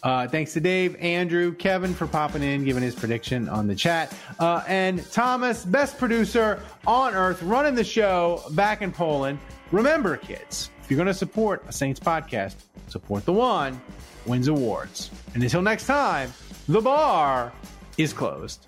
Uh, 0.02 0.28
thanks 0.28 0.54
to 0.54 0.60
Dave, 0.60 0.96
Andrew, 0.96 1.54
Kevin 1.54 1.94
for 1.94 2.08
popping 2.08 2.42
in, 2.42 2.66
giving 2.66 2.82
his 2.82 2.96
prediction 2.96 3.48
on 3.48 3.68
the 3.68 3.76
chat, 3.76 4.12
uh, 4.40 4.64
and 4.68 5.06
Thomas, 5.12 5.64
best 5.64 6.00
producer 6.00 6.60
on 6.88 7.14
earth, 7.14 7.44
running 7.44 7.76
the 7.76 7.84
show 7.84 8.42
back 8.54 8.82
in 8.82 8.92
Poland. 8.92 9.38
Remember, 9.72 10.18
kids, 10.18 10.72
if 10.82 10.90
you're 10.90 10.98
going 10.98 11.06
to 11.06 11.14
support 11.14 11.64
a 11.68 11.72
Saints 11.72 12.00
podcast, 12.00 12.56
support 12.88 13.26
the 13.26 13.34
one 13.34 13.80
wins 14.26 14.48
awards. 14.48 15.12
And 15.36 15.44
until 15.44 15.62
next 15.62 15.86
time, 15.86 16.34
the 16.68 16.82
bar 16.82 17.54
is 18.00 18.12
closed. 18.12 18.66